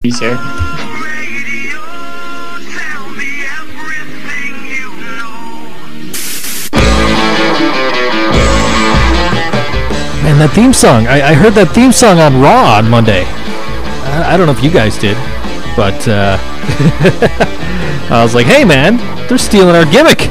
Here. 0.00 0.38
And 10.22 10.40
that 10.40 10.52
theme 10.54 10.72
song, 10.72 11.08
I, 11.08 11.30
I 11.30 11.34
heard 11.34 11.54
that 11.54 11.72
theme 11.74 11.90
song 11.90 12.20
on 12.20 12.40
Raw 12.40 12.76
on 12.76 12.88
Monday. 12.88 13.24
I, 13.26 14.34
I 14.34 14.36
don't 14.36 14.46
know 14.46 14.52
if 14.52 14.62
you 14.62 14.70
guys 14.70 14.96
did, 14.96 15.16
but 15.74 16.06
uh, 16.06 16.38
I 18.14 18.22
was 18.22 18.36
like, 18.36 18.46
hey 18.46 18.64
man, 18.64 18.98
they're 19.26 19.36
stealing 19.36 19.74
our 19.74 19.84
gimmick. 19.84 20.30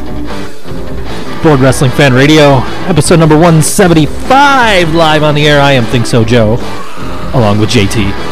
Board 1.43 1.59
Wrestling 1.59 1.91
Fan 1.91 2.13
Radio, 2.13 2.59
episode 2.88 3.20
number 3.20 3.36
175, 3.36 4.95
live 4.95 5.23
on 5.23 5.36
the 5.36 5.45
air. 5.45 5.59
I 5.59 5.73
am 5.73 5.84
Think 5.84 6.05
So 6.05 6.23
Joe, 6.23 6.54
along 7.34 7.59
with 7.59 7.70
JT. 7.70 8.27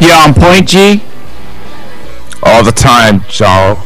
You 0.00 0.12
on 0.12 0.34
point, 0.34 0.68
G? 0.68 1.02
all 2.42 2.64
the 2.64 2.72
time, 2.72 3.22
Joe 3.28 3.78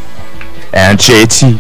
and 0.73 0.98
JT. 0.98 1.59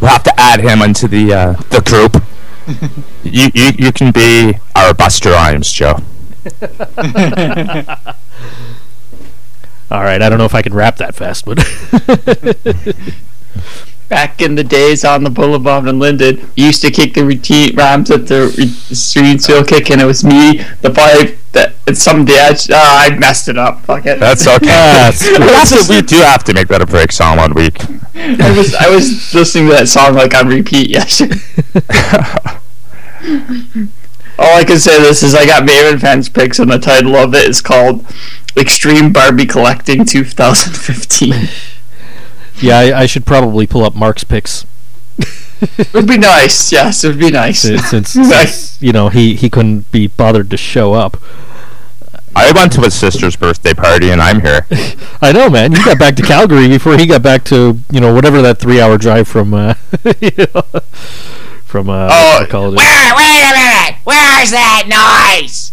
We'll 0.00 0.10
have 0.10 0.22
to 0.24 0.40
add 0.40 0.60
him 0.60 0.82
into 0.82 1.08
the 1.08 1.32
uh, 1.32 1.52
the 1.70 1.80
group. 1.80 2.22
you, 3.24 3.48
you 3.54 3.72
you 3.78 3.92
can 3.92 4.12
be 4.12 4.58
our 4.74 4.92
Buster 4.94 5.30
Rhymes, 5.30 5.72
Joe. 5.72 6.00
All 9.88 10.02
right, 10.02 10.20
I 10.20 10.28
don't 10.28 10.38
know 10.38 10.44
if 10.44 10.54
I 10.54 10.62
can 10.62 10.74
rap 10.74 10.96
that 10.96 11.14
fast, 11.14 11.44
but 11.44 11.58
Back 14.08 14.40
in 14.40 14.54
the 14.54 14.62
days 14.62 15.04
on 15.04 15.24
the 15.24 15.30
Boulevard 15.30 15.88
and 15.88 15.98
Linden, 15.98 16.48
you 16.54 16.66
used 16.66 16.80
to 16.82 16.92
kick 16.92 17.14
the 17.14 17.24
routine 17.24 17.74
rhymes 17.74 18.08
at 18.10 18.28
the 18.28 18.54
re- 18.56 18.66
street 18.94 19.42
seal 19.42 19.64
kick, 19.64 19.90
and 19.90 20.00
it 20.00 20.04
was 20.04 20.22
me, 20.22 20.62
the 20.80 20.90
pipe, 20.90 21.38
that 21.52 21.74
it's 21.88 22.02
some 22.02 22.20
edge. 22.28 22.68
Ah, 22.72 23.04
I 23.04 23.18
messed 23.18 23.48
it 23.48 23.58
up. 23.58 23.80
Fuck 23.80 24.06
it. 24.06 24.20
That's 24.20 24.46
okay. 24.46 24.66
That's- 24.66 25.22
we, 25.26 25.34
have 25.38 25.88
we 25.88 26.02
do 26.02 26.16
have 26.18 26.44
to 26.44 26.54
make 26.54 26.68
that 26.68 26.82
a 26.82 26.86
break 26.86 27.10
song 27.10 27.38
one 27.38 27.52
week. 27.54 27.80
I 28.14 28.54
was 28.56 28.74
I 28.74 28.88
was 28.88 29.34
listening 29.34 29.66
to 29.66 29.72
that 29.72 29.88
song 29.88 30.14
like 30.14 30.34
on 30.34 30.46
repeat 30.48 30.88
yesterday. 30.88 31.40
All 34.38 34.54
I 34.56 34.64
can 34.64 34.78
say 34.78 35.00
this 35.00 35.22
is 35.22 35.34
I 35.34 35.46
got 35.46 35.66
Maven 35.66 36.00
fans 36.00 36.28
picks, 36.28 36.58
and 36.58 36.70
the 36.70 36.78
title 36.78 37.16
of 37.16 37.34
it 37.34 37.48
is 37.48 37.60
called 37.60 38.04
"Extreme 38.56 39.12
Barbie 39.12 39.46
Collecting 39.46 40.04
2015." 40.04 41.48
Yeah, 42.60 42.78
I, 42.78 43.00
I 43.00 43.06
should 43.06 43.26
probably 43.26 43.66
pull 43.66 43.84
up 43.84 43.94
Mark's 43.94 44.24
picks 44.24 44.66
it 45.60 45.92
would 45.94 46.06
be 46.06 46.18
nice. 46.18 46.70
Yes, 46.72 47.04
it 47.04 47.08
would 47.08 47.18
be 47.18 47.30
nice. 47.30 47.60
since, 47.60 47.86
since, 47.88 48.10
since, 48.10 48.82
you 48.82 48.92
know 48.92 49.08
he, 49.08 49.34
he 49.34 49.48
couldn't 49.48 49.90
be 49.90 50.06
bothered 50.06 50.50
to 50.50 50.56
show 50.56 50.94
up. 50.94 51.16
I 52.34 52.52
went 52.52 52.72
to 52.72 52.82
his 52.82 52.94
sister's 52.94 53.34
birthday 53.34 53.72
party 53.72 54.10
and 54.10 54.20
I'm 54.20 54.42
here. 54.42 54.66
I 55.22 55.32
know, 55.32 55.48
man. 55.48 55.72
You 55.72 55.82
got 55.82 55.98
back 55.98 56.16
to 56.16 56.22
Calgary 56.22 56.68
before 56.68 56.98
he 56.98 57.06
got 57.06 57.22
back 57.22 57.44
to 57.44 57.80
you 57.90 58.00
know 58.00 58.12
whatever 58.14 58.42
that 58.42 58.58
three 58.58 58.80
hour 58.80 58.98
drive 58.98 59.26
from 59.28 59.54
uh, 59.54 59.74
you 60.20 60.30
know, 60.36 60.62
from 61.64 61.88
uh, 61.88 62.08
Oh, 62.10 62.32
what 62.32 62.38
do 62.38 62.44
you 62.44 62.50
call 62.50 62.72
it? 62.72 62.76
Where? 62.76 63.16
Wait 63.16 63.42
a 63.42 63.52
minute! 63.54 63.96
Where's 64.04 64.50
that 64.50 64.84
noise? 65.40 65.72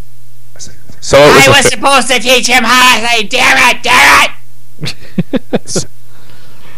So 1.01 1.17
it 1.17 1.35
was, 1.35 1.35
I 1.35 1.45
a 1.45 1.49
was 1.49 1.61
fa- 1.63 1.69
supposed 1.69 2.07
to 2.07 2.19
teach 2.19 2.47
him 2.47 2.63
how 2.63 2.95
to 2.95 3.07
say 3.07 3.23
damn 3.23 3.75
it, 3.75 3.83
damn 3.83 4.29
it! 4.81 5.85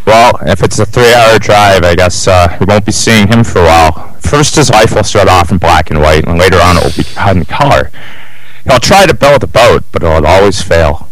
Well, 0.06 0.38
if 0.42 0.64
it's 0.64 0.80
a 0.80 0.86
three-hour 0.86 1.40
drive, 1.40 1.84
I 1.84 1.96
guess 1.96 2.28
uh, 2.28 2.56
we 2.60 2.66
won't 2.66 2.86
be 2.86 2.92
seeing 2.92 3.28
him 3.28 3.44
for 3.44 3.60
a 3.60 3.66
while. 3.66 4.14
First, 4.20 4.56
his 4.56 4.70
life 4.70 4.96
will 4.96 5.04
start 5.04 5.28
off 5.28 5.52
in 5.52 5.58
black 5.58 5.90
and 5.90 6.02
white, 6.02 6.26
and 6.26 6.40
later 6.40 6.58
on, 6.58 6.78
it 6.78 6.84
will 6.84 7.04
be 7.04 7.40
in 7.40 7.46
color. 7.46 7.92
He'll 8.64 8.80
try 8.80 9.06
to 9.06 9.14
build 9.14 9.44
a 9.44 9.48
boat, 9.48 9.84
but 9.92 10.04
it'll 10.04 10.26
always 10.26 10.62
fail. 10.62 11.10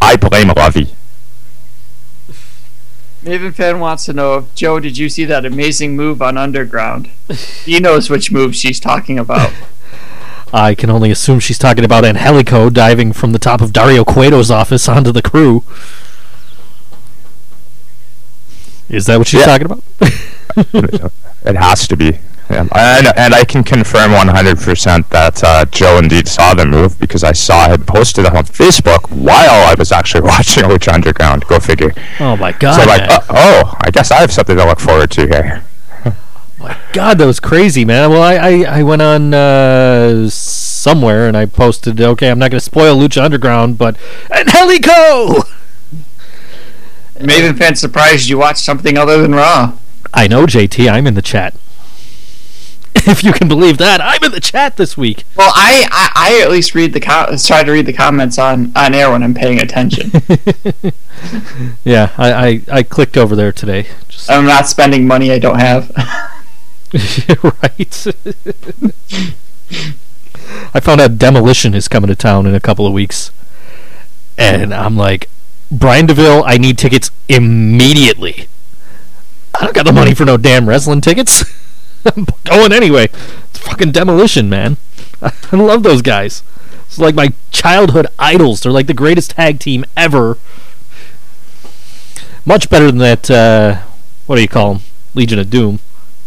I 0.00 0.16
blame 0.16 0.48
Lovey. 0.48 0.94
Maven 3.22 3.52
fan 3.52 3.80
wants 3.80 4.04
to 4.04 4.12
know 4.12 4.36
if 4.36 4.54
Joe, 4.54 4.78
did 4.80 4.96
you 4.96 5.08
see 5.08 5.24
that 5.24 5.44
amazing 5.44 5.96
move 5.96 6.22
on 6.22 6.38
Underground? 6.38 7.10
he 7.64 7.80
knows 7.80 8.08
which 8.08 8.30
move 8.30 8.54
she's 8.54 8.78
talking 8.80 9.18
about. 9.18 9.52
I 10.52 10.74
can 10.74 10.88
only 10.88 11.10
assume 11.10 11.40
she's 11.40 11.58
talking 11.58 11.84
about 11.84 12.04
Angelico 12.04 12.70
diving 12.70 13.12
from 13.12 13.32
the 13.32 13.38
top 13.38 13.60
of 13.60 13.72
Dario 13.72 14.02
Cueto's 14.04 14.50
office 14.50 14.88
onto 14.88 15.12
the 15.12 15.20
crew. 15.20 15.62
Is 18.88 19.06
that 19.06 19.18
what 19.18 19.26
she's 19.26 19.40
Yeah. 19.40 19.46
talking 19.58 19.66
about? 19.66 19.82
It 21.44 21.54
has 21.56 21.86
to 21.88 21.96
be. 21.96 22.18
Yeah. 22.50 22.66
And, 22.74 23.06
and 23.16 23.34
I 23.34 23.44
can 23.44 23.62
confirm 23.62 24.10
100% 24.10 25.08
that 25.10 25.44
uh, 25.44 25.64
Joe 25.66 25.98
indeed 25.98 26.26
saw 26.26 26.54
the 26.54 26.64
move 26.66 26.98
because 26.98 27.22
I 27.22 27.32
saw 27.32 27.70
it 27.72 27.86
posted 27.86 28.26
on 28.26 28.44
Facebook 28.44 29.10
while 29.10 29.68
I 29.68 29.74
was 29.78 29.92
actually 29.92 30.22
watching 30.32 30.64
Lucha 30.64 30.92
Underground. 30.92 31.44
Go 31.46 31.60
figure. 31.60 31.92
oh 32.20 32.36
my 32.36 32.52
god! 32.52 32.80
so 32.80 32.86
like, 32.88 33.02
uh, 33.08 33.20
oh, 33.30 33.74
I 33.82 33.90
guess 33.90 34.10
I 34.10 34.16
have 34.16 34.32
something 34.32 34.56
to 34.56 34.64
look 34.64 34.80
forward 34.80 35.10
to 35.12 35.26
here. 35.26 35.62
My 36.58 36.76
God, 36.92 37.18
that 37.18 37.26
was 37.26 37.38
crazy, 37.38 37.84
man. 37.84 38.10
Well, 38.10 38.22
I 38.22 38.34
I, 38.64 38.78
I 38.80 38.82
went 38.82 39.00
on 39.02 39.32
uh, 39.32 40.28
somewhere 40.28 41.28
and 41.28 41.36
I 41.36 41.46
posted, 41.46 42.00
okay, 42.00 42.30
I'm 42.30 42.38
not 42.40 42.50
going 42.50 42.58
to 42.58 42.64
spoil 42.64 42.96
Lucha 42.98 43.22
Underground, 43.22 43.78
but 43.78 43.96
Angelico. 44.34 45.42
Maven 47.18 47.56
fan 47.56 47.76
surprised 47.76 48.28
you 48.28 48.38
watched 48.38 48.64
something 48.64 48.96
other 48.96 49.20
than 49.20 49.34
Raw. 49.34 49.74
I 50.12 50.28
know, 50.28 50.46
JT. 50.46 50.90
I'm 50.90 51.06
in 51.06 51.14
the 51.14 51.22
chat. 51.22 51.54
If 53.06 53.22
you 53.22 53.32
can 53.32 53.48
believe 53.48 53.78
that, 53.78 54.02
I'm 54.02 54.22
in 54.24 54.32
the 54.32 54.40
chat 54.40 54.76
this 54.76 54.96
week. 54.96 55.24
Well, 55.36 55.52
I, 55.54 55.86
I, 55.90 56.10
I 56.14 56.42
at 56.42 56.50
least 56.50 56.74
read 56.74 56.92
the 56.92 57.00
com- 57.00 57.34
try 57.38 57.62
to 57.62 57.72
read 57.72 57.86
the 57.86 57.92
comments 57.92 58.38
on, 58.38 58.72
on 58.76 58.92
air 58.92 59.10
when 59.10 59.22
I'm 59.22 59.34
paying 59.34 59.60
attention. 59.60 60.10
Yeah, 61.84 62.12
I, 62.16 62.32
I, 62.32 62.60
I 62.70 62.82
clicked 62.82 63.16
over 63.16 63.34
there 63.34 63.52
today. 63.52 63.86
Just 64.08 64.30
I'm 64.30 64.44
not 64.44 64.66
spending 64.66 65.06
money 65.06 65.32
I 65.32 65.38
don't 65.38 65.58
have. 65.58 65.90
right. 67.42 68.06
I 70.74 70.80
found 70.80 71.00
out 71.00 71.18
Demolition 71.18 71.74
is 71.74 71.88
coming 71.88 72.08
to 72.08 72.16
town 72.16 72.46
in 72.46 72.54
a 72.54 72.60
couple 72.60 72.86
of 72.86 72.92
weeks, 72.92 73.30
and 74.36 74.72
I'm 74.74 74.96
like, 74.96 75.28
Brian 75.70 76.06
Deville, 76.06 76.42
I 76.46 76.56
need 76.56 76.78
tickets 76.78 77.10
immediately. 77.28 78.48
I 79.54 79.64
don't 79.64 79.74
got 79.74 79.86
the 79.86 79.92
money 79.92 80.14
for 80.14 80.24
no 80.24 80.36
damn 80.36 80.68
wrestling 80.68 81.00
tickets. 81.00 81.44
I'm 82.04 82.26
going 82.44 82.72
anyway. 82.72 83.04
It's 83.50 83.58
fucking 83.58 83.92
Demolition, 83.92 84.48
man. 84.48 84.76
I 85.22 85.56
love 85.56 85.82
those 85.82 86.00
guys. 86.00 86.42
It's 86.86 86.98
like 86.98 87.14
my 87.14 87.32
childhood 87.50 88.06
idols. 88.18 88.60
They're 88.60 88.72
like 88.72 88.86
the 88.86 88.94
greatest 88.94 89.32
tag 89.32 89.58
team 89.58 89.84
ever. 89.96 90.38
Much 92.46 92.70
better 92.70 92.86
than 92.86 92.98
that. 92.98 93.30
Uh, 93.30 93.82
what 94.26 94.36
do 94.36 94.42
you 94.42 94.48
call 94.48 94.74
them? 94.74 94.82
Legion 95.14 95.38
of 95.38 95.50
Doom. 95.50 95.80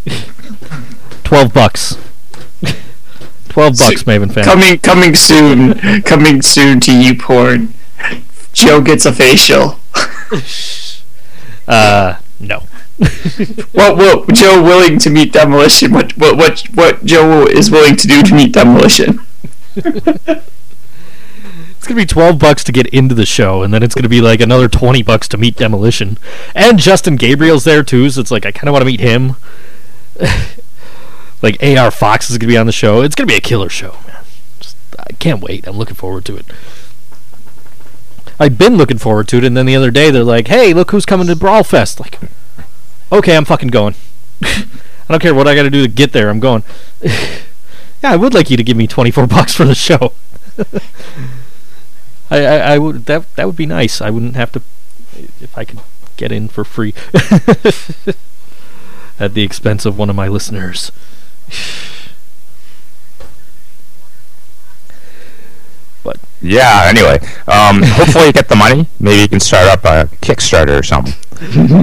Twelve 1.24 1.54
bucks. 1.54 1.98
Twelve 3.50 3.78
bucks, 3.78 4.04
Maven 4.04 4.32
fan. 4.34 4.44
coming 4.44 4.78
coming 4.80 5.16
soon. 5.16 6.02
Coming 6.04 6.42
soon 6.42 6.80
to 6.82 6.96
you 6.96 7.16
porn. 7.16 7.74
Joe 8.54 8.82
gets 8.82 9.06
a 9.06 9.14
facial. 9.14 9.80
Uh, 11.68 12.18
no. 12.40 12.64
What 13.72 13.96
what 13.98 14.34
Joe 14.34 14.62
willing 14.62 15.00
to 15.00 15.10
meet 15.10 15.32
demolition? 15.32 15.94
What 15.94 16.18
what 16.18 16.36
what 16.36 16.62
what 16.74 17.06
Joe 17.06 17.46
is 17.46 17.72
willing 17.72 17.96
to 17.96 18.08
do 18.08 18.22
to 18.24 18.36
meet 18.36 18.52
demolition? 18.52 19.22
It's 21.78 21.88
gonna 21.88 22.00
be 22.00 22.06
twelve 22.06 22.38
bucks 22.38 22.64
to 22.66 22.72
get 22.72 22.86
into 22.88 23.16
the 23.16 23.26
show, 23.26 23.64
and 23.64 23.74
then 23.74 23.82
it's 23.82 23.96
gonna 23.96 24.08
be 24.08 24.22
like 24.22 24.40
another 24.40 24.68
twenty 24.68 25.02
bucks 25.02 25.28
to 25.30 25.38
meet 25.38 25.56
Demolition. 25.56 26.20
And 26.54 26.78
Justin 26.78 27.16
Gabriel's 27.16 27.64
there 27.64 27.82
too, 27.82 28.08
so 28.12 28.22
it's 28.22 28.30
like 28.30 28.46
I 28.46 28.52
kind 28.52 28.70
of 28.70 28.74
want 28.74 28.84
to 28.84 28.86
meet 28.86 29.00
him. 29.00 29.36
like 31.42 31.58
AR 31.64 31.90
Fox 31.90 32.30
is 32.30 32.38
gonna 32.38 32.52
be 32.52 32.58
on 32.58 32.68
the 32.68 32.72
show. 32.72 33.02
It's 33.02 33.16
gonna 33.16 33.26
be 33.26 33.34
a 33.34 33.42
killer 33.42 33.68
show, 33.68 33.96
man. 34.06 34.24
Just, 34.60 34.78
I 35.00 35.14
can't 35.14 35.42
wait. 35.42 35.66
I'm 35.66 35.76
looking 35.76 35.96
forward 35.96 36.24
to 36.26 36.36
it. 36.38 36.46
I've 38.40 38.58
been 38.58 38.76
looking 38.76 38.98
forward 38.98 39.28
to 39.30 39.38
it, 39.38 39.44
and 39.44 39.56
then 39.56 39.66
the 39.66 39.76
other 39.76 39.92
day 39.92 40.12
they're 40.12 40.24
like, 40.24 40.48
"Hey, 40.48 40.74
look 40.74 40.92
who's 40.92 41.06
coming 41.06 41.28
to 41.28 41.36
Brawl 41.36 41.64
Fest!" 41.64 42.00
Like, 42.00 42.20
okay, 43.12 43.36
I'm 43.36 43.46
fucking 43.46 43.70
going. 43.70 43.96
I 44.42 44.66
don't 45.10 45.22
care 45.22 45.34
what 45.34 45.48
I 45.48 45.56
got 45.56 45.64
to 45.64 45.70
do 45.70 45.84
to 45.84 45.88
get 45.88 46.14
there. 46.14 46.30
I'm 46.30 46.40
going. 46.40 46.64
yeah, 47.02 47.42
I 48.04 48.16
would 48.16 48.34
like 48.34 48.50
you 48.50 48.58
to 48.58 48.64
give 48.64 48.78
me 48.78 48.88
24 48.88 49.28
bucks 49.28 49.56
for 49.56 49.66
the 49.66 49.76
show. 49.76 50.14
I, 52.30 52.46
I, 52.46 52.58
I 52.74 52.78
would 52.78 53.06
that 53.06 53.36
that 53.36 53.46
would 53.46 53.58
be 53.58 53.66
nice. 53.66 54.02
I 54.02 54.10
wouldn't 54.10 54.36
have 54.36 54.52
to 54.54 54.62
if 55.42 55.58
I 55.58 55.66
could 55.66 55.80
get 56.18 56.32
in 56.32 56.48
for 56.48 56.64
free 56.64 56.94
at 59.20 59.34
the 59.34 59.44
expense 59.44 59.86
of 59.86 59.98
one 59.98 60.10
of 60.10 60.16
my 60.16 60.28
listeners. 60.28 60.92
Yeah, 66.42 66.86
anyway. 66.88 67.20
Um, 67.48 67.82
hopefully 67.86 68.28
you 68.28 68.34
get 68.34 68.50
the 68.50 68.56
money. 68.56 68.88
Maybe 69.00 69.22
you 69.22 69.28
can 69.28 69.40
start 69.40 69.68
up 69.68 69.86
a 69.86 70.14
Kickstarter 70.18 70.80
or 70.80 70.84
something. 70.84 71.14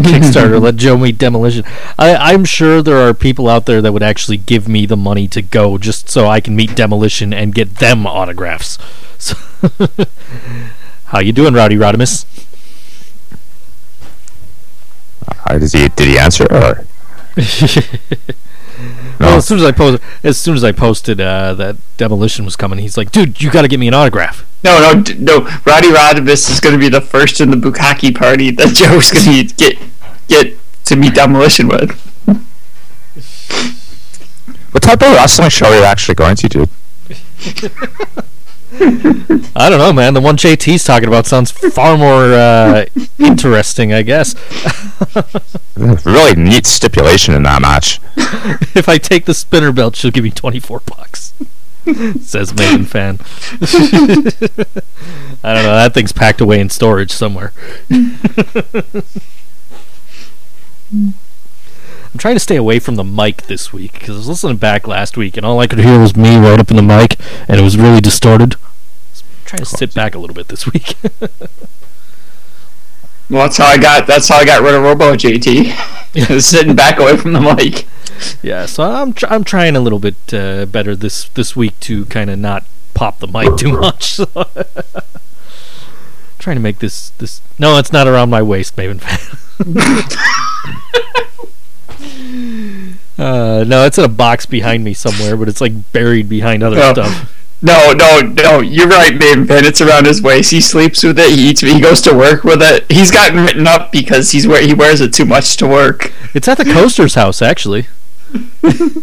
Kickstarter, 0.02 0.60
let 0.60 0.76
Joe 0.76 0.96
meet 0.96 1.18
Demolition. 1.18 1.64
I, 1.98 2.14
I'm 2.14 2.44
sure 2.44 2.82
there 2.82 2.96
are 2.96 3.14
people 3.14 3.48
out 3.48 3.66
there 3.66 3.80
that 3.82 3.92
would 3.92 4.02
actually 4.02 4.36
give 4.36 4.68
me 4.68 4.86
the 4.86 4.96
money 4.96 5.28
to 5.28 5.42
go 5.42 5.78
just 5.78 6.08
so 6.08 6.26
I 6.26 6.40
can 6.40 6.56
meet 6.56 6.74
Demolition 6.74 7.32
and 7.32 7.54
get 7.54 7.76
them 7.76 8.06
autographs. 8.06 8.78
So 9.20 9.34
How 11.06 11.18
you 11.18 11.32
doing, 11.32 11.52
Rowdy 11.52 11.74
Rodimus? 11.74 12.24
Uh, 15.44 15.58
does 15.58 15.72
he, 15.72 15.88
did 15.88 16.06
he 16.06 16.18
answer? 16.20 16.46
Or? 16.52 16.84
Well, 19.19 19.38
as 19.38 19.46
soon 19.46 19.58
as 19.58 19.64
I 19.64 19.72
post, 19.72 20.02
as 20.22 20.38
soon 20.38 20.54
as 20.54 20.62
I 20.62 20.72
posted 20.72 21.20
uh, 21.20 21.54
that 21.54 21.76
demolition 21.96 22.44
was 22.44 22.56
coming, 22.56 22.78
he's 22.78 22.96
like, 22.96 23.10
"Dude, 23.10 23.42
you 23.42 23.50
got 23.50 23.62
to 23.62 23.69
get 23.69 23.80
me 23.80 23.88
an 23.88 23.94
autograph." 23.94 24.46
No, 24.62 24.78
no, 24.80 25.02
no. 25.19 25.40
Roddy 25.64 25.88
Rodimus 25.88 26.50
is 26.50 26.60
going 26.60 26.75
to 26.75 26.78
be 26.78 26.88
the 26.88 27.00
first 27.00 27.40
in 27.40 27.50
the 27.50 27.56
Bukaki 27.56 28.14
party 28.14 28.50
that 28.52 28.75
Joe's 28.75 29.10
going 29.25 29.46
to 29.46 29.54
get 29.54 29.78
get 30.28 30.56
to 30.84 30.96
meet 30.96 31.14
Demolition 31.14 31.69
with. 31.69 31.90
What 34.70 34.82
type 34.82 35.02
of 35.02 35.12
wrestling 35.12 35.48
show 35.48 35.66
are 35.66 35.78
you 35.78 35.82
actually 35.84 36.14
going 36.14 36.36
to, 36.36 36.48
dude? 36.48 36.70
I 39.56 39.70
don't 39.70 39.78
know, 39.78 39.92
man. 39.92 40.12
The 40.14 40.20
one 40.20 40.36
JT's 40.36 40.84
talking 40.84 41.08
about 41.08 41.26
sounds 41.26 41.50
far 41.50 41.96
more 41.96 42.34
uh, 42.34 42.84
interesting, 43.18 43.92
I 43.92 44.02
guess. 44.02 44.34
Really 45.78 46.34
neat 46.34 46.66
stipulation 46.66 47.34
in 47.34 47.44
that 47.44 47.62
match. 47.62 48.00
if 48.74 48.88
I 48.88 48.98
take 48.98 49.26
the 49.26 49.32
spinner 49.32 49.70
belt, 49.70 49.94
she'll 49.94 50.10
give 50.10 50.24
me 50.24 50.32
twenty 50.32 50.58
four 50.58 50.80
bucks. 50.80 51.32
Says 52.20 52.52
Maiden 52.52 52.84
fan. 52.84 53.20
I 55.44 55.54
don't 55.54 55.62
know. 55.62 55.76
That 55.76 55.94
thing's 55.94 56.10
packed 56.12 56.40
away 56.40 56.58
in 56.58 56.68
storage 56.68 57.12
somewhere. 57.12 57.52
I'm 62.18 62.20
trying 62.20 62.34
to 62.34 62.40
stay 62.40 62.56
away 62.56 62.80
from 62.80 62.96
the 62.96 63.04
mic 63.04 63.42
this 63.42 63.72
week 63.72 63.92
because 63.92 64.16
I 64.16 64.18
was 64.18 64.26
listening 64.26 64.56
back 64.56 64.88
last 64.88 65.16
week 65.16 65.36
and 65.36 65.46
all 65.46 65.60
I 65.60 65.68
could 65.68 65.78
hear 65.78 66.00
was 66.00 66.16
me 66.16 66.36
right 66.36 66.58
up 66.58 66.68
in 66.68 66.76
the 66.76 66.82
mic 66.82 67.14
and 67.46 67.60
it 67.60 67.62
was 67.62 67.78
really 67.78 68.00
distorted. 68.00 68.56
So 69.12 69.24
I'm 69.24 69.44
trying 69.44 69.60
to 69.60 69.66
sit 69.66 69.94
back 69.94 70.16
a 70.16 70.18
little 70.18 70.34
bit 70.34 70.48
this 70.48 70.66
week. 70.66 70.96
Well, 73.30 73.42
that's 73.42 73.58
how 73.58 73.66
I 73.66 73.76
got. 73.76 74.06
That's 74.06 74.26
how 74.26 74.38
I 74.38 74.44
got 74.46 74.62
rid 74.62 74.74
of 74.74 74.82
Robo 74.82 75.12
JT. 75.12 76.40
Sitting 76.40 76.74
back 76.74 76.98
away 76.98 77.16
from 77.18 77.34
the 77.34 77.40
mic. 77.40 77.86
yeah, 78.42 78.64
so 78.64 78.84
I'm 78.84 79.12
tr- 79.12 79.26
I'm 79.28 79.44
trying 79.44 79.76
a 79.76 79.80
little 79.80 79.98
bit 79.98 80.16
uh, 80.32 80.64
better 80.64 80.96
this 80.96 81.28
this 81.28 81.54
week 81.54 81.78
to 81.80 82.06
kind 82.06 82.30
of 82.30 82.38
not 82.38 82.64
pop 82.94 83.18
the 83.18 83.26
mic 83.26 83.58
too 83.58 83.78
much. 83.78 84.14
So 84.14 84.24
trying 86.38 86.56
to 86.56 86.62
make 86.62 86.78
this 86.78 87.10
this 87.18 87.42
no, 87.58 87.76
it's 87.76 87.92
not 87.92 88.08
around 88.08 88.30
my 88.30 88.40
waist, 88.40 88.74
Maven 88.76 88.98
fan. 88.98 89.18
Uh, 92.00 93.64
no, 93.66 93.84
it's 93.84 93.98
in 93.98 94.04
a 94.04 94.08
box 94.08 94.46
behind 94.46 94.84
me 94.84 94.94
somewhere, 94.94 95.36
but 95.36 95.48
it's 95.48 95.60
like 95.60 95.92
buried 95.92 96.28
behind 96.28 96.62
other 96.62 96.78
Oh. 96.80 96.92
stuff. 96.92 97.34
No, 97.60 97.92
no, 97.92 98.20
no. 98.20 98.60
You're 98.60 98.86
right, 98.86 99.18
fan. 99.20 99.46
It's 99.64 99.80
around 99.80 100.06
his 100.06 100.22
waist. 100.22 100.52
He 100.52 100.60
sleeps 100.60 101.02
with 101.02 101.18
it. 101.18 101.30
He 101.30 101.48
eats. 101.50 101.60
He 101.60 101.80
goes 101.80 102.00
to 102.02 102.14
work 102.14 102.44
with 102.44 102.62
it. 102.62 102.88
He's 102.88 103.10
gotten 103.10 103.44
written 103.44 103.66
up 103.66 103.90
because 103.90 104.30
he's. 104.30 104.44
He 104.44 104.74
wears 104.74 105.00
it 105.00 105.12
too 105.12 105.24
much 105.24 105.56
to 105.56 105.66
work. 105.66 106.12
It's 106.34 106.46
at 106.46 106.56
the 106.58 106.64
coaster's 106.64 107.14
house, 107.16 107.42
actually. 107.42 107.88
the 108.62 109.02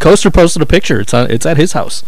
coaster 0.00 0.32
posted 0.32 0.62
a 0.62 0.66
picture. 0.66 0.98
It's 1.00 1.14
on. 1.14 1.30
It's 1.30 1.46
at 1.46 1.56
his 1.56 1.74
house. 1.74 2.02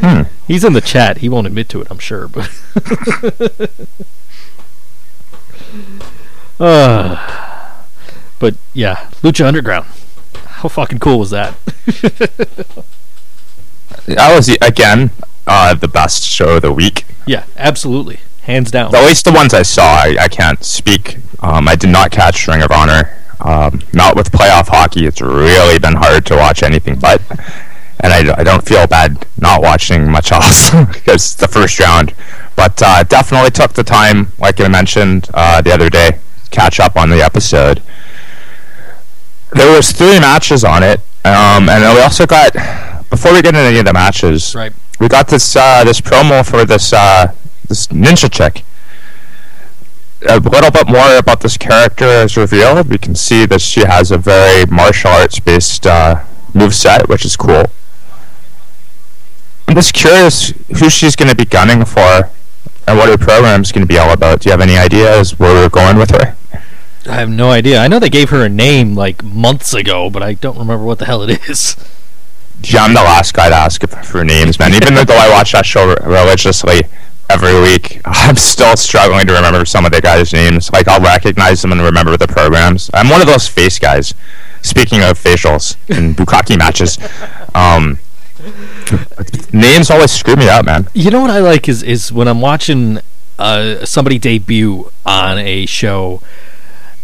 Hmm. 0.00 0.22
He's 0.46 0.64
in 0.64 0.72
the 0.72 0.80
chat. 0.80 1.18
He 1.18 1.28
won't 1.28 1.46
admit 1.46 1.68
to 1.70 1.82
it, 1.82 1.88
I'm 1.90 1.98
sure, 1.98 2.28
but. 2.28 2.50
uh, 6.60 7.84
but 8.38 8.56
yeah, 8.74 9.08
Lucha 9.22 9.46
Underground. 9.46 9.86
How 10.46 10.68
fucking 10.68 10.98
cool 10.98 11.18
was 11.18 11.30
that? 11.30 11.54
That 14.06 14.34
was, 14.34 14.48
again, 14.48 15.10
uh, 15.46 15.74
the 15.74 15.88
best 15.88 16.24
show 16.24 16.56
of 16.56 16.62
the 16.62 16.72
week. 16.72 17.04
yeah, 17.26 17.44
absolutely, 17.56 18.20
hands 18.42 18.70
down. 18.70 18.94
At 18.94 19.04
least 19.04 19.24
the 19.24 19.32
ones 19.32 19.52
I 19.52 19.62
saw, 19.62 19.82
I, 19.82 20.16
I 20.20 20.28
can't 20.28 20.62
speak. 20.64 21.18
Um, 21.40 21.68
I 21.68 21.74
did 21.74 21.90
not 21.90 22.10
catch 22.12 22.46
Ring 22.46 22.62
of 22.62 22.70
Honor. 22.70 23.16
Um, 23.40 23.82
not 23.92 24.16
with 24.16 24.30
playoff 24.32 24.68
hockey. 24.68 25.06
It's 25.06 25.20
really 25.20 25.78
been 25.78 25.94
hard 25.94 26.24
to 26.26 26.36
watch 26.36 26.62
anything 26.62 26.98
but. 26.98 27.20
And 28.00 28.12
I, 28.12 28.40
I 28.40 28.44
don't 28.44 28.64
feel 28.64 28.86
bad 28.86 29.26
not 29.38 29.62
watching 29.62 30.10
much 30.10 30.30
else 30.30 30.70
because 30.92 31.14
it's 31.14 31.34
the 31.34 31.48
first 31.48 31.80
round. 31.80 32.14
But 32.54 32.80
uh, 32.82 33.02
definitely 33.04 33.50
took 33.50 33.72
the 33.72 33.84
time, 33.84 34.28
like 34.38 34.60
I 34.60 34.68
mentioned 34.68 35.28
uh, 35.34 35.60
the 35.62 35.72
other 35.72 35.90
day, 35.90 36.18
catch 36.56 36.80
up 36.80 36.96
on 36.96 37.10
the 37.10 37.22
episode. 37.22 37.82
There 39.52 39.70
was 39.76 39.92
three 39.92 40.18
matches 40.18 40.64
on 40.64 40.82
it, 40.82 41.00
um, 41.24 41.68
and 41.68 41.82
then 41.84 41.94
we 41.94 42.00
also 42.02 42.26
got. 42.26 42.52
Before 43.10 43.32
we 43.32 43.40
get 43.40 43.54
into 43.54 43.60
any 43.60 43.78
of 43.78 43.84
the 43.84 43.92
matches, 43.92 44.54
Right. 44.54 44.72
we 44.98 45.06
got 45.08 45.28
this 45.28 45.54
uh, 45.54 45.84
this 45.84 46.00
promo 46.00 46.44
for 46.44 46.64
this 46.64 46.92
uh, 46.92 47.32
this 47.68 47.86
ninja 47.88 48.30
chick. 48.30 48.64
A 50.28 50.40
little 50.40 50.70
bit 50.70 50.88
more 50.88 51.16
about 51.16 51.40
this 51.40 51.56
character 51.56 52.06
is 52.24 52.36
revealed. 52.36 52.88
We 52.88 52.98
can 52.98 53.14
see 53.14 53.46
that 53.46 53.60
she 53.60 53.82
has 53.82 54.10
a 54.10 54.18
very 54.18 54.64
martial 54.66 55.10
arts 55.10 55.38
based 55.38 55.86
uh, 55.86 56.24
move 56.54 56.74
set, 56.74 57.08
which 57.08 57.24
is 57.24 57.36
cool. 57.36 57.66
I'm 59.68 59.74
just 59.74 59.92
curious 59.94 60.52
who 60.78 60.88
she's 60.90 61.14
going 61.16 61.28
to 61.28 61.36
be 61.36 61.44
gunning 61.44 61.84
for, 61.84 62.30
and 62.86 62.96
what 62.96 63.08
her 63.08 63.18
program's 63.18 63.72
going 63.72 63.86
to 63.86 63.88
be 63.88 63.98
all 63.98 64.10
about. 64.12 64.40
Do 64.40 64.48
you 64.48 64.52
have 64.52 64.60
any 64.60 64.76
ideas 64.76 65.38
where 65.38 65.54
we're 65.54 65.68
going 65.68 65.96
with 65.96 66.10
her? 66.10 66.36
I 67.08 67.14
have 67.14 67.30
no 67.30 67.50
idea. 67.50 67.78
I 67.78 67.88
know 67.88 67.98
they 67.98 68.10
gave 68.10 68.30
her 68.30 68.44
a 68.44 68.48
name 68.48 68.94
like 68.94 69.22
months 69.22 69.74
ago, 69.74 70.10
but 70.10 70.22
I 70.22 70.34
don't 70.34 70.58
remember 70.58 70.84
what 70.84 70.98
the 70.98 71.04
hell 71.04 71.22
it 71.22 71.48
is. 71.48 71.76
Yeah, 72.62 72.82
I'm 72.82 72.94
the 72.94 73.02
last 73.02 73.34
guy 73.34 73.48
to 73.48 73.54
ask 73.54 73.86
for 74.04 74.24
names, 74.24 74.58
man. 74.58 74.74
Even 74.74 74.94
though 74.94 75.16
I 75.16 75.28
watch 75.30 75.52
that 75.52 75.66
show 75.66 75.94
religiously 76.04 76.82
every 77.28 77.60
week, 77.60 78.00
I'm 78.04 78.36
still 78.36 78.76
struggling 78.76 79.26
to 79.26 79.34
remember 79.34 79.64
some 79.64 79.84
of 79.84 79.92
the 79.92 80.00
guys' 80.00 80.32
names. 80.32 80.72
Like, 80.72 80.88
I'll 80.88 81.00
recognize 81.00 81.62
them 81.62 81.72
and 81.72 81.80
remember 81.80 82.16
the 82.16 82.26
programs. 82.26 82.90
I'm 82.94 83.08
one 83.08 83.20
of 83.20 83.26
those 83.26 83.46
face 83.46 83.78
guys. 83.78 84.14
Speaking 84.62 85.00
of 85.00 85.22
facials 85.22 85.76
and 85.88 86.16
Bukaki 86.16 86.58
matches, 86.58 86.98
um, 87.54 87.98
names 89.52 89.90
always 89.90 90.10
screw 90.12 90.36
me 90.36 90.48
up, 90.48 90.64
man. 90.66 90.88
You 90.94 91.10
know 91.10 91.20
what 91.20 91.30
I 91.30 91.40
like 91.40 91.68
is 91.68 91.82
is 91.82 92.12
when 92.12 92.28
I'm 92.28 92.40
watching 92.40 92.98
uh, 93.38 93.84
somebody 93.84 94.18
debut 94.18 94.90
on 95.04 95.38
a 95.38 95.66
show, 95.66 96.20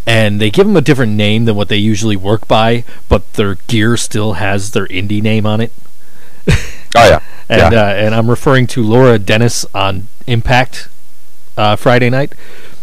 and 0.06 0.40
they 0.40 0.50
give 0.50 0.66
them 0.66 0.76
a 0.76 0.80
different 0.80 1.12
name 1.12 1.44
than 1.44 1.56
what 1.56 1.68
they 1.68 1.76
usually 1.76 2.16
work 2.16 2.46
by, 2.48 2.84
but 3.08 3.32
their 3.34 3.56
gear 3.66 3.96
still 3.96 4.34
has 4.34 4.70
their 4.72 4.86
indie 4.88 5.22
name 5.22 5.46
on 5.46 5.60
it. 5.60 5.72
Oh 6.94 7.08
yeah, 7.08 7.20
And 7.48 7.72
yeah. 7.72 7.80
uh, 7.84 7.94
and 7.94 8.14
I'm 8.14 8.28
referring 8.28 8.66
to 8.66 8.82
Laura 8.82 9.18
Dennis 9.18 9.64
on 9.75 10.08
Impact 10.26 10.88
uh, 11.56 11.75
Friday 11.75 12.11
night, 12.11 12.34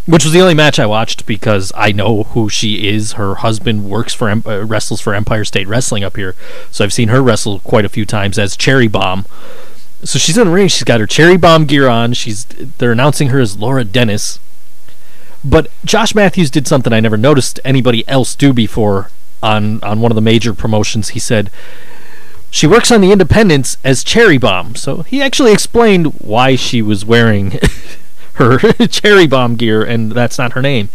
which 0.10 0.24
was 0.24 0.34
the 0.34 0.42
only 0.42 0.56
match 0.56 0.80
I 0.80 0.88
watched 0.88 1.28
because 1.28 1.72
I 1.76 1.92
know 1.92 2.24
who 2.24 2.50
she 2.50 2.88
is. 2.88 3.14
Her 3.14 3.36
husband 3.36 3.86
works 3.86 4.12
for 4.12 4.28
uh, 4.30 4.66
wrestles 4.66 5.02
for 5.02 5.14
Empire 5.14 5.46
State 5.46 5.68
Wrestling 5.68 6.04
up 6.04 6.18
here, 6.18 6.36
so 6.72 6.84
I've 6.84 6.94
seen 6.94 7.10
her 7.10 7.22
wrestle 7.22 7.60
quite 7.60 7.86
a 7.86 7.90
few 7.90 8.06
times 8.06 8.40
as 8.40 8.58
Cherry 8.58 8.88
Bomb. 8.88 9.26
So 10.04 10.18
she's 10.18 10.38
in 10.38 10.48
the 10.48 10.54
ring. 10.54 10.68
She's 10.68 10.84
got 10.84 11.00
her 11.00 11.06
Cherry 11.06 11.38
Bomb 11.38 11.66
gear 11.66 11.88
on. 11.88 12.14
She's 12.14 12.46
they're 12.46 12.94
announcing 12.94 13.28
her 13.30 13.40
as 13.40 13.60
Laura 13.60 13.84
Dennis. 13.84 14.40
But 15.46 15.70
Josh 15.86 16.16
Matthews 16.16 16.50
did 16.50 16.68
something 16.68 16.92
I 16.92 17.00
never 17.00 17.18
noticed 17.18 17.60
anybody 17.64 18.08
else 18.08 18.34
do 18.34 18.52
before 18.52 19.12
on 19.44 19.80
on 19.84 20.02
one 20.02 20.12
of 20.12 20.16
the 20.16 20.22
major 20.22 20.56
promotions. 20.56 21.10
He 21.10 21.20
said 21.20 21.52
she 22.50 22.66
works 22.66 22.92
on 22.92 23.02
the 23.02 23.12
Independents 23.12 23.78
as 23.84 24.04
Cherry 24.04 24.40
Bomb. 24.40 24.74
So 24.76 25.04
he 25.04 25.22
actually 25.22 25.54
explained 25.54 26.20
why 26.20 26.56
she 26.56 26.82
was 26.82 27.06
wearing 27.06 27.60
her 28.40 28.58
Cherry 28.88 29.28
Bomb 29.28 29.56
gear, 29.56 29.84
and 29.84 30.12
that's 30.12 30.38
not 30.38 30.54
her 30.54 30.62
name. 30.62 30.90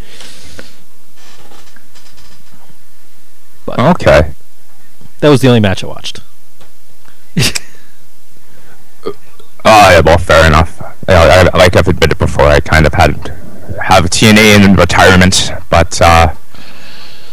okay. 3.69 4.35
That 5.21 5.29
was 5.31 5.41
the 5.41 5.49
only 5.49 5.61
match 5.61 5.83
I 5.83 5.87
watched. 5.87 6.21
Oh 9.65 9.91
yeah, 9.91 10.01
well, 10.05 10.19
fair 10.19 10.47
enough. 10.47 10.79
Yeah, 11.09 11.49
I, 11.55 11.57
like 11.57 11.75
I've 11.75 11.89
admitted 11.89 12.19
before, 12.19 12.45
I 12.45 12.61
kind 12.61 12.87
of 12.87 12.93
had 12.93 13.15
have 13.83 14.05
TNA 14.05 14.63
in 14.63 14.75
retirement, 14.75 15.51
but 15.71 16.01
uh, 16.03 16.35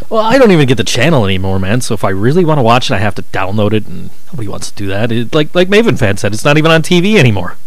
Well, 0.10 0.22
I 0.22 0.38
don't 0.38 0.52
even 0.52 0.66
get 0.68 0.78
the 0.78 0.86
channel 0.86 1.26
anymore, 1.26 1.60
man. 1.60 1.82
So 1.82 1.94
if 1.94 2.04
I 2.04 2.10
really 2.10 2.46
want 2.46 2.58
to 2.60 2.64
watch 2.64 2.90
it, 2.90 2.94
I 2.94 3.00
have 3.00 3.16
to 3.16 3.24
download 3.24 3.74
it, 3.74 3.86
and 3.86 4.12
nobody 4.28 4.48
wants 4.48 4.72
to 4.72 4.76
do 4.76 4.88
that. 4.88 5.12
It, 5.12 5.36
like 5.36 5.54
like 5.54 5.68
Maven 5.68 6.00
fan 6.00 6.16
said, 6.18 6.34
it's 6.34 6.46
not 6.46 6.58
even 6.58 6.72
on 6.72 6.82
TV 6.82 7.18
anymore. 7.18 7.58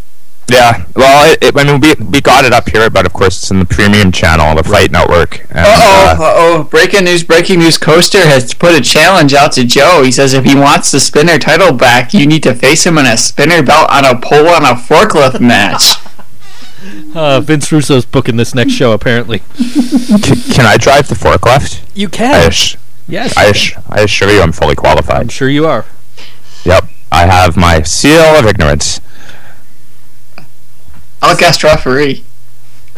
Yeah, 0.51 0.85
well, 0.95 1.33
it, 1.33 1.39
it, 1.43 1.57
I 1.57 1.65
mean, 1.65 1.81
we 1.81 1.95
we 2.05 2.21
got 2.21 2.45
it 2.45 2.53
up 2.53 2.69
here, 2.69 2.91
but 2.91 3.07
of 3.07 3.13
course 3.15 3.39
it's 3.39 3.51
in 3.51 3.61
the 3.61 3.65
premium 3.65 4.13
channel, 4.13 4.55
the 4.55 4.63
Fight 4.63 4.91
Network. 4.91 5.41
And, 5.51 5.61
Uh 5.61 5.65
oh, 5.67 6.17
uh, 6.21 6.23
uh 6.23 6.33
oh. 6.37 6.65
Breaking 6.65 7.05
news, 7.05 7.25
breaking 7.25 7.61
news. 7.61 7.79
Coaster 7.79 8.21
has 8.27 8.53
put 8.53 8.75
a 8.75 8.83
challenge 8.83 9.33
out 9.33 9.53
to 9.53 9.65
Joe. 9.65 10.03
He 10.05 10.13
says 10.13 10.35
if 10.35 10.45
he 10.45 10.55
wants 10.55 10.91
the 10.93 11.01
spinner 11.01 11.39
title 11.39 11.73
back, 11.73 12.13
you 12.13 12.27
need 12.27 12.43
to 12.43 12.55
face 12.55 12.85
him 12.85 12.99
in 12.99 13.07
a 13.07 13.17
spinner 13.17 13.63
belt 13.63 13.89
on 13.91 14.05
a 14.05 14.21
pole 14.21 14.49
on 14.49 14.65
a 14.65 14.75
forklift 14.75 15.41
match. 15.41 15.95
Uh, 17.15 17.41
Vince 17.41 17.73
Russo's 17.73 18.05
booking 18.05 18.37
this 18.37 18.55
next 18.55 18.73
show. 18.73 18.93
Apparently, 18.93 19.39
c- 19.55 20.53
can 20.53 20.67
I 20.67 20.77
drive 20.77 21.09
the 21.09 21.15
forklift? 21.15 21.81
you 21.95 22.09
I, 22.09 22.11
can. 22.11 22.35
ass- 22.35 22.77
yes, 23.09 23.35
I, 23.39 23.47
ass- 23.47 23.73
I 23.89 24.01
assure 24.03 24.29
you, 24.31 24.43
I'm 24.43 24.53
fully 24.53 24.75
qualified. 24.75 25.17
I'm 25.23 25.29
sure 25.29 25.49
you 25.49 25.65
are. 25.67 25.87
Yep. 26.65 26.85
I 27.11 27.27
have 27.27 27.57
my 27.57 27.81
seal 27.83 28.21
of 28.21 28.45
ignorance. 28.45 29.01
I'll 31.25 31.37
guest 31.37 31.65
referee. 31.65 32.23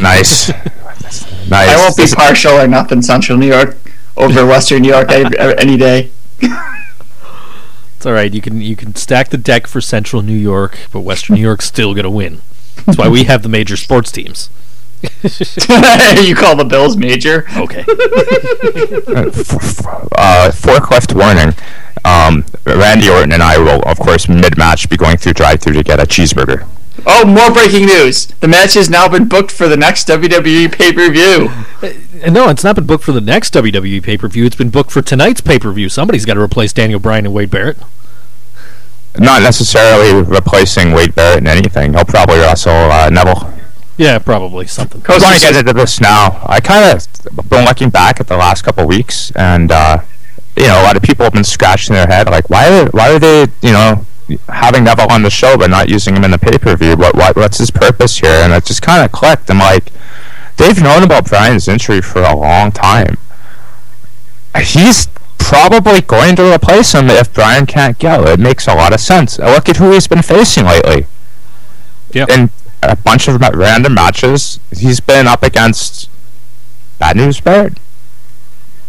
Nice. 0.00 0.48
nice. 1.48 1.68
I 1.68 1.76
won't 1.76 1.96
be 1.96 2.06
partial 2.12 2.54
or 2.54 2.66
nothing. 2.66 3.00
Central 3.02 3.38
New 3.38 3.46
York 3.46 3.76
over 4.16 4.44
Western 4.52 4.82
New 4.82 4.88
York 4.88 5.10
any, 5.10 5.36
any 5.38 5.76
day. 5.76 6.10
It's 6.40 8.04
all 8.04 8.12
right. 8.12 8.32
You 8.34 8.40
can 8.40 8.60
you 8.60 8.74
can 8.74 8.96
stack 8.96 9.28
the 9.28 9.38
deck 9.38 9.68
for 9.68 9.80
Central 9.80 10.22
New 10.22 10.36
York, 10.36 10.78
but 10.92 11.00
Western 11.00 11.36
New 11.36 11.42
York's 11.42 11.66
still 11.66 11.94
gonna 11.94 12.10
win. 12.10 12.40
That's 12.84 12.98
why 12.98 13.08
we 13.08 13.24
have 13.24 13.42
the 13.42 13.48
major 13.48 13.76
sports 13.76 14.10
teams. 14.10 14.50
you 15.02 16.34
call 16.34 16.56
the 16.56 16.66
Bills 16.68 16.96
major? 16.96 17.46
Okay. 17.56 17.80
uh, 20.16 20.50
forklift 20.50 21.14
warning. 21.14 21.54
Um, 22.04 22.44
Randy 22.64 23.08
Orton 23.08 23.32
and 23.32 23.42
I 23.42 23.58
will, 23.58 23.82
of 23.82 23.98
course, 23.98 24.28
mid-match 24.28 24.88
be 24.88 24.96
going 24.96 25.16
through 25.16 25.34
drive-through 25.34 25.74
to 25.74 25.82
get 25.82 26.00
a 26.00 26.04
cheeseburger. 26.04 26.66
Oh, 27.04 27.24
more 27.26 27.52
breaking 27.52 27.86
news! 27.86 28.26
The 28.40 28.48
match 28.48 28.74
has 28.74 28.88
now 28.88 29.08
been 29.08 29.28
booked 29.28 29.50
for 29.50 29.68
the 29.68 29.76
next 29.76 30.08
WWE 30.08 30.72
pay 30.72 30.92
per 30.92 31.10
view. 31.10 31.50
No, 32.30 32.48
it's 32.48 32.64
not 32.64 32.76
been 32.76 32.86
booked 32.86 33.04
for 33.04 33.12
the 33.12 33.20
next 33.20 33.52
WWE 33.54 34.02
pay 34.02 34.16
per 34.16 34.28
view. 34.28 34.46
It's 34.46 34.56
been 34.56 34.70
booked 34.70 34.90
for 34.90 35.02
tonight's 35.02 35.40
pay 35.40 35.58
per 35.58 35.70
view. 35.72 35.88
Somebody's 35.88 36.24
got 36.24 36.34
to 36.34 36.40
replace 36.40 36.72
Daniel 36.72 37.00
Bryan 37.00 37.26
and 37.26 37.34
Wade 37.34 37.50
Barrett. 37.50 37.78
Not 39.18 39.42
necessarily 39.42 40.22
replacing 40.22 40.92
Wade 40.92 41.14
Barrett 41.14 41.38
in 41.38 41.46
anything. 41.46 41.94
He'll 41.94 42.04
probably 42.04 42.38
wrestle 42.38 42.72
uh, 42.72 43.10
Neville. 43.10 43.52
Yeah, 43.96 44.18
probably 44.18 44.66
something. 44.66 45.02
I 45.08 45.18
want 45.18 45.34
to 45.36 45.40
get 45.40 45.56
into 45.56 45.72
this 45.72 46.00
now. 46.00 46.42
I 46.46 46.60
kind 46.60 46.96
of 46.96 47.48
been 47.48 47.64
looking 47.64 47.90
back 47.90 48.20
at 48.20 48.26
the 48.26 48.36
last 48.36 48.62
couple 48.62 48.82
of 48.82 48.88
weeks, 48.88 49.30
and 49.32 49.72
uh, 49.72 50.02
you 50.56 50.66
know, 50.66 50.80
a 50.80 50.84
lot 50.84 50.96
of 50.96 51.02
people 51.02 51.24
have 51.24 51.32
been 51.32 51.44
scratching 51.44 51.94
their 51.94 52.06
head, 52.06 52.28
like, 52.28 52.48
why 52.48 52.68
are 52.68 52.86
why 52.90 53.12
are 53.12 53.18
they, 53.18 53.46
you 53.62 53.72
know, 53.72 54.04
having 54.48 54.84
Neville 54.84 55.10
on 55.10 55.22
the 55.22 55.30
show 55.30 55.56
but 55.56 55.70
not 55.70 55.88
using 55.88 56.16
him 56.16 56.24
in 56.24 56.30
the 56.30 56.38
pay 56.38 56.58
per 56.58 56.76
view? 56.76 56.96
What, 56.96 57.14
what 57.14 57.36
what's 57.36 57.58
his 57.58 57.70
purpose 57.70 58.18
here? 58.18 58.30
And 58.42 58.52
it 58.52 58.64
just 58.64 58.82
kind 58.82 59.04
of 59.04 59.12
clicked. 59.12 59.50
I'm 59.50 59.58
like, 59.58 59.92
they've 60.56 60.80
known 60.82 61.02
about 61.02 61.28
Brian's 61.28 61.68
injury 61.68 62.00
for 62.00 62.22
a 62.22 62.34
long 62.36 62.72
time. 62.72 63.16
He's 64.62 65.08
probably 65.38 66.00
going 66.00 66.34
to 66.36 66.52
replace 66.54 66.92
him 66.92 67.08
if 67.10 67.32
Brian 67.32 67.66
can't 67.66 67.98
go. 67.98 68.24
It 68.26 68.40
makes 68.40 68.66
a 68.66 68.74
lot 68.74 68.92
of 68.92 69.00
sense. 69.00 69.38
Look 69.38 69.68
at 69.68 69.76
who 69.76 69.92
he's 69.92 70.06
been 70.08 70.22
facing 70.22 70.64
lately 70.64 71.06
Yep. 72.12 72.28
in 72.30 72.50
a 72.82 72.96
bunch 72.96 73.28
of 73.28 73.40
random 73.40 73.94
matches, 73.94 74.58
he's 74.74 75.00
been 75.00 75.26
up 75.26 75.42
against 75.42 76.08
Bad 76.98 77.16
News 77.16 77.40
Barrett. 77.40 77.78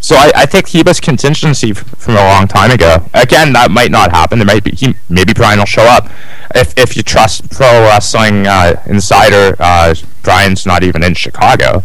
So 0.00 0.16
I, 0.16 0.30
I 0.34 0.46
think 0.46 0.68
he 0.68 0.82
was 0.82 1.00
contingency 1.00 1.72
from 1.72 2.14
a 2.14 2.24
long 2.28 2.46
time 2.46 2.70
ago. 2.70 3.08
Again, 3.14 3.52
that 3.54 3.70
might 3.70 3.90
not 3.90 4.12
happen. 4.12 4.38
There 4.38 4.46
might 4.46 4.64
be 4.64 4.70
he, 4.70 4.94
maybe 5.08 5.32
Brian 5.32 5.58
will 5.58 5.66
show 5.66 5.82
up. 5.82 6.08
If 6.54 6.76
if 6.78 6.96
you 6.96 7.02
trust 7.02 7.50
pro 7.50 7.66
wrestling 7.82 8.46
uh, 8.46 8.82
insider, 8.86 9.56
uh, 9.58 9.94
Brian's 10.22 10.64
not 10.64 10.82
even 10.82 11.02
in 11.02 11.14
Chicago. 11.14 11.82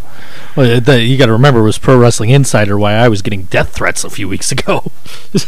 Well, 0.55 0.79
the, 0.79 1.01
you 1.01 1.17
got 1.17 1.25
to 1.27 1.31
remember, 1.31 1.61
it 1.61 1.63
was 1.63 1.79
Pro 1.79 1.97
Wrestling 1.97 2.29
Insider 2.29 2.77
why 2.77 2.93
I 2.93 3.07
was 3.07 3.23
getting 3.23 3.43
death 3.43 3.73
threats 3.73 4.03
a 4.03 4.09
few 4.09 4.27
weeks 4.27 4.51
ago. 4.51 4.91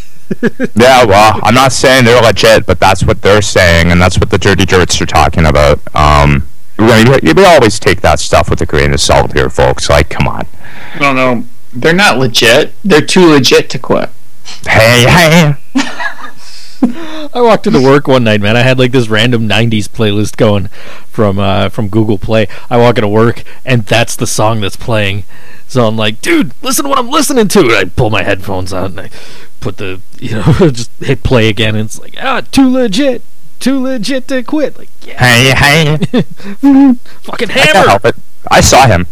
Yeah, 0.73 1.05
well, 1.05 1.39
I'm 1.43 1.53
not 1.53 1.71
saying 1.71 2.05
they're 2.05 2.21
legit, 2.21 2.65
but 2.65 2.79
that's 2.79 3.03
what 3.03 3.21
they're 3.21 3.43
saying, 3.43 3.91
and 3.91 4.01
that's 4.01 4.17
what 4.17 4.31
the 4.31 4.39
dirty 4.39 4.65
jerks 4.65 4.99
are 4.99 5.05
talking 5.05 5.45
about. 5.45 5.79
Um, 5.95 6.47
we, 6.79 6.85
we 6.85 7.33
we 7.33 7.45
always 7.45 7.79
take 7.79 8.01
that 8.01 8.19
stuff 8.19 8.49
with 8.49 8.59
a 8.61 8.65
grain 8.65 8.91
of 8.91 8.99
salt 8.99 9.33
here, 9.33 9.51
folks. 9.51 9.87
Like, 9.87 10.09
come 10.09 10.27
on. 10.27 10.47
No, 10.99 11.13
no, 11.13 11.45
they're 11.75 11.93
not 11.93 12.17
legit. 12.17 12.73
They're 12.83 13.01
too 13.05 13.27
legit 13.27 13.69
to 13.71 13.79
quit. 13.79 14.09
Hey, 14.67 15.05
hey. 15.07 15.55
I 17.33 17.41
walked 17.41 17.65
into 17.65 17.81
work 17.81 18.07
one 18.07 18.23
night, 18.23 18.41
man. 18.41 18.55
I 18.55 18.61
had 18.61 18.77
like 18.77 18.91
this 18.91 19.07
random 19.07 19.49
'90s 19.49 19.85
playlist 19.87 20.37
going 20.37 20.67
from 21.09 21.39
uh, 21.39 21.69
from 21.69 21.87
Google 21.87 22.17
Play. 22.19 22.47
I 22.69 22.77
walk 22.77 22.97
into 22.97 23.07
work, 23.07 23.43
and 23.65 23.83
that's 23.85 24.15
the 24.15 24.27
song 24.27 24.61
that's 24.61 24.75
playing. 24.75 25.23
So 25.67 25.87
I'm 25.87 25.97
like, 25.97 26.21
dude, 26.21 26.51
listen 26.61 26.83
to 26.83 26.89
what 26.89 26.99
I'm 26.99 27.09
listening 27.09 27.47
to. 27.49 27.59
And 27.61 27.71
I 27.73 27.85
pull 27.85 28.11
my 28.11 28.21
headphones 28.21 28.71
out 28.71 28.91
and 28.91 28.99
I 28.99 29.09
put 29.61 29.77
the, 29.77 29.99
you 30.19 30.35
know, 30.35 30.43
just 30.71 30.91
hit 30.99 31.23
play 31.23 31.49
again. 31.49 31.75
And 31.75 31.85
it's 31.85 31.99
like, 31.99 32.15
ah, 32.21 32.41
too 32.51 32.69
legit, 32.71 33.23
too 33.59 33.81
legit 33.81 34.27
to 34.27 34.43
quit. 34.43 34.77
Like, 34.77 34.89
yeah, 35.01 35.17
Hey, 35.17 35.53
hey. 35.55 36.21
fucking 36.21 37.49
I 37.49 37.53
can't 37.53 37.75
hammer. 37.75 37.87
help 37.89 38.05
it. 38.05 38.15
I 38.51 38.61
saw 38.61 38.85
him. 38.85 39.07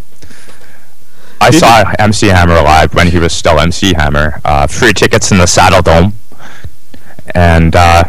I 1.43 1.51
Did 1.51 1.59
saw 1.59 1.93
MC 1.99 2.27
Hammer 2.27 2.55
live 2.55 2.93
when 2.93 3.07
he 3.07 3.19
was 3.19 3.33
still 3.33 3.59
MC 3.59 3.93
Hammer. 3.93 4.39
Uh, 4.45 4.65
free 4.65 4.93
tickets 4.93 5.31
in 5.31 5.37
the 5.37 5.45
Saddle 5.45 5.81
Dome. 5.81 6.13
And 7.35 7.75
uh, 7.75 8.05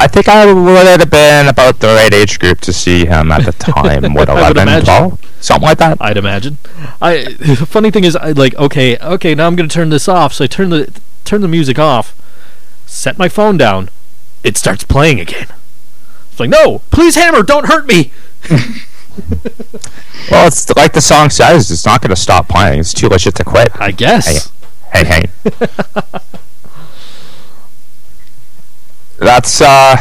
I 0.00 0.08
think 0.08 0.28
I 0.28 0.52
would 0.52 0.86
have 0.86 1.08
been 1.08 1.46
about 1.46 1.78
the 1.78 1.86
right 1.88 2.12
age 2.12 2.40
group 2.40 2.60
to 2.62 2.72
see 2.72 3.06
him 3.06 3.30
at 3.30 3.44
the 3.44 3.52
time. 3.58 4.14
What, 4.14 4.28
11, 4.28 4.84
12? 4.84 5.20
Something 5.40 5.62
like 5.62 5.78
that? 5.78 5.98
I'd 6.00 6.16
imagine. 6.16 6.58
I 7.00 7.24
funny 7.66 7.90
thing 7.90 8.04
is, 8.04 8.16
I 8.16 8.32
like 8.32 8.54
okay, 8.56 8.96
okay. 8.98 9.34
Now 9.34 9.46
I'm 9.46 9.56
gonna 9.56 9.68
turn 9.68 9.90
this 9.90 10.08
off. 10.08 10.32
So 10.32 10.44
I 10.44 10.46
turn 10.46 10.70
the 10.70 10.92
turn 11.24 11.42
the 11.42 11.48
music 11.48 11.78
off, 11.78 12.14
set 12.86 13.18
my 13.18 13.28
phone 13.28 13.56
down. 13.56 13.88
It 14.42 14.56
starts 14.56 14.84
playing 14.84 15.20
again. 15.20 15.48
It's 16.30 16.40
like, 16.40 16.50
no, 16.50 16.80
please, 16.90 17.14
Hammer, 17.14 17.42
don't 17.42 17.66
hurt 17.66 17.86
me. 17.86 18.10
Well, 20.30 20.46
it's 20.46 20.74
like 20.74 20.94
the 20.94 21.02
song 21.02 21.28
says. 21.28 21.70
It's 21.70 21.84
not 21.84 22.00
going 22.00 22.08
to 22.10 22.16
stop 22.16 22.48
playing. 22.48 22.80
It's 22.80 22.94
too 22.94 23.08
legit 23.08 23.34
to 23.36 23.44
quit. 23.44 23.68
I 23.78 23.90
guess. 23.90 24.50
Hey, 24.90 25.04
hey. 25.04 25.26
hey. 25.42 26.18
That's, 29.18 29.60
uh... 29.60 29.96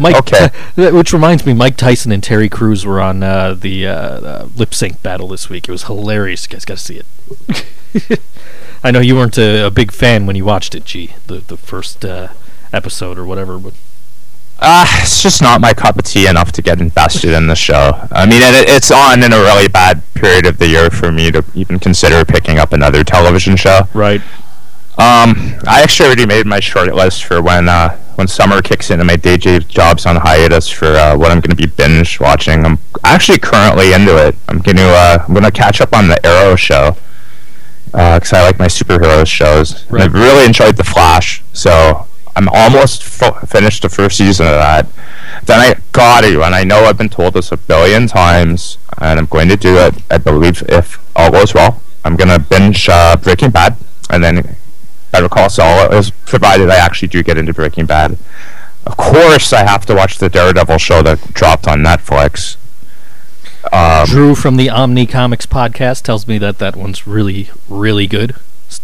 Mike, 0.00 0.16
Okay. 0.16 0.48
which 0.90 1.12
reminds 1.12 1.44
me, 1.44 1.52
Mike 1.52 1.76
Tyson 1.76 2.10
and 2.10 2.22
Terry 2.22 2.48
Crews 2.48 2.86
were 2.86 3.00
on 3.00 3.22
uh, 3.22 3.54
the 3.54 3.86
uh, 3.86 3.92
uh, 3.92 4.48
lip 4.56 4.74
sync 4.74 5.02
battle 5.02 5.28
this 5.28 5.48
week. 5.50 5.68
It 5.68 5.72
was 5.72 5.84
hilarious. 5.84 6.44
You 6.46 6.48
guys 6.56 6.64
got 6.64 6.78
to 6.78 6.82
see 6.82 7.00
it. 8.08 8.20
I 8.82 8.90
know 8.90 9.00
you 9.00 9.14
weren't 9.14 9.36
a, 9.36 9.66
a 9.66 9.70
big 9.70 9.92
fan 9.92 10.26
when 10.26 10.36
you 10.36 10.44
watched 10.44 10.74
it, 10.74 10.84
G, 10.86 11.14
the 11.26 11.38
the 11.40 11.58
first 11.58 12.02
uh, 12.02 12.28
episode 12.72 13.18
or 13.18 13.26
whatever. 13.26 13.58
But 13.58 13.74
Uh, 14.62 14.84
it's 15.00 15.22
just 15.22 15.40
not 15.40 15.60
my 15.60 15.72
cup 15.72 15.96
of 15.98 16.04
tea 16.04 16.26
enough 16.26 16.52
to 16.52 16.60
get 16.60 16.80
invested 16.80 17.30
in 17.32 17.46
the 17.46 17.54
show. 17.56 17.92
I 18.12 18.26
mean, 18.26 18.42
it, 18.42 18.68
it's 18.68 18.90
on 18.90 19.22
in 19.22 19.32
a 19.32 19.38
really 19.38 19.68
bad 19.68 20.02
period 20.14 20.44
of 20.46 20.58
the 20.58 20.68
year 20.68 20.90
for 20.90 21.10
me 21.10 21.30
to 21.30 21.42
even 21.54 21.78
consider 21.78 22.24
picking 22.26 22.58
up 22.58 22.72
another 22.74 23.02
television 23.02 23.56
show. 23.56 23.88
right, 23.94 24.20
Um, 24.98 25.58
I 25.66 25.80
actually 25.82 26.06
already 26.08 26.26
made 26.26 26.44
my 26.46 26.60
short 26.60 26.94
list 26.94 27.24
for 27.24 27.40
when 27.40 27.70
uh, 27.70 27.96
when 28.16 28.28
summer 28.28 28.60
kicks 28.60 28.90
in 28.90 29.00
and 29.00 29.06
my 29.06 29.16
day 29.16 29.38
job's 29.38 30.04
on 30.04 30.16
hiatus 30.16 30.68
for 30.68 30.88
uh, 30.88 31.16
what 31.16 31.30
I'm 31.30 31.40
going 31.40 31.56
to 31.56 31.56
be 31.56 31.66
binge 31.66 32.20
watching. 32.20 32.66
I'm 32.66 32.78
actually 33.02 33.38
currently 33.38 33.94
into 33.94 34.14
it. 34.26 34.36
I'm 34.46 34.58
going 34.58 34.76
to 34.76 34.90
uh, 34.90 35.24
I'm 35.26 35.32
going 35.32 35.44
to 35.44 35.50
catch 35.50 35.80
up 35.80 35.94
on 35.94 36.08
the 36.08 36.24
Arrow 36.26 36.54
show 36.54 36.96
because 37.86 38.32
I 38.34 38.42
like 38.42 38.58
my 38.58 38.66
superhero 38.68 39.26
shows. 39.26 39.84
And 39.84 39.92
Right. 39.92 40.02
I've 40.02 40.12
really 40.12 40.44
enjoyed 40.44 40.76
the 40.76 40.84
Flash, 40.84 41.42
so 41.54 42.06
I'm 42.40 42.48
almost 42.54 43.02
finished 43.02 43.82
the 43.82 43.90
first 43.90 44.16
season 44.16 44.46
of 44.46 44.52
that. 44.52 44.86
Then 45.44 45.60
I 45.60 45.74
got 45.92 46.22
to, 46.22 46.42
and 46.42 46.54
I 46.54 46.64
know 46.64 46.84
I've 46.84 46.96
been 46.96 47.10
told 47.10 47.34
this 47.34 47.52
a 47.52 47.58
billion 47.58 48.06
times, 48.06 48.78
and 48.96 49.18
I'm 49.18 49.26
going 49.26 49.50
to 49.50 49.56
do 49.56 49.76
it. 49.76 49.94
I 50.10 50.16
believe 50.16 50.62
if 50.66 50.98
all 51.14 51.30
goes 51.30 51.52
well, 51.52 51.82
I'm 52.02 52.16
to 52.16 52.38
binge 52.38 52.88
uh, 52.88 53.16
Breaking 53.16 53.50
Bad, 53.50 53.76
and 54.08 54.24
then 54.24 54.56
Better 55.12 55.28
Call 55.28 55.50
Saul, 55.50 55.92
is 55.92 56.12
provided 56.24 56.70
I 56.70 56.76
actually 56.76 57.08
do 57.08 57.22
get 57.22 57.36
into 57.36 57.52
Breaking 57.52 57.84
Bad. 57.84 58.16
Of 58.86 58.96
course, 58.96 59.52
I 59.52 59.62
have 59.64 59.84
to 59.86 59.94
watch 59.94 60.16
the 60.16 60.30
Daredevil 60.30 60.78
show 60.78 61.02
that 61.02 61.34
dropped 61.34 61.68
on 61.68 61.80
Netflix. 61.80 62.56
Um, 63.70 64.06
Drew 64.06 64.34
from 64.34 64.56
the 64.56 64.70
Omni 64.70 65.04
Comics 65.04 65.44
podcast 65.44 66.04
tells 66.04 66.26
me 66.26 66.38
that 66.38 66.56
that 66.56 66.74
one's 66.74 67.06
really, 67.06 67.50
really 67.68 68.06
good. 68.06 68.34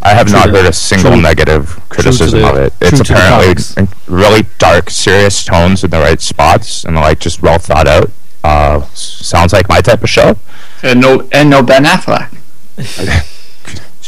I 0.02 0.10
have 0.14 0.30
not 0.32 0.50
heard 0.50 0.66
a 0.66 0.72
single 0.72 1.12
true- 1.12 1.20
negative 1.22 1.80
criticism 1.88 2.40
the- 2.40 2.48
of 2.50 2.56
it. 2.56 2.72
It's 2.80 3.00
apparently 3.00 3.86
really 4.06 4.46
dark, 4.58 4.90
serious 4.90 5.44
tones 5.44 5.84
in 5.84 5.90
the 5.90 5.98
right 5.98 6.20
spots, 6.20 6.84
and 6.84 6.96
like 6.96 7.20
just 7.20 7.40
well 7.42 7.58
thought 7.58 7.86
out. 7.86 8.10
Uh, 8.44 8.82
sounds 8.94 9.52
like 9.52 9.68
my 9.68 9.80
type 9.80 10.02
of 10.02 10.10
show. 10.10 10.36
And 10.82 11.00
no, 11.00 11.28
and 11.32 11.50
no 11.50 11.62
Ben 11.62 11.84
Affleck. 11.84 12.30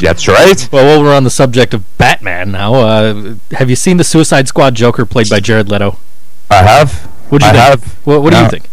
That's 0.01 0.29
right. 0.29 0.69
Well, 0.71 0.85
while 0.87 1.03
we're 1.05 1.15
on 1.17 1.25
the 1.25 1.31
subject 1.31 1.75
of 1.75 1.83
Batman 1.99 2.53
now, 2.53 2.75
uh, 2.75 3.35
have 3.53 3.69
you 3.69 3.75
seen 3.75 3.97
the 3.97 4.05
Suicide 4.05 4.47
Squad 4.47 4.77
Joker 4.77 5.05
played 5.05 5.29
by 5.29 5.41
Jared 5.41 5.69
Leto? 5.69 5.99
I 6.51 6.63
have. 6.63 6.93
What 7.31 7.41
do 7.41 7.47
you 7.47 7.51
I 7.51 7.55
think? 7.55 7.65
have. 7.83 7.93
What, 8.07 8.23
what 8.23 8.33
do 8.33 8.39
you 8.41 8.49
think? 8.49 8.69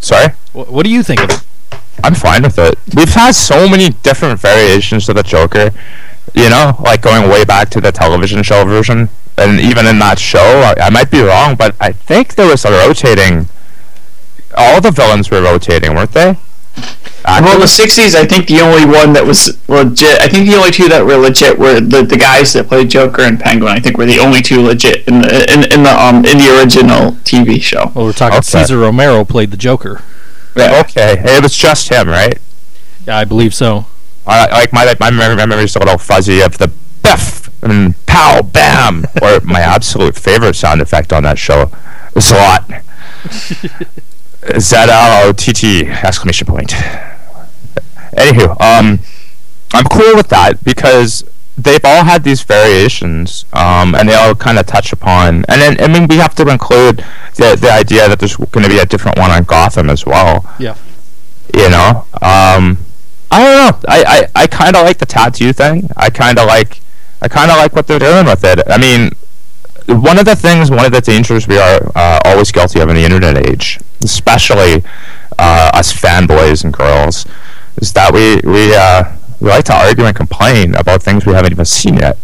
Sorry. 0.00 0.34
What, 0.52 0.72
what 0.72 0.84
do 0.84 0.90
you 0.90 1.04
think 1.04 1.22
of 1.22 1.30
it? 1.30 1.45
I'm 2.04 2.14
fine 2.14 2.42
with 2.42 2.58
it. 2.58 2.78
We've 2.94 3.12
had 3.12 3.32
so 3.34 3.68
many 3.68 3.90
different 3.90 4.38
variations 4.40 5.08
of 5.08 5.16
the 5.16 5.22
Joker, 5.22 5.70
you 6.34 6.48
know, 6.50 6.76
like 6.80 7.02
going 7.02 7.28
way 7.30 7.44
back 7.44 7.70
to 7.70 7.80
the 7.80 7.92
television 7.92 8.42
show 8.42 8.64
version. 8.64 9.08
And 9.38 9.60
even 9.60 9.86
in 9.86 9.98
that 9.98 10.18
show, 10.18 10.38
I, 10.38 10.74
I 10.84 10.90
might 10.90 11.10
be 11.10 11.20
wrong, 11.20 11.56
but 11.56 11.74
I 11.80 11.92
think 11.92 12.34
there 12.36 12.46
was 12.48 12.64
a 12.64 12.70
rotating. 12.70 13.48
All 14.56 14.80
the 14.80 14.90
villains 14.90 15.30
were 15.30 15.42
rotating, 15.42 15.94
weren't 15.94 16.12
they? 16.12 16.36
Well, 17.26 17.54
in 17.54 17.60
the 17.60 17.66
'60s, 17.66 18.14
I 18.14 18.24
think 18.24 18.46
the 18.46 18.60
only 18.60 18.84
one 18.86 19.12
that 19.14 19.26
was 19.26 19.58
legit. 19.68 20.20
I 20.20 20.28
think 20.28 20.48
the 20.48 20.54
only 20.56 20.70
two 20.70 20.88
that 20.88 21.04
were 21.04 21.16
legit 21.16 21.58
were 21.58 21.80
the, 21.80 22.02
the 22.02 22.16
guys 22.16 22.52
that 22.52 22.68
played 22.68 22.88
Joker 22.88 23.22
and 23.22 23.38
Penguin. 23.40 23.72
I 23.72 23.80
think 23.80 23.98
were 23.98 24.06
the 24.06 24.20
only 24.20 24.42
two 24.42 24.62
legit 24.62 25.06
in 25.08 25.22
the 25.22 25.52
in, 25.52 25.72
in 25.72 25.82
the 25.82 25.90
um 25.90 26.24
in 26.24 26.38
the 26.38 26.56
original 26.56 27.12
TV 27.24 27.60
show. 27.60 27.90
Well, 27.94 28.06
we're 28.06 28.12
talking 28.12 28.38
Okay. 28.38 28.60
Caesar 28.60 28.78
Romero 28.78 29.24
played 29.24 29.50
the 29.50 29.56
Joker. 29.56 30.02
Yeah. 30.56 30.80
Okay, 30.80 31.16
it 31.18 31.42
was 31.42 31.54
just 31.56 31.88
him, 31.88 32.08
right? 32.08 32.38
Yeah, 33.06 33.18
I 33.18 33.24
believe 33.24 33.54
so. 33.54 33.86
I, 34.26 34.46
like 34.50 34.72
my 34.72 34.94
my 34.98 35.10
mem- 35.10 35.36
memory's 35.36 35.76
a 35.76 35.78
little 35.78 35.98
fuzzy 35.98 36.40
of 36.40 36.58
the 36.58 36.72
biff 37.02 37.50
and 37.62 37.94
pow 38.06 38.42
bam, 38.42 39.04
or 39.22 39.40
my 39.44 39.60
absolute 39.60 40.16
favorite 40.16 40.56
sound 40.56 40.80
effect 40.80 41.12
on 41.12 41.22
that 41.24 41.38
show 41.38 41.70
was 42.14 42.30
a 42.30 42.34
lot. 42.34 42.70
Z 44.60 44.76
L 44.76 45.28
O 45.28 45.32
T 45.32 45.52
T 45.52 45.86
exclamation 45.86 46.46
point. 46.46 46.70
Anywho, 48.16 48.60
um, 48.60 49.00
I'm 49.74 49.84
cool 49.84 50.14
with 50.14 50.28
that 50.28 50.62
because 50.64 51.24
they've 51.58 51.84
all 51.84 52.04
had 52.04 52.22
these 52.22 52.42
variations, 52.42 53.44
um, 53.52 53.94
and 53.94 54.08
they 54.08 54.14
all 54.14 54.34
kind 54.34 54.58
of 54.58 54.66
touch 54.66 54.92
upon. 54.92 55.44
And 55.48 55.60
then, 55.60 55.80
I 55.80 55.88
mean, 55.88 56.06
we 56.08 56.16
have 56.16 56.34
to 56.36 56.48
include 56.48 57.04
the 57.36 57.56
the 57.60 57.70
idea 57.72 58.08
that 58.08 58.18
there's 58.18 58.36
going 58.36 58.64
to 58.64 58.68
be 58.68 58.78
a 58.78 58.86
different 58.86 59.18
one 59.18 59.30
on 59.30 59.44
Gotham 59.44 59.90
as 59.90 60.04
well. 60.04 60.44
Yeah. 60.58 60.76
You 61.54 61.70
know, 61.70 62.06
um, 62.20 62.78
I 63.30 63.42
don't 63.42 63.56
know. 63.56 63.80
I 63.88 64.28
I, 64.34 64.42
I 64.42 64.46
kind 64.46 64.76
of 64.76 64.82
like 64.84 64.98
the 64.98 65.06
tattoo 65.06 65.52
thing. 65.52 65.88
I 65.96 66.10
kind 66.10 66.38
of 66.38 66.46
like 66.46 66.80
I 67.22 67.28
kind 67.28 67.50
of 67.50 67.56
like 67.56 67.74
what 67.74 67.86
they're 67.86 67.98
doing 67.98 68.26
with 68.26 68.44
it. 68.44 68.60
I 68.66 68.78
mean, 68.78 69.12
one 69.86 70.18
of 70.18 70.24
the 70.24 70.36
things, 70.36 70.70
one 70.70 70.84
of 70.84 70.92
the 70.92 71.00
dangers 71.00 71.48
we 71.48 71.58
are 71.58 71.80
uh, 71.94 72.18
always 72.24 72.52
guilty 72.52 72.80
of 72.80 72.88
in 72.88 72.96
the 72.96 73.04
internet 73.04 73.48
age, 73.48 73.78
especially 74.02 74.84
uh, 75.38 75.70
us 75.74 75.92
fanboys 75.92 76.64
and 76.64 76.72
girls, 76.72 77.26
is 77.76 77.92
that 77.92 78.12
we 78.12 78.40
we 78.48 78.74
uh, 78.74 79.04
we 79.46 79.52
like 79.52 79.64
to 79.66 79.74
argue 79.74 80.04
and 80.04 80.14
complain 80.16 80.74
about 80.74 81.02
things 81.02 81.24
we 81.24 81.32
haven't 81.32 81.52
even 81.52 81.64
seen 81.64 81.94
yet. 81.98 82.18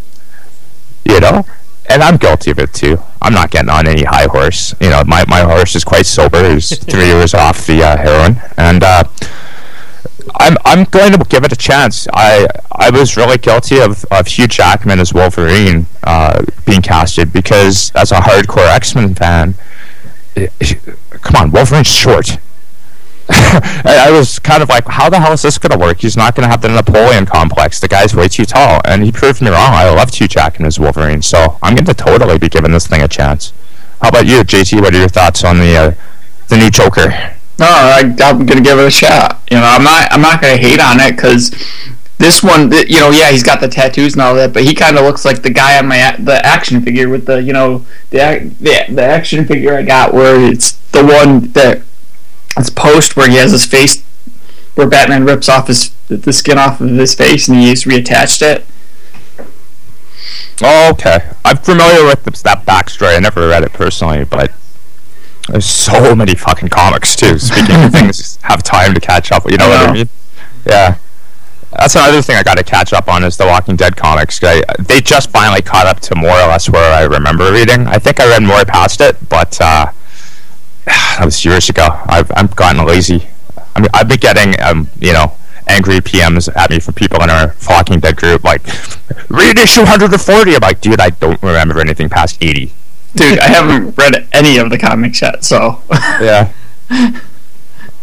You 1.08 1.20
know, 1.20 1.46
and 1.88 2.02
I'm 2.02 2.16
guilty 2.16 2.50
of 2.50 2.58
it 2.58 2.74
too. 2.74 2.98
I'm 3.20 3.32
not 3.32 3.50
getting 3.50 3.70
on 3.70 3.86
any 3.86 4.02
high 4.04 4.26
horse. 4.26 4.74
You 4.80 4.90
know, 4.90 5.02
my 5.06 5.24
my 5.28 5.40
horse 5.40 5.74
is 5.76 5.84
quite 5.84 6.06
sober. 6.06 6.52
He's 6.52 6.76
three 6.92 7.06
years 7.06 7.32
off 7.34 7.66
the 7.66 7.82
uh, 7.82 7.96
heroin, 7.96 8.40
and. 8.56 8.82
Uh, 8.84 9.04
I'm 10.36 10.56
I'm 10.64 10.84
going 10.84 11.12
to 11.12 11.18
give 11.28 11.44
it 11.44 11.52
a 11.52 11.56
chance. 11.56 12.06
I 12.12 12.46
I 12.70 12.90
was 12.90 13.16
really 13.16 13.38
guilty 13.38 13.80
of, 13.80 14.04
of 14.10 14.26
Hugh 14.28 14.46
Jackman 14.46 15.00
as 15.00 15.12
Wolverine 15.12 15.86
uh, 16.04 16.44
being 16.64 16.80
casted 16.80 17.32
because 17.32 17.90
as 17.96 18.12
a 18.12 18.16
hardcore 18.20 18.68
X 18.68 18.94
Men 18.94 19.14
fan, 19.16 19.54
i- 20.36 20.48
i- 20.60 20.78
come 21.22 21.36
on, 21.36 21.50
Wolverine's 21.50 21.88
short. 21.88 22.38
I, 23.84 24.10
was 24.10 24.38
kind 24.38 24.62
of 24.62 24.68
like, 24.68 24.86
how 24.86 25.08
the 25.08 25.18
hell 25.18 25.32
is 25.32 25.42
this 25.42 25.58
going 25.58 25.72
to 25.72 25.78
work? 25.78 26.00
He's 26.00 26.16
not 26.16 26.34
going 26.34 26.44
to 26.44 26.50
have 26.50 26.60
the 26.60 26.68
Napoleon 26.68 27.26
complex. 27.26 27.80
The 27.80 27.88
guy's 27.88 28.14
way 28.14 28.28
too 28.28 28.44
tall, 28.44 28.80
and 28.84 29.02
he 29.02 29.10
proved 29.10 29.40
me 29.40 29.48
wrong. 29.48 29.72
I 29.72 29.88
loved 29.90 30.14
Hugh 30.14 30.28
Jackman 30.28 30.66
as 30.66 30.78
Wolverine, 30.78 31.22
so 31.22 31.58
I'm 31.62 31.74
going 31.74 31.86
to 31.86 31.94
totally 31.94 32.38
be 32.38 32.48
giving 32.48 32.72
this 32.72 32.86
thing 32.86 33.02
a 33.02 33.08
chance. 33.08 33.52
How 34.02 34.08
about 34.08 34.26
you, 34.26 34.40
JT? 34.40 34.80
What 34.82 34.94
are 34.94 34.98
your 34.98 35.08
thoughts 35.08 35.44
on 35.44 35.58
the 35.58 35.76
uh, 35.76 35.94
the 36.48 36.56
new 36.56 36.70
Joker? 36.70 37.08
No, 37.58 37.66
I, 37.66 38.00
I'm 38.00 38.44
gonna 38.44 38.60
give 38.60 38.78
it 38.78 38.86
a 38.86 38.90
shot. 38.90 39.40
You 39.48 39.58
know, 39.58 39.64
I'm 39.64 39.84
not. 39.84 40.12
I'm 40.12 40.20
not 40.20 40.42
gonna 40.42 40.56
hate 40.56 40.80
on 40.80 40.98
it 40.98 41.14
because 41.14 41.50
this 42.18 42.42
one, 42.42 42.72
you 42.72 42.98
know, 42.98 43.10
yeah, 43.10 43.30
he's 43.30 43.42
got 43.42 43.60
the 43.60 43.68
tattoos 43.68 44.14
and 44.14 44.22
all 44.22 44.34
that, 44.34 44.52
but 44.52 44.64
he 44.64 44.74
kind 44.74 44.96
of 44.96 45.04
looks 45.04 45.24
like 45.24 45.42
the 45.42 45.50
guy 45.50 45.78
on 45.78 45.86
my 45.86 46.16
the 46.18 46.44
action 46.44 46.80
figure 46.82 47.08
with 47.08 47.26
the, 47.26 47.42
you 47.42 47.52
know, 47.52 47.86
the 48.10 48.52
the, 48.60 48.92
the 48.92 49.02
action 49.02 49.44
figure 49.44 49.74
I 49.74 49.82
got 49.82 50.12
where 50.12 50.40
it's 50.40 50.72
the 50.92 51.04
one 51.04 51.52
that 51.52 51.82
it's 52.56 52.70
post 52.70 53.16
where 53.16 53.28
he 53.28 53.36
has 53.36 53.52
his 53.52 53.64
face 53.64 54.02
where 54.74 54.88
Batman 54.88 55.24
rips 55.24 55.48
off 55.48 55.68
his 55.68 55.90
the 56.08 56.32
skin 56.32 56.58
off 56.58 56.80
of 56.80 56.88
his 56.90 57.14
face 57.14 57.48
and 57.48 57.58
he's 57.58 57.84
reattached 57.84 58.42
it. 58.42 58.66
Oh, 60.62 60.90
okay. 60.92 61.30
I'm 61.44 61.56
familiar 61.56 62.04
with 62.04 62.24
that 62.42 62.64
backstory. 62.64 63.16
I 63.16 63.18
never 63.18 63.48
read 63.48 63.64
it 63.64 63.72
personally, 63.72 64.24
but 64.24 64.52
there's 65.48 65.66
so 65.66 66.14
many 66.14 66.34
fucking 66.34 66.68
comics 66.68 67.16
too. 67.16 67.38
Speaking 67.38 67.82
of 67.82 67.92
things, 67.92 68.38
have 68.42 68.62
time 68.62 68.94
to 68.94 69.00
catch 69.00 69.32
up. 69.32 69.50
You 69.50 69.56
know 69.56 69.66
I 69.66 69.68
what 69.68 69.90
I 69.90 69.92
mean? 69.92 70.08
Yeah. 70.66 70.98
That's 71.76 71.94
another 71.94 72.20
thing 72.20 72.36
I 72.36 72.42
got 72.42 72.58
to 72.58 72.64
catch 72.64 72.92
up 72.92 73.08
on 73.08 73.24
is 73.24 73.38
the 73.38 73.46
Walking 73.46 73.76
Dead 73.76 73.96
comics. 73.96 74.38
I, 74.42 74.62
they 74.78 75.00
just 75.00 75.30
finally 75.30 75.62
caught 75.62 75.86
up 75.86 76.00
to 76.00 76.14
more 76.14 76.30
or 76.30 76.46
less 76.48 76.68
where 76.68 76.94
I 76.94 77.04
remember 77.04 77.50
reading. 77.50 77.86
I 77.86 77.98
think 77.98 78.20
I 78.20 78.26
read 78.28 78.42
more 78.42 78.62
past 78.66 79.00
it, 79.00 79.16
but 79.28 79.58
uh, 79.60 79.90
that 80.84 81.22
was 81.24 81.44
years 81.44 81.68
ago. 81.68 81.88
I've 82.06 82.30
I'm 82.34 82.46
gotten 82.48 82.84
lazy. 82.84 83.28
I 83.74 83.80
mean, 83.80 83.88
I've 83.94 84.08
been 84.08 84.18
getting 84.20 84.60
um, 84.60 84.88
you 85.00 85.12
know 85.12 85.32
angry 85.68 86.00
PMs 86.00 86.54
at 86.56 86.70
me 86.70 86.80
from 86.80 86.94
people 86.94 87.22
in 87.22 87.30
our 87.30 87.54
Walking 87.68 88.00
Dead 88.00 88.16
group, 88.16 88.44
like 88.44 88.62
read 89.28 89.58
issue 89.58 89.80
140. 89.80 90.54
I'm 90.54 90.60
like, 90.60 90.80
dude, 90.80 91.00
I 91.00 91.10
don't 91.10 91.40
remember 91.42 91.80
anything 91.80 92.08
past 92.08 92.42
80. 92.42 92.72
Dude, 93.14 93.38
I 93.38 93.48
haven't 93.48 93.96
read 93.98 94.26
any 94.32 94.58
of 94.58 94.70
the 94.70 94.78
comics 94.78 95.22
yet, 95.22 95.44
so 95.44 95.82
Yeah. 95.90 96.52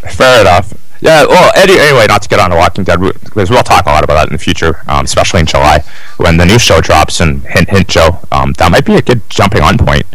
Fair 0.09 0.41
enough. 0.41 0.73
Yeah. 1.01 1.25
Well, 1.25 1.51
any, 1.55 1.79
anyway, 1.79 2.07
not 2.07 2.21
to 2.23 2.29
get 2.29 2.39
on 2.39 2.49
the 2.49 2.55
Walking 2.55 2.83
Dead 2.83 2.99
because 2.99 3.49
we'll 3.49 3.63
talk 3.63 3.85
a 3.85 3.89
lot 3.89 4.03
about 4.03 4.15
that 4.15 4.27
in 4.27 4.33
the 4.33 4.39
future, 4.39 4.81
um, 4.87 5.05
especially 5.05 5.39
in 5.41 5.45
July 5.45 5.83
when 6.17 6.37
the 6.37 6.45
new 6.45 6.59
show 6.59 6.81
drops. 6.81 7.19
And 7.19 7.41
hint, 7.43 7.69
hint, 7.69 7.87
Joe, 7.87 8.19
um, 8.31 8.53
that 8.53 8.71
might 8.71 8.85
be 8.85 8.95
a 8.95 9.01
good 9.01 9.27
jumping 9.29 9.61
on 9.61 9.77
point 9.77 10.05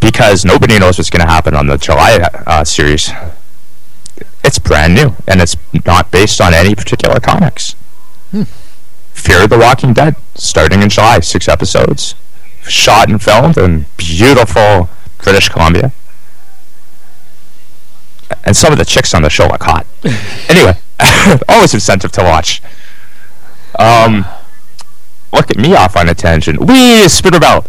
because 0.00 0.44
nobody 0.44 0.78
knows 0.78 0.98
what's 0.98 1.10
going 1.10 1.24
to 1.24 1.30
happen 1.30 1.54
on 1.54 1.66
the 1.66 1.76
July 1.78 2.28
uh, 2.46 2.64
series. 2.64 3.10
It's 4.44 4.58
brand 4.58 4.94
new 4.94 5.16
and 5.26 5.40
it's 5.40 5.56
not 5.84 6.10
based 6.10 6.40
on 6.40 6.54
any 6.54 6.74
particular 6.74 7.20
comics. 7.20 7.74
Fear 9.12 9.46
the 9.46 9.58
Walking 9.58 9.92
Dead, 9.92 10.16
starting 10.34 10.82
in 10.82 10.88
July, 10.88 11.20
six 11.20 11.48
episodes, 11.48 12.14
shot 12.62 13.08
and 13.08 13.20
filmed 13.20 13.56
in 13.56 13.86
beautiful 13.96 14.88
British 15.18 15.48
Columbia 15.48 15.92
and 18.44 18.56
some 18.56 18.72
of 18.72 18.78
the 18.78 18.84
chicks 18.84 19.14
on 19.14 19.22
the 19.22 19.30
show 19.30 19.46
look 19.46 19.62
hot. 19.62 19.86
anyway, 20.48 20.78
always 21.48 21.74
incentive 21.74 22.12
to 22.12 22.22
watch. 22.22 22.62
Um, 23.78 24.24
look 25.36 25.50
at 25.50 25.56
me 25.56 25.74
off 25.74 25.96
on 25.96 26.08
a 26.08 26.14
tangent. 26.14 26.60
Wee, 26.60 27.08
spinner 27.08 27.38
belt. 27.38 27.68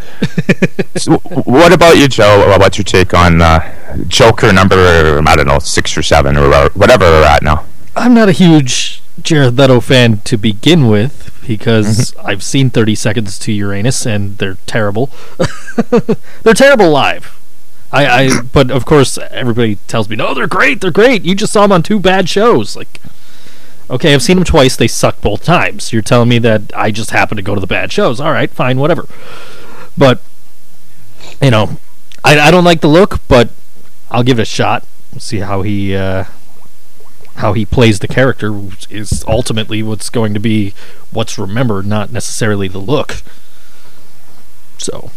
so, 0.95 1.17
what 1.17 1.73
about 1.73 1.97
you, 1.97 2.07
Joe? 2.07 2.55
What's 2.57 2.77
your 2.77 2.85
take 2.85 3.13
on 3.13 3.41
uh, 3.41 3.59
Joker 4.07 4.51
number, 4.53 5.21
I 5.25 5.35
don't 5.35 5.47
know, 5.47 5.59
six 5.59 5.97
or 5.97 6.03
seven 6.03 6.37
or 6.37 6.69
whatever 6.69 7.05
we're 7.05 7.23
at 7.23 7.43
now? 7.43 7.65
I'm 7.95 8.13
not 8.13 8.29
a 8.29 8.31
huge 8.31 9.01
Jared 9.21 9.57
Leto 9.57 9.79
fan 9.79 10.19
to 10.19 10.37
begin 10.37 10.87
with 10.87 11.33
because 11.45 12.15
I've 12.17 12.43
seen 12.43 12.69
30 12.69 12.95
Seconds 12.95 13.39
to 13.39 13.51
Uranus 13.51 14.05
and 14.05 14.37
they're 14.37 14.57
terrible. 14.65 15.09
they're 16.43 16.53
terrible 16.53 16.89
live. 16.89 17.33
I, 17.91 18.05
I, 18.05 18.41
but 18.41 18.69
of 18.69 18.85
course, 18.85 19.17
everybody 19.17 19.75
tells 19.87 20.09
me, 20.09 20.17
no, 20.17 20.33
they're 20.33 20.45
great, 20.47 20.81
they're 20.81 20.91
great. 20.91 21.23
You 21.23 21.35
just 21.35 21.53
saw 21.53 21.61
them 21.61 21.71
on 21.71 21.83
two 21.83 21.99
bad 21.99 22.27
shows. 22.27 22.75
Like, 22.75 22.99
okay, 23.89 24.13
I've 24.13 24.21
seen 24.21 24.37
them 24.37 24.45
twice. 24.45 24.75
They 24.75 24.87
suck 24.87 25.21
both 25.21 25.43
times. 25.43 25.93
You're 25.93 26.01
telling 26.01 26.29
me 26.29 26.39
that 26.39 26.71
I 26.75 26.91
just 26.91 27.11
happen 27.11 27.37
to 27.37 27.43
go 27.43 27.55
to 27.55 27.61
the 27.61 27.67
bad 27.67 27.91
shows. 27.91 28.19
All 28.19 28.31
right, 28.31 28.49
fine, 28.49 28.79
whatever. 28.79 29.07
But, 29.97 30.21
you 31.41 31.51
know, 31.51 31.77
I, 32.23 32.39
I 32.39 32.51
don't 32.51 32.63
like 32.63 32.81
the 32.81 32.87
look, 32.87 33.19
but 33.27 33.49
I'll 34.11 34.23
give 34.23 34.39
it 34.39 34.43
a 34.43 34.45
shot. 34.45 34.85
See 35.17 35.39
how 35.39 35.61
he, 35.63 35.95
uh, 35.95 36.25
how 37.37 37.53
he 37.53 37.65
plays 37.65 37.99
the 37.99 38.07
character 38.07 38.61
is 38.89 39.23
ultimately 39.27 39.81
what's 39.83 40.09
going 40.09 40.33
to 40.33 40.39
be 40.39 40.73
what's 41.11 41.37
remembered, 41.37 41.85
not 41.85 42.11
necessarily 42.11 42.67
the 42.67 42.79
look. 42.79 43.21
So, 44.77 45.11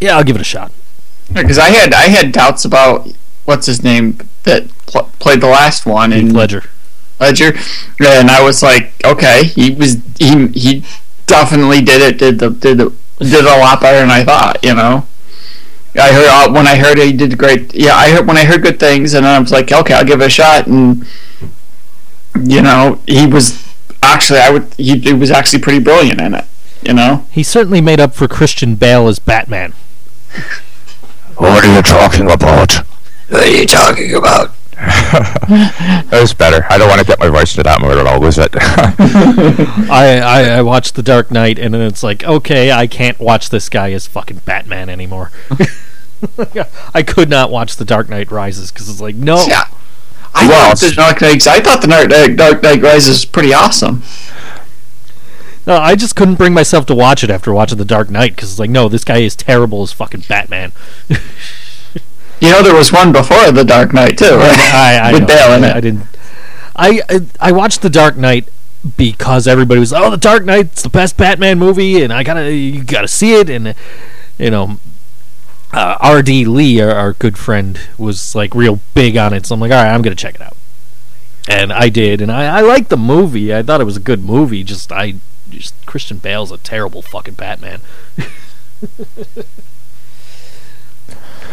yeah, 0.00 0.16
I'll 0.16 0.24
give 0.24 0.36
it 0.36 0.42
a 0.42 0.44
shot. 0.44 0.72
because 1.32 1.58
I 1.58 1.70
had 1.70 1.92
I 1.94 2.08
had 2.08 2.32
doubts 2.32 2.64
about 2.64 3.08
what's 3.44 3.66
his 3.66 3.82
name 3.82 4.18
that 4.44 4.68
pl- 4.86 5.10
played 5.18 5.40
the 5.40 5.48
last 5.48 5.86
one 5.86 6.12
Heath 6.12 6.20
in 6.20 6.34
Ledger. 6.34 6.64
Ledger, 7.22 7.54
and 8.00 8.30
I 8.30 8.42
was 8.42 8.62
like, 8.62 8.92
okay, 9.04 9.44
he 9.44 9.70
was 9.70 9.96
he 10.18 10.48
he 10.48 10.84
definitely 11.26 11.80
did 11.80 12.02
it 12.02 12.18
did 12.18 12.38
the 12.38 12.50
did 12.50 12.78
the 12.78 12.92
did 13.18 13.44
a 13.44 13.58
lot 13.58 13.80
better 13.80 14.00
than 14.00 14.10
I 14.10 14.24
thought, 14.24 14.64
you 14.64 14.74
know. 14.74 15.06
I 15.94 16.12
heard 16.12 16.28
uh, 16.28 16.52
when 16.52 16.66
I 16.66 16.76
heard 16.76 16.98
he 16.98 17.12
did 17.12 17.36
great. 17.38 17.74
Yeah, 17.74 17.94
I 17.94 18.10
heard 18.10 18.26
when 18.26 18.36
I 18.36 18.44
heard 18.44 18.62
good 18.62 18.80
things, 18.80 19.14
and 19.14 19.24
then 19.24 19.34
I 19.34 19.38
was 19.38 19.52
like, 19.52 19.70
okay, 19.70 19.94
I'll 19.94 20.04
give 20.04 20.20
it 20.20 20.26
a 20.26 20.30
shot, 20.30 20.66
and 20.66 21.06
you 22.40 22.62
know, 22.62 23.00
he 23.06 23.26
was 23.26 23.62
actually 24.02 24.40
I 24.40 24.50
would 24.50 24.72
he, 24.74 24.98
he 24.98 25.12
was 25.12 25.30
actually 25.30 25.60
pretty 25.60 25.80
brilliant 25.80 26.20
in 26.20 26.34
it, 26.34 26.44
you 26.82 26.94
know. 26.94 27.26
He 27.30 27.42
certainly 27.42 27.80
made 27.80 28.00
up 28.00 28.14
for 28.14 28.26
Christian 28.26 28.74
Bale 28.74 29.06
as 29.08 29.18
Batman. 29.18 29.74
What 31.36 31.64
are 31.64 31.74
you 31.74 31.82
talking 31.82 32.30
about? 32.30 32.74
What 33.28 33.46
are 33.46 33.46
you 33.46 33.66
talking 33.66 34.14
about? 34.14 34.54
That 34.82 36.18
was 36.20 36.34
better. 36.34 36.66
I 36.68 36.78
don't 36.78 36.88
want 36.88 37.00
to 37.00 37.06
get 37.06 37.18
my 37.20 37.28
voice 37.28 37.52
into 37.56 37.62
that 37.64 37.80
mode 37.80 37.98
at 37.98 38.06
all, 38.06 38.20
was 38.20 38.38
it? 38.38 38.50
I, 39.90 40.20
I 40.22 40.48
I 40.58 40.62
watched 40.62 40.94
The 40.94 41.02
Dark 41.02 41.30
Knight, 41.30 41.58
and 41.58 41.72
then 41.72 41.80
it's 41.82 42.02
like, 42.02 42.24
okay, 42.24 42.72
I 42.72 42.86
can't 42.86 43.18
watch 43.20 43.50
this 43.50 43.68
guy 43.68 43.92
as 43.92 44.06
fucking 44.06 44.38
Batman 44.44 44.88
anymore. 44.88 45.30
I 46.94 47.02
could 47.02 47.28
not 47.28 47.50
watch 47.50 47.76
The 47.76 47.84
Dark 47.84 48.08
Knight 48.08 48.30
Rises 48.30 48.70
because 48.72 48.88
it's 48.88 49.00
like, 49.00 49.14
no, 49.16 49.44
Yeah. 49.46 49.64
I 50.34 50.44
Who 50.44 50.50
thought 50.50 50.78
the 50.80 50.92
Dark 50.96 51.20
Knight. 51.20 51.46
I 51.46 51.60
thought 51.60 51.82
the 51.82 51.88
Dark, 51.88 52.08
Knight- 52.08 52.36
Dark 52.36 52.62
Knight 52.62 52.82
Rises 52.82 53.08
was 53.08 53.24
pretty 53.26 53.52
awesome. 53.52 54.02
No, 55.66 55.76
I 55.76 55.94
just 55.94 56.16
couldn't 56.16 56.36
bring 56.36 56.54
myself 56.54 56.86
to 56.86 56.94
watch 56.94 57.22
it 57.22 57.30
after 57.30 57.52
watching 57.52 57.78
The 57.78 57.84
Dark 57.84 58.08
Knight 58.10 58.34
because 58.34 58.50
it's 58.50 58.58
like, 58.58 58.70
no, 58.70 58.88
this 58.88 59.04
guy 59.04 59.18
is 59.18 59.36
terrible 59.36 59.82
as 59.82 59.92
fucking 59.92 60.24
Batman. 60.28 60.72
You 62.42 62.50
know, 62.50 62.60
there 62.60 62.74
was 62.74 62.92
one 62.92 63.12
before 63.12 63.52
the 63.52 63.62
Dark 63.62 63.94
Knight 63.94 64.18
too, 64.18 64.34
right? 64.34 64.58
I, 64.58 64.98
I 64.98 65.12
With. 65.20 65.28
Bale 65.28 65.52
in 65.52 65.62
it. 65.62 65.76
I 65.76 65.80
didn't. 65.80 66.04
I, 66.74 67.00
I 67.08 67.20
I 67.38 67.52
watched 67.52 67.82
The 67.82 67.88
Dark 67.88 68.16
Knight 68.16 68.48
because 68.96 69.46
everybody 69.46 69.78
was, 69.78 69.92
oh, 69.92 70.10
The 70.10 70.16
Dark 70.16 70.44
Knight's 70.44 70.82
the 70.82 70.88
best 70.88 71.16
Batman 71.16 71.60
movie, 71.60 72.02
and 72.02 72.12
I 72.12 72.24
gotta 72.24 72.52
you 72.52 72.82
gotta 72.82 73.06
see 73.06 73.34
it, 73.34 73.48
and 73.48 73.76
you 74.38 74.50
know. 74.50 74.78
Uh, 75.72 75.96
R.D. 76.00 76.44
Lee, 76.44 76.82
our, 76.82 76.90
our 76.90 77.12
good 77.14 77.38
friend, 77.38 77.80
was 77.96 78.34
like 78.34 78.54
real 78.54 78.80
big 78.92 79.16
on 79.16 79.32
it, 79.32 79.46
so 79.46 79.54
I'm 79.54 79.60
like, 79.60 79.70
all 79.70 79.82
right, 79.82 79.90
I'm 79.90 80.02
gonna 80.02 80.14
check 80.14 80.34
it 80.34 80.42
out, 80.42 80.54
and 81.48 81.72
I 81.72 81.88
did, 81.88 82.20
and 82.20 82.30
I, 82.30 82.58
I 82.58 82.60
liked 82.60 82.90
the 82.90 82.98
movie. 82.98 83.54
I 83.54 83.62
thought 83.62 83.80
it 83.80 83.84
was 83.84 83.96
a 83.96 84.00
good 84.00 84.22
movie. 84.22 84.64
Just 84.64 84.92
I, 84.92 85.14
just 85.48 85.74
Christian 85.86 86.18
Bale's 86.18 86.52
a 86.52 86.58
terrible 86.58 87.00
fucking 87.00 87.34
Batman. 87.34 87.80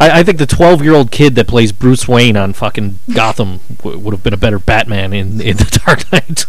I, 0.00 0.20
I 0.20 0.22
think 0.24 0.38
the 0.38 0.46
12 0.46 0.82
year 0.82 0.94
old 0.94 1.10
kid 1.10 1.34
that 1.36 1.46
plays 1.46 1.70
Bruce 1.70 2.08
Wayne 2.08 2.36
on 2.36 2.52
fucking 2.54 2.98
Gotham 3.14 3.60
w- 3.78 3.98
would 3.98 4.12
have 4.14 4.22
been 4.24 4.34
a 4.34 4.38
better 4.38 4.58
Batman 4.58 5.12
in, 5.12 5.40
in 5.40 5.56
The 5.58 5.80
Dark 5.86 6.10
Knight. 6.10 6.46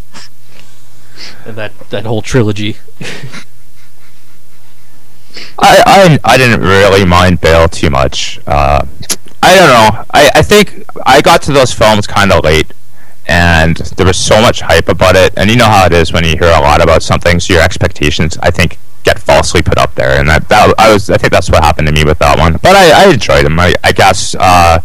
and 1.45 1.55
that, 1.57 1.77
that 1.89 2.05
whole 2.05 2.21
trilogy. 2.21 2.77
I, 5.59 5.83
I 5.85 6.33
I 6.33 6.37
didn't 6.37 6.61
really 6.61 7.05
mind 7.05 7.39
Bale 7.39 7.69
too 7.69 7.89
much. 7.89 8.39
Uh, 8.45 8.85
I 9.41 9.55
don't 9.55 9.67
know. 9.69 10.03
I, 10.13 10.29
I 10.35 10.41
think 10.41 10.83
I 11.05 11.21
got 11.21 11.41
to 11.43 11.53
those 11.53 11.73
films 11.73 12.05
kind 12.05 12.31
of 12.33 12.43
late, 12.43 12.73
and 13.27 13.77
there 13.77 14.05
was 14.05 14.17
so 14.17 14.41
much 14.41 14.61
hype 14.61 14.89
about 14.89 15.15
it. 15.15 15.33
And 15.37 15.49
you 15.49 15.55
know 15.55 15.65
how 15.65 15.85
it 15.85 15.93
is 15.93 16.11
when 16.11 16.25
you 16.25 16.31
hear 16.31 16.49
a 16.49 16.59
lot 16.61 16.81
about 16.81 17.01
something, 17.01 17.39
so 17.39 17.53
your 17.53 17.63
expectations, 17.63 18.37
I 18.41 18.51
think, 18.51 18.77
get 19.03 19.19
falsely 19.19 19.61
put 19.61 19.77
up 19.77 19.95
there. 19.95 20.19
And 20.19 20.27
that, 20.29 20.49
that 20.49 20.73
I 20.77 20.91
was 20.93 21.09
I 21.09 21.17
think 21.17 21.31
that's 21.31 21.49
what 21.49 21.63
happened 21.63 21.87
to 21.87 21.93
me 21.93 22.03
with 22.03 22.19
that 22.19 22.37
one. 22.37 22.53
But 22.53 22.75
I, 22.75 23.05
I 23.05 23.13
enjoyed 23.13 23.45
him. 23.45 23.59
I, 23.59 23.73
I 23.83 23.91
guess 23.91 24.35
uh, 24.39 24.79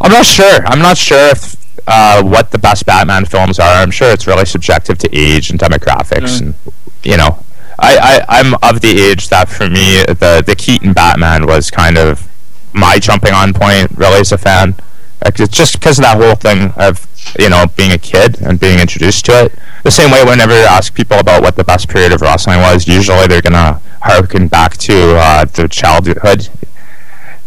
I'm 0.00 0.12
not 0.12 0.26
sure. 0.26 0.64
I'm 0.66 0.80
not 0.80 0.96
sure 0.96 1.28
if. 1.30 1.56
Uh, 1.84 2.22
what 2.22 2.52
the 2.52 2.58
best 2.58 2.86
Batman 2.86 3.24
films 3.24 3.58
are. 3.58 3.82
I'm 3.82 3.90
sure 3.90 4.12
it's 4.12 4.28
really 4.28 4.44
subjective 4.44 4.98
to 4.98 5.08
age 5.12 5.50
and 5.50 5.58
demographics, 5.58 6.40
and 6.40 6.54
you 7.02 7.16
know, 7.16 7.44
I, 7.76 8.22
I 8.28 8.38
I'm 8.38 8.54
of 8.62 8.82
the 8.82 9.00
age 9.00 9.30
that 9.30 9.48
for 9.48 9.68
me 9.68 10.04
the 10.06 10.44
the 10.46 10.54
Keaton 10.54 10.92
Batman 10.92 11.44
was 11.44 11.72
kind 11.72 11.98
of 11.98 12.28
my 12.72 13.00
jumping 13.00 13.32
on 13.32 13.52
point 13.52 13.90
really 13.96 14.20
as 14.20 14.30
a 14.30 14.38
fan. 14.38 14.76
Like, 15.24 15.40
it's 15.40 15.56
just 15.56 15.72
because 15.72 15.98
of 15.98 16.04
that 16.04 16.18
whole 16.18 16.36
thing 16.36 16.72
of 16.76 17.06
you 17.38 17.48
know 17.48 17.66
being 17.76 17.92
a 17.92 17.98
kid 17.98 18.40
and 18.42 18.58
being 18.58 18.78
introduced 18.78 19.24
to 19.26 19.46
it. 19.46 19.58
The 19.84 19.90
same 19.90 20.10
way 20.10 20.24
whenever 20.24 20.52
you 20.52 20.64
ask 20.66 20.94
people 20.94 21.18
about 21.18 21.42
what 21.42 21.56
the 21.56 21.64
best 21.64 21.88
period 21.88 22.12
of 22.12 22.20
wrestling 22.20 22.60
was, 22.60 22.86
usually 22.86 23.26
they're 23.26 23.42
gonna 23.42 23.80
harken 24.02 24.48
back 24.48 24.76
to 24.76 25.16
uh, 25.16 25.44
their 25.44 25.68
childhood 25.68 26.48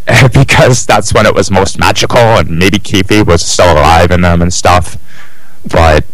because 0.34 0.86
that's 0.86 1.14
when 1.14 1.26
it 1.26 1.34
was 1.34 1.50
most 1.50 1.80
magical 1.80 2.20
and 2.20 2.58
maybe 2.58 2.78
kayfabe 2.78 3.26
was 3.26 3.44
still 3.44 3.72
alive 3.74 4.12
in 4.12 4.22
them 4.22 4.42
and 4.42 4.54
stuff. 4.54 4.98
But 5.64 6.06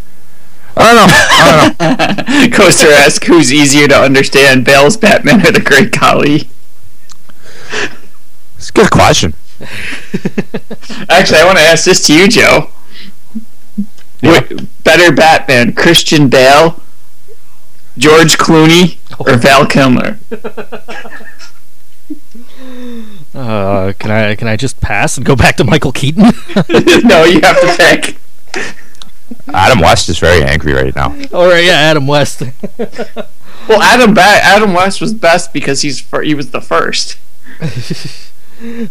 I 0.78 0.94
don't 0.94 0.96
know. 0.96 1.08
I 1.10 1.76
don't 1.78 2.52
know. 2.52 2.58
Coaster 2.58 2.92
asks 2.92 3.28
who's 3.28 3.52
easier 3.52 3.88
to 3.88 3.96
understand, 3.96 4.66
Bale's 4.66 4.98
Batman 4.98 5.46
or 5.46 5.52
the 5.52 5.60
Great 5.60 5.92
Khali? 5.92 6.50
It's 8.58 8.70
a 8.70 8.74
good 8.74 8.92
question. 8.92 9.34
Actually, 11.10 11.40
I 11.40 11.44
want 11.46 11.58
to 11.58 11.64
ask 11.64 11.84
this 11.86 12.06
to 12.08 12.14
you, 12.14 12.28
Joe. 12.28 12.70
Wh- 14.24 14.64
better 14.84 15.12
Batman, 15.12 15.74
Christian 15.74 16.30
Bale, 16.30 16.82
George 17.98 18.38
Clooney, 18.38 18.98
or 19.20 19.36
Val 19.38 19.66
Kilmer? 19.66 20.20
Uh, 23.34 23.94
can 23.98 24.12
I 24.12 24.36
can 24.36 24.48
I 24.50 24.58
just 24.58 24.82
pass 24.82 25.16
and 25.18 25.26
go 25.26 25.36
back 25.38 25.56
to 25.58 25.64
Michael 25.64 25.94
Keaton? 25.94 26.24
no, 27.04 27.24
you 27.24 27.40
have 27.42 27.60
to 27.62 27.76
pick. 27.78 28.18
Adam 29.54 29.80
West 29.80 30.10
is 30.10 30.20
very 30.20 30.44
angry 30.44 30.74
right 30.74 30.94
now. 30.96 31.16
All 31.32 31.48
right, 31.48 31.64
yeah, 31.64 31.74
Adam 31.74 32.08
West. 32.08 32.44
Well, 33.70 33.80
Adam 33.82 34.16
ba- 34.16 34.22
Adam 34.42 34.74
West 34.74 35.00
was 35.00 35.14
best 35.14 35.54
because 35.54 35.82
he's 35.82 36.02
fir- 36.02 36.24
he 36.24 36.34
was 36.34 36.50
the 36.50 36.62
first. 36.62 37.18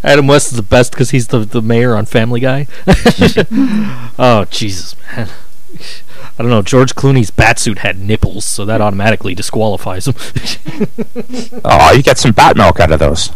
Adam 0.03 0.27
West 0.27 0.51
is 0.51 0.57
the 0.57 0.63
best 0.63 0.93
because 0.93 1.11
he's 1.11 1.29
the 1.29 1.41
the 1.41 1.63
mayor 1.63 1.95
on 1.95 2.07
Family 2.07 2.41
Guy. 2.41 2.67
oh 4.19 4.47
Jesus, 4.51 4.97
man! 5.13 5.29
I 6.39 6.43
don't 6.43 6.51
know. 6.51 6.63
George 6.63 6.95
Clooney's 6.95 7.31
batsuit 7.31 7.79
had 7.79 7.99
nipples, 7.99 8.45
so 8.45 8.65
that 8.65 8.81
automatically 8.81 9.35
disqualifies 9.35 10.09
him. 10.09 10.15
Oh, 11.65 11.93
you 11.93 12.03
get 12.03 12.19
some 12.19 12.33
bat 12.33 12.57
milk 12.57 12.81
out 12.81 12.91
of 12.91 12.99
those. 12.99 13.31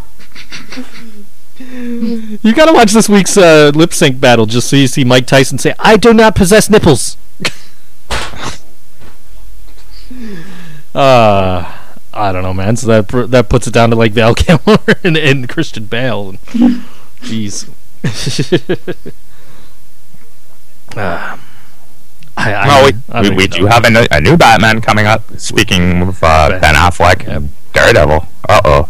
you 1.58 2.54
gotta 2.54 2.72
watch 2.72 2.92
this 2.92 3.08
week's 3.08 3.36
uh, 3.36 3.70
lip 3.74 3.92
sync 3.92 4.18
battle 4.20 4.46
just 4.46 4.68
so 4.68 4.76
you 4.76 4.86
see 4.86 5.04
Mike 5.04 5.26
Tyson 5.26 5.58
say, 5.58 5.74
"I 5.78 5.96
do 5.96 6.14
not 6.14 6.34
possess 6.34 6.70
nipples." 6.70 7.16
uh 10.94 11.83
I 12.16 12.32
don't 12.32 12.42
know, 12.42 12.54
man. 12.54 12.76
So 12.76 12.86
that 13.02 13.30
that 13.30 13.48
puts 13.48 13.66
it 13.66 13.74
down 13.74 13.90
to 13.90 13.96
like 13.96 14.12
Val 14.12 14.34
Kilmer 14.36 14.78
and, 15.02 15.16
and 15.16 15.48
Christian 15.48 15.86
Bale. 15.86 16.34
Jeez. 17.22 17.68
uh, 20.96 21.36
I, 22.36 22.52
I, 22.54 22.66
No, 22.66 22.84
we, 22.86 22.92
don't 22.92 23.30
we, 23.36 23.36
we 23.44 23.46
do 23.46 23.66
have 23.66 23.84
a, 23.84 23.90
new- 23.90 24.06
a 24.10 24.20
new 24.20 24.36
Batman 24.36 24.80
coming 24.80 25.06
up. 25.06 25.22
Speaking 25.38 26.02
of 26.02 26.22
uh, 26.22 26.50
Ben. 26.50 26.60
Ben 26.60 26.74
Affleck 26.74 27.26
and 27.28 27.50
Daredevil. 27.72 28.26
Uh 28.48 28.60
oh. 28.64 28.88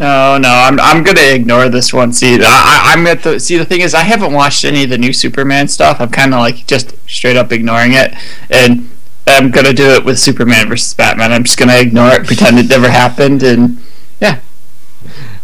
No, 0.00 0.38
no, 0.38 0.48
I'm 0.48 0.80
I'm 0.80 1.04
gonna 1.04 1.20
ignore 1.34 1.68
this 1.68 1.92
one. 1.92 2.12
See, 2.12 2.34
I, 2.34 2.40
I- 2.42 2.92
I'm 2.92 3.06
at 3.06 3.22
the 3.22 3.38
see. 3.38 3.56
The 3.58 3.64
thing 3.64 3.80
is, 3.80 3.94
I 3.94 4.00
haven't 4.00 4.32
watched 4.32 4.64
any 4.64 4.82
of 4.84 4.90
the 4.90 4.98
new 4.98 5.12
Superman 5.12 5.68
stuff. 5.68 6.00
I'm 6.00 6.10
kind 6.10 6.34
of 6.34 6.40
like 6.40 6.66
just 6.66 6.94
straight 7.08 7.36
up 7.36 7.52
ignoring 7.52 7.92
it, 7.92 8.12
and 8.50 8.90
I'm 9.26 9.50
gonna 9.50 9.72
do 9.72 9.88
it 9.90 10.04
with 10.04 10.18
Superman 10.18 10.68
versus 10.68 10.92
Batman. 10.94 11.32
I'm 11.32 11.44
just 11.44 11.58
gonna 11.58 11.76
ignore 11.78 12.10
it, 12.12 12.26
pretend 12.26 12.58
it 12.58 12.68
never 12.68 12.90
happened, 12.90 13.42
and 13.42 13.78
yeah. 14.20 14.40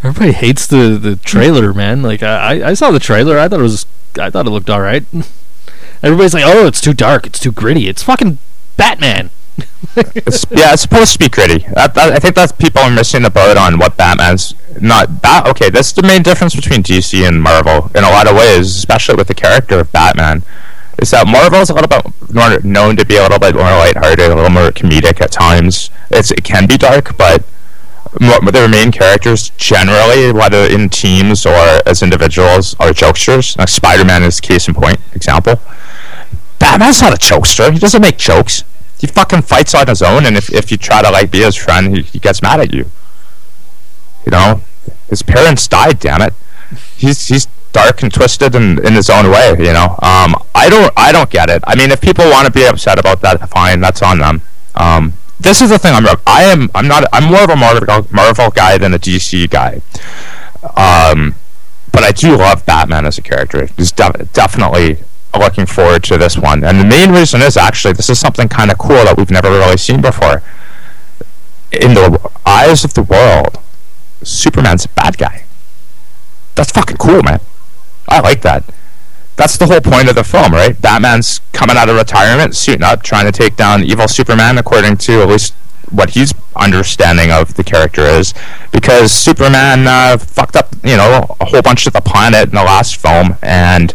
Everybody 0.02 0.32
hates 0.32 0.66
the, 0.66 0.98
the 1.00 1.16
trailer, 1.16 1.72
man. 1.74 2.02
Like 2.02 2.22
I, 2.22 2.60
I- 2.60 2.68
I 2.70 2.74
saw 2.74 2.90
the 2.90 2.98
trailer. 3.00 3.38
I 3.38 3.48
thought 3.48 3.60
it 3.60 3.64
was 3.64 3.86
I 4.18 4.30
thought 4.30 4.46
it 4.46 4.50
looked 4.50 4.70
all 4.70 4.80
right. 4.80 5.04
Everybody's 6.02 6.32
like, 6.34 6.44
"Oh, 6.46 6.66
it's 6.66 6.80
too 6.80 6.94
dark. 6.94 7.26
It's 7.26 7.38
too 7.38 7.52
gritty. 7.52 7.88
It's 7.88 8.02
fucking 8.02 8.38
Batman." 8.76 9.30
It's, 9.96 10.46
yeah, 10.50 10.72
it's 10.72 10.82
supposed 10.82 11.14
to 11.14 11.18
be 11.18 11.28
gritty. 11.28 11.66
That, 11.74 11.94
that, 11.94 12.12
I 12.12 12.18
think 12.18 12.34
that's 12.36 12.52
people 12.52 12.80
are 12.80 12.90
missing 12.90 13.22
the 13.22 13.30
boat 13.30 13.56
on 13.56 13.78
what 13.78 13.96
Batman's 13.96 14.54
not. 14.80 15.20
Bat, 15.20 15.48
okay, 15.48 15.68
that's 15.68 15.90
the 15.92 16.02
main 16.02 16.22
difference 16.22 16.54
between 16.54 16.82
DC 16.82 17.26
and 17.26 17.42
Marvel 17.42 17.90
in 17.94 18.04
a 18.04 18.10
lot 18.10 18.28
of 18.28 18.36
ways, 18.36 18.76
especially 18.76 19.16
with 19.16 19.26
the 19.26 19.34
character 19.34 19.80
of 19.80 19.90
Batman. 19.90 20.42
Is 20.98 21.10
that 21.12 21.26
Marvel 21.26 21.60
is 21.60 21.70
a 21.70 21.74
little 21.74 21.88
bit 21.88 22.04
more 22.34 22.58
known 22.60 22.96
to 22.96 23.06
be 23.06 23.16
a 23.16 23.22
little 23.22 23.38
bit 23.38 23.54
more 23.54 23.64
lighthearted, 23.64 24.30
a 24.30 24.34
little 24.34 24.50
more 24.50 24.70
comedic 24.70 25.20
at 25.20 25.32
times. 25.32 25.90
It's 26.10 26.30
it 26.30 26.44
can 26.44 26.66
be 26.66 26.76
dark, 26.76 27.16
but 27.16 27.44
their 28.52 28.68
main 28.68 28.92
characters 28.92 29.50
generally, 29.50 30.32
whether 30.32 30.64
in 30.64 30.88
teams 30.88 31.46
or 31.46 31.80
as 31.86 32.02
individuals, 32.02 32.74
are 32.80 32.90
jokesters. 32.90 33.56
Like 33.56 33.68
Spider-Man 33.68 34.22
is 34.22 34.40
case 34.40 34.68
in 34.68 34.74
point 34.74 35.00
example. 35.14 35.60
Batman's 36.58 37.00
not 37.00 37.14
a 37.14 37.16
jokester. 37.16 37.72
He 37.72 37.78
doesn't 37.78 38.02
make 38.02 38.18
jokes. 38.18 38.64
He 38.98 39.06
fucking 39.06 39.42
fights 39.42 39.74
on 39.74 39.86
his 39.86 40.02
own, 40.02 40.26
and 40.26 40.36
if, 40.36 40.52
if 40.52 40.70
you 40.70 40.76
try 40.76 41.00
to 41.02 41.10
like 41.10 41.30
be 41.30 41.40
his 41.40 41.56
friend, 41.56 41.96
he, 41.96 42.02
he 42.02 42.18
gets 42.18 42.42
mad 42.42 42.60
at 42.60 42.74
you. 42.74 42.90
You 44.26 44.32
know, 44.32 44.60
his 45.08 45.22
parents 45.22 45.66
died. 45.66 46.00
Damn 46.00 46.20
it. 46.20 46.34
He's 46.96 47.28
he's 47.28 47.48
dark 47.72 48.02
and 48.02 48.12
twisted 48.12 48.54
in, 48.54 48.84
in 48.84 48.94
his 48.94 49.10
own 49.10 49.30
way. 49.30 49.54
You 49.58 49.72
know. 49.72 49.96
Um, 50.02 50.36
I 50.54 50.68
don't 50.68 50.92
I 50.96 51.12
don't 51.12 51.30
get 51.30 51.50
it. 51.50 51.62
I 51.66 51.74
mean, 51.76 51.90
if 51.90 52.00
people 52.00 52.28
want 52.30 52.46
to 52.46 52.52
be 52.52 52.64
upset 52.64 52.98
about 52.98 53.20
that, 53.22 53.48
fine. 53.50 53.80
That's 53.80 54.02
on 54.02 54.18
them. 54.18 54.42
Um, 54.74 55.14
this 55.38 55.62
is 55.62 55.70
the 55.70 55.78
thing. 55.78 55.94
I'm 55.94 56.06
I 56.26 56.42
am 56.42 56.70
I'm 56.74 56.86
not 56.86 57.04
I'm 57.12 57.24
more 57.24 57.44
of 57.44 57.50
a 57.50 57.56
Marvel 57.56 58.06
Marvel 58.10 58.50
guy 58.50 58.78
than 58.78 58.94
a 58.94 58.98
DC 58.98 59.48
guy. 59.50 59.80
Um, 60.76 61.34
but 61.92 62.04
I 62.04 62.12
do 62.12 62.36
love 62.36 62.66
Batman 62.66 63.06
as 63.06 63.18
a 63.18 63.22
character. 63.22 63.66
He's 63.76 63.90
def- 63.90 64.32
definitely 64.32 64.98
looking 65.38 65.66
forward 65.66 66.04
to 66.04 66.18
this 66.18 66.36
one. 66.36 66.64
And 66.64 66.78
the 66.78 66.84
main 66.84 67.12
reason 67.12 67.40
is 67.40 67.56
actually 67.56 67.94
this 67.94 68.10
is 68.10 68.18
something 68.18 68.48
kind 68.48 68.70
of 68.70 68.78
cool 68.78 69.04
that 69.04 69.16
we've 69.16 69.30
never 69.30 69.50
really 69.50 69.76
seen 69.76 70.00
before. 70.00 70.42
In 71.72 71.94
the 71.94 72.30
eyes 72.44 72.84
of 72.84 72.94
the 72.94 73.02
world, 73.02 73.58
Superman's 74.22 74.84
a 74.84 74.88
bad 74.90 75.16
guy. 75.16 75.44
That's 76.54 76.72
fucking 76.72 76.96
cool, 76.98 77.22
man. 77.22 77.40
I 78.10 78.20
like 78.20 78.42
that. 78.42 78.64
That's 79.36 79.56
the 79.56 79.66
whole 79.66 79.80
point 79.80 80.08
of 80.08 80.14
the 80.16 80.24
film, 80.24 80.52
right? 80.52 80.78
Batman's 80.80 81.40
coming 81.52 81.76
out 81.76 81.88
of 81.88 81.96
retirement, 81.96 82.54
suiting 82.54 82.82
up, 82.82 83.02
trying 83.02 83.24
to 83.24 83.32
take 83.32 83.56
down 83.56 83.84
evil 83.84 84.06
Superman, 84.06 84.58
according 84.58 84.98
to 84.98 85.22
at 85.22 85.28
least 85.28 85.54
what 85.90 86.10
he's 86.10 86.34
understanding 86.54 87.30
of 87.30 87.54
the 87.54 87.64
character 87.64 88.02
is, 88.02 88.34
because 88.70 89.12
Superman 89.12 89.86
uh, 89.86 90.18
fucked 90.18 90.56
up, 90.56 90.74
you 90.84 90.96
know, 90.96 91.26
a 91.40 91.46
whole 91.46 91.62
bunch 91.62 91.86
of 91.86 91.94
the 91.94 92.00
planet 92.00 92.50
in 92.50 92.54
the 92.54 92.62
last 92.62 92.96
film, 92.96 93.36
and 93.42 93.94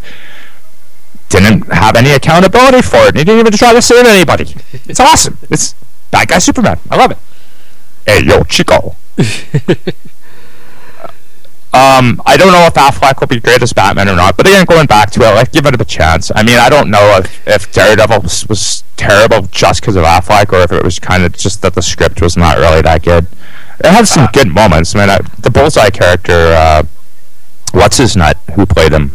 didn't 1.29 1.71
have 1.71 1.95
any 1.95 2.11
accountability 2.11 2.81
for 2.81 3.07
it. 3.07 3.15
He 3.15 3.23
didn't 3.23 3.39
even 3.39 3.51
try 3.53 3.73
to 3.73 3.81
save 3.81 4.05
anybody. 4.05 4.55
It's 4.85 4.99
awesome. 4.99 5.37
It's 5.49 5.75
bad 6.11 6.27
guy 6.27 6.39
Superman. 6.39 6.79
I 6.89 6.95
love 6.95 7.11
it. 7.11 7.17
Hey, 8.05 8.23
yo, 8.23 8.43
Chico. 8.43 8.95
Um, 11.75 12.21
I 12.25 12.37
don't 12.37 12.53
know 12.53 12.65
if 12.65 12.73
Affleck 12.75 13.19
will 13.19 13.27
be 13.27 13.41
great 13.41 13.61
as 13.61 13.73
Batman 13.73 14.07
or 14.07 14.15
not, 14.15 14.37
but 14.37 14.47
again, 14.47 14.63
going 14.63 14.87
back 14.87 15.11
to 15.11 15.19
it, 15.19 15.35
like 15.35 15.51
give 15.51 15.65
it 15.65 15.79
a 15.79 15.83
chance. 15.83 16.31
I 16.33 16.41
mean, 16.41 16.57
I 16.57 16.69
don't 16.69 16.89
know 16.89 17.17
if, 17.17 17.45
if 17.45 17.71
Daredevil 17.73 18.21
was, 18.21 18.47
was 18.47 18.85
terrible 18.95 19.41
just 19.51 19.81
because 19.81 19.97
of 19.97 20.05
Affleck, 20.05 20.53
or 20.53 20.61
if 20.61 20.71
it 20.71 20.85
was 20.85 20.99
kind 20.99 21.25
of 21.25 21.33
just 21.33 21.61
that 21.63 21.75
the 21.75 21.81
script 21.81 22.21
was 22.21 22.37
not 22.37 22.59
really 22.59 22.81
that 22.81 23.03
good. 23.03 23.27
It 23.81 23.87
had 23.87 24.07
some 24.07 24.29
good 24.31 24.47
moments. 24.47 24.95
I 24.95 24.99
mean, 24.99 25.09
I, 25.09 25.19
the 25.39 25.51
Bullseye 25.51 25.89
character, 25.89 26.53
uh, 26.55 26.83
what's 27.73 27.97
his 27.97 28.15
nut, 28.15 28.37
who 28.55 28.65
played 28.65 28.93
him? 28.93 29.11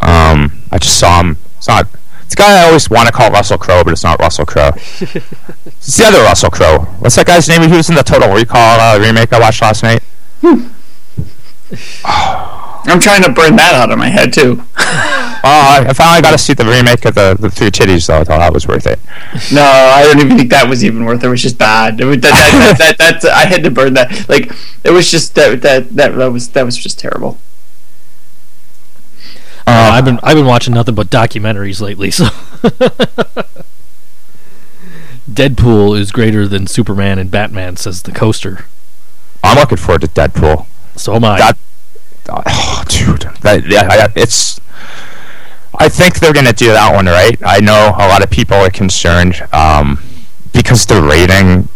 Um, 0.00 0.62
I 0.70 0.78
just 0.78 0.96
saw 0.96 1.18
him. 1.18 1.38
It's 1.56 1.66
not. 1.66 1.88
It's 2.24 2.34
a 2.34 2.36
guy 2.36 2.62
I 2.62 2.66
always 2.66 2.88
want 2.88 3.08
to 3.08 3.12
call 3.12 3.32
Russell 3.32 3.58
Crowe, 3.58 3.82
but 3.82 3.92
it's 3.92 4.04
not 4.04 4.20
Russell 4.20 4.46
Crowe. 4.46 4.70
it's 4.76 5.96
the 5.96 6.04
other 6.06 6.22
Russell 6.22 6.50
Crowe. 6.50 6.80
What's 7.00 7.16
that 7.16 7.26
guy's 7.26 7.48
name? 7.48 7.68
He 7.68 7.76
was 7.76 7.88
in 7.88 7.96
the 7.96 8.04
Total 8.04 8.32
Recall 8.32 8.78
uh, 8.78 8.98
remake 9.00 9.32
I 9.32 9.40
watched 9.40 9.62
last 9.62 9.82
night. 9.82 10.04
I'm 12.04 13.00
trying 13.00 13.22
to 13.22 13.32
burn 13.32 13.56
that 13.56 13.74
out 13.74 13.90
of 13.90 13.98
my 13.98 14.08
head 14.08 14.32
too. 14.32 14.62
Oh, 15.48 15.86
I 15.88 15.92
finally 15.92 16.22
got 16.22 16.32
to 16.32 16.38
see 16.38 16.54
the 16.54 16.64
remake 16.64 17.04
of 17.04 17.14
the, 17.14 17.36
the 17.38 17.48
Three 17.48 17.70
Titties, 17.70 18.08
though. 18.08 18.18
I 18.18 18.24
thought 18.24 18.38
that 18.38 18.52
was 18.52 18.66
worth 18.66 18.84
it. 18.84 18.98
No, 19.52 19.62
I 19.62 20.02
don't 20.02 20.18
even 20.18 20.36
think 20.36 20.50
that 20.50 20.68
was 20.68 20.84
even 20.84 21.04
worth 21.04 21.22
it. 21.22 21.26
It 21.26 21.30
was 21.30 21.40
just 21.40 21.56
bad. 21.56 22.00
It 22.00 22.04
was, 22.04 22.16
that, 22.16 22.32
that, 22.32 22.78
that, 22.78 22.98
that, 22.98 23.20
that, 23.22 23.32
I 23.32 23.44
had 23.44 23.62
to 23.62 23.70
burn 23.70 23.94
that. 23.94 24.28
Like 24.28 24.50
it 24.82 24.90
was 24.90 25.08
just 25.08 25.36
that 25.36 25.62
that 25.62 25.90
that, 25.94 26.16
that 26.16 26.32
was 26.32 26.48
that 26.48 26.64
was 26.64 26.76
just 26.76 26.98
terrible. 26.98 27.38
Uh, 29.68 29.90
I've 29.94 30.04
been 30.04 30.18
I've 30.24 30.34
been 30.34 30.46
watching 30.46 30.74
nothing 30.74 30.96
but 30.96 31.10
documentaries 31.10 31.80
lately. 31.80 32.10
So 32.10 32.24
Deadpool 35.30 35.96
is 35.96 36.10
greater 36.10 36.48
than 36.48 36.66
Superman 36.66 37.20
and 37.20 37.30
Batman, 37.30 37.76
says 37.76 38.02
the 38.02 38.10
coaster. 38.10 38.64
I'm 39.44 39.58
looking 39.58 39.78
forward 39.78 40.00
to 40.00 40.08
Deadpool. 40.08 40.66
So 40.96 41.14
am 41.14 41.24
I. 41.24 41.38
That, 41.38 41.58
oh, 42.28 42.84
dude, 42.88 43.22
that, 43.42 43.64
yeah, 43.66 43.88
I- 43.90 44.12
it's. 44.16 44.60
I 45.78 45.90
think 45.90 46.20
they're 46.20 46.32
gonna 46.32 46.54
do 46.54 46.72
that 46.72 46.94
one 46.94 47.04
right. 47.06 47.38
I 47.44 47.60
know 47.60 47.94
a 47.98 48.08
lot 48.08 48.22
of 48.24 48.30
people 48.30 48.56
are 48.56 48.70
concerned 48.70 49.46
um, 49.52 50.02
because 50.52 50.86
the 50.86 51.02
rating. 51.02 51.68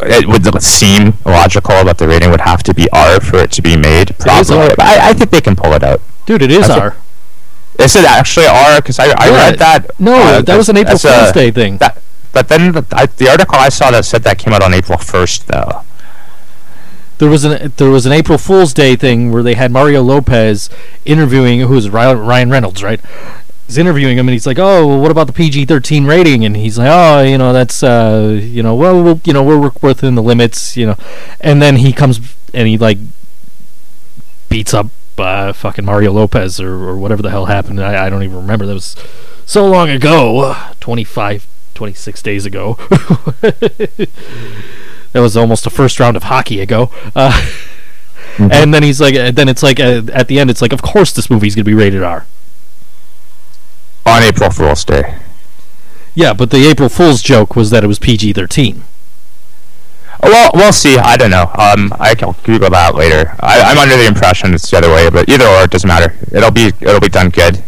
It 0.00 0.26
would 0.26 0.62
seem 0.62 1.14
logical 1.26 1.84
that 1.84 1.98
the 1.98 2.08
rating 2.08 2.30
would 2.30 2.40
have 2.40 2.62
to 2.62 2.72
be 2.72 2.88
R 2.90 3.20
for 3.20 3.36
it 3.38 3.50
to 3.52 3.60
be 3.60 3.76
made. 3.76 4.16
Probably, 4.18 4.68
but 4.76 4.80
I, 4.80 5.10
I 5.10 5.12
think 5.12 5.30
they 5.30 5.42
can 5.42 5.56
pull 5.56 5.74
it 5.74 5.82
out. 5.82 6.00
Dude, 6.24 6.40
it 6.42 6.50
is 6.50 6.70
I 6.70 6.80
think- 6.90 6.94
Is 7.80 7.96
it 7.96 8.04
actually 8.06 8.46
R? 8.46 8.80
Because 8.80 8.98
I, 8.98 9.06
I 9.18 9.26
Yeah. 9.28 9.36
read 9.50 9.58
that. 9.58 10.00
No, 10.00 10.14
uh, 10.14 10.40
that 10.42 10.56
was 10.56 10.68
an 10.70 10.76
April 10.78 10.96
Fool's 10.96 11.32
Day 11.32 11.50
thing. 11.50 11.76
That, 11.78 12.00
but 12.32 12.48
then 12.48 12.72
the, 12.72 12.86
I, 12.92 13.06
the 13.06 13.28
article 13.28 13.56
I 13.58 13.68
saw 13.68 13.90
that 13.90 14.04
said 14.06 14.22
that 14.22 14.38
came 14.38 14.54
out 14.54 14.62
on 14.62 14.72
April 14.72 14.96
first, 14.96 15.48
though. 15.48 15.82
There 17.18 17.28
was 17.28 17.44
an 17.44 17.72
there 17.76 17.90
was 17.90 18.06
an 18.06 18.12
April 18.12 18.38
Fool's 18.38 18.72
Day 18.72 18.96
thing 18.96 19.32
where 19.32 19.42
they 19.42 19.54
had 19.54 19.72
Mario 19.72 20.02
Lopez 20.02 20.70
interviewing 21.04 21.60
who 21.60 21.74
was 21.74 21.90
Ryan 21.90 22.50
Reynolds, 22.50 22.82
right? 22.82 23.00
He's 23.66 23.76
interviewing 23.76 24.16
him 24.16 24.28
and 24.28 24.32
he's 24.32 24.46
like, 24.46 24.58
"Oh, 24.58 24.86
well, 24.86 25.00
what 25.00 25.10
about 25.10 25.26
the 25.26 25.32
PG-13 25.32 26.08
rating?" 26.08 26.44
And 26.44 26.56
he's 26.56 26.78
like, 26.78 26.88
"Oh, 26.90 27.22
you 27.22 27.36
know, 27.36 27.52
that's 27.52 27.82
uh, 27.82 28.40
you 28.40 28.62
know, 28.62 28.74
well, 28.74 29.02
we'll 29.02 29.20
you 29.24 29.32
know, 29.32 29.42
we're 29.42 29.58
we're 29.58 29.72
within 29.82 30.14
the 30.14 30.22
limits, 30.22 30.76
you 30.76 30.86
know." 30.86 30.96
And 31.40 31.60
then 31.60 31.76
he 31.76 31.92
comes 31.92 32.18
and 32.54 32.66
he 32.66 32.78
like 32.78 32.98
beats 34.48 34.72
up 34.72 34.86
uh, 35.18 35.52
fucking 35.52 35.84
Mario 35.84 36.12
Lopez 36.12 36.60
or, 36.60 36.72
or 36.72 36.96
whatever 36.96 37.20
the 37.20 37.30
hell 37.30 37.46
happened. 37.46 37.82
I, 37.82 38.06
I 38.06 38.10
don't 38.10 38.22
even 38.22 38.36
remember. 38.36 38.64
That 38.64 38.74
was 38.74 38.96
so 39.44 39.66
long 39.66 39.90
ago, 39.90 40.54
25, 40.80 41.46
26 41.74 42.22
days 42.22 42.46
ago. 42.46 42.78
that 45.12 45.20
was 45.20 45.36
almost 45.36 45.66
a 45.66 45.70
first 45.70 45.98
round 46.00 46.16
of 46.16 46.24
hockey 46.24 46.60
ago. 46.60 46.90
Uh, 47.14 47.32
And 48.40 48.72
then 48.72 48.84
he's 48.84 49.00
like, 49.00 49.16
and 49.16 49.34
then 49.34 49.48
it's 49.48 49.64
like 49.64 49.80
uh, 49.80 50.02
at 50.12 50.28
the 50.28 50.38
end, 50.38 50.48
it's 50.48 50.62
like, 50.62 50.72
of 50.72 50.80
course 50.80 51.12
this 51.12 51.28
movie's 51.28 51.56
gonna 51.56 51.64
be 51.64 51.74
rated 51.74 52.04
R. 52.04 52.24
On 54.06 54.22
April 54.22 54.50
Fool's 54.50 54.84
Day. 54.84 55.16
Yeah, 56.14 56.32
but 56.34 56.50
the 56.50 56.66
April 56.68 56.88
Fool's 56.88 57.20
joke 57.20 57.56
was 57.56 57.70
that 57.70 57.82
it 57.82 57.88
was 57.88 57.98
PG 57.98 58.32
thirteen. 58.34 58.84
Well, 60.22 60.50
we'll 60.54 60.72
see. 60.72 60.96
I 60.98 61.16
don't 61.16 61.30
know. 61.30 61.50
Um, 61.58 61.92
I 61.98 62.14
can 62.14 62.34
Google 62.44 62.70
that 62.70 62.94
later. 62.94 63.34
I, 63.40 63.60
I'm 63.62 63.78
under 63.78 63.96
the 63.96 64.06
impression 64.06 64.54
it's 64.54 64.70
the 64.70 64.78
other 64.78 64.90
way, 64.90 65.10
but 65.10 65.28
either 65.28 65.46
or, 65.46 65.64
it 65.64 65.70
doesn't 65.70 65.88
matter. 65.88 66.16
It'll 66.32 66.50
be 66.52 66.72
it'll 66.80 67.00
be 67.00 67.08
done 67.08 67.30
good. 67.30 67.62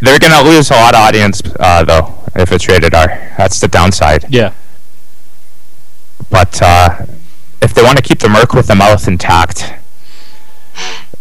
They're 0.00 0.18
gonna 0.20 0.42
lose 0.48 0.70
a 0.70 0.74
lot 0.74 0.94
of 0.94 1.00
audience, 1.00 1.42
uh, 1.58 1.82
though, 1.84 2.14
if 2.36 2.52
it's 2.52 2.68
rated 2.68 2.94
R. 2.94 3.08
That's 3.36 3.58
the 3.60 3.66
downside. 3.68 4.26
Yeah. 4.32 4.52
But 6.30 6.60
uh, 6.62 7.06
if 7.62 7.74
they 7.74 7.82
want 7.82 7.96
to 7.96 8.02
keep 8.02 8.18
the 8.20 8.28
Merc 8.28 8.52
with 8.54 8.66
the 8.66 8.74
mouth 8.74 9.06
intact, 9.08 9.74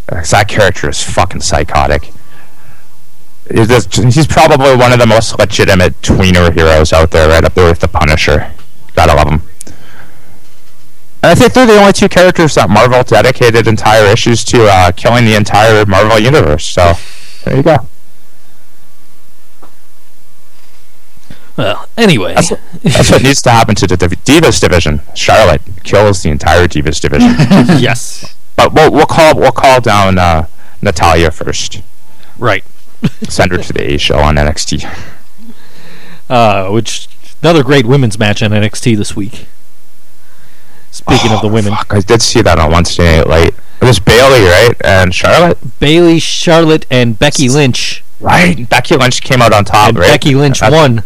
'cause 0.08 0.32
that 0.32 0.48
character 0.48 0.90
is 0.90 1.02
fucking 1.04 1.42
psychotic. 1.42 2.12
He's, 3.54 3.70
he's 4.14 4.28
probably 4.28 4.76
one 4.76 4.92
of 4.92 5.00
the 5.00 5.08
most 5.08 5.38
legitimate 5.40 6.00
tweener 6.02 6.54
heroes 6.54 6.92
out 6.92 7.12
there, 7.12 7.30
right 7.30 7.44
up 7.44 7.54
there 7.54 7.70
with 7.70 7.80
the 7.80 7.88
Punisher. 7.88 8.52
Gotta 8.94 9.14
love 9.14 9.28
him. 9.30 9.42
And 11.24 11.32
I 11.32 11.36
think 11.36 11.54
they're 11.54 11.66
the 11.66 11.80
only 11.80 11.94
two 11.94 12.10
characters 12.10 12.56
that 12.56 12.70
Marvel 12.70 13.04
dedicated 13.04 13.68
entire 13.68 14.06
issues 14.06 14.44
to 14.46 14.66
uh, 14.68 14.92
killing 14.92 15.26
the 15.26 15.36
entire 15.36 15.86
Marvel 15.86 16.20
universe. 16.20 16.66
So 16.66 16.94
there 17.46 17.56
you 17.58 17.64
go. 17.64 17.78
Well, 21.58 21.90
anyway, 21.98 22.36
That's, 22.36 22.52
that's 22.84 23.12
what 23.12 23.24
needs 23.24 23.42
to 23.42 23.50
happen 23.50 23.74
to 23.76 23.88
the 23.88 23.98
Div- 23.98 24.24
Divas 24.24 24.62
division. 24.62 25.02
Charlotte 25.16 25.62
kills 25.84 26.22
the 26.22 26.30
entire 26.30 26.68
Divas 26.68 27.02
division. 27.02 27.30
yes, 27.82 28.36
But 28.56 28.74
we'll, 28.74 28.92
we'll 28.92 29.06
call 29.08 29.36
we'll 29.36 29.52
call 29.52 29.82
down 29.82 30.20
uh, 30.20 30.46
Natalia 30.82 31.32
first. 31.32 31.82
right. 32.38 32.64
Send 33.30 33.52
her 33.52 33.58
to 33.60 33.74
the 33.74 33.94
A 33.94 33.98
show 33.98 34.20
on 34.20 34.36
NXT. 34.36 34.84
Uh, 36.30 36.70
which 36.72 37.08
another 37.42 37.64
great 37.64 37.86
women's 37.86 38.20
match 38.20 38.44
on 38.44 38.52
NXT 38.52 38.98
this 38.98 39.16
week. 39.16 39.46
Speaking 40.92 41.32
of 41.32 41.42
the 41.42 41.48
Oh, 41.48 41.54
women, 41.54 41.74
fuck, 41.74 41.94
I 41.94 42.00
did 42.02 42.22
see 42.22 42.42
that 42.42 42.60
on 42.60 42.70
Wednesday 42.72 43.18
night 43.20 43.28
late. 43.28 43.54
It 43.82 43.86
was 43.86 44.00
Bailey, 44.00 44.42
right, 44.46 44.74
and 44.84 45.16
Charlotte, 45.16 45.58
Bailey, 45.80 46.20
Charlotte, 46.20 46.86
and 46.92 47.18
Becky 47.18 47.48
Lynch, 47.48 48.04
right? 48.20 48.68
Becky 48.68 48.98
Lynch 48.98 49.22
came 49.22 49.42
out 49.42 49.54
on 49.54 49.64
top, 49.64 49.90
and 49.90 50.00
right? 50.00 50.08
Becky 50.08 50.36
Lynch 50.36 50.62
won 50.62 51.04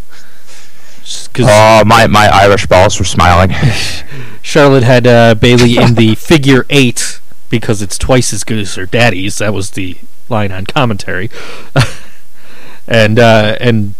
Oh, 1.39 1.83
my 1.85 2.07
my 2.07 2.27
Irish 2.27 2.67
balls 2.67 2.99
were 2.99 3.05
smiling. 3.05 3.51
Charlotte 4.41 4.83
had 4.83 5.07
uh, 5.07 5.35
Bailey 5.35 5.77
in 5.77 5.95
the 5.95 6.15
figure 6.29 6.65
eight 6.69 7.19
because 7.49 7.81
it's 7.81 7.97
twice 7.97 8.33
as 8.33 8.43
good 8.43 8.59
as 8.59 8.75
her 8.75 8.85
daddy's. 8.85 9.37
That 9.37 9.53
was 9.53 9.71
the 9.71 9.97
line 10.29 10.51
on 10.51 10.65
commentary, 10.65 11.29
and 12.87 13.19
uh, 13.19 13.57
and 13.59 13.95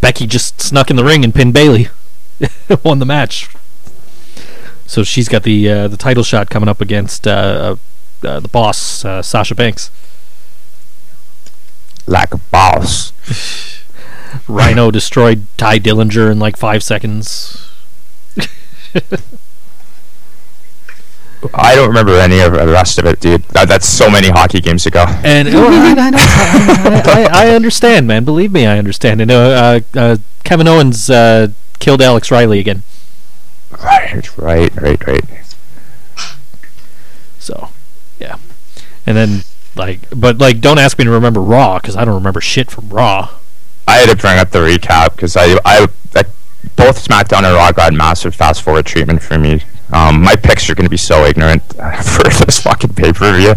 Becky 0.00 0.26
just 0.26 0.60
snuck 0.60 0.90
in 0.90 0.96
the 0.96 1.04
ring 1.04 1.24
and 1.24 1.34
pinned 1.34 1.54
Bailey, 1.54 1.88
won 2.82 2.98
the 2.98 3.06
match. 3.06 3.48
So 4.86 5.02
she's 5.02 5.28
got 5.28 5.42
the 5.42 5.70
uh, 5.70 5.88
the 5.88 5.96
title 5.96 6.22
shot 6.22 6.50
coming 6.50 6.68
up 6.68 6.80
against 6.80 7.26
uh, 7.26 7.76
uh, 8.22 8.26
uh, 8.26 8.40
the 8.40 8.48
boss 8.48 9.04
uh, 9.04 9.22
Sasha 9.22 9.54
Banks. 9.54 9.90
like 12.06 12.34
a 12.34 12.38
boss. 12.38 13.12
Rhino 14.48 14.90
destroyed 14.90 15.46
Ty 15.56 15.78
Dillinger 15.78 16.30
in 16.30 16.38
like 16.38 16.56
five 16.56 16.82
seconds. 16.82 17.70
I 21.52 21.74
don't 21.74 21.88
remember 21.88 22.14
any 22.14 22.40
of 22.40 22.52
the 22.52 22.66
rest 22.66 22.98
of 22.98 23.04
it, 23.04 23.20
dude. 23.20 23.42
That, 23.48 23.68
that's 23.68 23.86
so 23.86 24.08
many 24.08 24.30
hockey 24.30 24.60
games 24.60 24.86
ago. 24.86 25.04
And 25.24 25.48
I, 25.52 25.52
I, 25.52 26.10
I, 26.14 27.02
I, 27.04 27.48
I 27.48 27.54
understand, 27.54 28.06
man. 28.06 28.24
Believe 28.24 28.50
me, 28.52 28.66
I 28.66 28.78
understand. 28.78 29.20
And 29.20 29.30
uh, 29.30 29.34
uh, 29.34 29.80
uh, 29.98 30.16
Kevin 30.44 30.66
Owens 30.66 31.10
uh, 31.10 31.48
killed 31.80 32.00
Alex 32.00 32.30
Riley 32.30 32.60
again. 32.60 32.82
Right, 33.82 34.38
right, 34.38 34.74
right, 34.80 35.06
right. 35.06 35.24
So, 37.38 37.70
yeah. 38.18 38.38
And 39.06 39.16
then, 39.16 39.42
like, 39.76 40.00
but 40.16 40.38
like, 40.38 40.60
don't 40.60 40.78
ask 40.78 40.98
me 40.98 41.04
to 41.04 41.10
remember 41.10 41.40
Raw 41.40 41.78
because 41.78 41.96
I 41.96 42.04
don't 42.04 42.14
remember 42.14 42.40
shit 42.40 42.70
from 42.70 42.88
Raw. 42.88 43.30
I 43.86 43.96
had 43.96 44.10
to 44.10 44.16
bring 44.16 44.38
up 44.38 44.50
the 44.50 44.60
recap 44.60 45.16
because 45.16 45.36
I, 45.36 45.58
I, 45.64 45.86
I, 46.14 46.24
both 46.76 47.06
SmackDown 47.06 47.44
and 47.44 47.54
Raw 47.54 47.72
got 47.72 47.92
massive 47.92 48.34
fast 48.34 48.62
forward 48.62 48.86
treatment 48.86 49.22
for 49.22 49.38
me. 49.38 49.62
Um, 49.92 50.22
my 50.22 50.34
picks 50.36 50.68
are 50.70 50.74
going 50.74 50.86
to 50.86 50.90
be 50.90 50.96
so 50.96 51.24
ignorant 51.24 51.62
for 52.02 52.24
this 52.24 52.60
fucking 52.60 52.94
pay 52.94 53.12
per 53.12 53.36
view. 53.36 53.54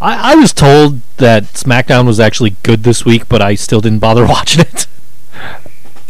I, 0.00 0.32
I 0.32 0.34
was 0.34 0.52
told 0.52 1.00
that 1.16 1.44
SmackDown 1.44 2.06
was 2.06 2.20
actually 2.20 2.56
good 2.62 2.82
this 2.82 3.04
week, 3.04 3.28
but 3.28 3.40
I 3.40 3.54
still 3.54 3.80
didn't 3.80 4.00
bother 4.00 4.26
watching 4.26 4.62
it. 4.62 4.86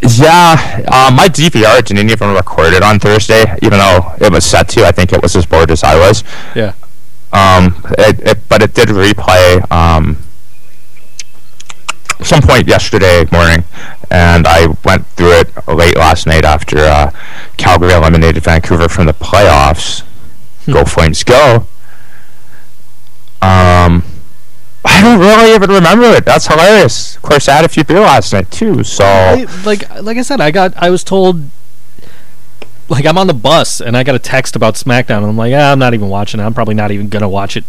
Yeah, 0.01 0.83
uh, 0.87 1.11
my 1.15 1.27
DVR 1.27 1.83
didn't 1.83 2.09
even 2.09 2.33
record 2.33 2.73
it 2.73 2.83
on 2.83 2.99
Thursday, 2.99 3.43
even 3.61 3.79
though 3.79 4.13
it 4.19 4.31
was 4.31 4.45
set 4.45 4.67
to. 4.69 4.85
I 4.85 4.91
think 4.91 5.13
it 5.13 5.21
was 5.21 5.35
as 5.35 5.45
bored 5.45 5.71
as 5.71 5.83
I 5.83 5.95
was. 5.95 6.23
Yeah. 6.53 6.73
Um, 7.31 7.81
it, 7.97 8.19
it, 8.19 8.49
but 8.49 8.61
it 8.61 8.73
did 8.73 8.89
replay 8.89 9.69
um, 9.71 10.17
some 12.25 12.41
point 12.41 12.67
yesterday 12.67 13.25
morning, 13.31 13.63
and 14.09 14.45
I 14.47 14.67
went 14.83 15.05
through 15.07 15.39
it 15.39 15.67
late 15.67 15.95
last 15.97 16.25
night 16.27 16.43
after 16.45 16.79
uh, 16.79 17.11
Calgary 17.57 17.93
eliminated 17.93 18.43
Vancouver 18.43 18.89
from 18.89 19.05
the 19.05 19.13
playoffs. 19.13 20.03
Go 20.65 20.83
Flames, 20.83 21.23
go! 21.23 21.67
Um, 23.41 24.03
I 24.83 25.01
don't 25.01 25.19
really 25.19 25.53
even 25.53 25.69
remember 25.69 26.05
it. 26.05 26.25
That's 26.25 26.47
hilarious. 26.47 27.15
Of 27.17 27.21
course, 27.21 27.47
I 27.47 27.53
had 27.55 27.65
a 27.65 27.69
few 27.69 27.83
beer 27.83 27.99
last 27.99 28.33
night 28.33 28.49
too. 28.51 28.83
So 28.83 29.03
I- 29.05 29.45
like 29.65 29.89
like 30.01 30.17
I 30.17 30.21
said, 30.21 30.41
I 30.41 30.51
got 30.51 30.73
I 30.77 30.89
was 30.89 31.03
told 31.03 31.49
like 32.89 33.05
I'm 33.05 33.17
on 33.17 33.27
the 33.27 33.33
bus 33.33 33.81
and 33.81 33.97
I 33.97 34.03
got 34.03 34.15
a 34.15 34.19
text 34.19 34.55
about 34.55 34.75
SmackDown 34.75 35.17
and 35.17 35.25
I'm 35.27 35.37
like, 35.37 35.53
ah, 35.53 35.71
I'm 35.71 35.79
not 35.79 35.93
even 35.93 36.09
watching 36.09 36.39
it. 36.39 36.43
I'm 36.43 36.53
probably 36.53 36.75
not 36.75 36.91
even 36.91 37.09
gonna 37.09 37.29
watch 37.29 37.57
it. 37.57 37.63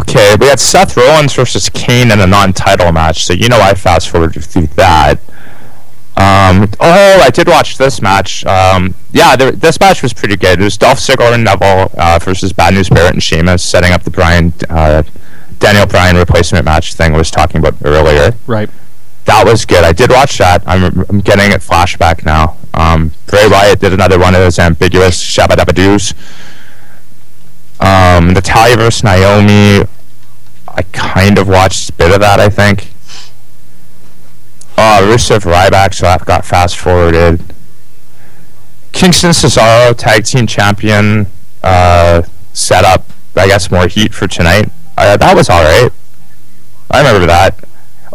Okay, 0.00 0.36
we 0.38 0.46
had 0.46 0.60
Seth 0.60 0.96
Rollins 0.96 1.34
versus 1.34 1.68
Kane 1.70 2.10
in 2.10 2.20
a 2.20 2.26
non-title 2.26 2.92
match. 2.92 3.24
So 3.24 3.32
you 3.32 3.48
know 3.48 3.60
I 3.60 3.74
fast 3.74 4.08
forwarded 4.08 4.44
through 4.44 4.66
that. 4.68 5.18
Um, 6.16 6.70
oh, 6.80 7.20
I 7.22 7.28
did 7.30 7.46
watch 7.46 7.76
this 7.76 8.00
match. 8.00 8.44
Um, 8.46 8.94
yeah, 9.12 9.36
there, 9.36 9.52
this 9.52 9.78
match 9.80 10.02
was 10.02 10.14
pretty 10.14 10.36
good. 10.36 10.60
It 10.60 10.64
was 10.64 10.78
Dolph 10.78 10.98
Ziggler 10.98 11.34
and 11.34 11.44
Neville 11.44 11.90
uh, 11.98 12.18
versus 12.22 12.52
Bad 12.54 12.72
News 12.74 12.88
Barrett 12.88 13.12
and 13.12 13.22
Sheamus, 13.22 13.62
setting 13.62 13.92
up 13.92 14.02
the 14.02 14.10
Bryan 14.10 14.52
uh, 14.70 15.02
Daniel 15.58 15.86
Bryan 15.86 16.16
replacement 16.16 16.64
match 16.64 16.94
thing 16.94 17.14
I 17.14 17.18
was 17.18 17.30
talking 17.30 17.58
about 17.58 17.74
earlier. 17.84 18.34
Right. 18.46 18.70
That 19.26 19.44
was 19.44 19.66
good. 19.66 19.84
I 19.84 19.92
did 19.92 20.10
watch 20.10 20.38
that. 20.38 20.62
I'm, 20.66 21.04
I'm 21.08 21.20
getting 21.20 21.50
it 21.50 21.60
flashback 21.60 22.24
now. 22.24 22.56
Um, 22.72 23.12
Bray 23.26 23.46
Wyatt 23.48 23.80
did 23.80 23.92
another 23.92 24.18
one 24.18 24.34
of 24.34 24.40
those 24.40 24.58
ambiguous 24.58 25.22
shabba 25.22 25.56
dabba 25.56 25.74
doos. 25.74 26.14
Um, 27.80 28.32
Natalya 28.32 28.76
versus 28.76 29.04
Naomi. 29.04 29.86
I 30.68 30.82
kind 30.92 31.38
of 31.38 31.48
watched 31.48 31.90
a 31.90 31.92
bit 31.92 32.12
of 32.12 32.20
that. 32.20 32.40
I 32.40 32.48
think. 32.48 32.92
Uh, 34.78 35.00
Rusev 35.02 35.40
Ryback, 35.50 35.94
so 35.94 36.04
that 36.04 36.24
got 36.26 36.44
fast 36.44 36.76
forwarded. 36.76 37.42
Kingston 38.92 39.30
Cesaro, 39.30 39.94
tag 39.96 40.24
team 40.24 40.46
champion, 40.46 41.26
uh, 41.62 42.22
set 42.52 42.84
up, 42.84 43.06
I 43.34 43.46
guess, 43.46 43.70
more 43.70 43.88
heat 43.88 44.12
for 44.12 44.26
tonight. 44.26 44.70
Uh, 44.96 45.16
that 45.16 45.34
was 45.34 45.48
alright. 45.48 45.92
I 46.90 46.98
remember 46.98 47.26
that. 47.26 47.58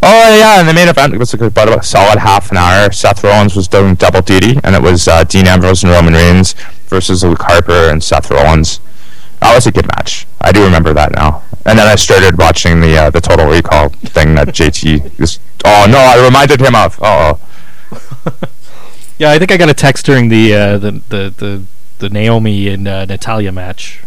Oh 0.04 0.38
yeah, 0.38 0.60
and 0.60 0.68
the 0.68 0.74
main 0.74 0.88
event 0.88 1.16
was 1.18 1.34
like 1.34 1.42
about 1.42 1.70
a 1.70 1.84
solid 1.84 2.18
half 2.20 2.50
an 2.50 2.58
hour. 2.58 2.92
Seth 2.92 3.24
Rollins 3.24 3.56
was 3.56 3.68
doing 3.68 3.94
double 3.94 4.22
duty, 4.22 4.60
and 4.64 4.76
it 4.76 4.82
was 4.82 5.08
uh, 5.08 5.24
Dean 5.24 5.48
Ambrose 5.48 5.84
and 5.84 5.92
Roman 5.92 6.14
Reigns 6.14 6.54
versus 6.88 7.24
Luke 7.24 7.44
Harper 7.44 7.90
and 7.90 8.04
Seth 8.04 8.32
Rollins. 8.32 8.80
That 9.42 9.56
was 9.56 9.68
a 9.68 9.72
good 9.72 9.88
match. 9.88 10.28
I 10.40 10.52
do 10.52 10.64
remember 10.64 10.94
that 10.94 11.12
now. 11.12 11.44
And 11.66 11.78
then 11.78 11.88
I 11.88 11.96
started 11.96 12.38
watching 12.38 12.80
the 12.80 12.98
uh, 12.98 13.10
the 13.10 13.22
Total 13.22 13.46
Recall 13.46 13.90
thing 13.90 14.36
that 14.36 14.48
JT 14.60 15.20
is. 15.20 15.40
Oh 15.66 15.86
no, 15.90 15.98
I 15.98 16.24
reminded 16.24 16.62
him 16.62 16.76
of. 16.76 17.00
Oh, 17.02 17.40
Yeah, 19.22 19.30
I 19.30 19.38
think 19.38 19.52
I 19.52 19.58
got 19.58 19.70
a 19.70 19.76
text 19.76 20.08
during 20.08 20.30
the 20.30 20.56
uh, 20.56 20.78
the, 20.80 20.92
the 21.10 21.34
the 21.38 21.64
the 22.00 22.10
Naomi 22.10 22.68
and 22.68 22.88
uh, 22.88 23.06
Natalya 23.06 23.52
match, 23.52 24.02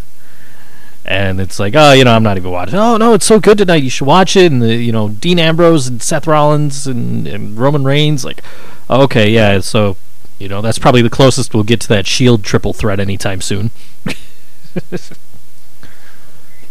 and 1.05 1.41
it's 1.41 1.61
like, 1.61 1.75
oh, 1.77 1.93
you 1.93 2.03
know, 2.03 2.13
I'm 2.13 2.25
not 2.25 2.37
even 2.37 2.51
watching. 2.51 2.75
Oh 2.75 2.97
no, 2.97 3.15
it's 3.15 3.25
so 3.25 3.39
good 3.39 3.59
tonight. 3.59 3.85
You 3.85 3.91
should 3.91 4.09
watch 4.09 4.35
it. 4.35 4.51
And 4.51 4.61
the, 4.61 4.75
you 4.75 4.91
know, 4.91 5.11
Dean 5.11 5.39
Ambrose 5.39 5.87
and 5.87 6.03
Seth 6.03 6.27
Rollins 6.27 6.89
and, 6.89 7.29
and 7.29 7.57
Roman 7.57 7.85
Reigns. 7.85 8.25
Like, 8.25 8.43
okay, 8.91 9.31
yeah. 9.31 9.61
So, 9.61 9.97
you 10.41 10.49
know, 10.49 10.61
that's 10.61 10.81
probably 10.81 11.03
the 11.03 11.11
closest 11.11 11.55
we'll 11.55 11.63
get 11.63 11.81
to 11.83 11.89
that 11.91 12.09
Shield 12.09 12.43
triple 12.43 12.73
threat 12.73 12.99
anytime 12.99 13.41
soon. 13.41 13.71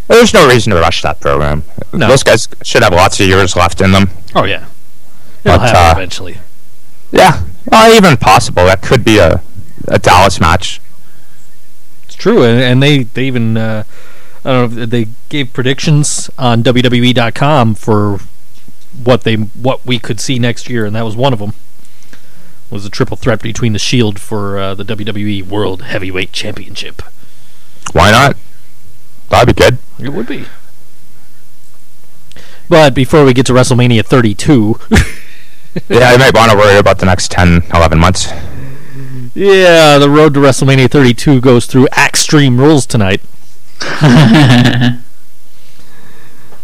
there's 0.08 0.34
no 0.34 0.48
reason 0.48 0.72
to 0.74 0.80
rush 0.80 1.02
that 1.02 1.20
program. 1.20 1.63
No. 1.92 2.08
Those 2.08 2.24
guys 2.24 2.48
should 2.63 2.84
have 2.84 2.94
lots 2.94 3.20
of 3.20 3.28
years 3.28 3.56
left 3.56 3.82
in 3.82 3.92
them. 3.92 4.10
Oh 4.36 4.46
yeah, 4.46 4.66
it'll 5.44 5.58
But, 5.58 5.76
uh, 5.76 5.94
eventually. 5.96 6.39
Yeah, 7.12 7.44
well, 7.72 7.94
even 7.96 8.18
possible. 8.18 8.66
That 8.66 8.82
could 8.82 9.04
be 9.06 9.20
a 9.20 9.42
a 9.88 10.00
Dallas 10.00 10.39
match. 10.39 10.82
It's 12.06 12.16
true, 12.16 12.44
and, 12.44 12.60
and 12.62 12.84
they 12.84 13.04
they 13.04 13.26
even 13.26 13.58
uh, 13.58 13.84
I 14.44 14.52
don't 14.52 14.76
know 14.76 14.84
if 14.84 14.89
they 14.89 15.08
gave 15.30 15.54
predictions 15.54 16.30
on 16.38 16.63
WWE.com 16.63 17.76
for 17.76 18.20
what 19.04 19.24
they 19.24 19.36
what 19.36 19.86
we 19.86 20.00
could 20.00 20.20
see 20.20 20.39
next 20.39 20.70
year, 20.70 20.86
and 20.86 20.96
that 20.96 21.06
was 21.06 21.16
one 21.16 21.34
of 21.34 21.39
them. 21.39 21.54
Was 22.70 22.86
a 22.86 22.89
triple 22.89 23.18
threat 23.18 23.42
between 23.42 23.74
the 23.74 23.80
Shield 23.80 24.20
for 24.20 24.58
uh, 24.58 24.74
the 24.74 24.84
WWE 24.84 25.44
World 25.48 25.84
Heavyweight 25.84 26.32
Championship. 26.32 27.04
Why 27.91 28.12
not? 28.12 28.38
That'd 29.30 29.56
be 29.56 29.62
good. 29.62 29.78
It 30.00 30.10
would 30.10 30.28
be. 30.28 30.46
But 32.69 32.93
before 32.93 33.26
we 33.26 33.34
get 33.34 33.46
to 33.48 33.54
WrestleMania 33.54 34.06
32, 34.06 34.80
Yeah, 35.89 36.10
I 36.12 36.17
might 36.17 36.34
want 36.36 36.52
to 36.52 36.58
worry 36.58 36.78
about 36.78 37.00
the 37.00 37.06
next 37.08 37.32
10, 37.32 37.63
11 37.74 37.98
months. 38.00 38.28
yeah, 39.34 39.98
the 39.98 40.08
road 40.10 40.34
to 40.36 40.39
WrestleMania 40.39 40.89
32 40.89 41.41
goes 41.41 41.65
through 41.65 41.88
Extreme 41.98 42.60
Rules 42.60 42.86
tonight. 42.86 43.22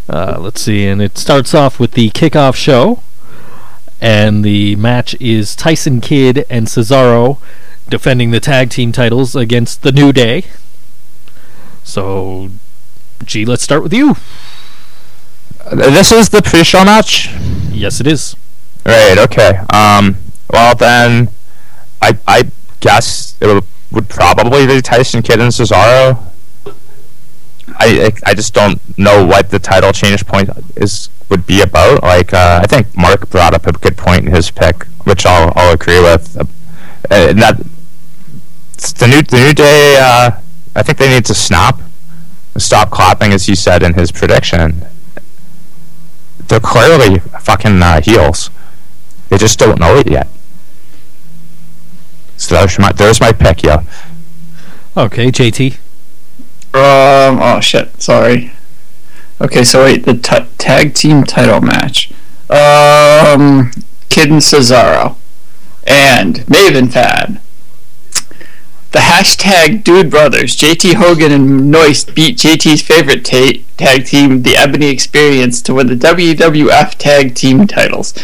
Uh, 0.10 0.38
let's 0.40 0.60
see, 0.62 0.88
and 0.88 1.04
it 1.04 1.20
starts 1.20 1.54
off 1.54 1.80
with 1.80 1.92
the 1.92 2.10
kickoff 2.10 2.56
show, 2.56 3.04
and 4.02 4.44
the 4.44 4.76
match 4.76 5.14
is 5.22 5.56
Tyson 5.56 6.02
Kidd 6.02 6.48
and 6.50 6.66
Cesaro 6.66 7.38
defending 7.90 8.32
the 8.32 8.40
tag 8.40 8.72
team 8.72 8.92
titles 8.92 9.36
against 9.36 9.84
the 9.84 9.92
New 9.92 10.12
Day. 10.12 10.46
So, 11.84 12.50
G, 13.24 13.46
let's 13.46 13.64
start 13.64 13.84
with 13.84 13.94
you. 13.94 14.16
This 15.72 16.12
is 16.12 16.30
the 16.30 16.42
pre-show 16.42 16.84
match. 16.86 17.30
Yes, 17.72 18.00
it 18.00 18.08
is. 18.08 18.36
Right. 18.86 19.18
Okay. 19.18 19.60
Um. 19.74 20.18
Well 20.52 20.74
then, 20.76 21.30
I 22.02 22.18
I 22.28 22.44
guess 22.80 23.36
it 23.40 23.48
would, 23.48 23.64
would 23.92 24.10
probably 24.10 24.66
be 24.66 24.82
Tyson 24.82 25.22
Kidd 25.22 25.40
and 25.40 25.52
Cesaro. 25.52 26.18
I 27.78 28.08
I- 28.26 28.30
I 28.32 28.34
just 28.34 28.54
don't 28.54 28.80
know 28.98 29.26
what 29.26 29.52
the 29.52 29.60
title 29.60 29.92
change 29.92 30.26
point 30.26 30.50
is 30.76 31.10
would 31.30 31.46
be 31.46 31.62
about. 31.62 32.02
Like 32.02 32.34
uh, 32.34 32.62
I 32.64 32.68
think 32.68 32.88
Mark 32.98 33.30
brought 33.30 33.54
up 33.54 33.68
a 33.68 33.74
good 33.74 33.96
point 33.98 34.26
in 34.26 34.34
his 34.34 34.50
pick, 34.50 34.86
which 35.04 35.26
I'll 35.26 35.54
I'll 35.56 35.74
agree 35.74 36.02
with. 36.02 36.36
Uh, 36.38 36.46
and 37.12 37.40
that 37.42 37.58
the 38.98 39.08
new 39.08 39.22
the 39.22 39.38
new 39.46 39.54
day. 39.54 39.98
Uh, 40.02 40.32
I 40.76 40.84
think 40.84 40.98
they 40.98 41.10
need 41.10 41.26
to 41.26 41.34
snap, 41.34 41.80
stop 42.58 42.90
clapping, 42.90 43.34
as 43.34 43.46
he 43.46 43.56
said 43.56 43.84
in 43.84 43.94
his 43.94 44.12
prediction. 44.12 44.86
They're 46.48 46.60
clearly 46.60 47.20
fucking 47.20 47.82
uh, 47.82 48.02
heels. 48.02 48.50
They 49.30 49.38
just 49.38 49.60
don't 49.60 49.80
know 49.80 49.98
it 49.98 50.10
yet. 50.10 50.28
So 52.38 52.56
there's 52.56 52.80
my, 52.80 52.92
there's 52.92 53.20
my 53.20 53.32
pick, 53.32 53.64
yeah. 53.64 53.84
Okay, 54.98 55.32
JT. 55.32 55.78
Um. 56.72 57.40
Oh 57.42 57.60
shit. 57.62 58.00
Sorry. 58.00 58.52
Okay. 59.42 59.64
So 59.64 59.86
wait. 59.86 60.06
The 60.06 60.14
t- 60.14 60.46
tag 60.60 60.94
team 60.94 61.24
title 61.24 61.62
match. 61.62 62.12
Um. 62.50 63.72
Kidd 64.10 64.30
and 64.30 64.42
Cesaro, 64.42 65.16
and 65.86 66.38
Maven 66.48 66.92
Fad. 66.92 67.40
The 68.92 69.00
hashtag 69.00 69.84
Dude 69.84 70.10
Brothers, 70.10 70.58
JT 70.58 70.96
Hogan 70.96 71.32
and 71.32 71.70
Noist 71.70 72.16
beat 72.16 72.38
JT's 72.38 72.82
favorite 72.82 73.24
ta- 73.24 73.62
tag 73.78 74.06
team, 74.06 74.42
the 74.42 74.58
Ebony 74.58 74.88
Experience, 74.88 75.62
to 75.62 75.76
win 75.76 75.86
the 75.88 75.96
WWF 75.96 76.96
Tag 76.96 77.36
Team 77.36 77.68
titles. 77.68 78.16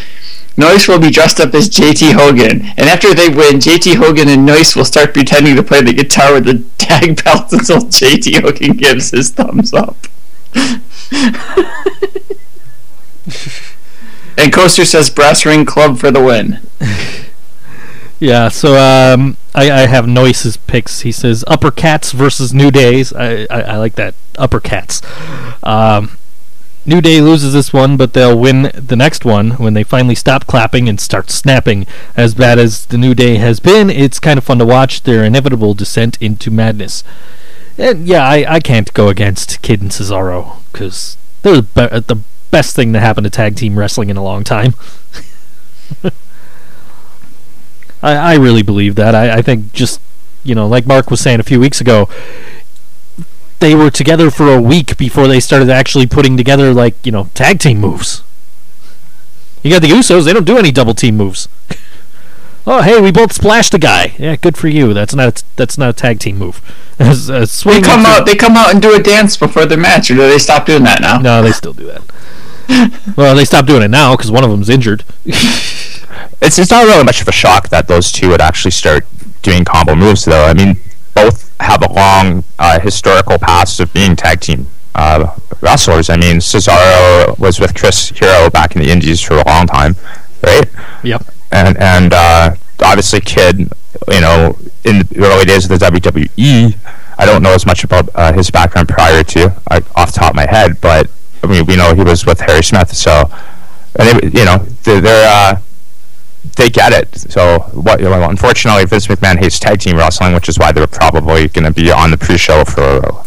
Noise 0.57 0.87
will 0.87 0.97
be 0.99 1.11
dressed 1.11 1.39
up 1.39 1.53
as 1.53 1.69
JT 1.69 2.13
Hogan, 2.13 2.65
and 2.77 2.89
after 2.89 3.13
they 3.13 3.29
win, 3.29 3.57
JT 3.57 3.97
Hogan 3.97 4.27
and 4.27 4.43
Noise 4.43 4.75
will 4.75 4.85
start 4.85 5.13
pretending 5.13 5.55
to 5.55 5.61
play 5.61 5.81
the 5.83 5.93
guitar 5.93 6.33
with 6.33 6.45
the 6.45 6.63
tag 6.79 7.23
belt 7.23 7.53
until 7.53 7.81
JT 7.81 8.41
Hogan 8.41 8.75
gives 8.75 9.11
his 9.11 9.29
thumbs 9.29 9.71
up. 9.71 10.07
and 14.37 14.51
Coaster 14.51 14.85
says 14.85 15.11
Brass 15.11 15.45
Ring 15.45 15.65
Club 15.65 15.99
for 15.99 16.09
the 16.09 16.23
win. 16.23 16.59
Yeah, 18.19 18.47
so 18.47 18.75
um, 18.75 19.37
I, 19.53 19.69
I 19.71 19.87
have 19.87 20.07
Noyce's 20.07 20.55
picks. 20.57 21.01
He 21.01 21.11
says 21.11 21.43
Upper 21.47 21.69
Cats 21.71 22.11
versus 22.13 22.53
New 22.53 22.71
Days. 22.71 23.11
I, 23.13 23.45
I, 23.49 23.61
I 23.61 23.77
like 23.77 23.95
that. 23.95 24.15
Upper 24.37 24.59
Cats. 24.59 25.01
Um, 25.63 26.17
New 26.85 27.01
Day 27.01 27.19
loses 27.19 27.51
this 27.53 27.73
one, 27.73 27.97
but 27.97 28.13
they'll 28.13 28.37
win 28.37 28.71
the 28.73 28.95
next 28.95 29.25
one 29.25 29.51
when 29.51 29.73
they 29.73 29.83
finally 29.83 30.15
stop 30.15 30.45
clapping 30.47 30.87
and 30.87 30.99
start 30.99 31.29
snapping. 31.29 31.87
As 32.15 32.35
bad 32.35 32.57
as 32.57 32.85
the 32.85 32.97
New 32.97 33.15
Day 33.15 33.35
has 33.35 33.59
been, 33.59 33.89
it's 33.89 34.19
kind 34.19 34.37
of 34.37 34.43
fun 34.43 34.59
to 34.59 34.65
watch 34.65 35.03
their 35.03 35.23
inevitable 35.23 35.73
descent 35.73 36.21
into 36.21 36.51
madness. 36.51 37.03
And 37.77 38.07
yeah, 38.07 38.23
I, 38.25 38.45
I 38.47 38.59
can't 38.61 38.93
go 38.93 39.09
against 39.09 39.61
Kidd 39.61 39.81
and 39.81 39.91
Cesaro 39.91 40.59
because 40.71 41.17
they're 41.41 41.57
the, 41.57 41.61
be- 41.63 41.99
the 41.99 42.21
best 42.51 42.75
thing 42.75 42.93
to 42.93 42.99
happen 43.01 43.25
to 43.25 43.29
tag 43.29 43.57
team 43.57 43.77
wrestling 43.77 44.09
in 44.09 44.15
a 44.15 44.23
long 44.23 44.43
time. 44.45 44.75
I, 48.05 48.33
I 48.33 48.35
really 48.35 48.61
believe 48.61 48.95
that. 48.95 49.15
I, 49.15 49.37
I 49.37 49.41
think 49.41 49.73
just 49.73 49.99
you 50.43 50.53
know, 50.53 50.67
like 50.67 50.85
Mark 50.85 51.09
was 51.09 51.19
saying 51.19 51.39
a 51.39 51.43
few 51.43 51.59
weeks 51.59 51.81
ago, 51.81 52.07
they 53.59 53.73
were 53.73 53.89
together 53.89 54.29
for 54.29 54.53
a 54.53 54.61
week 54.61 54.95
before 54.95 55.27
they 55.27 55.39
started 55.39 55.71
actually 55.71 56.05
putting 56.05 56.37
together 56.37 56.73
like 56.73 57.03
you 57.03 57.11
know 57.11 57.29
tag 57.33 57.59
team 57.59 57.79
moves. 57.79 58.21
You 59.63 59.71
got 59.71 59.81
the 59.81 59.89
Usos; 59.89 60.25
they 60.25 60.33
don't 60.33 60.45
do 60.45 60.59
any 60.59 60.71
double 60.71 60.93
team 60.93 61.17
moves. 61.17 61.49
oh, 62.67 62.83
hey, 62.83 63.01
we 63.01 63.11
both 63.11 63.33
splashed 63.33 63.73
a 63.73 63.79
guy. 63.79 64.15
Yeah, 64.19 64.35
good 64.35 64.55
for 64.55 64.67
you. 64.67 64.93
That's 64.93 65.15
not 65.15 65.43
that's 65.55 65.77
not 65.77 65.89
a 65.89 65.93
tag 65.93 66.19
team 66.19 66.37
move. 66.37 66.61
They 67.81 67.81
come 67.81 68.05
out. 68.05 68.25
They 68.25 68.35
come 68.35 68.55
out 68.55 68.71
and 68.71 68.81
do 68.81 68.95
a 68.95 69.01
dance 69.01 69.35
before 69.35 69.65
their 69.65 69.79
match, 69.79 70.11
or 70.11 70.15
do 70.15 70.21
they 70.21 70.37
stop 70.37 70.67
doing 70.67 70.83
that 70.83 71.01
now? 71.01 71.17
No, 71.17 71.41
they 71.41 71.51
still 71.51 71.73
do 71.73 71.87
that. 71.87 72.03
well, 73.17 73.35
they 73.35 73.45
stopped 73.45 73.67
doing 73.67 73.83
it 73.83 73.89
now 73.89 74.15
because 74.15 74.31
one 74.31 74.43
of 74.43 74.49
them's 74.49 74.69
injured. 74.69 75.03
It's 76.41 76.59
it's 76.59 76.71
not 76.71 76.85
really 76.85 77.03
much 77.03 77.21
of 77.21 77.27
a 77.27 77.31
shock 77.31 77.69
that 77.69 77.87
those 77.87 78.11
two 78.11 78.29
would 78.29 78.41
actually 78.41 78.71
start 78.71 79.05
doing 79.41 79.65
combo 79.65 79.95
moves, 79.95 80.25
though. 80.25 80.45
I 80.45 80.53
mean, 80.53 80.77
both 81.13 81.55
have 81.59 81.81
a 81.83 81.91
long 81.91 82.43
uh, 82.59 82.79
historical 82.79 83.37
past 83.37 83.79
of 83.79 83.93
being 83.93 84.15
tag 84.15 84.41
team 84.41 84.67
uh, 84.95 85.35
wrestlers. 85.61 86.09
I 86.09 86.17
mean, 86.17 86.37
Cesaro 86.37 87.37
was 87.39 87.59
with 87.59 87.73
Chris 87.75 88.09
Hero 88.09 88.49
back 88.49 88.75
in 88.75 88.81
the 88.81 88.91
Indies 88.91 89.21
for 89.21 89.35
a 89.35 89.45
long 89.45 89.67
time, 89.67 89.95
right? 90.43 90.65
Yep. 91.03 91.23
and 91.51 91.77
and 91.77 92.13
uh, 92.13 92.55
obviously 92.83 93.21
Kidd, 93.21 93.59
you 93.59 94.21
know, 94.21 94.57
in 94.83 94.99
the 94.99 95.25
early 95.25 95.45
days 95.45 95.69
of 95.69 95.79
the 95.79 95.85
WWE, 95.85 96.77
I 97.17 97.25
don't 97.25 97.41
know 97.41 97.53
as 97.53 97.65
much 97.65 97.83
about 97.83 98.09
uh, 98.15 98.33
his 98.33 98.51
background 98.51 98.89
prior 98.89 99.23
to, 99.23 99.55
uh, 99.71 99.81
off 99.95 100.11
the 100.11 100.19
top 100.19 100.31
of 100.31 100.35
my 100.35 100.47
head, 100.49 100.81
but 100.81 101.09
I 101.43 101.47
mean, 101.47 101.65
we 101.65 101.75
know 101.75 101.93
he 101.95 102.03
was 102.03 102.25
with 102.25 102.39
Harry 102.41 102.63
Smith, 102.63 102.93
so 102.93 103.29
and 103.97 104.19
they, 104.19 104.39
you 104.39 104.45
know, 104.45 104.57
they're, 104.83 105.01
they're 105.01 105.29
uh, 105.29 105.59
they 106.55 106.69
get 106.69 106.93
it. 106.93 107.15
So 107.31 107.59
what? 107.73 107.99
Know, 108.01 108.29
unfortunately, 108.29 108.85
Vince 108.85 109.07
McMahon 109.07 109.37
hates 109.37 109.59
tag 109.59 109.79
team 109.79 109.97
wrestling, 109.97 110.33
which 110.33 110.49
is 110.49 110.57
why 110.59 110.71
they're 110.71 110.87
probably 110.87 111.47
going 111.47 111.65
to 111.65 111.73
be 111.73 111.91
on 111.91 112.11
the 112.11 112.17
pre-show 112.17 112.63
for 112.65 113.23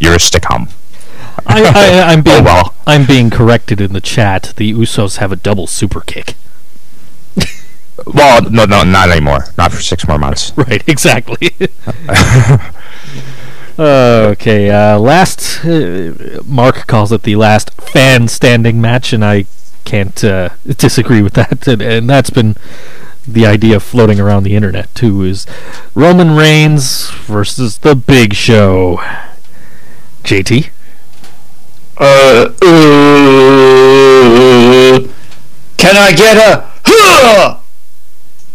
years 0.00 0.30
to 0.30 0.40
come. 0.40 0.68
I, 1.46 1.62
I, 1.64 2.12
I'm 2.12 2.22
being 2.24 2.40
Oh, 2.40 2.44
well. 2.44 2.74
I'm 2.86 3.06
being 3.06 3.30
corrected 3.30 3.80
in 3.80 3.92
the 3.92 4.00
chat. 4.00 4.52
The 4.56 4.72
Usos 4.72 5.16
have 5.18 5.32
a 5.32 5.36
double 5.36 5.66
super 5.66 6.00
kick. 6.00 6.34
Well, 8.06 8.42
no, 8.50 8.64
no, 8.64 8.82
not 8.82 9.08
anymore. 9.10 9.46
Not 9.56 9.70
for 9.72 9.80
six 9.80 10.08
more 10.08 10.18
months. 10.18 10.52
Right, 10.56 10.82
exactly. 10.88 11.52
okay, 13.78 14.70
uh, 14.70 14.98
last. 14.98 15.64
Uh, 15.64 16.40
Mark 16.44 16.88
calls 16.88 17.12
it 17.12 17.22
the 17.22 17.36
last 17.36 17.70
fan 17.80 18.26
standing 18.26 18.80
match, 18.80 19.12
and 19.12 19.24
I 19.24 19.46
can't 19.84 20.22
uh, 20.24 20.50
disagree 20.66 21.22
with 21.22 21.34
that. 21.34 21.66
And, 21.68 21.82
and 21.82 22.10
that's 22.10 22.30
been 22.30 22.56
the 23.26 23.46
idea 23.46 23.80
floating 23.80 24.20
around 24.20 24.42
the 24.42 24.54
internet 24.54 24.94
too. 24.94 25.22
Is 25.22 25.46
Roman 25.94 26.36
Reigns 26.36 27.10
versus 27.10 27.78
the 27.78 27.94
Big 27.94 28.34
Show? 28.34 28.98
JT. 30.24 30.70
Uh, 31.96 32.50
uh, 34.34 35.08
can 35.76 35.96
I 35.96 36.12
get 36.16 36.36
a? 36.36 36.70
Huh! 36.84 37.60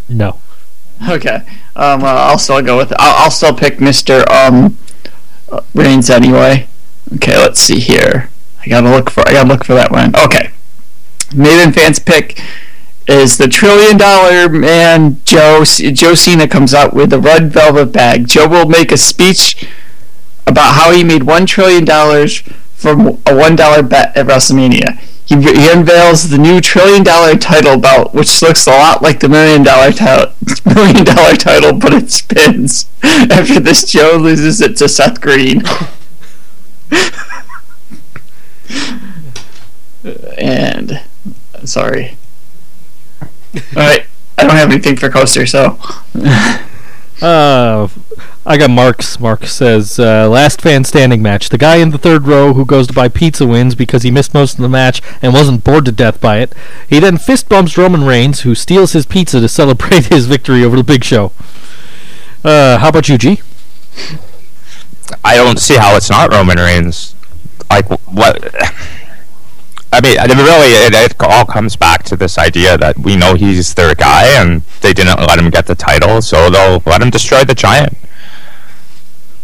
No. 0.10 0.40
Okay. 1.10 1.46
Um. 1.76 2.04
Uh, 2.04 2.08
I'll 2.08 2.38
still 2.38 2.62
go 2.62 2.78
with. 2.78 2.92
I'll, 3.00 3.24
I'll 3.24 3.32
still 3.32 3.54
pick 3.54 3.80
Mister 3.80 4.30
Um. 4.30 4.78
uh, 5.52 5.62
Reigns 5.74 6.10
anyway. 6.10 6.68
Okay. 7.16 7.38
Let's 7.38 7.60
see 7.60 7.80
here. 7.80 8.30
I 8.62 8.68
gotta 8.68 8.90
look 8.90 9.10
for. 9.10 9.26
I 9.28 9.32
gotta 9.32 9.48
look 9.48 9.64
for 9.64 9.74
that 9.76 9.92
one. 9.92 10.14
Okay. 10.18 10.52
Maven 11.30 11.74
fans 11.74 12.00
pick 12.00 12.42
is 13.08 13.38
the 13.38 13.48
trillion 13.48 13.98
dollar 13.98 14.50
man 14.50 15.20
Joe 15.26 15.64
Joe 15.64 16.14
Cena 16.14 16.48
comes 16.48 16.74
out 16.74 16.94
with 16.94 17.12
a 17.12 17.20
red 17.20 17.52
velvet 17.52 17.92
bag. 17.92 18.28
Joe 18.28 18.48
will 18.48 18.68
make 18.68 18.92
a 18.92 18.98
speech 18.98 19.68
about 20.46 20.76
how 20.76 20.92
he 20.92 21.04
made 21.04 21.24
one 21.24 21.46
trillion 21.46 21.86
dollars 21.86 22.38
from 22.74 23.22
a 23.26 23.36
one 23.36 23.56
dollar 23.56 23.84
bet 23.84 24.16
at 24.16 24.28
WrestleMania. 24.28 25.00
He, 25.26 25.36
he 25.36 25.72
unveils 25.72 26.30
the 26.30 26.40
new 26.40 26.60
trillion 26.60 27.04
dollar 27.04 27.36
title 27.36 27.78
belt, 27.78 28.16
which 28.16 28.42
looks 28.42 28.66
a 28.66 28.72
lot 28.72 29.04
like 29.04 29.20
the 29.20 29.30
million 29.30 29.62
dollar 29.62 29.92
title, 29.92 30.34
million 30.66 31.06
dollar 31.06 31.36
title, 31.36 31.74
but 31.74 31.94
it 31.94 32.10
spins. 32.10 32.90
After 33.04 33.60
this, 33.60 33.84
Joe 33.84 34.18
loses 34.20 34.62
it 34.62 34.78
to 34.78 34.90
Seth 34.90 35.22
Green. 35.22 35.62
and 40.38 41.02
sorry. 41.64 42.18
All 43.54 43.62
right, 43.76 44.06
I 44.38 44.44
don't 44.44 44.56
have 44.56 44.72
anything 44.72 44.96
for 44.96 45.10
coaster, 45.10 45.46
so 45.46 45.80
Uh, 47.22 47.90
I 48.46 48.58
got 48.58 48.70
Mark's. 48.70 49.20
Mark 49.20 49.46
says, 49.46 50.00
uh, 50.00 50.30
last 50.30 50.62
fan 50.62 50.84
standing 50.84 51.22
match. 51.22 51.50
The 51.50 51.58
guy 51.58 51.78
in 51.78 51.90
the 51.90 51.98
third 51.98 52.28
row 52.28 52.54
who 52.54 52.66
goes 52.66 52.88
to 52.88 52.94
buy 52.94 53.10
pizza 53.10 53.46
wins 53.46 53.76
because 53.76 54.04
he 54.04 54.12
missed 54.12 54.34
most 54.34 54.54
of 54.54 54.62
the 54.62 54.70
match 54.70 55.02
and 55.22 55.34
wasn't 55.34 55.64
bored 55.64 55.86
to 55.86 55.92
death 55.92 56.22
by 56.22 56.38
it. 56.38 56.54
He 56.88 57.00
then 57.00 57.18
fist 57.18 57.50
bumps 57.50 57.78
Roman 57.78 58.06
Reigns, 58.06 58.42
who 58.42 58.56
steals 58.56 58.94
his 58.94 59.06
pizza 59.06 59.40
to 59.42 59.50
celebrate 59.50 60.06
his 60.14 60.28
victory 60.28 60.64
over 60.64 60.78
the 60.78 60.84
Big 60.84 61.04
Show. 61.04 61.32
Uh, 62.44 62.78
how 62.78 62.90
about 62.90 63.10
you, 63.10 63.18
G? 63.18 63.42
I 65.26 65.36
don't 65.36 65.60
see 65.60 65.76
how 65.76 65.96
it's 65.98 66.10
not 66.10 66.32
Roman 66.32 66.58
Reigns. 66.58 67.16
Like 67.70 67.88
what? 68.08 68.42
I 69.92 70.02
mean, 70.02 70.20
I 70.20 70.28
mean, 70.28 70.38
really, 70.38 70.68
it, 70.86 70.94
it 70.94 71.16
all 71.20 71.46
comes 71.46 71.76
back 71.76 72.04
to 72.04 72.16
this 72.16 72.38
idea 72.38 72.78
that 72.78 72.98
we 73.00 73.16
know 73.16 73.34
he's 73.34 73.74
their 73.74 73.96
guy, 73.96 74.28
and 74.40 74.62
they 74.82 74.94
didn't 74.94 75.20
let 75.20 75.40
him 75.40 75.50
get 75.50 75.66
the 75.66 75.76
title, 75.76 76.22
so 76.22 76.50
they'll 76.50 76.82
let 76.86 77.02
him 77.02 77.10
destroy 77.10 77.44
the 77.44 77.56
giant. 77.56 77.98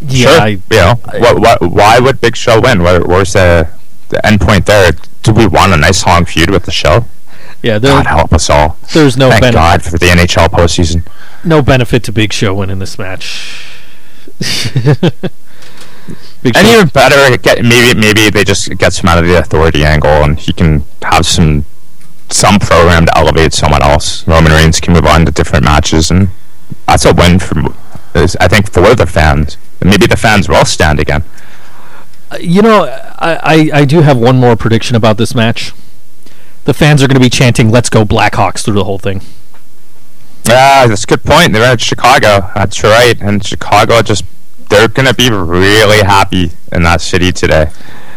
Yeah, 0.01 0.29
sure, 0.29 0.41
I, 0.41 0.47
you 0.47 0.61
know, 0.71 0.95
what, 1.19 1.39
what, 1.39 1.61
why 1.61 1.99
would 1.99 2.21
Big 2.21 2.35
Show 2.35 2.61
win? 2.61 2.83
Where, 2.83 3.01
where's 3.01 3.33
the 3.33 3.69
the 4.09 4.23
end 4.25 4.39
point 4.39 4.67
there? 4.67 4.91
Do 5.23 5.33
we 5.33 5.47
want 5.47 5.73
a 5.73 5.77
nice 5.77 6.05
long 6.05 6.25
feud 6.25 6.51
with 6.51 6.65
the 6.65 6.71
show? 6.71 7.05
yeah. 7.63 7.79
There, 7.79 7.91
God 7.91 8.05
help 8.05 8.33
us 8.33 8.49
all. 8.49 8.77
there's 8.93 9.17
no 9.17 9.29
Thank 9.29 9.41
benefit. 9.41 9.57
God 9.57 9.83
for 9.83 9.97
the 9.97 10.05
NHL 10.07 10.49
postseason. 10.49 11.07
No 11.43 11.63
benefit 11.63 12.03
to 12.03 12.11
Big 12.11 12.31
Show 12.31 12.53
winning 12.53 12.79
this 12.79 12.99
match. 12.99 13.65
Big 16.45 16.55
And 16.55 16.67
even 16.67 16.87
better, 16.89 17.35
get 17.37 17.63
maybe 17.63 17.99
maybe 17.99 18.29
they 18.29 18.43
just 18.43 18.69
gets 18.77 18.99
him 18.99 19.09
out 19.09 19.17
of 19.17 19.25
the 19.25 19.35
authority 19.35 19.83
angle, 19.83 20.11
and 20.11 20.37
he 20.37 20.53
can 20.53 20.83
have 21.01 21.25
some 21.25 21.65
some 22.29 22.59
program 22.59 23.07
to 23.07 23.17
elevate 23.17 23.51
someone 23.51 23.81
else. 23.81 24.27
Roman 24.27 24.51
Reigns 24.51 24.79
can 24.79 24.93
move 24.93 25.07
on 25.07 25.25
to 25.25 25.31
different 25.31 25.65
matches, 25.65 26.11
and 26.11 26.29
that's 26.85 27.03
a 27.03 27.15
win 27.15 27.39
for 27.39 27.73
I 28.13 28.47
think 28.47 28.71
for 28.71 28.93
the 28.93 29.07
fans. 29.07 29.57
Maybe 29.83 30.05
the 30.05 30.17
fans 30.17 30.47
will 30.47 30.65
stand 30.65 30.99
again. 30.99 31.23
Uh, 32.29 32.37
you 32.39 32.61
know, 32.61 32.85
I, 33.17 33.39
I, 33.41 33.69
I 33.81 33.85
do 33.85 34.01
have 34.01 34.17
one 34.17 34.37
more 34.39 34.55
prediction 34.55 34.95
about 34.95 35.17
this 35.17 35.33
match. 35.33 35.73
The 36.65 36.75
fans 36.75 37.01
are 37.01 37.07
going 37.07 37.15
to 37.15 37.25
be 37.25 37.29
chanting 37.31 37.71
"Let's 37.71 37.89
go 37.89 38.05
Blackhawks" 38.05 38.63
through 38.63 38.75
the 38.75 38.83
whole 38.83 38.99
thing. 38.99 39.21
Yeah, 40.47 40.85
that's 40.85 41.05
a 41.05 41.07
good 41.07 41.23
point. 41.23 41.53
They're 41.53 41.63
at 41.63 41.81
Chicago. 41.81 42.51
That's 42.53 42.83
right. 42.83 43.19
And 43.19 43.43
Chicago 43.43 44.03
just 44.03 44.23
they're 44.75 44.87
gonna 44.87 45.13
be 45.13 45.29
really 45.29 45.99
happy 46.03 46.51
in 46.71 46.83
that 46.83 47.01
city 47.01 47.31
today. 47.31 47.69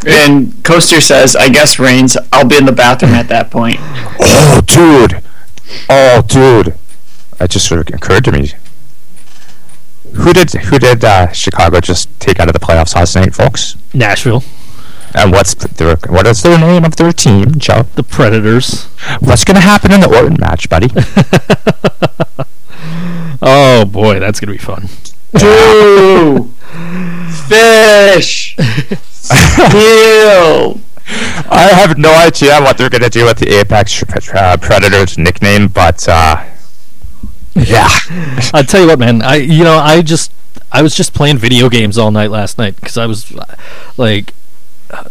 and 0.07 0.63
Coaster 0.65 1.01
says, 1.01 1.35
"I 1.37 1.49
guess 1.49 1.79
Reigns, 1.79 2.17
I'll 2.33 2.45
be 2.47 2.57
in 2.57 2.67
the 2.67 2.73
bathroom 2.73 3.15
at 3.15 3.29
that 3.29 3.51
point." 3.51 3.79
Oh, 4.21 4.61
dude. 4.67 5.23
Oh, 5.89 6.23
dude. 6.27 6.75
That 7.39 7.51
just 7.51 7.67
sort 7.67 7.89
of 7.89 7.95
occurred 7.95 8.25
to 8.25 8.33
me. 8.33 8.53
Who 10.15 10.33
did 10.33 10.51
who 10.53 10.79
did 10.79 11.05
uh, 11.05 11.33
Chicago 11.33 11.81
just 11.81 12.09
take 12.19 12.41
out 12.41 12.49
of 12.49 12.55
the 12.55 12.61
playoffs 12.61 12.95
last 12.97 13.15
night, 13.15 13.35
folks? 13.35 13.77
Nashville, 13.93 14.43
And 15.15 15.33
what's 15.33 15.55
th- 15.55 15.75
their 15.75 15.97
what 16.09 16.27
is 16.27 16.43
their 16.43 16.59
name 16.59 16.85
of 16.85 16.97
their 16.97 17.13
team, 17.13 17.59
Joe? 17.59 17.83
the 17.95 18.03
Predators. 18.03 18.85
What's 19.21 19.45
gonna 19.45 19.61
happen 19.61 19.93
in 19.93 20.01
the 20.01 20.09
Orton 20.09 20.37
match, 20.41 20.69
buddy? 20.69 20.89
Oh 23.41 23.85
boy, 23.85 24.19
that's 24.19 24.41
going 24.41 24.49
to 24.49 24.59
be 24.59 24.59
fun. 24.59 24.89
Two 25.37 26.53
fish 27.49 28.57
deal. 28.57 30.81
I 31.51 31.71
have 31.73 31.99
no 31.99 32.13
idea 32.15 32.61
what 32.61 32.79
they're 32.79 32.91
gonna 32.91 33.09
do 33.09 33.25
with 33.25 33.39
the 33.39 33.49
Apex 33.61 34.03
uh, 34.35 34.57
Predators 34.59 35.19
nickname, 35.19 35.69
but 35.69 36.07
uh, 36.09 36.45
yeah, 37.55 37.89
I'll 38.55 38.65
tell 38.65 38.83
you 38.83 38.89
what, 38.89 38.99
man. 38.99 39.23
I 39.23 39.37
you 39.37 39.65
know 39.65 39.79
I 39.79 40.03
just 40.03 40.33
I 40.71 40.83
was 40.83 40.95
just 40.95 41.15
playing 41.15 41.39
video 41.39 41.69
games 41.69 41.99
all 41.99 42.11
night 42.11 42.31
last 42.31 42.59
night 42.59 42.77
because 42.77 42.99
I 42.99 43.07
was 43.07 43.33
like 43.97 44.35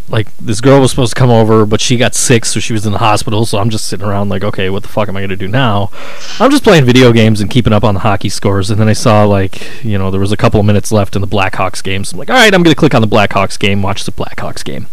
like 0.09 0.35
this 0.37 0.61
girl 0.61 0.79
was 0.79 0.91
supposed 0.91 1.13
to 1.13 1.19
come 1.19 1.29
over, 1.29 1.65
but 1.65 1.81
she 1.81 1.97
got 1.97 2.15
sick, 2.15 2.45
so 2.45 2.59
she 2.59 2.73
was 2.73 2.85
in 2.85 2.91
the 2.93 2.99
hospital. 2.99 3.45
So 3.45 3.59
I'm 3.59 3.69
just 3.69 3.85
sitting 3.87 4.05
around 4.05 4.29
like, 4.29 4.43
okay, 4.43 4.69
what 4.69 4.83
the 4.83 4.89
fuck 4.89 5.07
am 5.07 5.17
I 5.17 5.21
gonna 5.21 5.35
do 5.35 5.47
now? 5.47 5.91
I'm 6.39 6.51
just 6.51 6.63
playing 6.63 6.85
video 6.85 7.11
games 7.11 7.41
and 7.41 7.49
keeping 7.49 7.73
up 7.73 7.83
on 7.83 7.93
the 7.93 7.99
hockey 8.01 8.29
scores. 8.29 8.69
And 8.69 8.79
then 8.79 8.87
I 8.87 8.93
saw 8.93 9.23
like 9.25 9.83
you 9.83 9.97
know 9.97 10.11
there 10.11 10.19
was 10.19 10.31
a 10.31 10.37
couple 10.37 10.59
of 10.59 10.65
minutes 10.65 10.91
left 10.91 11.15
in 11.15 11.21
the 11.21 11.27
Blackhawks 11.27 11.83
game, 11.83 12.03
so 12.03 12.15
I'm 12.15 12.19
like, 12.19 12.29
all 12.29 12.35
right, 12.35 12.53
I'm 12.53 12.63
gonna 12.63 12.75
click 12.75 12.95
on 12.95 13.01
the 13.01 13.07
Blackhawks 13.07 13.59
game, 13.59 13.81
watch 13.81 14.03
the 14.03 14.11
Blackhawks 14.11 14.63
game. 14.63 14.87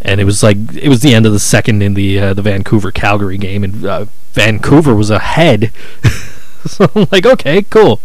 And 0.00 0.20
it 0.20 0.24
was 0.24 0.42
like 0.42 0.56
it 0.74 0.88
was 0.88 1.00
the 1.00 1.14
end 1.14 1.26
of 1.26 1.32
the 1.32 1.40
second 1.40 1.82
in 1.82 1.94
the 1.94 2.18
uh, 2.18 2.34
the 2.34 2.42
Vancouver 2.42 2.92
Calgary 2.92 3.38
game, 3.38 3.64
and 3.64 3.84
uh, 3.84 4.06
Vancouver 4.32 4.94
was 4.94 5.10
ahead. 5.10 5.72
so 6.66 6.90
I'm 6.94 7.08
like, 7.10 7.26
okay, 7.26 7.62
cool. 7.62 8.00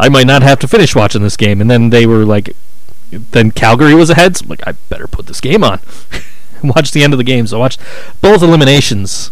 I 0.00 0.08
might 0.08 0.26
not 0.26 0.42
have 0.42 0.60
to 0.60 0.68
finish 0.68 0.94
watching 0.94 1.22
this 1.22 1.36
game. 1.36 1.60
And 1.60 1.70
then 1.70 1.90
they 1.90 2.06
were 2.06 2.24
like, 2.24 2.54
then 3.10 3.50
Calgary 3.50 3.94
was 3.94 4.10
ahead. 4.10 4.36
So 4.36 4.44
I'm 4.44 4.48
like, 4.50 4.66
I 4.66 4.72
better 4.88 5.06
put 5.06 5.26
this 5.26 5.40
game 5.40 5.64
on. 5.64 5.80
Watch 6.62 6.90
the 6.90 7.02
end 7.04 7.12
of 7.14 7.18
the 7.18 7.24
game. 7.24 7.46
So 7.46 7.56
I 7.56 7.60
watched 7.60 7.80
both 8.20 8.42
eliminations 8.42 9.30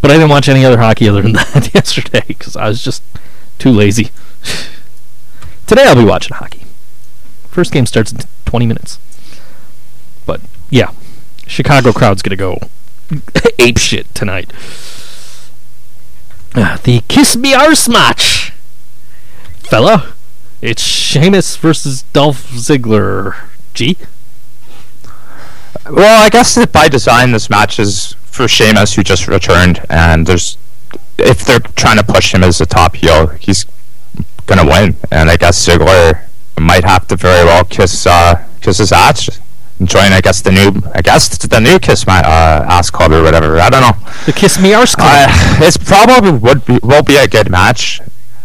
But 0.00 0.10
I 0.10 0.14
didn't 0.14 0.30
watch 0.30 0.48
any 0.48 0.64
other 0.64 0.78
hockey 0.78 1.08
other 1.08 1.22
than 1.22 1.32
that 1.54 1.74
yesterday 1.74 2.24
because 2.26 2.56
I 2.56 2.68
was 2.68 2.82
just 2.82 3.02
too 3.58 3.70
lazy. 3.70 4.10
Today 5.66 5.84
I'll 5.84 5.94
be 5.94 6.04
watching 6.04 6.36
hockey. 6.36 6.64
First 7.48 7.72
game 7.72 7.86
starts 7.86 8.12
in 8.12 8.18
20 8.46 8.66
minutes. 8.66 8.98
But 10.26 10.40
yeah, 10.70 10.92
Chicago 11.46 11.92
crowd's 11.92 12.22
gonna 12.22 12.36
go 12.36 12.58
ape 13.58 13.78
shit 13.78 14.12
tonight. 14.14 14.52
Uh, 16.54 16.76
the 16.84 17.02
Kiss 17.08 17.36
Me 17.36 17.54
Arse 17.54 17.88
match, 17.88 18.52
fella. 19.58 20.14
It's 20.62 20.82
Sheamus 20.82 21.56
versus 21.56 22.02
Dolph 22.12 22.50
Ziggler. 22.50 23.34
G. 23.72 23.96
Well, 25.88 26.24
I 26.24 26.28
guess 26.28 26.54
that 26.54 26.72
by 26.72 26.88
design, 26.88 27.32
this 27.32 27.48
match 27.48 27.78
is 27.78 28.14
for 28.24 28.46
Sheamus, 28.46 28.94
who 28.94 29.02
just 29.02 29.26
returned, 29.26 29.84
and 29.88 30.26
there's 30.26 30.58
if 31.18 31.44
they're 31.44 31.60
trying 31.60 31.96
to 31.96 32.04
push 32.04 32.34
him 32.34 32.42
as 32.42 32.60
a 32.60 32.66
top 32.66 32.96
heel, 32.96 33.28
he's 33.28 33.64
gonna 34.46 34.66
win, 34.66 34.96
and 35.10 35.30
I 35.30 35.36
guess 35.36 35.66
Ziggler 35.66 36.24
might 36.58 36.84
have 36.84 37.08
to 37.08 37.16
very 37.16 37.44
well 37.44 37.64
kiss 37.64 38.06
uh, 38.06 38.44
kiss 38.60 38.78
his 38.78 38.92
ass, 38.92 39.40
join 39.82 40.12
I 40.12 40.20
guess 40.20 40.42
the 40.42 40.52
new 40.52 40.82
I 40.94 41.00
guess 41.00 41.38
the 41.38 41.60
new 41.60 41.78
kiss 41.78 42.06
my 42.06 42.20
uh, 42.20 42.66
ass 42.68 42.90
club 42.90 43.12
or 43.12 43.22
whatever. 43.22 43.58
I 43.58 43.70
don't 43.70 43.80
know. 43.80 43.96
The 44.26 44.32
Kiss 44.32 44.60
Me 44.60 44.74
Arse 44.74 44.94
Club. 44.94 45.08
Uh, 45.30 45.64
it's 45.64 45.78
probably 45.78 46.32
would 46.32 46.66
be 46.66 46.78
will 46.82 47.02
be 47.02 47.16
a 47.16 47.26
good 47.26 47.50
match. 47.50 48.00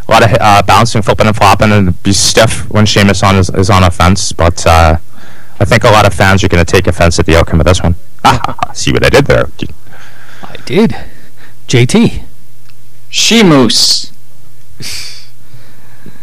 A 0.08 0.12
lot 0.12 0.24
of 0.24 0.38
uh, 0.40 0.62
bouncing, 0.64 1.02
flipping, 1.02 1.28
and 1.28 1.36
flopping, 1.36 1.72
and 1.72 2.02
be 2.04 2.14
stiff 2.14 2.70
when 2.70 2.86
Sheamus 2.86 3.24
on 3.24 3.36
is, 3.38 3.50
is 3.50 3.70
on 3.70 3.84
offense. 3.84 4.32
But 4.32 4.66
uh, 4.68 4.98
I 5.60 5.66
think 5.66 5.84
a 5.84 5.90
lot 5.90 6.06
of 6.06 6.14
fans 6.14 6.44
are 6.44 6.48
going 6.48 6.64
to 6.64 6.72
take 6.72 6.86
offense 6.88 7.18
at 7.20 7.26
the 7.26 7.36
outcome 7.36 7.60
of 7.60 7.66
this 7.66 7.82
one. 7.82 7.96
See 8.74 8.92
what 8.92 9.04
I 9.06 9.10
did 9.10 9.26
there? 9.26 9.50
I 10.44 10.58
did. 10.66 10.96
JT. 11.68 12.24
Sheamus. 13.10 14.12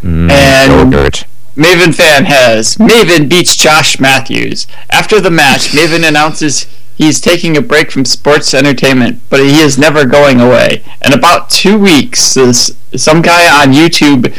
Mm, 0.03 0.31
And- 0.31 0.93
yogurt. 0.93 1.25
Maven 1.55 1.95
fan 1.95 2.25
has 2.25 2.77
Maven 2.77 3.29
beats 3.29 3.55
Josh 3.57 4.01
Matthews. 4.01 4.67
After 4.91 5.21
the 5.21 5.31
match, 5.31 5.69
Maven 5.73 6.07
announces 6.09 6.67
he's 7.03 7.21
taking 7.21 7.57
a 7.57 7.61
break 7.61 7.91
from 7.91 8.05
sports 8.05 8.55
entertainment, 8.55 9.21
but 9.29 9.41
he 9.41 9.61
is 9.61 9.77
never 9.77 10.05
going 10.05 10.41
away. 10.41 10.85
In 11.05 11.13
about 11.13 11.51
two 11.51 11.77
weeks, 11.77 12.35
this, 12.35 12.77
some 12.95 13.23
guy 13.23 13.63
on 13.63 13.73
YouTube 13.73 14.39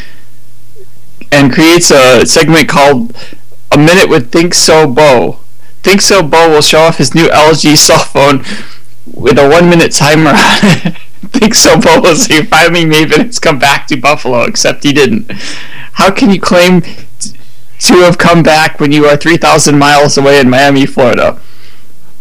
and 1.29 1.51
creates 1.51 1.91
a 1.91 2.25
segment 2.25 2.69
called 2.69 3.15
A 3.71 3.77
Minute 3.77 4.09
with 4.09 4.31
Think 4.31 4.53
So 4.53 4.87
Bo. 4.87 5.39
Think 5.81 5.99
So 5.99 6.23
Bo 6.23 6.49
will 6.49 6.61
show 6.61 6.79
off 6.79 6.99
his 6.99 7.13
new 7.13 7.27
LG 7.27 7.75
cell 7.75 8.05
phone 8.05 8.39
with 9.13 9.37
a 9.37 9.49
one 9.49 9.69
minute 9.69 9.91
timer 9.91 10.29
on 10.29 10.35
it. 10.63 10.97
Think 11.33 11.55
So 11.55 11.77
Bo 11.77 11.99
will 11.99 12.15
say 12.15 12.45
finally 12.45 12.85
Maven 12.85 13.25
has 13.25 13.39
come 13.39 13.59
back 13.59 13.87
to 13.87 13.97
Buffalo, 13.97 14.43
except 14.43 14.83
he 14.85 14.93
didn't. 14.93 15.29
How 15.93 16.11
can 16.11 16.29
you 16.29 16.39
claim 16.39 16.81
to 16.81 17.93
have 17.95 18.17
come 18.17 18.41
back 18.41 18.79
when 18.79 18.93
you 18.93 19.05
are 19.05 19.17
3,000 19.17 19.77
miles 19.77 20.17
away 20.17 20.39
in 20.39 20.49
Miami, 20.49 20.85
Florida? 20.85 21.41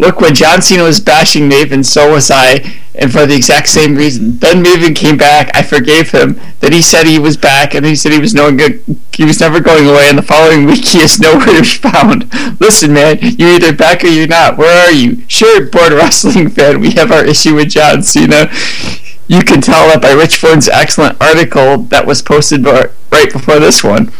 Look, 0.02 0.20
when 0.20 0.34
John 0.34 0.60
Cena 0.60 0.82
was 0.82 0.98
bashing 0.98 1.48
Maven, 1.48 1.84
so 1.84 2.10
was 2.10 2.28
I, 2.28 2.74
and 2.96 3.12
for 3.12 3.24
the 3.24 3.36
exact 3.36 3.68
same 3.68 3.94
reason. 3.94 4.36
Then 4.38 4.64
Maven 4.64 4.96
came 4.96 5.16
back, 5.16 5.52
I 5.54 5.62
forgave 5.62 6.10
him. 6.10 6.40
Then 6.58 6.72
he 6.72 6.82
said 6.82 7.06
he 7.06 7.20
was 7.20 7.36
back, 7.36 7.72
and 7.72 7.86
he 7.86 7.94
said 7.94 8.10
he 8.10 8.18
was 8.18 8.34
no 8.34 8.50
good. 8.50 8.82
He 9.14 9.24
was 9.24 9.38
never 9.38 9.60
going 9.60 9.88
away, 9.88 10.08
and 10.08 10.18
the 10.18 10.22
following 10.22 10.64
week 10.64 10.86
he 10.86 10.98
is 10.98 11.20
nowhere 11.20 11.46
to 11.46 11.60
be 11.60 11.68
found. 11.68 12.28
Listen, 12.60 12.92
man, 12.92 13.18
you're 13.20 13.50
either 13.50 13.72
back 13.72 14.02
or 14.02 14.08
you're 14.08 14.26
not. 14.26 14.58
Where 14.58 14.88
are 14.88 14.90
you? 14.90 15.22
Sure, 15.28 15.66
bored 15.66 15.92
wrestling 15.92 16.50
fan, 16.50 16.80
we 16.80 16.90
have 16.90 17.12
our 17.12 17.24
issue 17.24 17.54
with 17.54 17.68
John 17.68 18.02
Cena. 18.02 18.50
You 19.28 19.42
can 19.42 19.60
tell 19.60 19.86
that 19.86 20.02
by 20.02 20.10
Rich 20.10 20.38
Flynn's 20.38 20.68
excellent 20.68 21.16
article 21.22 21.78
that 21.78 22.08
was 22.08 22.22
posted 22.22 22.66
right 22.66 23.32
before 23.32 23.60
this 23.60 23.84
one. 23.84 24.12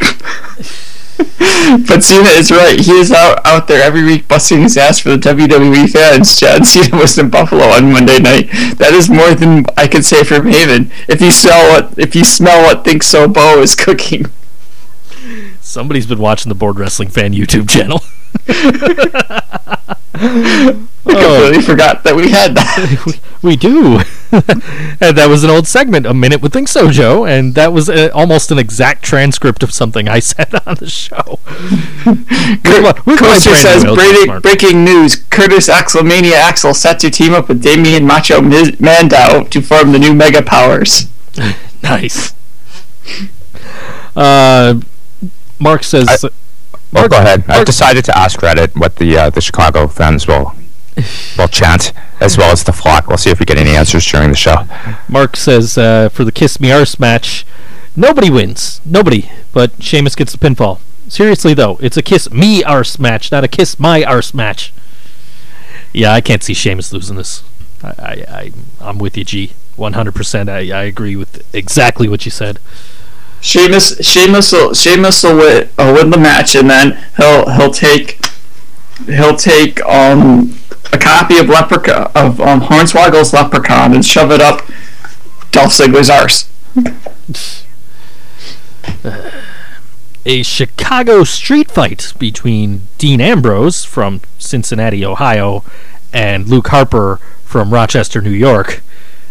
but 1.88 2.02
Cena 2.02 2.28
is 2.30 2.50
right. 2.50 2.78
He 2.78 2.92
is 2.92 3.12
out, 3.12 3.44
out 3.46 3.68
there 3.68 3.82
every 3.82 4.04
week 4.04 4.28
busting 4.28 4.60
his 4.60 4.76
ass 4.76 4.98
for 4.98 5.10
the 5.10 5.16
WWE 5.16 5.90
fans. 5.90 6.38
John 6.40 6.64
Cena 6.64 6.96
was 6.96 7.18
in 7.18 7.30
Buffalo 7.30 7.64
on 7.64 7.92
Monday 7.92 8.18
night. 8.18 8.48
That 8.78 8.92
is 8.92 9.08
more 9.08 9.34
than 9.34 9.64
I 9.76 9.86
can 9.86 10.02
say 10.02 10.24
for 10.24 10.36
Maven. 10.36 10.90
If 11.08 11.20
you 11.20 11.30
smell 11.30 11.72
what 11.72 11.98
if 11.98 12.14
you 12.14 12.24
smell 12.24 12.62
what 12.62 12.84
Think 12.84 13.02
So 13.02 13.28
Bo 13.28 13.60
is 13.60 13.74
cooking. 13.86 14.26
Somebody's 15.60 16.06
been 16.06 16.18
watching 16.18 16.48
the 16.48 16.54
Bored 16.54 16.78
Wrestling 16.78 17.08
Fan 17.08 17.32
YouTube 17.32 17.68
channel. 17.68 18.02
I 20.18 20.76
completely 21.04 21.62
forgot 21.62 22.02
that 22.04 22.16
we 22.16 22.30
had 22.30 22.54
that. 22.56 23.02
we, 23.06 23.12
we 23.50 23.56
do. 23.56 24.00
and 24.32 25.16
that 25.16 25.26
was 25.28 25.44
an 25.44 25.50
old 25.50 25.66
segment, 25.68 26.04
A 26.06 26.12
Minute 26.14 26.40
with 26.42 26.52
Think 26.52 26.68
So, 26.68 26.90
Joe. 26.90 27.24
And 27.26 27.54
that 27.54 27.72
was 27.72 27.88
uh, 27.88 28.10
almost 28.14 28.50
an 28.50 28.58
exact 28.58 29.02
transcript 29.04 29.62
of 29.62 29.72
something 29.72 30.08
I 30.08 30.18
said 30.20 30.52
on 30.66 30.76
the 30.76 30.88
show. 30.88 31.38
Kurt, 32.04 33.06
With 33.06 33.20
my 33.20 33.28
Coaster 33.28 33.54
says 33.54 33.84
Ultra 33.84 34.40
breaking, 34.40 34.84
news: 34.84 35.16
Curtis 35.16 35.68
Axelmania 35.68 36.32
Axel 36.34 36.74
set 36.74 36.98
to 37.00 37.10
team 37.10 37.34
up 37.34 37.48
with 37.48 37.62
Damien 37.62 38.04
Macho 38.06 38.40
Miz- 38.40 38.80
Mandow 38.80 39.44
to 39.50 39.60
form 39.62 39.92
the 39.92 39.98
new 39.98 40.14
Mega 40.14 40.42
Powers. 40.42 41.06
Nice. 41.82 42.34
Uh, 44.16 44.80
Mark 45.60 45.84
says. 45.84 46.24
I- 46.24 46.28
Well, 46.92 47.08
go 47.08 47.18
ahead. 47.18 47.44
I've 47.48 47.66
decided 47.66 48.04
to 48.06 48.16
ask 48.16 48.40
Reddit 48.40 48.78
what 48.78 48.96
the 48.96 49.16
uh, 49.16 49.30
the 49.30 49.40
Chicago 49.40 49.86
fans 49.88 50.26
will 50.26 50.54
will 51.38 51.48
chant, 51.48 51.92
as 52.20 52.38
well 52.38 52.50
as 52.50 52.64
the 52.64 52.72
flock. 52.72 53.06
We'll 53.08 53.18
see 53.18 53.30
if 53.30 53.40
we 53.40 53.46
get 53.46 53.58
any 53.58 53.76
answers 53.76 54.06
during 54.06 54.30
the 54.30 54.36
show. 54.36 54.66
Mark 55.08 55.36
says 55.36 55.76
uh, 55.76 56.08
for 56.08 56.24
the 56.24 56.32
Kiss 56.32 56.60
Me 56.60 56.72
Arse 56.72 56.98
match, 56.98 57.44
nobody 57.94 58.30
wins. 58.30 58.80
Nobody. 58.84 59.30
But 59.52 59.82
Sheamus 59.82 60.14
gets 60.14 60.32
the 60.32 60.38
pinfall. 60.38 60.80
Seriously, 61.08 61.54
though, 61.54 61.76
it's 61.80 61.96
a 61.96 62.02
Kiss 62.02 62.30
Me 62.32 62.64
Arse 62.64 62.98
match, 62.98 63.30
not 63.30 63.44
a 63.44 63.48
Kiss 63.48 63.78
My 63.78 64.02
Arse 64.02 64.34
match. 64.34 64.72
Yeah, 65.92 66.12
I 66.12 66.20
can't 66.20 66.42
see 66.42 66.54
Sheamus 66.54 66.92
losing 66.92 67.16
this. 67.16 67.42
I, 67.82 67.88
I, 67.88 68.12
I 68.28 68.52
I'm 68.80 68.98
with 68.98 69.16
you, 69.16 69.24
G. 69.24 69.52
100%. 69.76 70.48
I, 70.48 70.76
I 70.76 70.82
agree 70.84 71.16
with 71.16 71.54
exactly 71.54 72.08
what 72.08 72.24
you 72.24 72.30
said. 72.30 72.58
Sheamus, 73.40 73.98
Sheamus, 74.00 74.52
will, 74.52 74.74
Sheamus 74.74 75.22
will 75.22 75.36
win, 75.36 75.68
win 75.78 76.10
the 76.10 76.18
match, 76.18 76.54
and 76.54 76.68
then 76.68 76.98
he'll 77.16 77.48
he'll 77.50 77.70
take 77.70 78.24
he'll 79.06 79.36
take 79.36 79.84
um 79.84 80.58
a 80.92 80.98
copy 80.98 81.38
of 81.38 81.48
Leprechaun 81.48 82.10
of 82.14 82.40
um 82.40 82.62
Hornswoggle's 82.62 83.32
Leprechaun 83.32 83.94
and 83.94 84.04
shove 84.04 84.30
it 84.30 84.40
up 84.40 84.62
Dolph 85.50 85.72
Ziggler's 85.72 86.10
arse. 86.10 86.48
a 90.26 90.42
Chicago 90.42 91.24
street 91.24 91.70
fight 91.70 92.12
between 92.18 92.88
Dean 92.98 93.20
Ambrose 93.20 93.84
from 93.84 94.20
Cincinnati, 94.38 95.04
Ohio, 95.04 95.62
and 96.12 96.48
Luke 96.48 96.68
Harper 96.68 97.20
from 97.44 97.72
Rochester, 97.72 98.20
New 98.20 98.30
York. 98.30 98.82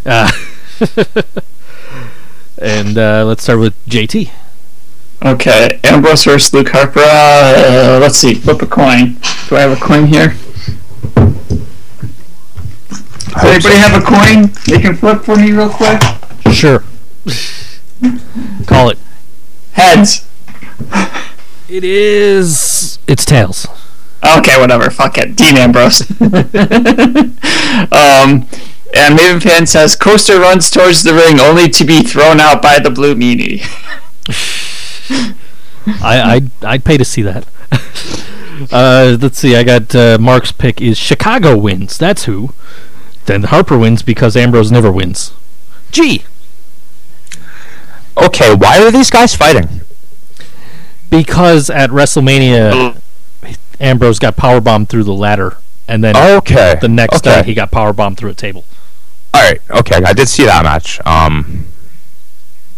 Uh, 0.06 0.32
and 2.58 2.98
uh, 2.98 3.26
let's 3.26 3.44
start 3.44 3.60
with 3.60 3.86
JT. 3.86 4.32
Okay, 5.24 5.80
Ambrose 5.84 6.24
versus 6.26 6.54
Luke 6.54 6.70
Harper. 6.70 7.00
Uh, 7.00 8.00
let's 8.02 8.18
see, 8.18 8.36
flip 8.36 8.62
a 8.62 8.68
coin. 8.68 9.18
Do 9.48 9.56
I 9.56 9.62
have 9.62 9.72
a 9.72 9.82
coin 9.82 10.08
here? 10.08 10.36
Does 13.42 13.66
anybody 13.66 13.76
have 13.76 14.02
a 14.02 14.06
coin 14.06 14.52
they 14.68 14.82
can 14.82 14.96
flip 14.96 15.24
for 15.24 15.36
me 15.36 15.52
real 15.52 15.70
quick? 15.70 16.02
Sure. 16.54 16.84
Call 18.66 18.90
it. 18.90 18.98
Heads. 19.74 20.28
It 21.68 21.84
is. 21.84 23.00
It's 23.08 23.26
tails. 23.26 23.68
Okay, 24.24 24.60
whatever. 24.60 24.90
Fuck 24.90 25.18
it. 25.18 25.36
Dean 25.36 25.58
Ambrose. 25.58 26.02
um, 27.92 28.48
and 28.96 29.18
Maven 29.20 29.44
fan 29.44 29.68
says 29.68 29.96
Coaster 29.96 30.40
runs 30.40 30.72
towards 30.72 31.04
the 31.04 31.14
ring 31.14 31.40
only 31.40 31.70
to 31.70 31.84
be 31.84 32.02
thrown 32.02 32.40
out 32.40 32.62
by 32.62 32.80
the 32.80 32.90
blue 32.90 33.14
meanie. 33.14 33.62
I, 36.02 36.22
I'd, 36.36 36.64
I'd 36.64 36.86
pay 36.86 36.98
to 36.98 37.06
see 37.06 37.22
that. 37.22 37.48
uh, 38.72 39.18
let's 39.22 39.38
see. 39.38 39.56
I 39.56 39.64
got 39.64 39.94
uh, 39.94 40.18
Mark's 40.20 40.52
pick 40.52 40.82
is 40.82 40.98
Chicago 40.98 41.58
wins. 41.58 41.98
That's 41.98 42.26
who. 42.26 42.54
Then 43.26 43.44
Harper 43.44 43.78
wins 43.78 44.02
because 44.02 44.36
Ambrose 44.36 44.72
never 44.72 44.92
wins. 44.92 45.34
G. 45.92 46.24
Okay, 48.18 48.56
why 48.56 48.82
are 48.82 48.92
these 48.92 49.10
guys 49.10 49.36
fighting? 49.36 49.82
Because 51.10 51.70
at 51.70 51.90
WrestleMania, 51.90 53.00
Ambrose 53.80 54.20
got 54.20 54.38
powerbombed 54.38 54.88
through 54.90 55.04
the 55.04 55.14
ladder, 55.14 55.58
and 55.88 56.04
then 56.04 56.16
Okay. 56.16 56.78
the 56.80 56.88
next 56.88 57.18
okay. 57.18 57.38
night 57.38 57.46
he 57.46 57.54
got 57.54 57.72
powerbombed 57.72 58.18
through 58.18 58.32
a 58.32 58.36
table. 58.36 58.64
All 59.36 59.42
right. 59.42 59.60
Okay, 59.70 60.02
I 60.06 60.14
did 60.14 60.30
see 60.30 60.46
that 60.46 60.64
match. 60.64 61.06
Um. 61.06 61.66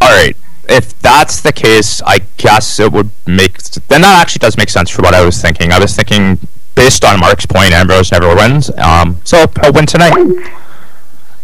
All 0.01 0.10
right. 0.10 0.36
If 0.68 0.99
that's 1.01 1.39
the 1.39 1.53
case, 1.53 2.01
I 2.01 2.20
guess 2.38 2.80
it 2.80 2.91
would 2.91 3.12
make. 3.28 3.60
Then 3.89 4.01
that 4.01 4.20
actually 4.20 4.39
does 4.39 4.58
make 4.58 4.70
sense 4.70 4.89
for 4.89 5.03
what 5.03 5.14
I 5.14 5.24
was 5.24 5.39
thinking. 5.39 5.72
I 5.72 5.78
was 5.78 5.95
thinking, 5.95 6.39
based 6.74 7.05
on 7.05 7.20
Mark's 7.20 7.45
point, 7.45 7.74
Ambrose 7.74 8.12
never 8.12 8.36
wins. 8.36 8.72
Um. 8.80 9.22
So 9.24 9.45
he'll 9.62 9.72
win 9.72 9.86
tonight. 9.86 10.16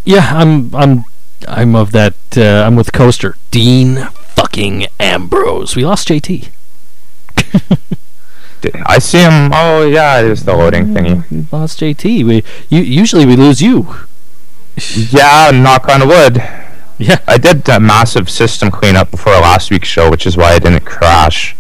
Yeah, 0.04 0.32
I'm 0.34 0.74
I'm 0.74 1.06
I'm 1.48 1.76
of 1.76 1.92
that. 1.92 2.16
Uh, 2.36 2.64
I'm 2.66 2.76
with 2.76 2.92
Coaster. 2.92 3.36
Dean 3.52 4.08
fucking 4.34 4.88
Ambrose. 5.00 5.76
We 5.76 5.86
lost 5.86 6.08
JT. 6.08 6.50
I 8.88 8.98
see 8.98 9.20
him. 9.20 9.52
Oh 9.54 9.86
yeah, 9.86 10.22
it 10.22 10.26
is 10.26 10.46
the 10.46 10.56
loading 10.56 10.88
thingy. 10.88 11.30
We 11.30 11.46
lost 11.52 11.80
JT. 11.80 12.26
We 12.26 12.44
you, 12.70 12.82
usually 12.82 13.28
we 13.28 13.36
lose 13.36 13.62
you. 13.62 13.96
Yeah, 14.76 15.52
knock 15.54 15.88
on 15.90 16.08
wood. 16.08 16.38
Yeah. 16.98 17.20
I 17.28 17.38
did 17.38 17.68
a 17.70 17.80
massive 17.80 18.30
system 18.30 18.72
cleanup 18.72 19.12
before 19.12 19.34
last 19.34 19.72
week's 19.72 19.88
show, 19.88 20.10
which 20.10 20.26
is 20.26 20.38
why 20.38 20.54
I 20.54 20.60
didn't 20.60 20.86
crash. 20.86 21.56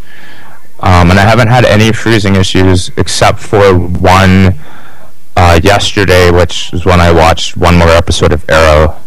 Um, 0.79 1.09
and 1.11 1.19
I 1.19 1.23
haven't 1.23 1.47
had 1.47 1.65
any 1.65 1.91
freezing 1.91 2.35
issues 2.35 2.89
except 2.97 3.39
for 3.39 3.77
one 3.77 4.55
uh, 5.35 5.59
yesterday, 5.63 6.29
which 6.31 6.73
is 6.73 6.85
when 6.85 6.99
I 6.99 7.11
watched 7.11 7.57
one 7.57 7.77
more 7.77 7.89
episode 7.89 8.31
of 8.31 8.47
Arrow 8.49 8.99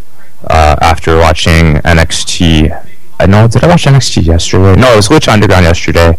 uh, 0.48 0.76
after 0.80 1.16
watching 1.18 1.74
NXT. 1.76 2.84
I 3.18 3.26
know, 3.26 3.48
did 3.48 3.64
I 3.64 3.68
watch 3.68 3.84
NXT 3.84 4.24
yesterday? 4.26 4.80
No, 4.80 4.92
it 4.92 4.96
was 4.96 5.08
Lucha 5.08 5.32
Underground 5.32 5.64
yesterday. 5.64 6.16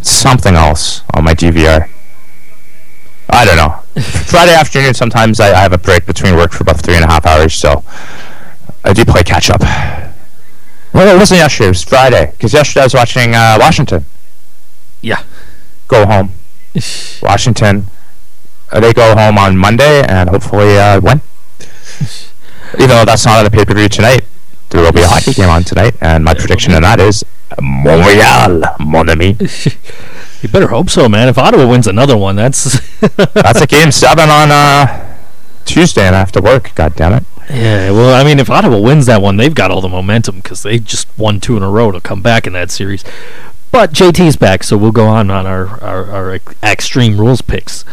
Something 0.00 0.54
else 0.54 1.02
on 1.14 1.24
my 1.24 1.34
DVR. 1.34 1.88
I 3.32 3.44
don't 3.46 3.56
know. 3.56 4.02
Friday 4.02 4.54
afternoon, 4.54 4.92
sometimes 4.92 5.40
I, 5.40 5.52
I 5.52 5.62
have 5.62 5.72
a 5.72 5.78
break 5.78 6.04
between 6.04 6.36
work 6.36 6.52
for 6.52 6.62
about 6.62 6.80
three 6.80 6.94
and 6.94 7.04
a 7.04 7.08
half 7.08 7.24
hours, 7.24 7.54
so 7.54 7.82
I 8.84 8.92
do 8.92 9.04
play 9.04 9.22
catch 9.22 9.50
up. 9.50 9.62
Well, 10.92 11.16
it 11.16 11.18
wasn't 11.18 11.38
yesterday. 11.38 11.66
It 11.66 11.70
was 11.70 11.82
Friday 11.82 12.30
because 12.32 12.52
yesterday 12.52 12.82
I 12.82 12.84
was 12.84 12.94
watching 12.94 13.34
uh, 13.34 13.56
Washington. 13.58 14.04
Yeah. 15.00 15.22
Go 15.88 16.04
home. 16.04 16.32
Washington. 17.22 17.86
Uh, 18.70 18.80
they 18.80 18.92
go 18.92 19.14
home 19.16 19.38
on 19.38 19.56
Monday 19.56 20.04
and 20.06 20.28
hopefully 20.28 20.78
uh, 20.78 21.00
win. 21.00 21.22
Even 22.74 22.88
though 22.88 23.04
that's 23.04 23.24
not 23.24 23.38
on 23.38 23.44
the 23.44 23.50
pay 23.50 23.64
per 23.64 23.74
view 23.74 23.88
tonight, 23.88 24.24
there 24.70 24.82
will 24.82 24.92
be 24.92 25.02
a 25.02 25.08
hockey 25.08 25.32
game 25.32 25.48
on 25.48 25.64
tonight, 25.64 25.94
and 26.00 26.24
my 26.24 26.32
prediction 26.32 26.72
on 26.72 26.82
that 26.82 27.00
is 27.00 27.24
Montreal, 27.60 28.62
mon 28.80 29.10
ami. 29.10 29.36
You 30.42 30.48
better 30.48 30.68
hope 30.68 30.90
so, 30.90 31.08
man. 31.08 31.28
If 31.28 31.38
Ottawa 31.38 31.66
wins 31.68 31.86
another 31.86 32.16
one, 32.16 32.34
that's 32.36 32.80
That's 33.00 33.60
a 33.60 33.66
game 33.66 33.92
seven 33.92 34.28
on 34.28 34.50
uh, 34.50 35.16
Tuesday, 35.64 36.02
and 36.06 36.16
I 36.16 36.18
have 36.18 36.32
to 36.32 36.42
work. 36.42 36.74
God 36.74 36.96
damn 36.96 37.12
it. 37.12 37.24
yeah. 37.48 37.90
Well, 37.92 38.14
I 38.14 38.24
mean, 38.24 38.40
if 38.40 38.50
Ottawa 38.50 38.78
wins 38.78 39.06
that 39.06 39.22
one, 39.22 39.36
they've 39.36 39.54
got 39.54 39.70
all 39.70 39.80
the 39.80 39.88
momentum 39.88 40.36
because 40.36 40.62
they 40.64 40.78
just 40.80 41.06
won 41.16 41.38
two 41.40 41.56
in 41.56 41.62
a 41.62 41.70
row 41.70 41.92
to 41.92 42.00
come 42.00 42.22
back 42.22 42.46
in 42.46 42.52
that 42.54 42.70
series. 42.72 43.04
But 43.70 43.92
JT's 43.92 44.36
back, 44.36 44.64
so 44.64 44.76
we'll 44.76 44.92
go 44.92 45.06
on 45.06 45.30
on 45.30 45.46
our 45.46 45.80
our, 45.82 46.10
our 46.10 46.38
extreme 46.62 47.18
rules 47.18 47.40
picks. 47.40 47.84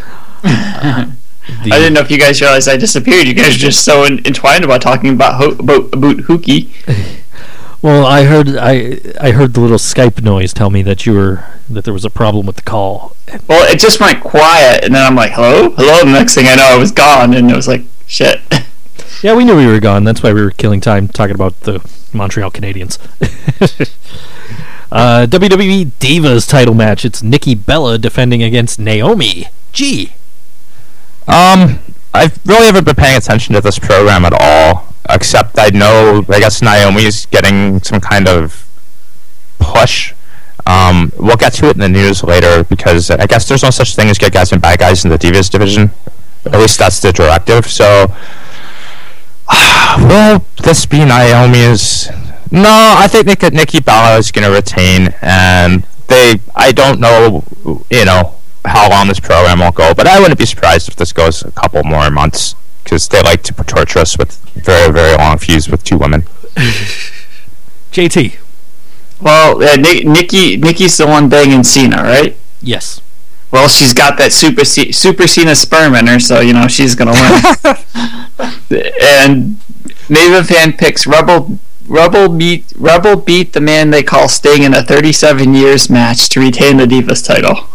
Uh, 0.43 1.11
the- 1.63 1.71
I 1.71 1.77
didn't 1.77 1.93
know 1.93 2.01
if 2.01 2.09
you 2.11 2.17
guys 2.19 2.41
realized 2.41 2.67
I 2.67 2.77
disappeared. 2.77 3.27
You 3.27 3.33
guys 3.35 3.55
are 3.55 3.59
just 3.59 3.85
so 3.85 4.03
en- 4.03 4.25
entwined 4.25 4.63
about 4.63 4.81
talking 4.81 5.13
about 5.13 5.35
ho- 5.35 5.51
about, 5.59 5.93
about 5.93 6.17
Hookie. 6.17 6.69
Well, 7.81 8.05
I 8.05 8.23
heard 8.23 8.57
I 8.57 8.99
I 9.21 9.31
heard 9.31 9.53
the 9.53 9.61
little 9.61 9.77
Skype 9.77 10.21
noise 10.21 10.53
tell 10.53 10.69
me 10.69 10.81
that 10.83 11.05
you 11.05 11.13
were 11.13 11.45
that 11.69 11.85
there 11.85 11.93
was 11.93 12.03
a 12.03 12.09
problem 12.09 12.45
with 12.45 12.57
the 12.57 12.61
call. 12.61 13.15
Well, 13.47 13.71
it 13.71 13.79
just 13.79 14.01
went 14.01 14.21
quiet, 14.21 14.83
and 14.83 14.93
then 14.93 15.05
I'm 15.05 15.15
like, 15.15 15.31
"Hello, 15.31 15.69
hello." 15.69 15.99
The 15.99 16.11
next 16.11 16.35
thing 16.35 16.47
I 16.47 16.55
know, 16.55 16.63
I 16.63 16.77
was 16.77 16.91
gone, 16.91 17.33
and 17.33 17.49
it 17.49 17.55
was 17.55 17.67
like, 17.67 17.83
"Shit." 18.05 18.41
Yeah, 19.21 19.35
we 19.35 19.43
knew 19.43 19.57
we 19.57 19.67
were 19.67 19.81
gone. 19.81 20.05
That's 20.05 20.23
why 20.23 20.31
we 20.31 20.41
were 20.41 20.51
killing 20.51 20.79
time 20.79 21.09
talking 21.09 21.35
about 21.35 21.59
the 21.61 21.85
Montreal 22.13 22.51
Canadiens. 22.51 22.97
uh, 24.93 25.25
WWE 25.27 25.91
Divas 25.99 26.47
title 26.47 26.73
match. 26.73 27.03
It's 27.03 27.21
Nikki 27.21 27.53
Bella 27.53 27.97
defending 27.97 28.41
against 28.41 28.79
Naomi. 28.79 29.47
Gee. 29.73 30.13
Um, 31.27 31.79
I've 32.13 32.39
really 32.45 32.65
haven't 32.65 32.85
been 32.85 32.95
paying 32.95 33.17
attention 33.17 33.53
to 33.55 33.61
this 33.61 33.77
program 33.77 34.25
at 34.25 34.33
all, 34.33 34.93
except 35.09 35.59
I 35.59 35.69
know, 35.69 36.25
I 36.29 36.39
guess 36.39 36.61
Naomi's 36.61 37.25
getting 37.27 37.81
some 37.83 37.99
kind 38.01 38.27
of 38.27 38.67
push. 39.59 40.13
Um, 40.65 41.11
we'll 41.17 41.37
get 41.37 41.53
to 41.53 41.67
it 41.69 41.75
in 41.75 41.79
the 41.79 41.89
news 41.89 42.23
later 42.23 42.63
because 42.63 43.09
I 43.09 43.25
guess 43.25 43.47
there's 43.47 43.63
no 43.63 43.69
such 43.69 43.95
thing 43.95 44.09
as 44.09 44.17
good 44.17 44.31
guys 44.33 44.51
and 44.51 44.61
bad 44.61 44.79
guys 44.79 45.03
in 45.03 45.11
the 45.11 45.17
Divas 45.17 45.49
division. 45.49 45.91
At 46.45 46.53
least 46.59 46.79
that's 46.79 46.99
the 46.99 47.11
directive. 47.11 47.65
So, 47.67 48.07
will 49.99 50.45
this 50.63 50.85
be 50.85 50.99
Naomi's? 51.05 52.09
No, 52.51 52.95
I 52.97 53.07
think 53.07 53.27
Nick- 53.27 53.53
Nikki 53.53 53.79
Bella 53.79 54.17
is 54.17 54.31
going 54.31 54.47
to 54.47 54.53
retain, 54.53 55.13
and 55.21 55.83
they. 56.07 56.39
I 56.55 56.71
don't 56.71 56.99
know, 56.99 57.43
you 57.91 58.05
know, 58.05 58.35
how 58.69 58.89
long 58.89 59.07
this 59.07 59.19
program 59.19 59.59
will 59.59 59.71
go, 59.71 59.93
but 59.93 60.07
I 60.07 60.19
wouldn't 60.19 60.39
be 60.39 60.45
surprised 60.45 60.87
if 60.89 60.95
this 60.95 61.11
goes 61.13 61.41
a 61.43 61.51
couple 61.51 61.83
more 61.83 62.09
months 62.09 62.55
because 62.83 63.07
they 63.07 63.21
like 63.21 63.43
to 63.43 63.53
torture 63.63 63.99
us 63.99 64.17
with 64.17 64.37
very, 64.65 64.91
very 64.91 65.17
long 65.17 65.37
feuds 65.37 65.69
with 65.69 65.83
two 65.83 65.97
women. 65.97 66.21
JT. 67.91 68.37
well, 69.21 69.61
uh, 69.63 69.75
Ni- 69.75 70.03
Nikki, 70.03 70.57
Nikki's 70.57 70.97
the 70.97 71.07
one 71.07 71.29
banging 71.29 71.63
Cena, 71.63 71.97
right? 72.03 72.35
Yes. 72.61 73.01
Well, 73.51 73.67
she's 73.67 73.93
got 73.93 74.17
that 74.19 74.31
super 74.31 74.63
C- 74.63 74.91
super 74.91 75.25
Cena 75.27 75.55
sperm 75.55 75.95
in 75.95 76.05
her, 76.07 76.19
so 76.19 76.39
you 76.39 76.53
know 76.53 76.67
she's 76.67 76.93
gonna 76.93 77.11
win. 77.13 77.41
and 79.01 79.59
Maven 80.07 80.45
fan 80.47 80.73
picks 80.73 81.07
Rebel. 81.07 81.57
Rebel 81.87 82.29
beat 82.29 82.71
Rebel 82.77 83.15
beat 83.15 83.53
the 83.53 83.61
man 83.61 83.89
they 83.89 84.03
call 84.03 84.29
Sting 84.29 84.61
in 84.61 84.75
a 84.75 84.83
37 84.83 85.55
years 85.55 85.89
match 85.89 86.29
to 86.29 86.39
retain 86.39 86.77
the 86.77 86.85
Divas 86.85 87.25
title. 87.25 87.67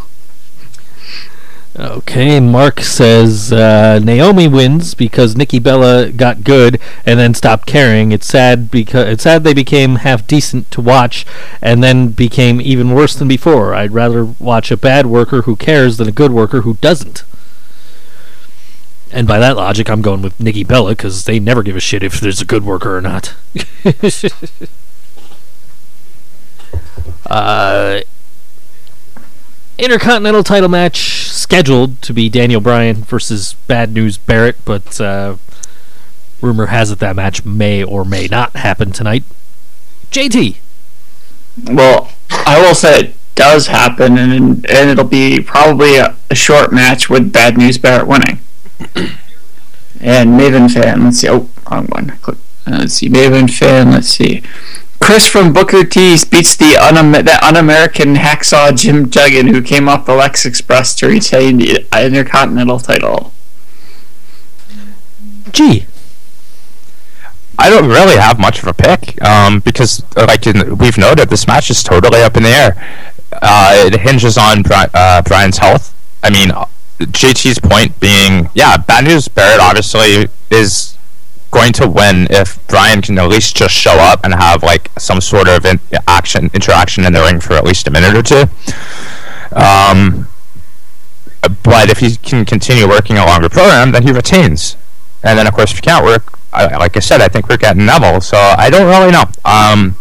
Okay, 1.76 2.38
Mark 2.38 2.80
says 2.82 3.52
uh, 3.52 3.98
Naomi 4.00 4.46
wins 4.46 4.94
because 4.94 5.34
Nikki 5.36 5.58
Bella 5.58 6.12
got 6.12 6.44
good 6.44 6.80
and 7.04 7.18
then 7.18 7.34
stopped 7.34 7.66
caring. 7.66 8.12
It's 8.12 8.28
sad 8.28 8.70
because 8.70 9.08
it's 9.08 9.24
sad 9.24 9.42
they 9.42 9.54
became 9.54 9.96
half 9.96 10.24
decent 10.24 10.70
to 10.70 10.80
watch 10.80 11.26
and 11.60 11.82
then 11.82 12.10
became 12.10 12.60
even 12.60 12.94
worse 12.94 13.16
than 13.16 13.26
before. 13.26 13.74
I'd 13.74 13.90
rather 13.90 14.24
watch 14.24 14.70
a 14.70 14.76
bad 14.76 15.06
worker 15.06 15.42
who 15.42 15.56
cares 15.56 15.96
than 15.96 16.06
a 16.06 16.12
good 16.12 16.30
worker 16.30 16.60
who 16.60 16.74
doesn't. 16.74 17.24
And 19.10 19.26
by 19.26 19.40
that 19.40 19.56
logic, 19.56 19.90
I'm 19.90 20.02
going 20.02 20.22
with 20.22 20.38
Nikki 20.38 20.62
Bella 20.62 20.92
because 20.92 21.24
they 21.24 21.40
never 21.40 21.64
give 21.64 21.74
a 21.74 21.80
shit 21.80 22.04
if 22.04 22.20
there's 22.20 22.40
a 22.40 22.44
good 22.44 22.64
worker 22.64 22.96
or 22.96 23.00
not. 23.00 23.34
uh, 27.26 28.00
Intercontinental 29.76 30.44
title 30.44 30.68
match 30.68 31.28
scheduled 31.28 32.00
to 32.02 32.12
be 32.12 32.28
Daniel 32.28 32.60
Bryan 32.60 32.96
versus 32.96 33.54
Bad 33.66 33.92
News 33.92 34.16
Barrett, 34.16 34.56
but 34.64 35.00
uh, 35.00 35.36
rumor 36.40 36.66
has 36.66 36.90
it 36.90 37.00
that 37.00 37.16
match 37.16 37.44
may 37.44 37.82
or 37.82 38.04
may 38.04 38.28
not 38.28 38.54
happen 38.56 38.92
tonight. 38.92 39.24
JT. 40.10 40.56
Well, 41.64 42.08
I 42.30 42.60
will 42.60 42.74
say 42.74 43.00
it 43.00 43.14
does 43.34 43.66
happen, 43.66 44.16
and 44.16 44.64
and 44.66 44.90
it'll 44.90 45.04
be 45.04 45.40
probably 45.40 45.96
a, 45.96 46.16
a 46.30 46.34
short 46.34 46.72
match 46.72 47.10
with 47.10 47.32
Bad 47.32 47.58
News 47.58 47.78
Barrett 47.78 48.06
winning. 48.06 48.38
and 50.00 50.38
Maven 50.38 50.72
fan, 50.72 51.04
let's 51.04 51.18
see. 51.18 51.28
Oh, 51.28 51.48
wrong 51.70 51.86
one. 51.86 52.10
Click. 52.22 52.38
Uh, 52.66 52.78
let's 52.80 52.94
see. 52.94 53.08
Maven 53.08 53.50
fan. 53.50 53.90
Let's 53.90 54.08
see. 54.08 54.42
Chris 55.04 55.28
from 55.28 55.52
Booker 55.52 55.84
T's 55.84 56.24
beats 56.24 56.56
the 56.56 56.76
un- 56.78 57.12
that 57.12 57.42
un-American 57.42 58.14
hacksaw 58.14 58.74
Jim 58.74 59.10
Duggan, 59.10 59.48
who 59.48 59.60
came 59.60 59.86
off 59.86 60.06
the 60.06 60.14
Lex 60.14 60.46
Express 60.46 60.94
to 60.96 61.08
retain 61.08 61.58
the 61.58 61.86
Intercontinental 61.92 62.78
title. 62.78 63.30
Gee. 65.52 65.84
I 67.58 67.68
don't 67.68 67.88
really 67.88 68.16
have 68.16 68.38
much 68.40 68.62
of 68.62 68.66
a 68.66 68.72
pick 68.72 69.22
um, 69.22 69.60
because, 69.60 70.02
uh, 70.16 70.24
like 70.26 70.46
in, 70.46 70.78
we've 70.78 70.96
noted, 70.96 71.28
this 71.28 71.46
match 71.46 71.68
is 71.68 71.82
totally 71.82 72.22
up 72.22 72.38
in 72.38 72.42
the 72.42 72.48
air. 72.48 73.02
Uh, 73.30 73.84
it 73.86 74.00
hinges 74.00 74.38
on 74.38 74.62
Bri- 74.62 74.88
uh, 74.94 75.20
Bryan's 75.20 75.58
health. 75.58 75.94
I 76.22 76.30
mean, 76.30 76.50
uh, 76.50 76.64
JT's 76.98 77.58
point 77.58 78.00
being, 78.00 78.48
yeah, 78.54 78.78
Bad 78.78 79.04
News 79.04 79.28
Barrett 79.28 79.60
obviously 79.60 80.28
is 80.50 80.93
going 81.54 81.72
to 81.74 81.88
win 81.88 82.26
if 82.30 82.64
Bryan 82.66 83.00
can 83.00 83.18
at 83.18 83.28
least 83.28 83.56
just 83.56 83.74
show 83.74 83.94
up 83.94 84.20
and 84.24 84.34
have 84.34 84.62
like 84.62 84.90
some 84.98 85.20
sort 85.20 85.48
of 85.48 85.64
in- 85.64 85.80
action 86.06 86.50
interaction 86.52 87.04
in 87.04 87.12
the 87.12 87.20
ring 87.20 87.40
for 87.40 87.54
at 87.54 87.64
least 87.64 87.86
a 87.86 87.90
minute 87.90 88.14
or 88.16 88.22
two. 88.22 88.44
Um, 89.56 90.28
but 91.62 91.90
if 91.90 91.98
he 91.98 92.16
can 92.16 92.44
continue 92.44 92.88
working 92.88 93.16
a 93.18 93.24
longer 93.24 93.48
program, 93.48 93.92
then 93.92 94.02
he 94.02 94.12
retains. 94.12 94.76
And 95.22 95.38
then, 95.38 95.46
of 95.46 95.54
course, 95.54 95.70
if 95.70 95.76
you 95.76 95.82
can't 95.82 96.04
work, 96.04 96.38
I, 96.52 96.76
like 96.76 96.96
I 96.96 97.00
said, 97.00 97.20
I 97.20 97.28
think 97.28 97.48
we're 97.48 97.56
getting 97.56 97.86
Neville. 97.86 98.20
So 98.20 98.36
I 98.36 98.68
don't 98.70 98.86
really 98.86 99.12
know. 99.12 99.24
Um, 99.44 99.96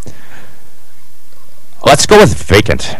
let's 1.85 2.05
go 2.05 2.17
with 2.19 2.33
vacant. 2.35 2.95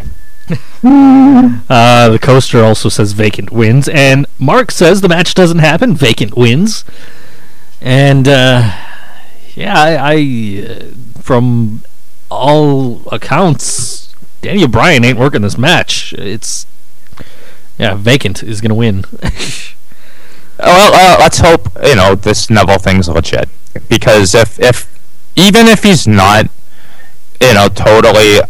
Uh, 0.86 2.10
the 2.10 2.18
coaster 2.18 2.62
also 2.62 2.90
says 2.90 3.12
vacant 3.12 3.50
wins, 3.50 3.88
and 3.88 4.26
Mark 4.38 4.70
says 4.70 5.00
the 5.00 5.08
match 5.08 5.32
doesn't 5.32 5.60
happen. 5.60 5.94
Vacant 5.94 6.36
wins, 6.36 6.84
and 7.84 8.26
uh, 8.26 8.72
yeah, 9.54 9.74
I, 9.76 10.14
I 10.14 10.66
uh, 10.66 11.20
from 11.20 11.82
all 12.30 13.06
accounts, 13.12 14.14
Daniel 14.40 14.68
Bryan 14.68 15.04
ain't 15.04 15.18
working 15.18 15.42
this 15.42 15.58
match. 15.58 16.14
It's 16.14 16.66
yeah, 17.78 17.94
vacant 17.94 18.42
is 18.42 18.62
gonna 18.62 18.74
win. 18.74 19.04
well, 20.58 20.94
uh, 20.94 21.16
let's 21.20 21.38
hope 21.38 21.68
you 21.84 21.94
know 21.94 22.14
this 22.14 22.48
Neville 22.48 22.78
thing's 22.78 23.08
legit 23.08 23.50
because 23.90 24.34
if 24.34 24.58
if 24.58 24.88
even 25.36 25.66
if 25.66 25.82
he's 25.82 26.08
not 26.08 26.46
you 27.38 27.52
know 27.52 27.68
totally 27.68 28.40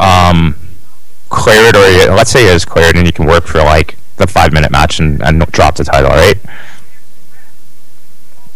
um 0.00 0.56
cleared 1.28 1.76
or 1.76 2.14
let's 2.16 2.32
say 2.32 2.42
he 2.42 2.48
is 2.48 2.64
cleared 2.64 2.96
and 2.96 3.06
he 3.06 3.12
can 3.12 3.24
work 3.24 3.46
for 3.46 3.58
like 3.58 3.96
the 4.16 4.26
five 4.26 4.52
minute 4.52 4.72
match 4.72 4.98
and, 4.98 5.22
and 5.22 5.40
drop 5.52 5.76
the 5.76 5.84
title 5.84 6.10
right 6.10 6.38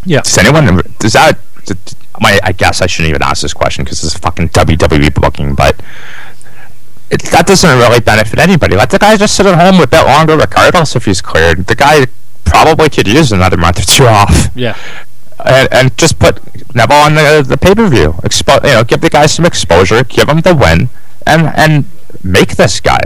Yeah. 0.07 0.21
does 0.21 0.37
anyone 0.39 0.83
does 0.99 1.13
that 1.15 1.39
my 2.21 2.39
I 2.43 2.53
guess 2.53 2.81
I 2.83 2.87
shouldn't 2.87 3.11
even 3.11 3.23
ask 3.23 3.43
this 3.43 3.55
question 3.55 3.85
because 3.85 4.05
it's 4.05 4.17
fucking 4.19 4.51
WWE 4.51 5.15
booking 5.15 5.55
but 5.55 5.81
it, 7.11 7.23
that 7.31 7.47
doesn't 7.47 7.79
really 7.79 8.01
benefit 8.01 8.39
anybody 8.39 8.77
let 8.77 8.91
the 8.91 8.99
guy 8.99 9.17
just 9.17 9.35
sit 9.37 9.47
at 9.47 9.59
home 9.59 9.81
a 9.83 9.87
bit 9.87 10.05
longer 10.05 10.37
regardless 10.37 10.97
if 10.97 11.05
he's 11.05 11.21
cleared 11.21 11.67
the 11.67 11.75
guy 11.75 12.07
probably 12.45 12.89
could 12.89 13.07
use 13.09 13.33
another 13.33 13.57
month 13.57 13.81
or 13.81 13.85
two 13.85 14.07
off 14.21 14.49
Yeah. 14.55 14.77
and, 15.45 15.69
and 15.73 15.99
just 15.99 16.19
put 16.19 16.41
Neville 16.75 16.97
on 16.97 17.15
the, 17.15 17.45
the 17.47 17.57
pay 17.57 17.75
per 17.75 17.89
view. 17.89 18.13
Expo- 18.25 18.63
you 18.65 18.73
know, 18.73 18.83
give 18.85 19.01
the 19.01 19.09
guy 19.11 19.27
some 19.27 19.45
exposure, 19.45 20.03
give 20.03 20.29
him 20.29 20.41
the 20.41 20.53
win, 20.55 20.89
and 21.25 21.47
and 21.57 21.85
make 22.25 22.57
this 22.57 22.81
guy. 22.81 22.99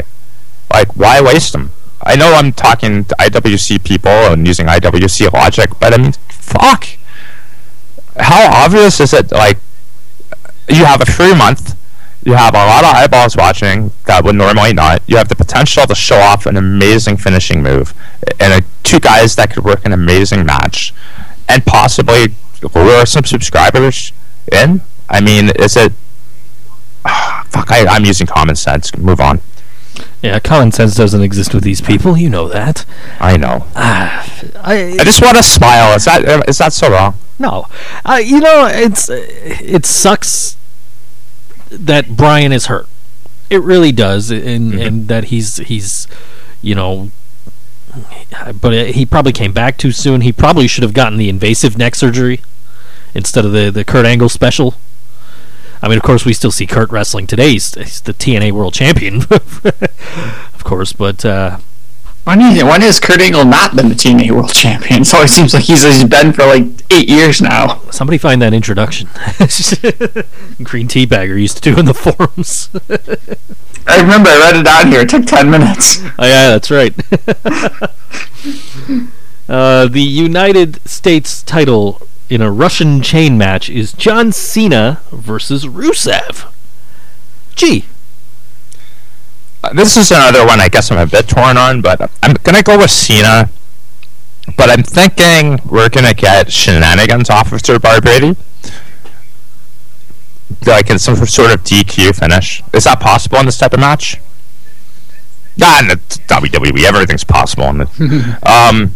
Like, 0.72 0.96
why 0.96 1.20
waste 1.20 1.54
him? 1.54 1.70
I 2.02 2.16
know 2.16 2.32
I'm 2.32 2.52
talking 2.52 3.04
to 3.04 3.14
IWC 3.18 3.84
people 3.84 4.10
and 4.10 4.46
using 4.46 4.66
IWC 4.68 5.32
logic, 5.32 5.70
but 5.80 5.92
I 5.92 5.98
mean, 5.98 6.12
fuck. 6.48 6.86
How 8.18 8.64
obvious 8.64 9.00
is 9.00 9.12
it? 9.12 9.30
Like, 9.30 9.58
you 10.68 10.84
have 10.84 11.00
a 11.00 11.06
free 11.06 11.34
month. 11.34 11.76
You 12.24 12.34
have 12.34 12.54
a 12.54 12.58
lot 12.58 12.84
of 12.84 12.94
eyeballs 12.94 13.36
watching 13.36 13.92
that 14.06 14.24
would 14.24 14.34
normally 14.34 14.72
not. 14.72 15.02
You 15.06 15.16
have 15.16 15.28
the 15.28 15.36
potential 15.36 15.86
to 15.86 15.94
show 15.94 16.18
off 16.18 16.46
an 16.46 16.56
amazing 16.56 17.16
finishing 17.16 17.62
move, 17.62 17.94
and 18.40 18.52
uh, 18.52 18.66
two 18.82 19.00
guys 19.00 19.36
that 19.36 19.52
could 19.52 19.64
work 19.64 19.84
an 19.86 19.92
amazing 19.92 20.44
match, 20.44 20.92
and 21.48 21.64
possibly 21.64 22.34
lure 22.74 23.06
some 23.06 23.24
subscribers 23.24 24.12
in. 24.52 24.82
I 25.08 25.20
mean, 25.20 25.50
is 25.50 25.76
it? 25.76 25.92
fuck, 27.46 27.70
I, 27.70 27.86
I'm 27.86 28.04
using 28.04 28.26
common 28.26 28.56
sense. 28.56 28.94
Move 28.98 29.20
on. 29.20 29.40
Yeah, 30.22 30.38
common 30.40 30.72
sense 30.72 30.94
doesn't 30.94 31.22
exist 31.22 31.54
with 31.54 31.62
these 31.62 31.80
people. 31.80 32.16
You 32.16 32.30
know 32.30 32.48
that. 32.48 32.84
I 33.20 33.36
know. 33.36 33.66
Ah, 33.76 34.42
I, 34.56 34.96
I 34.98 35.04
just 35.04 35.22
want 35.22 35.36
to 35.36 35.42
smile. 35.42 35.94
Is 35.94 36.04
that 36.06 36.24
uh, 36.24 36.42
is 36.48 36.58
that 36.58 36.72
so 36.72 36.90
wrong? 36.90 37.14
No, 37.38 37.66
uh, 38.04 38.20
you 38.22 38.40
know 38.40 38.66
it's 38.66 39.08
uh, 39.08 39.24
it 39.28 39.86
sucks 39.86 40.56
that 41.70 42.16
Bryan 42.16 42.52
is 42.52 42.66
hurt. 42.66 42.88
It 43.50 43.62
really 43.62 43.92
does, 43.92 44.30
and 44.30 44.72
mm-hmm. 44.72 44.80
and 44.80 45.08
that 45.08 45.24
he's 45.24 45.58
he's 45.58 46.06
you 46.62 46.74
know. 46.74 47.10
But 48.60 48.90
he 48.90 49.06
probably 49.06 49.32
came 49.32 49.52
back 49.52 49.78
too 49.78 49.92
soon. 49.92 50.20
He 50.20 50.32
probably 50.32 50.68
should 50.68 50.82
have 50.82 50.92
gotten 50.92 51.18
the 51.18 51.28
invasive 51.28 51.78
neck 51.78 51.94
surgery 51.94 52.42
instead 53.14 53.44
of 53.44 53.52
the 53.52 53.70
the 53.70 53.84
Kurt 53.84 54.04
Angle 54.04 54.28
special. 54.28 54.74
I 55.82 55.88
mean, 55.88 55.96
of 55.96 56.02
course, 56.02 56.24
we 56.24 56.32
still 56.32 56.50
see 56.50 56.66
Kurt 56.66 56.90
wrestling 56.90 57.26
today. 57.26 57.50
He's, 57.52 57.74
he's 57.74 58.00
the 58.00 58.14
TNA 58.14 58.52
World 58.52 58.74
Champion, 58.74 59.22
of 59.30 60.62
course. 60.64 60.92
But 60.92 61.24
uh, 61.24 61.58
When, 62.24 62.40
when 62.40 62.80
has 62.82 62.98
Kurt 63.00 63.20
Angle 63.20 63.44
not 63.44 63.76
been 63.76 63.88
the 63.88 63.94
TNA 63.94 64.30
World 64.32 64.52
Champion? 64.52 65.04
So 65.04 65.20
it 65.22 65.28
seems 65.28 65.54
like 65.54 65.64
he's, 65.64 65.84
he's 65.84 66.04
been 66.04 66.32
for 66.32 66.44
like 66.46 66.64
eight 66.90 67.08
years 67.08 67.40
now. 67.40 67.80
somebody 67.90 68.18
find 68.18 68.42
that 68.42 68.52
introduction. 68.52 69.08
Green 70.62 70.88
Teabagger 70.88 71.40
used 71.40 71.62
to 71.62 71.72
do 71.72 71.78
in 71.78 71.86
the 71.86 71.94
forums. 71.94 72.68
I 73.86 74.00
remember 74.00 74.28
I 74.30 74.38
read 74.38 74.56
it 74.56 74.66
on 74.68 74.88
here. 74.88 75.00
It 75.02 75.08
took 75.08 75.24
ten 75.26 75.50
minutes. 75.50 76.00
Oh 76.18 76.26
yeah, 76.26 76.48
that's 76.50 76.70
right. 76.70 76.92
uh, 79.48 79.86
the 79.86 80.02
United 80.02 80.86
States 80.88 81.42
title 81.42 82.02
in 82.28 82.42
a 82.42 82.50
Russian 82.50 83.00
chain 83.02 83.38
match 83.38 83.70
is 83.70 83.92
John 83.92 84.32
Cena 84.32 85.00
versus 85.12 85.66
Rusev. 85.66 86.50
Gee, 87.54 87.84
Uh, 89.64 89.72
This 89.72 89.96
is 89.96 90.10
another 90.12 90.46
one. 90.46 90.60
I 90.60 90.68
guess 90.68 90.90
I'm 90.92 90.98
a 90.98 91.06
bit 91.06 91.26
torn 91.28 91.56
on, 91.56 91.80
but 91.80 92.10
I'm 92.22 92.34
gonna 92.44 92.62
go 92.62 92.78
with 92.78 92.90
Cena. 92.90 93.48
But 94.56 94.70
I'm 94.70 94.82
thinking 94.82 95.60
we're 95.66 95.88
gonna 95.88 96.14
get 96.14 96.52
shenanigans 96.52 97.28
off 97.28 97.52
of 97.52 97.64
Sir 97.64 97.78
Bar 97.78 98.00
Brady. 98.00 98.36
Like 100.66 100.90
in 100.90 100.98
some 100.98 101.16
sort 101.26 101.52
of 101.52 101.62
DQ 101.64 102.14
finish. 102.16 102.62
Is 102.72 102.84
that 102.84 103.00
possible 103.00 103.38
in 103.38 103.46
this 103.46 103.58
type 103.58 103.72
of 103.74 103.80
match? 103.80 104.18
Nah, 105.56 105.80
in 105.80 105.88
the 105.88 105.96
WWE, 106.28 106.84
everything's 106.84 107.24
possible. 107.24 107.64
In 107.64 107.78
the, 107.78 108.38
um, 108.44 108.94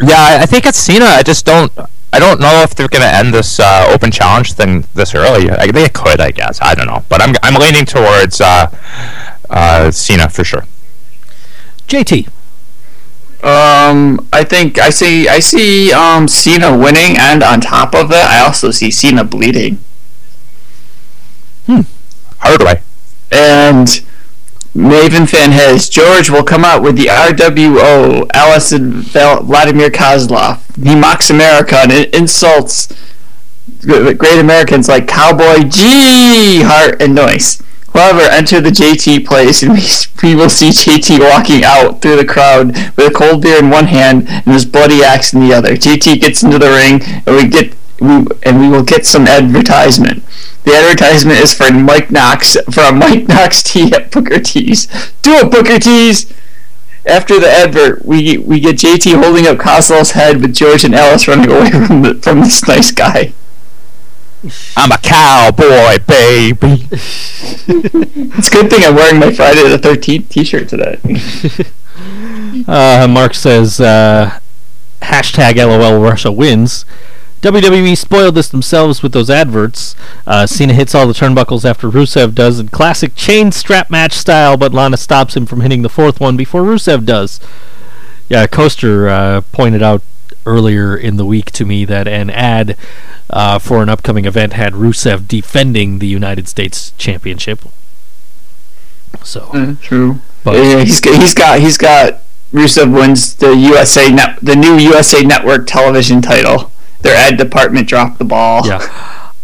yeah, 0.00 0.16
I- 0.38 0.42
I 0.42 0.46
think 0.46 0.64
it's 0.64 0.78
Cena. 0.78 1.04
I 1.06 1.22
just 1.22 1.44
don't. 1.44 1.72
I 2.12 2.18
don't 2.18 2.40
know 2.40 2.62
if 2.62 2.74
they're 2.74 2.88
gonna 2.88 3.06
end 3.06 3.32
this 3.32 3.58
uh, 3.58 3.86
open 3.88 4.10
challenge 4.10 4.52
thing 4.52 4.84
this 4.94 5.14
early. 5.14 5.50
I, 5.50 5.70
they 5.70 5.88
could, 5.88 6.20
I 6.20 6.30
guess. 6.30 6.60
I 6.60 6.74
don't 6.74 6.86
know, 6.86 7.04
but 7.08 7.22
I'm 7.22 7.34
I'm 7.42 7.54
leaning 7.54 7.86
towards 7.86 8.40
uh, 8.40 8.70
uh, 9.48 9.90
Cena 9.90 10.28
for 10.28 10.44
sure. 10.44 10.64
JT. 11.88 12.28
Um, 13.42 14.28
I 14.32 14.44
think 14.44 14.78
I 14.78 14.90
see 14.90 15.26
I 15.26 15.40
see 15.40 15.92
um 15.92 16.28
Cena 16.28 16.76
winning, 16.76 17.16
and 17.18 17.42
on 17.42 17.60
top 17.60 17.94
of 17.94 18.10
it, 18.10 18.24
I 18.24 18.40
also 18.40 18.70
see 18.70 18.90
Cena 18.90 19.24
bleeding. 19.24 19.78
Hmm. 21.66 21.80
Hard 22.38 22.60
way. 22.62 22.82
And 23.30 24.04
Maven 24.74 25.28
fan 25.28 25.50
has 25.50 25.88
George 25.88 26.30
will 26.30 26.42
come 26.42 26.64
out 26.64 26.82
with 26.82 26.96
the 26.96 27.06
RWO, 27.06 28.30
Allison 28.32 29.02
Vladimir 29.02 29.90
Kozlov. 29.90 30.60
He 30.82 30.94
mocks 30.94 31.28
America 31.28 31.76
and 31.76 31.92
insults 32.14 32.88
great 33.80 34.38
Americans 34.38 34.88
like 34.88 35.06
Cowboy 35.06 35.68
G, 35.68 36.62
Hart, 36.62 37.02
and 37.02 37.14
Noise. 37.14 37.62
However, 37.92 38.20
enter 38.20 38.60
the 38.60 38.70
JT 38.70 39.26
place 39.26 39.62
and 39.62 39.72
we, 39.72 39.82
we 40.22 40.34
will 40.34 40.48
see 40.48 40.70
JT 40.70 41.20
walking 41.20 41.62
out 41.64 42.00
through 42.00 42.16
the 42.16 42.24
crowd 42.24 42.68
with 42.96 43.12
a 43.12 43.14
cold 43.14 43.42
beer 43.42 43.58
in 43.58 43.68
one 43.68 43.86
hand 43.86 44.26
and 44.26 44.54
his 44.54 44.64
bloody 44.64 45.02
axe 45.02 45.34
in 45.34 45.40
the 45.40 45.52
other. 45.52 45.74
JT 45.74 46.20
gets 46.20 46.42
into 46.42 46.58
the 46.58 46.70
ring 46.70 47.02
and 47.26 47.36
we 47.36 47.48
get 47.48 47.74
we, 48.02 48.26
and 48.42 48.60
we 48.60 48.68
will 48.68 48.84
get 48.84 49.06
some 49.06 49.26
advertisement. 49.26 50.22
The 50.64 50.74
advertisement 50.74 51.38
is 51.38 51.54
for 51.54 51.72
Mike 51.72 52.10
Knox 52.10 52.56
for 52.72 52.82
a 52.82 52.92
Mike 52.92 53.28
Knox 53.28 53.62
tea 53.62 53.92
at 53.92 54.10
Booker 54.10 54.38
T's. 54.40 54.86
Do 55.22 55.32
it, 55.34 55.50
Booker 55.50 55.78
T's. 55.78 56.32
After 57.04 57.40
the 57.40 57.50
advert, 57.50 58.04
we 58.04 58.38
we 58.38 58.60
get 58.60 58.76
JT 58.76 59.22
holding 59.22 59.46
up 59.46 59.58
Kozlov's 59.58 60.12
head 60.12 60.40
with 60.40 60.54
George 60.54 60.84
and 60.84 60.94
Alice 60.94 61.26
running 61.26 61.50
away 61.50 61.70
from 61.70 62.02
the, 62.02 62.14
from 62.14 62.40
this 62.40 62.66
nice 62.68 62.92
guy. 62.92 63.32
I'm 64.76 64.90
a 64.92 64.98
cowboy, 64.98 65.98
baby. 66.06 66.88
It's 68.34 68.48
a 68.48 68.50
good 68.50 68.70
thing 68.70 68.84
I'm 68.84 68.94
wearing 68.94 69.20
my 69.20 69.32
Friday 69.32 69.68
the 69.68 69.78
Thirteenth 69.78 70.28
T-shirt 70.28 70.68
today. 70.68 70.98
Uh, 72.68 73.06
Mark 73.08 73.34
says 73.34 73.80
uh, 73.80 74.38
hashtag 75.00 75.56
LOL 75.56 76.00
Russia 76.00 76.30
wins. 76.30 76.84
WWE 77.42 77.96
spoiled 77.96 78.36
this 78.36 78.48
themselves 78.48 79.02
with 79.02 79.12
those 79.12 79.28
adverts. 79.28 79.96
Uh, 80.28 80.46
Cena 80.46 80.72
hits 80.72 80.94
all 80.94 81.08
the 81.08 81.12
turnbuckles 81.12 81.64
after 81.64 81.90
Rusev 81.90 82.36
does 82.36 82.60
in 82.60 82.68
classic 82.68 83.16
chain 83.16 83.50
strap 83.50 83.90
match 83.90 84.12
style, 84.12 84.56
but 84.56 84.72
Lana 84.72 84.96
stops 84.96 85.36
him 85.36 85.44
from 85.44 85.60
hitting 85.60 85.82
the 85.82 85.88
fourth 85.88 86.20
one 86.20 86.36
before 86.36 86.62
Rusev 86.62 87.04
does. 87.04 87.40
Yeah, 88.28 88.46
Coaster 88.46 89.08
uh, 89.08 89.40
pointed 89.52 89.82
out 89.82 90.02
earlier 90.46 90.96
in 90.96 91.16
the 91.16 91.26
week 91.26 91.50
to 91.52 91.64
me 91.64 91.84
that 91.84 92.06
an 92.06 92.30
ad 92.30 92.76
uh, 93.28 93.58
for 93.58 93.82
an 93.82 93.88
upcoming 93.88 94.24
event 94.24 94.52
had 94.52 94.72
Rusev 94.74 95.26
defending 95.26 95.98
the 95.98 96.06
United 96.06 96.48
States 96.48 96.92
Championship. 96.96 97.60
So, 99.24 99.76
True. 99.82 100.20
but 100.44 100.56
Yeah, 100.56 100.84
he's 100.84 101.00
got, 101.00 101.20
he's 101.20 101.34
got 101.34 101.60
he's 101.60 101.76
got 101.76 102.20
Rusev 102.52 102.94
wins 102.94 103.34
the 103.34 103.54
USA 103.54 104.10
net 104.10 104.38
the 104.40 104.56
new 104.56 104.76
USA 104.78 105.22
Network 105.22 105.66
television 105.66 106.22
title. 106.22 106.71
Their 107.02 107.16
ad 107.16 107.36
department 107.36 107.88
dropped 107.88 108.18
the 108.18 108.24
ball. 108.24 108.66
Yeah. 108.66 108.86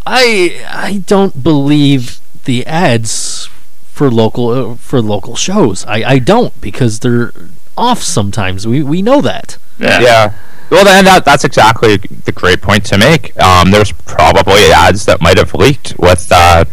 I 0.07 0.65
I 0.69 1.03
don't 1.07 1.43
believe 1.43 2.21
the 2.45 2.67
ads 2.67 3.49
for 3.93 4.11
local 4.11 4.49
uh, 4.49 4.75
for 4.77 5.03
local 5.03 5.37
shows. 5.37 5.85
I, 5.87 6.03
I 6.05 6.19
don't 6.19 6.59
because 6.61 7.01
they're 7.01 7.33
off 7.77 8.03
sometimes. 8.03 8.67
We 8.67 8.83
we 8.83 9.03
know 9.03 9.21
that. 9.21 9.59
Yeah. 9.79 10.01
Yeah. 10.01 10.35
Well, 10.71 10.85
then 10.85 11.07
that, 11.07 11.25
that's 11.25 11.45
exactly 11.45 11.97
the 11.97 12.33
great 12.33 12.61
point 12.61 12.85
to 12.87 12.99
make. 12.99 13.35
Um, 13.41 13.71
there's 13.71 13.91
probably 13.93 14.71
ads 14.71 15.07
that 15.07 15.23
might 15.23 15.39
have 15.39 15.55
leaked 15.55 15.99
with 15.99 16.29
uh, 16.31 16.67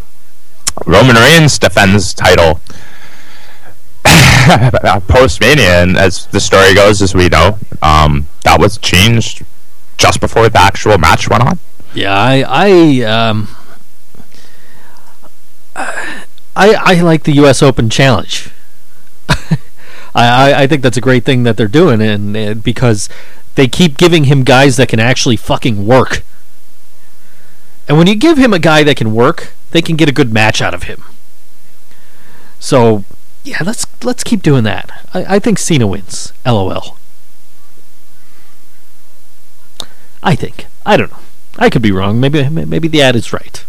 Roman 0.86 1.16
Reigns 1.16 1.58
defends 1.58 2.14
title 2.14 2.60
post 5.08 5.40
Mania, 5.40 5.82
and 5.82 5.98
as 5.98 6.28
the 6.28 6.40
story 6.40 6.76
goes, 6.76 7.02
as 7.02 7.16
we 7.16 7.30
know, 7.30 7.58
um, 7.82 8.28
that 8.44 8.60
was 8.60 8.78
changed 8.78 9.46
just 9.98 10.20
before 10.20 10.50
the 10.50 10.60
actual 10.60 10.98
match 10.98 11.30
went 11.30 11.44
on. 11.44 11.60
Yeah, 11.94 12.14
I 12.14 12.44
I 12.48 13.02
um 13.04 13.56
I 15.76 16.74
I 16.74 17.02
like 17.02 17.24
the 17.24 17.34
U.S. 17.34 17.62
Open 17.62 17.90
Challenge. 17.90 18.50
I, 20.16 20.64
I 20.64 20.68
think 20.68 20.82
that's 20.82 20.96
a 20.96 21.02
great 21.02 21.26
thing 21.26 21.44
that 21.44 21.58
they're 21.58 21.68
doing, 21.68 22.02
and, 22.02 22.36
and 22.38 22.64
because 22.64 23.10
they 23.56 23.68
keep 23.68 23.98
giving 23.98 24.26
him 24.26 24.44
guys 24.44 24.78
that 24.78 24.88
can 24.88 25.00
actually 25.00 25.36
fucking 25.36 25.86
work. 25.86 26.24
And 27.88 27.98
when 27.98 28.08
you 28.08 28.16
give 28.16 28.38
him 28.38 28.54
a 28.54 28.60
guy 28.60 28.84
that 28.84 28.96
can 28.96 29.14
work, 29.14 29.54
they 29.72 29.82
can 29.82 29.96
get 29.96 30.08
a 30.08 30.14
good 30.14 30.34
match 30.34 30.62
out 30.62 30.74
of 30.74 30.84
him. 30.84 31.04
So, 32.60 33.04
yeah, 33.44 33.58
let's 33.64 33.86
let's 34.04 34.24
keep 34.24 34.42
doing 34.42 34.64
that. 34.64 34.90
I, 35.14 35.36
I 35.36 35.40
think 35.40 35.60
Cena 35.60 35.86
wins. 35.86 36.32
LOL. 36.46 36.98
I 40.26 40.36
think. 40.36 40.66
I 40.86 40.98
don't 40.98 41.12
know. 41.12 41.20
I 41.58 41.70
could 41.70 41.84
be 41.84 41.92
wrong. 41.92 42.20
Maybe 42.20 42.50
maybe 42.50 42.88
the 42.90 43.02
ad 43.02 43.16
is 43.16 43.32
right. 43.32 43.64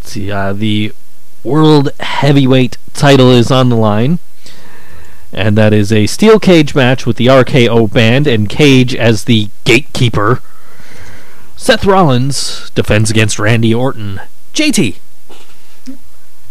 Let's 0.00 0.10
see, 0.10 0.32
uh, 0.32 0.52
the 0.54 0.92
world 1.44 1.90
heavyweight 2.00 2.78
title 2.94 3.30
is 3.30 3.50
on 3.50 3.68
the 3.68 3.76
line. 3.76 4.18
And 5.32 5.58
that 5.58 5.72
is 5.72 5.92
a 5.92 6.06
steel 6.06 6.38
cage 6.38 6.74
match 6.74 7.06
with 7.06 7.16
the 7.16 7.26
RKO 7.26 7.92
band 7.92 8.26
and 8.26 8.48
Cage 8.48 8.94
as 8.94 9.24
the 9.24 9.48
gatekeeper. 9.64 10.40
Seth 11.56 11.84
Rollins 11.84 12.70
defends 12.70 13.10
against 13.10 13.38
Randy 13.38 13.74
Orton. 13.74 14.20
JT. 14.54 14.96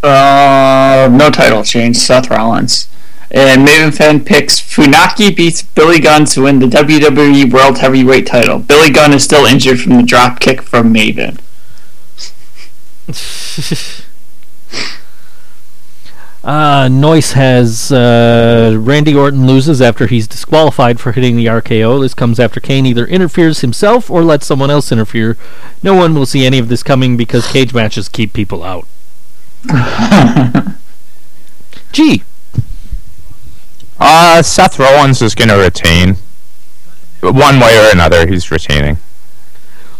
Uh, 0.03 1.09
no 1.11 1.29
title 1.29 1.63
change. 1.63 1.95
Seth 1.95 2.29
Rollins. 2.29 2.89
And 3.33 3.67
Maven 3.67 3.95
Fan 3.95 4.23
picks 4.23 4.61
Funaki 4.61 5.35
beats 5.35 5.63
Billy 5.63 5.99
Gunn 5.99 6.25
to 6.25 6.43
win 6.43 6.59
the 6.59 6.67
WWE 6.67 7.51
World 7.51 7.79
Heavyweight 7.79 8.27
title. 8.27 8.59
Billy 8.59 8.91
Gunn 8.91 9.11
is 9.11 9.23
still 9.23 9.45
injured 9.45 9.79
from 9.81 9.97
the 9.97 10.03
drop 10.03 10.39
kick 10.39 10.61
from 10.61 10.93
Maven. 10.93 11.39
Uh, 16.43 16.89
Noyce 16.89 17.33
has 17.33 17.89
uh, 17.89 18.75
Randy 18.77 19.15
Orton 19.15 19.47
loses 19.47 19.81
after 19.81 20.07
he's 20.07 20.27
disqualified 20.27 20.99
for 20.99 21.13
hitting 21.13 21.37
the 21.37 21.45
RKO. 21.45 22.01
This 22.01 22.13
comes 22.13 22.37
after 22.37 22.59
Kane 22.59 22.85
either 22.85 23.05
interferes 23.07 23.61
himself 23.61 24.11
or 24.11 24.23
lets 24.23 24.45
someone 24.45 24.69
else 24.69 24.91
interfere. 24.91 25.37
No 25.81 25.93
one 25.93 26.13
will 26.13 26.25
see 26.25 26.45
any 26.45 26.59
of 26.59 26.67
this 26.67 26.83
coming 26.83 27.15
because 27.15 27.47
cage 27.47 27.73
matches 27.73 28.09
keep 28.09 28.33
people 28.33 28.61
out. 28.61 28.85
Gee, 31.93 32.23
Uh, 34.05 34.41
Seth 34.41 34.77
Rollins 34.79 35.21
is 35.21 35.33
going 35.33 35.47
to 35.47 35.55
retain. 35.55 36.17
One 37.21 37.59
way 37.59 37.77
or 37.77 37.89
another, 37.91 38.27
he's 38.27 38.51
retaining. 38.51 38.97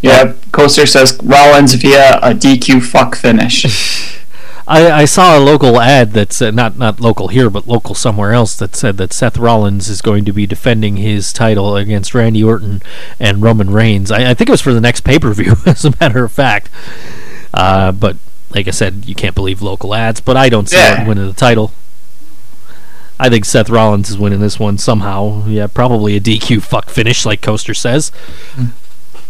Yeah, 0.01 0.33
Coaster 0.51 0.85
says 0.85 1.17
Rollins 1.23 1.73
via 1.75 2.17
a 2.17 2.33
DQ 2.33 2.83
fuck 2.83 3.15
finish. 3.15 4.19
I, 4.67 4.91
I 4.91 5.05
saw 5.05 5.37
a 5.37 5.39
local 5.39 5.79
ad 5.79 6.11
that 6.11 6.31
said 6.33 6.53
not 6.53 6.77
not 6.77 6.99
local 6.99 7.29
here, 7.29 7.49
but 7.49 7.67
local 7.67 7.95
somewhere 7.95 8.33
else 8.33 8.55
that 8.57 8.75
said 8.75 8.97
that 8.97 9.13
Seth 9.13 9.37
Rollins 9.37 9.87
is 9.89 10.01
going 10.01 10.25
to 10.25 10.33
be 10.33 10.45
defending 10.45 10.97
his 10.97 11.31
title 11.33 11.75
against 11.75 12.13
Randy 12.13 12.43
Orton 12.43 12.81
and 13.19 13.41
Roman 13.41 13.69
Reigns. 13.69 14.11
I, 14.11 14.31
I 14.31 14.33
think 14.33 14.49
it 14.49 14.51
was 14.51 14.61
for 14.61 14.73
the 14.73 14.81
next 14.81 15.01
pay 15.01 15.19
per 15.19 15.33
view, 15.33 15.55
as 15.65 15.85
a 15.85 15.93
matter 16.01 16.23
of 16.25 16.31
fact. 16.31 16.69
Uh, 17.53 17.91
but 17.93 18.17
like 18.51 18.67
I 18.67 18.71
said, 18.71 19.05
you 19.05 19.15
can't 19.15 19.35
believe 19.35 19.61
local 19.61 19.93
ads. 19.93 20.19
But 20.21 20.35
I 20.37 20.49
don't 20.49 20.67
see 20.69 20.77
Yeah. 20.77 20.91
Orton 20.91 21.07
winning 21.07 21.27
the 21.27 21.33
title. 21.33 21.71
I 23.19 23.29
think 23.29 23.45
Seth 23.45 23.69
Rollins 23.69 24.09
is 24.09 24.17
winning 24.17 24.39
this 24.39 24.59
one 24.59 24.77
somehow. 24.77 25.45
Yeah, 25.47 25.67
probably 25.67 26.15
a 26.15 26.19
DQ 26.19 26.61
fuck 26.63 26.89
finish, 26.89 27.25
like 27.25 27.41
Coaster 27.41 27.73
says. 27.73 28.11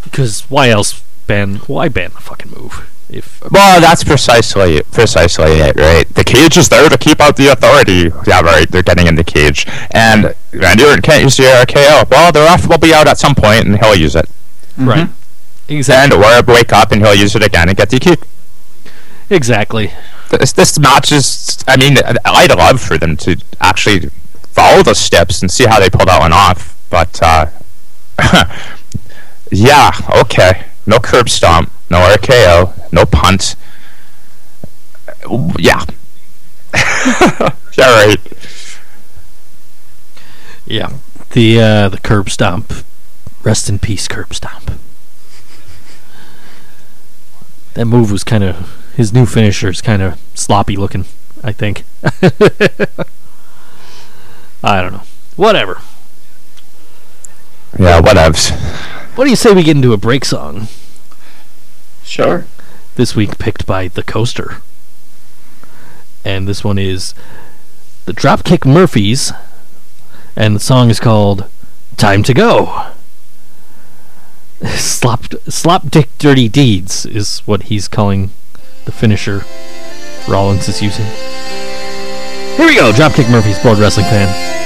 Because 0.03 0.41
why 0.49 0.69
else 0.69 1.03
ban? 1.27 1.55
Why 1.67 1.89
ban 1.89 2.11
the 2.13 2.21
fucking 2.21 2.51
move? 2.51 2.89
If 3.09 3.43
Well, 3.51 3.79
that's 3.81 4.03
precisely 4.03 4.81
precisely 4.91 5.59
it, 5.59 5.75
right? 5.75 6.07
The 6.07 6.23
cage 6.23 6.57
is 6.57 6.69
there 6.69 6.87
to 6.89 6.97
keep 6.97 7.19
out 7.21 7.35
the 7.35 7.47
authority. 7.49 8.11
Yeah, 8.25 8.41
right. 8.41 8.69
They're 8.69 8.81
getting 8.81 9.07
in 9.07 9.15
the 9.15 9.23
cage, 9.23 9.67
and 9.91 10.33
Randy 10.51 10.83
Orton 10.85 11.01
can't 11.01 11.23
use 11.23 11.37
the 11.37 11.43
RKO. 11.43 12.09
Well, 12.09 12.31
the 12.31 12.39
ref 12.39 12.67
will 12.67 12.77
be 12.77 12.93
out 12.93 13.07
at 13.07 13.19
some 13.19 13.35
point, 13.35 13.65
and 13.65 13.77
he'll 13.77 13.95
use 13.95 14.15
it. 14.15 14.29
Mm-hmm. 14.77 14.89
right, 14.89 15.09
exactly. 15.67 16.15
And 16.15 16.47
or 16.47 16.53
wake 16.53 16.73
up, 16.73 16.91
and 16.91 17.01
he'll 17.01 17.13
use 17.13 17.35
it 17.35 17.43
again 17.43 17.69
and 17.69 17.77
get 17.77 17.89
DQ. 17.89 18.23
Exactly. 19.29 19.91
This 20.29 20.51
this 20.51 20.79
match 20.79 21.11
is. 21.11 21.63
I 21.67 21.77
mean, 21.77 21.97
I'd 22.25 22.55
love 22.55 22.81
for 22.81 22.97
them 22.97 23.15
to 23.17 23.41
actually 23.59 24.09
follow 24.53 24.83
the 24.83 24.93
steps 24.93 25.41
and 25.41 25.51
see 25.51 25.65
how 25.65 25.79
they 25.79 25.89
pull 25.89 26.05
that 26.05 26.19
one 26.19 26.33
off. 26.33 26.77
But 26.89 27.19
uh, 27.21 27.47
yeah, 29.51 29.91
okay. 30.21 30.65
No 30.85 30.99
curb 30.99 31.29
stomp, 31.29 31.71
no 31.89 31.99
RKO, 31.99 32.91
no 32.91 33.05
punt. 33.05 33.55
Yeah. 35.57 35.85
yeah, 37.77 38.05
right. 38.05 38.19
Yeah. 40.65 40.97
The 41.31 41.61
uh, 41.61 41.89
the 41.89 41.99
curb 41.99 42.29
stomp. 42.29 42.73
Rest 43.43 43.69
in 43.69 43.79
peace, 43.79 44.07
curb 44.07 44.33
stomp. 44.33 44.71
That 47.73 47.85
move 47.85 48.11
was 48.11 48.23
kind 48.23 48.43
of 48.43 48.82
his 48.95 49.13
new 49.13 49.25
finisher 49.25 49.69
is 49.69 49.81
kind 49.81 50.01
of 50.01 50.19
sloppy 50.33 50.75
looking. 50.75 51.05
I 51.43 51.51
think. 51.51 51.83
I 54.63 54.81
don't 54.81 54.93
know. 54.93 55.03
Whatever. 55.35 55.81
Yeah, 57.77 58.01
whatevs. 58.01 58.51
What 59.15 59.25
do 59.25 59.29
you 59.29 59.35
say 59.35 59.51
we 59.53 59.63
get 59.63 59.75
into 59.75 59.93
a 59.93 59.97
break 59.97 60.23
song 60.25 60.67
sure. 62.03 62.45
this 62.95 63.15
week, 63.15 63.37
picked 63.37 63.65
by 63.65 63.87
the 63.87 64.03
Coaster? 64.03 64.57
And 66.23 66.47
this 66.47 66.63
one 66.63 66.77
is 66.77 67.13
the 68.05 68.13
Dropkick 68.13 68.65
Murphys, 68.65 69.33
and 70.35 70.55
the 70.55 70.59
song 70.59 70.89
is 70.89 70.99
called 70.99 71.49
"Time 71.97 72.23
to 72.23 72.33
Go." 72.33 72.91
Slop, 74.65 75.25
slop 75.49 75.89
dick 75.89 76.09
dirty 76.19 76.47
deeds 76.47 77.05
is 77.05 77.39
what 77.39 77.63
he's 77.63 77.89
calling 77.89 78.31
the 78.85 78.91
finisher 78.91 79.43
Rollins 80.27 80.67
is 80.67 80.81
using. 80.81 81.05
Here 82.55 82.67
we 82.67 82.75
go, 82.75 82.91
Dropkick 82.91 83.29
Murphys, 83.29 83.59
Blood 83.59 83.79
Wrestling 83.79 84.05
fan. 84.05 84.62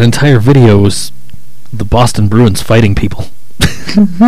That 0.00 0.06
entire 0.06 0.38
video 0.38 0.78
was 0.78 1.12
the 1.70 1.84
Boston 1.84 2.28
Bruins 2.28 2.62
fighting 2.62 2.94
people. 2.94 3.26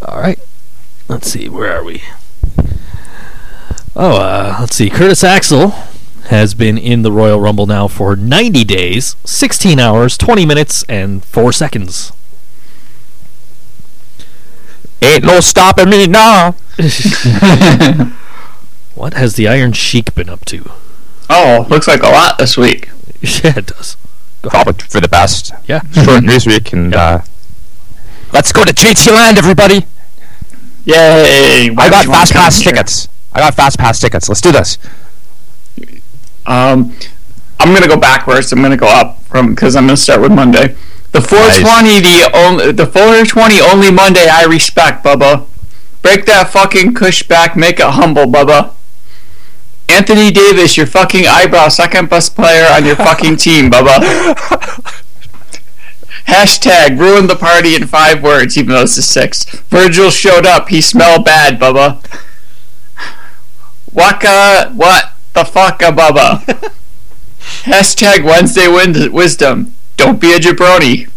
All 0.00 0.20
right. 0.20 0.38
Let's 1.08 1.28
see. 1.28 1.48
Where 1.48 1.76
are 1.76 1.82
we? 1.82 2.04
Oh, 3.96 4.20
uh, 4.20 4.58
let's 4.60 4.76
see. 4.76 4.88
Curtis 4.90 5.24
Axel 5.24 5.70
has 6.28 6.54
been 6.54 6.78
in 6.78 7.02
the 7.02 7.10
Royal 7.10 7.40
Rumble 7.40 7.66
now 7.66 7.88
for 7.88 8.14
90 8.14 8.62
days, 8.62 9.16
16 9.24 9.80
hours, 9.80 10.16
20 10.16 10.46
minutes, 10.46 10.84
and 10.88 11.24
4 11.24 11.52
seconds. 11.52 12.12
Ain't 15.02 15.24
no 15.24 15.40
stopping 15.40 15.90
me 15.90 16.06
now. 16.06 16.54
What 18.94 19.14
has 19.14 19.34
the 19.34 19.48
Iron 19.48 19.72
Sheik 19.72 20.14
been 20.14 20.28
up 20.28 20.44
to? 20.46 20.70
oh, 21.30 21.66
looks 21.68 21.88
like 21.88 22.02
a 22.02 22.08
lot 22.08 22.38
this 22.38 22.56
week. 22.56 22.90
yeah, 23.20 23.58
it 23.58 23.66
does. 23.66 23.96
Probably 24.42 24.74
for 24.88 25.00
the 25.00 25.08
best. 25.08 25.52
Yeah. 25.66 25.80
Short 25.92 26.22
news 26.22 26.46
week, 26.46 26.72
and 26.72 26.94
uh, 26.94 27.22
let's 28.32 28.52
go 28.52 28.64
to 28.64 28.72
JT 28.72 29.10
Land, 29.12 29.38
everybody. 29.38 29.86
Yay! 30.84 31.70
Why 31.70 31.84
I 31.86 31.90
got 31.90 32.04
fast 32.04 32.32
pass 32.32 32.60
here? 32.60 32.72
tickets. 32.72 33.08
I 33.32 33.40
got 33.40 33.54
fast 33.54 33.78
pass 33.78 33.98
tickets. 33.98 34.28
Let's 34.28 34.42
do 34.42 34.52
this. 34.52 34.78
Um, 36.46 36.94
I'm 37.58 37.72
gonna 37.72 37.88
go 37.88 37.96
backwards. 37.96 38.52
I'm 38.52 38.60
gonna 38.60 38.76
go 38.76 38.86
up 38.86 39.22
from 39.24 39.54
because 39.54 39.76
I'm 39.76 39.86
gonna 39.86 39.96
start 39.96 40.20
with 40.20 40.32
Monday. 40.32 40.76
The 41.12 41.20
420, 41.20 42.00
the 42.00 42.30
only, 42.34 42.72
the 42.72 42.86
420 42.86 43.60
only 43.60 43.90
Monday 43.90 44.28
I 44.28 44.44
respect, 44.44 45.04
Bubba. 45.04 45.46
Break 46.02 46.26
that 46.26 46.50
fucking 46.50 46.92
cush 46.94 47.22
back, 47.22 47.56
make 47.56 47.78
it 47.78 47.86
humble, 47.86 48.26
Bubba. 48.26 48.73
Anthony 49.88 50.30
Davis, 50.30 50.76
your 50.76 50.86
fucking 50.86 51.26
eyebrow, 51.26 51.68
second 51.68 52.08
best 52.08 52.34
player 52.34 52.66
on 52.70 52.84
your 52.84 52.96
fucking 52.96 53.36
team, 53.36 53.70
Bubba. 53.70 54.00
Hashtag 56.26 56.98
ruin 56.98 57.26
the 57.26 57.36
party 57.36 57.74
in 57.76 57.86
five 57.86 58.22
words, 58.22 58.56
even 58.56 58.70
though 58.74 58.82
it's 58.82 58.96
is 58.96 59.08
six. 59.08 59.44
Virgil 59.68 60.10
showed 60.10 60.46
up. 60.46 60.68
He 60.70 60.80
smelled 60.80 61.24
bad, 61.24 61.60
Bubba. 61.60 62.02
Waka, 63.92 64.72
what 64.74 65.12
the 65.34 65.44
fuck, 65.44 65.82
a 65.82 65.92
Bubba? 65.92 66.40
Hashtag 67.64 68.24
Wednesday 68.24 68.66
win- 68.66 69.12
wisdom. 69.12 69.74
Don't 69.96 70.20
be 70.20 70.32
a 70.32 70.38
jabroni. 70.38 71.10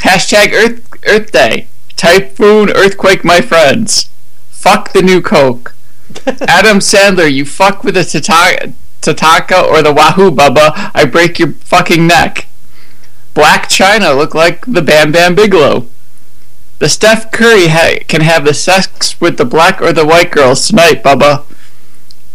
Hashtag 0.00 0.52
Earth 0.52 0.88
Earth 1.06 1.30
Day. 1.30 1.68
Typhoon, 1.96 2.70
earthquake, 2.70 3.24
my 3.24 3.40
friends. 3.40 4.10
Fuck 4.50 4.92
the 4.92 5.02
new 5.02 5.22
Coke. 5.22 5.74
Adam 6.48 6.78
Sandler, 6.78 7.32
you 7.32 7.44
fuck 7.44 7.84
with 7.84 7.94
the 7.94 8.04
Tata- 8.04 8.72
Tataka 9.00 9.62
or 9.62 9.82
the 9.82 9.92
Wahoo 9.92 10.30
Bubba, 10.30 10.90
I 10.94 11.04
break 11.04 11.38
your 11.38 11.52
fucking 11.52 12.06
neck. 12.06 12.46
Blac 13.34 13.64
Chyna 13.68 14.16
look 14.16 14.34
like 14.34 14.64
the 14.66 14.82
Bam 14.82 15.12
Bam 15.12 15.34
Bigelow. 15.34 15.86
The 16.78 16.88
Steph 16.88 17.30
Curry 17.32 17.68
ha- 17.68 18.00
can 18.08 18.20
have 18.20 18.44
the 18.44 18.54
sex 18.54 19.20
with 19.20 19.36
the 19.36 19.44
black 19.44 19.82
or 19.82 19.92
the 19.92 20.06
white 20.06 20.30
girls 20.30 20.66
tonight, 20.66 21.02
Bubba. 21.02 21.44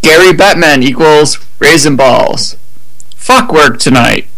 Gary 0.02 0.32
Bettman 0.32 0.82
equals 0.82 1.38
raisin 1.58 1.96
balls. 1.96 2.56
Fuck 3.16 3.52
work 3.52 3.78
tonight. 3.78 4.28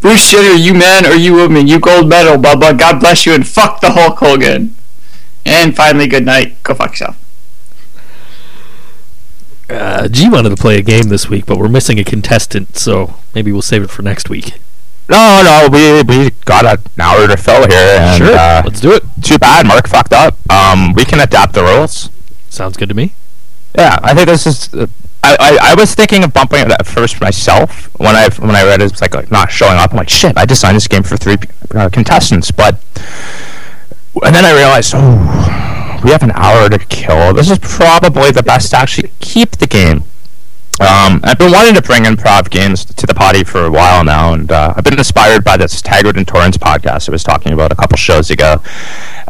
Bruce 0.00 0.30
Jenner, 0.30 0.52
you 0.54 0.74
man 0.74 1.06
or 1.06 1.14
you 1.14 1.34
woman, 1.34 1.66
you 1.66 1.80
gold 1.80 2.08
medal, 2.08 2.36
Bubba. 2.36 2.78
God 2.78 3.00
bless 3.00 3.26
you 3.26 3.32
and 3.34 3.46
fuck 3.46 3.80
the 3.80 3.92
Hulk 3.92 4.18
Hogan. 4.18 4.76
And 5.44 5.74
finally, 5.74 6.06
good 6.06 6.24
night. 6.26 6.62
Go 6.62 6.74
fuck 6.74 6.90
yourself. 6.92 7.16
Uh, 9.68 10.08
G 10.08 10.28
wanted 10.30 10.50
to 10.50 10.56
play 10.56 10.78
a 10.78 10.82
game 10.82 11.08
this 11.08 11.28
week, 11.28 11.44
but 11.46 11.58
we're 11.58 11.68
missing 11.68 11.98
a 11.98 12.04
contestant, 12.04 12.76
so 12.76 13.14
maybe 13.34 13.52
we'll 13.52 13.60
save 13.62 13.82
it 13.82 13.90
for 13.90 14.02
next 14.02 14.30
week. 14.30 14.54
No, 15.10 15.42
no, 15.42 15.68
we 15.70 16.02
we 16.02 16.30
got 16.44 16.64
an 16.66 16.78
hour 17.00 17.26
to 17.26 17.36
fill 17.36 17.66
here, 17.66 17.96
and 17.98 18.22
uh, 18.22 18.62
Let's 18.64 18.80
do 18.80 18.92
it. 18.92 19.02
too 19.22 19.38
bad 19.38 19.66
Mark 19.66 19.86
fucked 19.88 20.12
up. 20.12 20.36
Um, 20.50 20.92
we 20.94 21.04
can 21.04 21.20
adapt 21.20 21.54
the 21.54 21.62
rules. 21.64 22.10
Sounds 22.50 22.76
good 22.76 22.88
to 22.88 22.94
me. 22.94 23.12
Yeah, 23.76 23.98
I 24.02 24.14
think 24.14 24.26
this 24.28 24.46
is. 24.46 24.72
Uh, 24.72 24.86
I, 25.22 25.36
I, 25.40 25.58
I 25.72 25.74
was 25.74 25.94
thinking 25.94 26.24
of 26.24 26.32
bumping 26.32 26.60
it 26.60 26.70
at 26.70 26.86
first 26.86 27.20
myself 27.20 27.88
when 27.98 28.14
I 28.16 28.28
when 28.38 28.54
I 28.54 28.64
read 28.64 28.80
it, 28.80 28.92
it's 28.92 29.00
like, 29.00 29.14
like 29.14 29.30
not 29.30 29.50
showing 29.50 29.76
up. 29.78 29.90
I'm 29.92 29.96
like, 29.96 30.08
shit, 30.08 30.36
I 30.36 30.44
designed 30.46 30.76
this 30.76 30.88
game 30.88 31.02
for 31.02 31.16
three 31.16 31.36
uh, 31.74 31.88
contestants, 31.90 32.50
but 32.50 32.74
and 34.24 34.34
then 34.34 34.44
I 34.44 34.52
realized, 34.54 34.92
oh, 34.94 35.67
we 36.02 36.10
have 36.10 36.22
an 36.22 36.32
hour 36.32 36.68
to 36.68 36.78
kill. 36.78 37.34
This 37.34 37.50
is 37.50 37.58
probably 37.58 38.30
the 38.30 38.42
best 38.42 38.70
to 38.70 38.78
actually 38.78 39.10
keep 39.20 39.52
the 39.52 39.66
game. 39.66 40.04
Um, 40.80 41.20
I've 41.24 41.38
been 41.38 41.50
wanting 41.50 41.74
to 41.74 41.82
bring 41.82 42.04
improv 42.04 42.50
games 42.50 42.84
to 42.84 43.06
the 43.06 43.14
potty 43.14 43.42
for 43.42 43.64
a 43.64 43.70
while 43.70 44.04
now, 44.04 44.32
and 44.32 44.50
uh, 44.52 44.74
I've 44.76 44.84
been 44.84 44.96
inspired 44.96 45.42
by 45.42 45.56
this 45.56 45.82
Taggart 45.82 46.16
and 46.16 46.26
Torrance 46.26 46.56
podcast 46.56 47.08
I 47.08 47.12
was 47.12 47.24
talking 47.24 47.52
about 47.52 47.72
a 47.72 47.74
couple 47.74 47.96
shows 47.96 48.30
ago. 48.30 48.62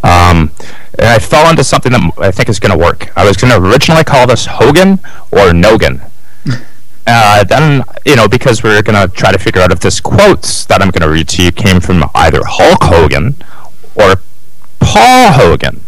Um, 0.02 0.52
and 0.98 1.06
I 1.06 1.18
fell 1.18 1.48
into 1.48 1.64
something 1.64 1.90
that 1.92 2.12
I 2.18 2.30
think 2.30 2.50
is 2.50 2.60
going 2.60 2.76
to 2.76 2.78
work. 2.78 3.10
I 3.16 3.26
was 3.26 3.38
going 3.38 3.50
to 3.50 3.66
originally 3.66 4.04
call 4.04 4.26
this 4.26 4.44
Hogan 4.46 5.00
or 5.32 5.52
Nogan. 5.52 6.02
Uh, 7.10 7.42
then, 7.42 7.82
you 8.04 8.14
know, 8.16 8.28
because 8.28 8.62
we 8.62 8.68
are 8.68 8.82
going 8.82 9.08
to 9.08 9.10
try 9.16 9.32
to 9.32 9.38
figure 9.38 9.62
out 9.62 9.72
if 9.72 9.80
this 9.80 9.98
quotes 9.98 10.66
that 10.66 10.82
I'm 10.82 10.90
going 10.90 11.00
to 11.00 11.08
read 11.08 11.26
to 11.28 11.42
you 11.42 11.50
came 11.50 11.80
from 11.80 12.04
either 12.14 12.42
Hulk 12.44 12.82
Hogan 12.82 13.34
or 13.94 14.16
Paul 14.78 15.32
Hogan. 15.32 15.80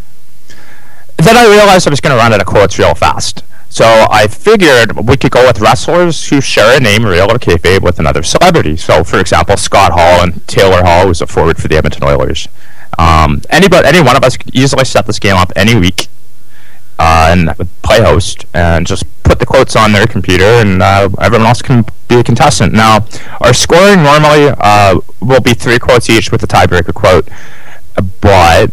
Then 1.31 1.37
I 1.37 1.49
realized 1.49 1.87
I 1.87 1.91
was 1.91 2.01
going 2.01 2.11
to 2.11 2.16
run 2.16 2.33
out 2.33 2.41
of 2.41 2.47
quotes 2.49 2.76
real 2.76 2.93
fast. 2.93 3.45
So 3.68 3.85
I 4.11 4.26
figured 4.26 4.97
we 5.07 5.16
could 5.16 5.31
go 5.31 5.47
with 5.47 5.61
wrestlers 5.61 6.28
who 6.28 6.41
share 6.41 6.76
a 6.76 6.81
name, 6.81 7.05
real 7.05 7.31
or 7.31 7.39
kayfabe, 7.39 7.83
with 7.83 8.01
another 8.01 8.24
celebrity. 8.24 8.76
So, 8.76 9.05
for 9.05 9.20
example, 9.20 9.57
Scott 9.57 9.93
Hall 9.93 10.24
and 10.24 10.45
Taylor 10.49 10.83
Hall, 10.83 11.07
who's 11.07 11.20
a 11.20 11.28
forward 11.28 11.57
for 11.57 11.68
the 11.68 11.76
Edmonton 11.76 12.03
Oilers. 12.03 12.49
Um, 12.99 13.43
anybody, 13.49 13.87
any 13.87 14.03
one 14.03 14.16
of 14.16 14.24
us 14.24 14.37
could 14.37 14.53
easily 14.57 14.85
set 14.85 15.07
this 15.07 15.20
game 15.20 15.37
up 15.37 15.53
any 15.55 15.78
week 15.78 16.09
uh, 16.99 17.28
and 17.31 17.57
play 17.83 18.03
host 18.03 18.45
and 18.53 18.85
just 18.85 19.05
put 19.22 19.39
the 19.39 19.47
quotes 19.47 19.76
on 19.76 19.93
their 19.93 20.09
computer, 20.09 20.43
and 20.43 20.83
uh, 20.83 21.09
everyone 21.20 21.47
else 21.47 21.62
can 21.62 21.85
be 22.09 22.16
a 22.16 22.24
contestant. 22.24 22.72
Now, 22.72 23.07
our 23.41 23.55
scoring 23.55 24.03
normally 24.03 24.49
uh, 24.59 24.99
will 25.20 25.41
be 25.41 25.55
three 25.55 25.78
quotes 25.78 26.11
each 26.11 26.33
with 26.33 26.43
a 26.43 26.49
tiebreaker 26.49 26.93
quote, 26.93 27.28
but 28.20 28.72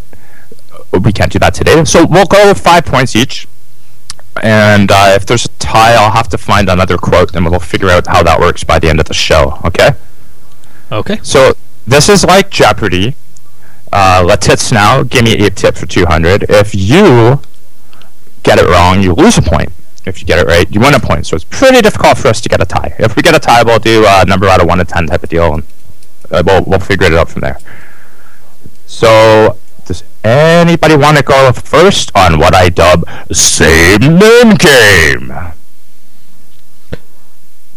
we 0.92 1.12
can't 1.12 1.32
do 1.32 1.40
that 1.40 1.54
today. 1.54 1.84
So 1.86 2.06
we'll 2.06 2.26
go 2.26 2.48
with 2.48 2.60
five 2.60 2.86
points 2.86 3.16
each. 3.16 3.48
And 4.44 4.92
uh, 4.92 5.14
if 5.16 5.26
there's 5.26 5.46
a 5.46 5.50
tie, 5.60 5.96
I'll 5.96 6.12
have 6.12 6.28
to 6.30 6.38
find 6.38 6.70
another 6.70 6.98
quote, 6.98 7.36
and 7.36 7.46
we'll 7.46 7.60
figure 7.60 7.90
out 7.90 8.08
how 8.08 8.22
that 8.24 8.40
works 8.40 8.64
by 8.64 8.80
the 8.80 8.90
end 8.90 9.00
of 9.00 9.08
the 9.08 9.14
show. 9.14 9.60
Okay? 9.66 9.92
Okay. 10.92 11.20
So 11.24 11.54
this 11.86 12.10
is 12.10 12.24
like 12.24 12.50
Jeopardy. 12.50 13.16
Uh, 13.92 14.24
let's 14.26 14.46
hits 14.46 14.72
now. 14.72 15.04
Give 15.04 15.24
me 15.24 15.46
a 15.46 15.50
tip 15.50 15.76
for 15.76 15.86
200. 15.86 16.46
If 16.50 16.76
you 16.76 17.42
get 18.44 18.60
it 18.60 18.68
wrong, 18.68 19.02
you 19.02 19.14
lose 19.14 19.38
a 19.38 19.42
point. 19.42 19.72
If 20.06 20.22
you 20.22 20.28
get 20.28 20.40
it 20.40 20.48
right, 20.48 20.70
you 20.72 20.80
win 20.80 20.94
a 20.94 21.00
point. 21.00 21.26
So 21.28 21.36
it's 21.36 21.46
pretty 21.46 21.82
difficult 21.82 22.18
for 22.18 22.30
us 22.30 22.40
to 22.42 22.50
get 22.50 22.62
a 22.62 22.66
tie. 22.66 22.96
If 23.00 23.16
we 23.16 23.22
get 23.22 23.36
a 23.36 23.40
tie, 23.40 23.64
we'll 23.64 23.80
do 23.80 24.06
a 24.08 24.26
number 24.26 24.48
out 24.48 24.62
of 24.62 24.68
one 24.68 24.78
to 24.78 24.86
ten 24.86 25.08
type 25.08 25.24
of 25.24 25.30
deal, 25.30 25.54
and 25.56 25.64
uh, 26.32 26.44
we'll 26.46 26.64
we'll 26.64 26.80
figure 26.80 27.08
it 27.08 27.14
out 27.14 27.30
from 27.30 27.42
there. 27.42 27.60
So 28.86 29.58
does 29.88 30.04
anybody 30.22 30.98
want 30.98 31.16
to 31.18 31.24
go 31.24 31.54
first 31.54 32.12
on 32.14 32.40
what 32.40 32.54
I 32.54 32.68
dub 32.68 33.08
same 33.32 34.20
name 34.20 34.56
game? 34.56 35.34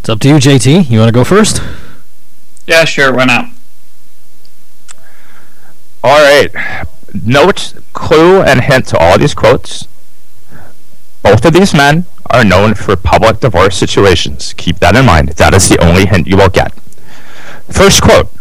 It's 0.01 0.09
up 0.09 0.19
to 0.21 0.29
you, 0.29 0.35
JT. 0.35 0.91
You 0.91 0.99
want 0.99 1.09
to 1.09 1.13
go 1.13 1.23
first? 1.23 1.63
Yeah, 2.67 2.85
sure. 2.85 3.15
Why 3.15 3.27
not? 3.27 3.51
All 6.03 6.19
right. 6.19 6.51
Note, 7.25 7.75
clue, 7.93 8.43
and 8.43 8.63
hint 8.63 8.89
to 8.89 8.99
all 8.99 9.17
these 9.17 9.35
quotes. 9.35 9.87
Both 11.23 11.45
of 11.45 11.53
these 11.53 11.73
men 11.75 12.07
are 12.29 12.45
known 12.45 12.75
for 12.75 12.97
public 12.97 13.39
divorce 13.39 13.77
situations. 13.77 14.53
Keep 14.55 14.81
that 14.81 14.97
in 14.97 15.07
mind. 15.07 15.29
That 15.31 15.55
is 15.55 15.69
the 15.69 15.79
only 15.79 16.07
hint 16.07 16.27
you 16.27 16.37
will 16.37 16.49
get. 16.49 16.73
First 17.69 18.03
quote 18.03 18.33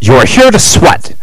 You 0.00 0.14
are 0.14 0.26
here 0.26 0.50
to 0.50 0.58
sweat. 0.58 1.14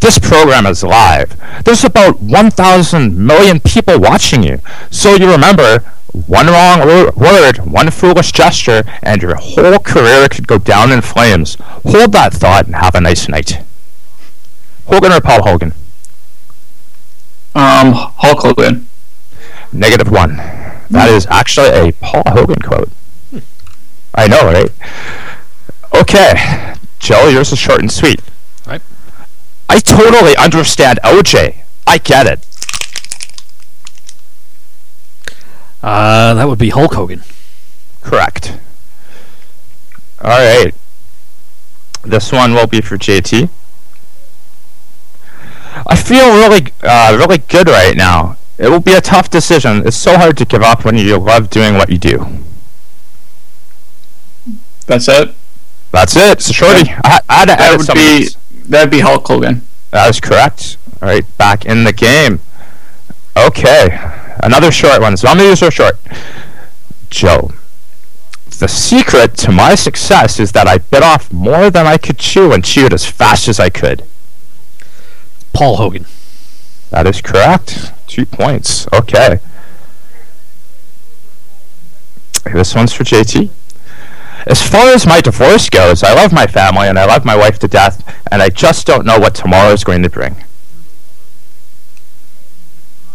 This 0.00 0.18
program 0.18 0.66
is 0.66 0.84
live. 0.84 1.36
There's 1.64 1.84
about 1.84 2.20
1,000 2.20 3.16
million 3.18 3.60
people 3.60 3.98
watching 3.98 4.42
you. 4.42 4.60
So 4.90 5.14
you 5.16 5.30
remember 5.30 5.80
one 6.26 6.46
wrong 6.46 6.80
wor- 6.80 7.12
word, 7.16 7.58
one 7.66 7.90
foolish 7.90 8.32
gesture, 8.32 8.82
and 9.02 9.20
your 9.22 9.34
whole 9.36 9.78
career 9.78 10.28
could 10.28 10.46
go 10.46 10.58
down 10.58 10.92
in 10.92 11.00
flames. 11.02 11.56
Hold 11.84 12.12
that 12.12 12.32
thought 12.32 12.66
and 12.66 12.76
have 12.76 12.94
a 12.94 13.00
nice 13.00 13.28
night. 13.28 13.58
Hogan 14.86 15.12
or 15.12 15.20
Paul 15.20 15.42
Hogan? 15.42 15.74
Um, 17.54 17.92
Hulk 17.92 18.40
Hogan. 18.42 18.88
Negative 19.72 20.10
one. 20.10 20.36
That 20.90 21.08
is 21.10 21.26
actually 21.26 21.68
a 21.68 21.92
Paul 21.92 22.22
Hogan 22.26 22.60
quote. 22.62 22.90
I 24.14 24.26
know, 24.28 24.44
right? 24.44 24.70
Okay, 25.94 26.74
Joe, 26.98 27.28
yours 27.28 27.52
is 27.52 27.58
short 27.58 27.80
and 27.80 27.92
sweet. 27.92 28.20
Right. 29.68 29.76
I 29.76 29.80
totally 29.80 30.36
understand 30.36 30.98
OJ. 31.04 31.56
I 31.86 31.98
get 31.98 32.26
it. 32.26 32.44
Uh, 35.82 36.34
that 36.34 36.48
would 36.48 36.58
be 36.58 36.70
Hulk 36.70 36.94
Hogan. 36.94 37.22
correct. 38.02 38.58
All 40.20 40.30
right. 40.30 40.74
This 42.02 42.32
one 42.32 42.54
will 42.54 42.66
be 42.66 42.80
for 42.80 42.96
JT. 42.96 43.48
I 45.86 45.96
feel 45.96 46.30
really, 46.34 46.72
uh, 46.82 47.14
really 47.18 47.38
good 47.38 47.68
right 47.68 47.96
now. 47.96 48.36
It 48.58 48.68
will 48.68 48.80
be 48.80 48.94
a 48.94 49.00
tough 49.00 49.30
decision. 49.30 49.86
It's 49.86 49.96
so 49.96 50.16
hard 50.16 50.36
to 50.38 50.44
give 50.44 50.62
up 50.62 50.84
when 50.84 50.98
you 50.98 51.16
love 51.18 51.50
doing 51.50 51.74
what 51.74 51.88
you 51.90 51.98
do. 51.98 52.26
That's 54.86 55.06
it. 55.08 55.34
That's 55.92 56.16
it. 56.16 56.32
It's 56.38 56.50
a 56.50 56.52
shorty. 56.52 56.90
I, 57.04 57.20
I 57.28 57.34
had 57.34 57.44
to 57.46 57.56
That 57.56 57.60
edit 57.60 57.78
would 57.78 57.86
some 57.86 57.98
of 57.98 58.04
be 58.04 58.18
these. 58.18 58.36
That'd 58.68 58.90
be 58.90 59.00
Hulk 59.00 59.26
Hogan. 59.26 59.62
That 59.90 60.08
is 60.10 60.20
correct. 60.20 60.76
All 61.00 61.08
right, 61.08 61.24
back 61.38 61.64
in 61.64 61.84
the 61.84 61.92
game. 61.92 62.40
Okay, 63.36 63.88
another 64.42 64.70
short 64.70 65.00
one. 65.00 65.16
So 65.16 65.28
I'm 65.28 65.36
gonna 65.36 65.48
these 65.48 65.62
are 65.62 65.70
short. 65.70 65.98
Joe, 67.10 67.52
the 68.58 68.68
secret 68.68 69.36
to 69.38 69.52
my 69.52 69.74
success 69.74 70.40
is 70.40 70.52
that 70.52 70.66
I 70.66 70.78
bit 70.78 71.02
off 71.02 71.32
more 71.32 71.70
than 71.70 71.86
I 71.86 71.96
could 71.96 72.18
chew 72.18 72.52
and 72.52 72.64
chewed 72.64 72.92
as 72.92 73.06
fast 73.06 73.48
as 73.48 73.60
I 73.60 73.70
could. 73.70 74.04
Paul 75.52 75.76
Hogan. 75.76 76.06
That 76.90 77.06
is 77.06 77.20
correct. 77.20 77.92
Two 78.06 78.26
points. 78.26 78.86
Okay. 78.92 79.40
This 82.52 82.74
one's 82.74 82.92
for 82.92 83.04
JT. 83.04 83.50
As 84.48 84.66
far 84.66 84.88
as 84.88 85.06
my 85.06 85.20
divorce 85.20 85.68
goes, 85.68 86.02
I 86.02 86.14
love 86.14 86.32
my 86.32 86.46
family 86.46 86.88
and 86.88 86.98
I 86.98 87.04
love 87.04 87.22
my 87.26 87.36
wife 87.36 87.58
to 87.58 87.68
death, 87.68 88.02
and 88.32 88.40
I 88.40 88.48
just 88.48 88.86
don't 88.86 89.04
know 89.04 89.18
what 89.18 89.34
tomorrow 89.34 89.72
is 89.72 89.84
going 89.84 90.02
to 90.02 90.08
bring. 90.08 90.36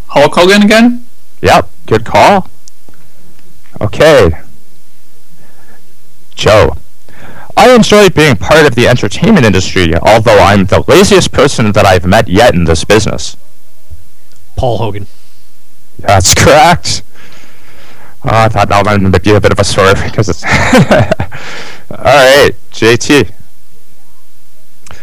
Hulk 0.09 0.35
Hogan 0.35 0.61
again? 0.61 1.07
Yep, 1.41 1.69
good 1.87 2.05
call. 2.05 2.47
Okay. 3.81 4.29
Joe. 6.35 6.77
I 7.57 7.73
enjoy 7.73 8.09
being 8.09 8.35
part 8.35 8.67
of 8.67 8.75
the 8.75 8.87
entertainment 8.87 9.45
industry, 9.45 9.95
although 9.95 10.37
I'm 10.37 10.65
the 10.65 10.83
laziest 10.87 11.31
person 11.31 11.71
that 11.71 11.85
I've 11.85 12.05
met 12.05 12.27
yet 12.27 12.53
in 12.53 12.65
this 12.65 12.83
business. 12.83 13.37
Paul 14.55 14.77
Hogan. 14.77 15.07
That's 15.97 16.35
correct. 16.35 17.01
Oh, 18.25 18.29
I 18.31 18.47
thought 18.47 18.69
that 18.69 18.85
one 18.85 19.11
would 19.11 19.21
be 19.21 19.31
a 19.33 19.41
bit 19.41 19.51
of 19.51 19.59
a 19.59 19.63
swerve 19.63 20.01
because 20.03 20.29
it's. 20.29 20.43
Alright, 21.91 22.55
JT. 22.71 23.33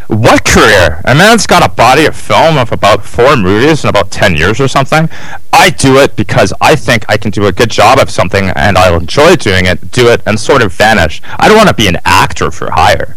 What 0.08 0.44
career? 0.44 1.00
A 1.04 1.14
man's 1.14 1.46
got 1.46 1.64
a 1.64 1.68
body 1.68 2.06
of 2.06 2.16
film 2.16 2.58
of 2.58 2.72
about 2.72 3.04
four 3.04 3.36
movies 3.36 3.84
in 3.84 3.90
about 3.90 4.10
10 4.10 4.36
years 4.36 4.60
or 4.60 4.66
something. 4.66 5.08
I 5.52 5.70
do 5.70 5.98
it 5.98 6.16
because 6.16 6.52
I 6.60 6.74
think 6.74 7.04
I 7.08 7.16
can 7.16 7.30
do 7.30 7.46
a 7.46 7.52
good 7.52 7.70
job 7.70 7.98
of 7.98 8.10
something 8.10 8.48
and 8.56 8.76
I'll 8.76 8.98
enjoy 8.98 9.36
doing 9.36 9.66
it, 9.66 9.92
do 9.92 10.08
it, 10.08 10.20
and 10.26 10.40
sort 10.40 10.62
of 10.62 10.72
vanish. 10.72 11.22
I 11.24 11.46
don't 11.46 11.56
want 11.56 11.68
to 11.68 11.74
be 11.74 11.86
an 11.86 11.98
actor 12.04 12.50
for 12.50 12.72
hire. 12.72 13.16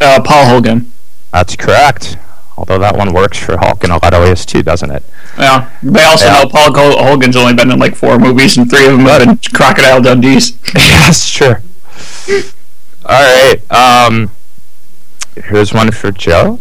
Uh, 0.00 0.22
Paul 0.24 0.46
Hogan. 0.46 0.92
That's 1.32 1.54
correct. 1.56 2.16
Although 2.56 2.78
that 2.78 2.96
one 2.96 3.12
works 3.12 3.38
for 3.38 3.58
Hulk 3.58 3.84
in 3.84 3.90
a 3.90 3.98
lot 4.02 4.14
of 4.14 4.22
ways 4.22 4.46
too, 4.46 4.62
doesn't 4.62 4.90
it? 4.90 5.02
Yeah. 5.38 5.68
They 5.82 6.04
also 6.04 6.26
Yeah. 6.26 6.42
know 6.42 6.48
Paul 6.48 6.72
Hogan's 6.74 7.36
only 7.36 7.54
been 7.54 7.70
in 7.70 7.78
like 7.78 7.94
four 7.94 8.18
movies, 8.18 8.56
and 8.56 8.68
three 8.70 8.86
of 8.86 8.92
them 8.92 9.06
have 9.06 9.24
been 9.24 9.38
Crocodile 9.54 10.00
Dundee's. 10.02 10.52
Yes, 10.74 11.24
sure. 11.24 11.62
All 13.06 13.22
right. 13.22 13.60
Um, 13.70 14.30
here's 15.44 15.72
one 15.72 15.90
for 15.92 16.10
Joe. 16.10 16.60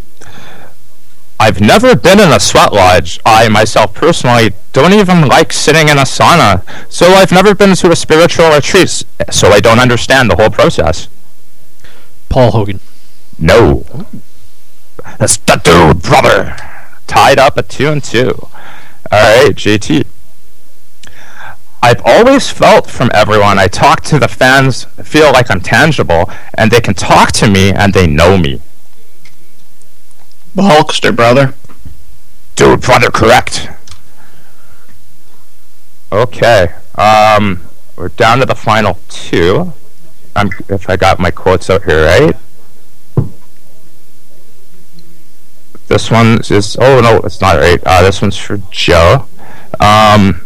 I've 1.39 1.61
never 1.61 1.95
been 1.95 2.19
in 2.19 2.29
a 2.31 2.39
sweat 2.39 2.73
lodge. 2.73 3.19
I 3.25 3.47
myself 3.49 3.93
personally 3.93 4.53
don't 4.73 4.93
even 4.93 5.27
like 5.27 5.53
sitting 5.53 5.87
in 5.87 5.97
a 5.99 6.01
sauna, 6.03 6.63
so 6.91 7.13
I've 7.13 7.31
never 7.31 7.53
been 7.53 7.75
to 7.75 7.91
a 7.91 7.95
spiritual 7.95 8.49
retreat, 8.49 9.03
so 9.29 9.49
I 9.49 9.59
don't 9.59 9.79
understand 9.79 10.31
the 10.31 10.35
whole 10.35 10.49
process. 10.49 11.07
Paul 12.29 12.51
Hogan. 12.51 12.79
No. 13.37 13.85
That's 15.19 15.37
the 15.37 15.57
dude, 15.57 16.01
brother. 16.01 16.55
Tied 17.05 17.37
up 17.37 17.57
at 17.57 17.69
two 17.69 17.89
and 17.89 18.03
two. 18.03 18.47
All 19.09 19.45
right, 19.45 19.55
JT. 19.55 20.05
I've 21.81 22.01
always 22.03 22.49
felt 22.49 22.89
from 22.89 23.09
everyone 23.13 23.57
I 23.57 23.67
talk 23.67 24.01
to 24.05 24.19
the 24.19 24.27
fans 24.27 24.83
feel 25.03 25.31
like 25.31 25.49
I'm 25.49 25.61
tangible, 25.61 26.29
and 26.55 26.71
they 26.71 26.81
can 26.81 26.93
talk 26.93 27.31
to 27.33 27.49
me 27.49 27.71
and 27.71 27.93
they 27.93 28.07
know 28.07 28.37
me. 28.37 28.61
The 30.55 30.63
Hulkster 30.63 31.15
brother. 31.15 31.53
Dude, 32.55 32.81
brother, 32.81 33.09
correct. 33.11 33.69
Okay. 36.11 36.73
Um, 36.95 37.61
we're 37.95 38.09
down 38.09 38.39
to 38.39 38.45
the 38.45 38.55
final 38.55 38.99
two. 39.07 39.71
I'm 40.35 40.49
if 40.67 40.89
I 40.89 40.97
got 40.97 41.19
my 41.19 41.31
quotes 41.31 41.69
out 41.69 41.83
here 41.83 42.05
right. 42.05 42.35
This 45.87 46.11
one 46.11 46.39
is 46.49 46.77
oh 46.79 46.99
no, 47.01 47.17
it's 47.23 47.39
not 47.39 47.57
right. 47.57 47.81
Uh, 47.85 48.01
this 48.03 48.21
one's 48.21 48.37
for 48.37 48.57
Joe. 48.71 49.27
Um, 49.79 50.41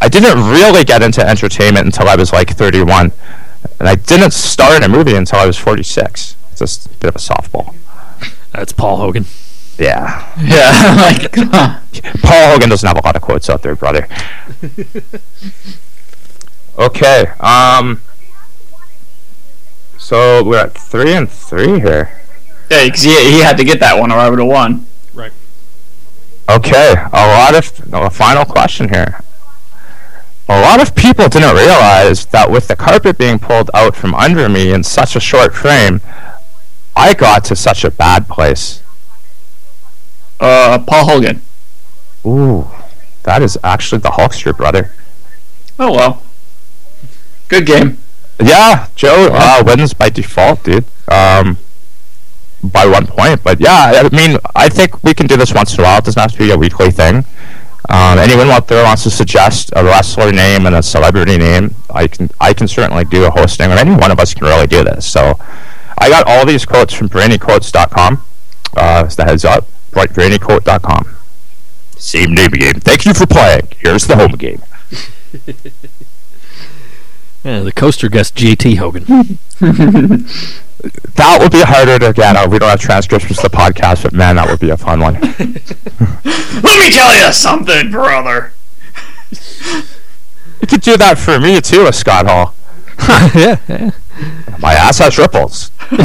I 0.00 0.08
didn't 0.08 0.50
really 0.50 0.84
get 0.84 1.02
into 1.02 1.26
entertainment 1.26 1.86
until 1.86 2.08
I 2.08 2.14
was 2.14 2.32
like 2.32 2.50
31, 2.50 3.12
and 3.80 3.88
I 3.88 3.94
didn't 3.94 4.32
start 4.32 4.76
in 4.76 4.82
a 4.82 4.88
movie 4.88 5.16
until 5.16 5.38
I 5.38 5.46
was 5.46 5.56
46. 5.56 6.36
It's 6.50 6.58
just 6.58 6.86
a 6.86 6.88
bit 6.90 7.08
of 7.08 7.16
a 7.16 7.18
softball. 7.18 7.74
That's 8.52 8.72
Paul 8.72 8.98
Hogan. 8.98 9.24
Yeah. 9.78 10.30
Yeah. 10.44 10.94
like. 11.00 11.32
Paul 12.22 12.52
Hogan 12.52 12.68
doesn't 12.68 12.86
have 12.86 12.98
a 12.98 13.06
lot 13.06 13.16
of 13.16 13.22
quotes 13.22 13.48
out 13.48 13.62
there, 13.62 13.74
brother. 13.74 14.06
okay. 16.78 17.26
Um. 17.40 18.02
So 19.98 20.42
we're 20.44 20.58
at 20.58 20.74
three 20.74 21.14
and 21.14 21.28
three 21.28 21.80
here. 21.80 22.20
Yeah, 22.70 22.84
because 22.84 23.02
he, 23.02 23.10
he 23.10 23.40
had 23.40 23.56
to 23.56 23.64
get 23.64 23.80
that 23.80 23.98
one 23.98 24.10
or 24.10 24.18
I 24.18 24.28
would 24.28 24.38
have 24.38 24.48
won. 24.48 24.86
Right. 25.12 25.32
Okay, 26.48 26.94
a 27.12 27.26
lot 27.26 27.54
of 27.54 27.92
a 27.92 28.10
final 28.10 28.44
question 28.44 28.88
here. 28.90 29.20
A 30.48 30.60
lot 30.60 30.80
of 30.80 30.94
people 30.94 31.28
didn't 31.28 31.56
realize 31.56 32.26
that 32.26 32.50
with 32.50 32.68
the 32.68 32.76
carpet 32.76 33.16
being 33.16 33.38
pulled 33.38 33.70
out 33.72 33.96
from 33.96 34.14
under 34.14 34.48
me 34.48 34.72
in 34.72 34.82
such 34.82 35.16
a 35.16 35.20
short 35.20 35.54
frame, 35.54 36.02
I 36.94 37.14
got 37.14 37.44
to 37.46 37.56
such 37.56 37.82
a 37.82 37.90
bad 37.90 38.28
place. 38.28 38.82
Uh, 40.38 40.78
Paul 40.86 41.06
Hogan. 41.06 41.40
Ooh, 42.26 42.68
that 43.22 43.40
is 43.40 43.58
actually 43.64 44.00
the 44.00 44.10
Hulkster, 44.10 44.54
brother. 44.54 44.92
Oh 45.78 45.92
well. 45.92 46.22
Good 47.48 47.66
game. 47.66 47.98
Yeah, 48.40 48.88
Joe 48.94 49.28
uh, 49.32 49.62
wins 49.64 49.94
by 49.94 50.10
default, 50.10 50.64
dude. 50.64 50.84
Um, 51.08 51.58
by 52.62 52.86
one 52.86 53.06
point, 53.06 53.44
but 53.44 53.60
yeah, 53.60 53.92
I 54.04 54.08
mean, 54.14 54.38
I 54.56 54.68
think 54.70 55.04
we 55.04 55.12
can 55.12 55.26
do 55.26 55.36
this 55.36 55.52
once 55.52 55.74
in 55.74 55.80
a 55.80 55.82
while. 55.82 55.98
It 55.98 56.04
doesn't 56.04 56.20
have 56.20 56.32
to 56.32 56.38
be 56.38 56.50
a 56.50 56.56
weekly 56.56 56.90
thing. 56.90 57.24
Um, 57.90 58.18
anyone 58.18 58.48
out 58.48 58.68
there 58.68 58.82
wants 58.82 59.02
to 59.02 59.10
suggest 59.10 59.70
a 59.76 59.84
wrestler 59.84 60.32
name 60.32 60.64
and 60.64 60.74
a 60.74 60.82
celebrity 60.82 61.36
name, 61.36 61.74
I 61.90 62.06
can 62.06 62.30
I 62.40 62.54
can 62.54 62.66
certainly 62.66 63.04
do 63.04 63.24
a 63.24 63.30
hosting, 63.30 63.70
or 63.70 63.74
any 63.74 63.94
one 63.94 64.10
of 64.10 64.18
us 64.18 64.32
can 64.32 64.46
really 64.46 64.66
do 64.66 64.82
this. 64.82 65.04
So, 65.06 65.38
I 65.98 66.08
got 66.08 66.26
all 66.26 66.46
these 66.46 66.64
quotes 66.64 66.94
from 66.94 67.10
BrainyQuotes.com. 67.10 68.22
Uh, 68.76 69.02
it's 69.04 69.16
the 69.16 69.24
heads 69.24 69.44
up, 69.44 69.68
right? 69.92 70.08
BrainyQuote.com. 70.08 71.16
Same 71.98 72.32
name 72.34 72.50
game. 72.50 72.74
Thank 72.74 73.04
you 73.04 73.14
for 73.14 73.26
playing. 73.26 73.68
Here's 73.78 74.06
the 74.06 74.16
home 74.16 74.32
game. 74.32 74.62
Yeah, 77.44 77.60
the 77.60 77.72
coaster 77.72 78.08
guest 78.08 78.34
JT 78.34 78.76
Hogan. 78.76 79.38
That 81.14 81.38
would 81.40 81.52
be 81.52 81.62
harder 81.62 81.98
to 81.98 82.12
get 82.12 82.36
out. 82.36 82.50
We 82.50 82.58
don't 82.58 82.68
have 82.68 82.80
transcriptions 82.80 83.38
to 83.38 83.44
the 83.44 83.56
podcast, 83.56 84.02
but 84.02 84.12
man, 84.12 84.36
that 84.36 84.48
would 84.48 84.60
be 84.60 84.68
a 84.68 84.76
fun 84.76 85.00
one. 85.00 85.14
Let 85.14 86.78
me 86.78 86.90
tell 86.90 87.14
you 87.16 87.32
something, 87.32 87.90
brother. 87.90 88.52
You 89.30 90.66
could 90.68 90.82
do 90.82 90.96
that 90.98 91.18
for 91.18 91.40
me 91.40 91.60
too, 91.62 91.84
with 91.84 91.94
Scott 91.94 92.26
Hall. 92.26 92.54
yeah, 93.34 93.58
yeah. 93.66 93.90
My 94.58 94.74
ass 94.74 94.98
has 94.98 95.16
ripples. 95.16 95.70
All 95.90 95.98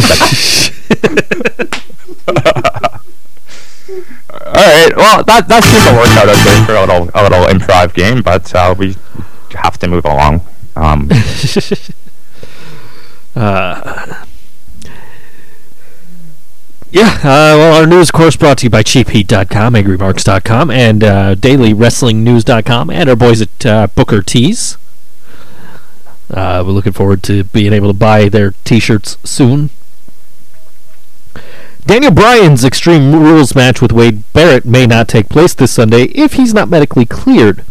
right. 4.55 4.93
Well, 4.95 5.23
that 5.25 5.47
that 5.47 5.63
seems 5.63 5.83
to 5.85 5.93
work 5.93 6.09
out 6.17 6.29
okay 6.29 6.65
for 6.65 6.75
a 6.75 6.81
little 6.81 7.09
a 7.13 7.21
little 7.23 7.45
improv 7.47 7.93
game, 7.93 8.21
but 8.21 8.53
uh, 8.55 8.73
we 8.77 8.95
have 9.51 9.77
to 9.79 9.87
move 9.87 10.05
along. 10.05 10.41
Um, 10.79 11.09
Uh, 13.35 14.25
yeah, 16.91 17.19
uh, 17.19 17.55
well, 17.55 17.79
our 17.79 17.87
news, 17.87 18.09
of 18.09 18.13
course, 18.13 18.35
brought 18.35 18.57
to 18.59 18.65
you 18.65 18.69
by 18.69 18.83
CheapHeat.com, 18.83 19.75
AngryMarks.com, 19.75 20.71
and 20.71 21.03
uh, 21.03 21.35
DailyWrestlingNews.com, 21.35 22.89
and 22.89 23.09
our 23.09 23.15
boys 23.15 23.41
at 23.41 23.65
uh, 23.65 23.87
Booker 23.95 24.21
Tees. 24.21 24.77
Uh, 26.29 26.63
we're 26.65 26.73
looking 26.73 26.91
forward 26.91 27.23
to 27.23 27.43
being 27.45 27.71
able 27.71 27.87
to 27.87 27.97
buy 27.97 28.27
their 28.27 28.51
T-shirts 28.65 29.17
soon. 29.23 29.69
Daniel 31.85 32.11
Bryan's 32.11 32.65
Extreme 32.65 33.13
Rules 33.15 33.55
match 33.55 33.81
with 33.81 33.91
Wade 33.91 34.23
Barrett 34.33 34.65
may 34.65 34.85
not 34.85 35.07
take 35.07 35.29
place 35.29 35.53
this 35.53 35.71
Sunday 35.71 36.03
if 36.07 36.33
he's 36.33 36.53
not 36.53 36.67
medically 36.69 37.05
cleared. 37.05 37.63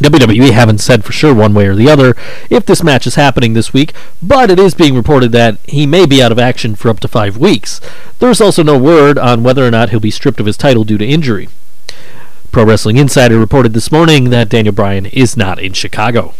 WWE 0.00 0.50
haven't 0.50 0.78
said 0.78 1.04
for 1.04 1.12
sure 1.12 1.34
one 1.34 1.52
way 1.52 1.66
or 1.66 1.74
the 1.74 1.90
other 1.90 2.14
if 2.48 2.64
this 2.64 2.82
match 2.82 3.06
is 3.06 3.16
happening 3.16 3.52
this 3.52 3.72
week, 3.72 3.92
but 4.22 4.50
it 4.50 4.58
is 4.58 4.74
being 4.74 4.94
reported 4.94 5.32
that 5.32 5.58
he 5.66 5.86
may 5.86 6.06
be 6.06 6.22
out 6.22 6.32
of 6.32 6.38
action 6.38 6.74
for 6.74 6.88
up 6.88 7.00
to 7.00 7.08
five 7.08 7.36
weeks. 7.36 7.80
There's 8.18 8.40
also 8.40 8.62
no 8.62 8.78
word 8.78 9.18
on 9.18 9.42
whether 9.42 9.66
or 9.66 9.70
not 9.70 9.90
he'll 9.90 10.00
be 10.00 10.10
stripped 10.10 10.40
of 10.40 10.46
his 10.46 10.56
title 10.56 10.84
due 10.84 10.98
to 10.98 11.06
injury. 11.06 11.48
Pro 12.50 12.64
Wrestling 12.64 12.96
Insider 12.96 13.38
reported 13.38 13.74
this 13.74 13.92
morning 13.92 14.30
that 14.30 14.48
Daniel 14.48 14.74
Bryan 14.74 15.06
is 15.06 15.36
not 15.36 15.60
in 15.60 15.72
Chicago. 15.72 16.34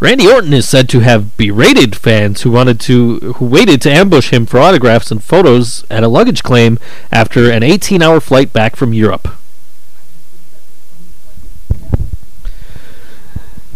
Randy 0.00 0.26
Orton 0.26 0.52
is 0.52 0.68
said 0.68 0.88
to 0.88 0.98
have 0.98 1.36
berated 1.36 1.94
fans 1.94 2.42
who 2.42 2.50
wanted 2.50 2.80
to 2.80 3.34
who 3.36 3.44
waited 3.44 3.80
to 3.82 3.90
ambush 3.90 4.32
him 4.32 4.46
for 4.46 4.58
autographs 4.58 5.12
and 5.12 5.22
photos 5.22 5.86
at 5.88 6.02
a 6.02 6.08
luggage 6.08 6.42
claim 6.42 6.80
after 7.12 7.48
an 7.52 7.62
18-hour 7.62 8.18
flight 8.18 8.52
back 8.52 8.74
from 8.74 8.92
Europe. 8.92 9.28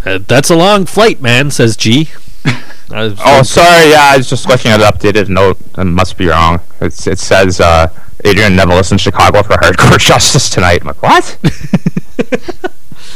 Uh, 0.06 0.18
that's 0.26 0.48
a 0.50 0.56
long 0.56 0.86
flight, 0.86 1.20
man, 1.20 1.50
says 1.50 1.76
G. 1.76 2.08
Uh, 2.88 3.12
Oh, 3.18 3.42
sorry. 3.42 3.90
Yeah, 3.90 4.10
I 4.12 4.16
was 4.16 4.30
just 4.30 4.48
looking 4.48 4.70
at 4.70 4.80
an 4.80 4.86
updated 4.86 5.28
note. 5.28 5.58
I 5.74 5.82
must 5.82 6.16
be 6.16 6.28
wrong. 6.28 6.60
It's, 6.80 7.08
it 7.08 7.18
says 7.18 7.60
uh, 7.60 7.88
Adrian 8.24 8.54
Neville 8.54 8.78
is 8.78 8.92
in 8.92 8.98
Chicago 8.98 9.42
for 9.42 9.54
Hardcore 9.54 9.98
Justice 10.08 10.48
tonight. 10.48 10.82
I'm 10.82 10.86
like, 10.86 11.02
what? 11.02 11.36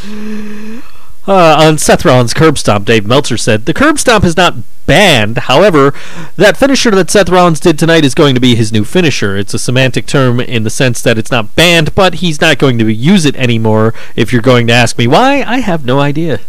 Uh, 1.28 1.56
on 1.60 1.78
Seth 1.78 2.04
Rollins' 2.04 2.34
curb 2.34 2.58
stomp, 2.58 2.86
Dave 2.86 3.06
Meltzer 3.06 3.36
said, 3.36 3.66
The 3.66 3.74
curb 3.74 3.98
stomp 3.98 4.24
is 4.24 4.36
not 4.36 4.54
banned. 4.86 5.38
However, 5.38 5.94
that 6.36 6.56
finisher 6.56 6.90
that 6.92 7.10
Seth 7.10 7.28
Rollins 7.28 7.60
did 7.60 7.78
tonight 7.78 8.04
is 8.04 8.14
going 8.14 8.34
to 8.34 8.40
be 8.40 8.56
his 8.56 8.72
new 8.72 8.84
finisher. 8.84 9.36
It's 9.36 9.54
a 9.54 9.58
semantic 9.58 10.06
term 10.06 10.40
in 10.40 10.64
the 10.64 10.70
sense 10.70 11.02
that 11.02 11.18
it's 11.18 11.30
not 11.30 11.54
banned, 11.54 11.94
but 11.94 12.14
he's 12.14 12.40
not 12.40 12.58
going 12.58 12.78
to 12.78 12.92
use 12.92 13.26
it 13.26 13.36
anymore. 13.36 13.94
If 14.16 14.32
you're 14.32 14.42
going 14.42 14.66
to 14.68 14.72
ask 14.72 14.98
me 14.98 15.06
why, 15.06 15.42
I 15.46 15.58
have 15.58 15.84
no 15.84 16.00
idea. 16.00 16.40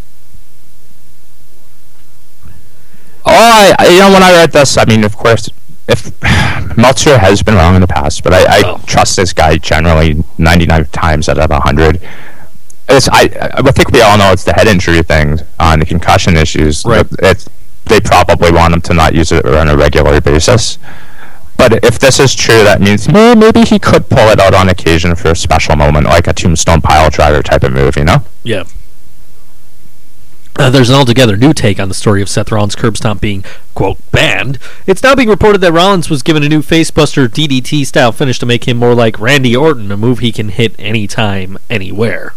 Oh, 3.26 3.74
I, 3.80 3.88
you 3.92 4.00
know, 4.00 4.12
when 4.12 4.24
I 4.24 4.32
read 4.32 4.52
this, 4.52 4.78
I 4.78 4.86
mean, 4.86 5.04
of 5.04 5.16
course, 5.16 5.50
if 5.88 6.12
Meltzer 6.78 7.18
has 7.18 7.44
been 7.44 7.56
wrong 7.56 7.76
in 7.76 7.82
the 7.82 7.88
past, 7.88 8.24
but 8.24 8.34
I, 8.34 8.60
I 8.60 8.62
Oh. 8.66 8.82
trust 8.86 9.16
this 9.16 9.34
guy 9.34 9.58
generally 9.58 10.24
99 10.38 10.86
times 10.86 11.30
out 11.30 11.38
of 11.38 11.50
100. 11.50 12.02
It's, 12.90 13.08
I, 13.10 13.30
I 13.54 13.72
think 13.72 13.92
we 13.92 14.02
all 14.02 14.18
know 14.18 14.32
it's 14.32 14.44
the 14.44 14.54
head 14.54 14.68
injury 14.68 15.02
thing 15.04 15.40
uh, 15.40 15.44
on 15.60 15.80
the 15.80 15.86
concussion 15.86 16.36
issues. 16.36 16.84
Right. 16.86 17.08
They 17.86 18.00
probably 18.00 18.52
want 18.52 18.74
him 18.74 18.82
to 18.82 18.94
not 18.94 19.14
use 19.14 19.32
it 19.32 19.46
on 19.46 19.68
a 19.68 19.76
regular 19.76 20.22
basis. 20.22 20.78
But 21.58 21.84
if 21.84 22.00
this 22.00 22.20
is 22.20 22.34
true, 22.34 22.64
that 22.64 22.80
means 22.82 23.08
maybe 23.08 23.62
he 23.62 23.78
could 23.80 24.10
pull 24.10 24.30
it 24.30 24.40
out 24.40 24.54
on 24.54 24.70
occasion 24.70 25.16
for 25.16 25.30
a 25.30 25.36
special 25.36 25.76
moment, 25.76 26.06
like 26.06 26.28
a 26.28 26.34
tombstone 26.34 26.82
pile 26.82 27.10
driver 27.10 27.42
type 27.44 27.64
of 27.64 27.74
move, 27.74 27.98
you 27.98 28.04
know? 28.04 28.24
Yeah. 28.44 28.64
Uh, 30.58 30.70
there's 30.70 30.90
an 30.90 30.96
altogether 30.96 31.38
new 31.38 31.54
take 31.54 31.80
on 31.80 31.88
the 31.88 31.94
story 31.94 32.22
of 32.22 32.30
Seth 32.30 32.52
Rollins' 32.52 32.76
curb 32.76 32.98
stomp 32.98 33.22
being, 33.22 33.44
quote, 33.74 33.98
banned. 34.12 34.60
It's 34.86 35.02
now 35.02 35.16
being 35.16 35.30
reported 35.30 35.60
that 35.62 35.72
Rollins 35.72 36.10
was 36.10 36.22
given 36.22 36.44
a 36.44 36.50
new 36.50 36.62
facebuster 36.62 37.28
DDT 37.28 37.86
style 37.86 38.12
finish 38.12 38.38
to 38.40 38.46
make 38.46 38.68
him 38.68 38.78
more 38.78 38.94
like 38.94 39.20
Randy 39.20 39.56
Orton, 39.56 39.92
a 39.92 39.98
move 39.98 40.20
he 40.20 40.32
can 40.32 40.50
hit 40.50 40.76
anytime, 40.78 41.58
anywhere. 41.70 42.36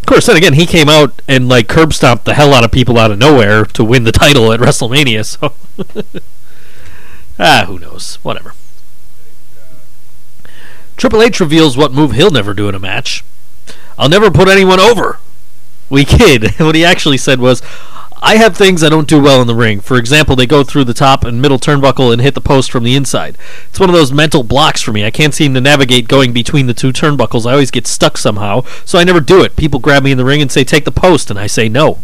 Of 0.00 0.06
course, 0.06 0.26
then 0.26 0.36
again, 0.36 0.54
he 0.54 0.64
came 0.64 0.88
out 0.88 1.20
and 1.28 1.48
like 1.48 1.68
curb 1.68 1.92
stomped 1.92 2.24
the 2.24 2.34
hell 2.34 2.54
out 2.54 2.64
of 2.64 2.72
people 2.72 2.98
out 2.98 3.10
of 3.10 3.18
nowhere 3.18 3.64
to 3.64 3.84
win 3.84 4.04
the 4.04 4.12
title 4.12 4.52
at 4.52 4.60
WrestleMania. 4.60 5.20
So, 5.40 5.52
ah, 7.38 7.64
who 7.66 7.78
knows? 7.78 8.16
Whatever. 8.16 8.54
Triple 10.96 11.22
H 11.22 11.40
reveals 11.40 11.76
what 11.76 11.92
move 11.92 12.12
he'll 12.12 12.30
never 12.30 12.54
do 12.54 12.68
in 12.68 12.74
a 12.74 12.78
match. 12.78 13.24
I'll 14.00 14.08
never 14.08 14.30
put 14.30 14.48
anyone 14.48 14.80
over. 14.80 15.18
We 15.90 16.06
kid. 16.06 16.54
What 16.58 16.74
he 16.74 16.84
actually 16.84 17.18
said 17.18 17.38
was, 17.38 17.62
I 18.22 18.36
have 18.36 18.56
things 18.56 18.82
I 18.82 18.88
don't 18.88 19.08
do 19.08 19.20
well 19.20 19.42
in 19.42 19.46
the 19.46 19.54
ring. 19.54 19.80
For 19.80 19.98
example, 19.98 20.34
they 20.36 20.46
go 20.46 20.64
through 20.64 20.84
the 20.84 20.94
top 20.94 21.22
and 21.22 21.40
middle 21.42 21.58
turnbuckle 21.58 22.10
and 22.10 22.20
hit 22.20 22.34
the 22.34 22.40
post 22.40 22.70
from 22.72 22.82
the 22.82 22.96
inside. 22.96 23.36
It's 23.68 23.78
one 23.78 23.90
of 23.90 23.94
those 23.94 24.10
mental 24.10 24.42
blocks 24.42 24.80
for 24.80 24.92
me. 24.92 25.04
I 25.04 25.10
can't 25.10 25.34
seem 25.34 25.52
to 25.52 25.60
navigate 25.60 26.08
going 26.08 26.32
between 26.32 26.66
the 26.66 26.72
two 26.72 26.92
turnbuckles. 26.92 27.44
I 27.44 27.52
always 27.52 27.70
get 27.70 27.86
stuck 27.86 28.16
somehow, 28.16 28.62
so 28.86 28.98
I 28.98 29.04
never 29.04 29.20
do 29.20 29.42
it. 29.42 29.54
People 29.54 29.80
grab 29.80 30.02
me 30.02 30.12
in 30.12 30.18
the 30.18 30.24
ring 30.24 30.40
and 30.40 30.50
say, 30.50 30.64
take 30.64 30.86
the 30.86 30.90
post, 30.90 31.30
and 31.30 31.38
I 31.38 31.46
say 31.46 31.68
no. 31.68 31.98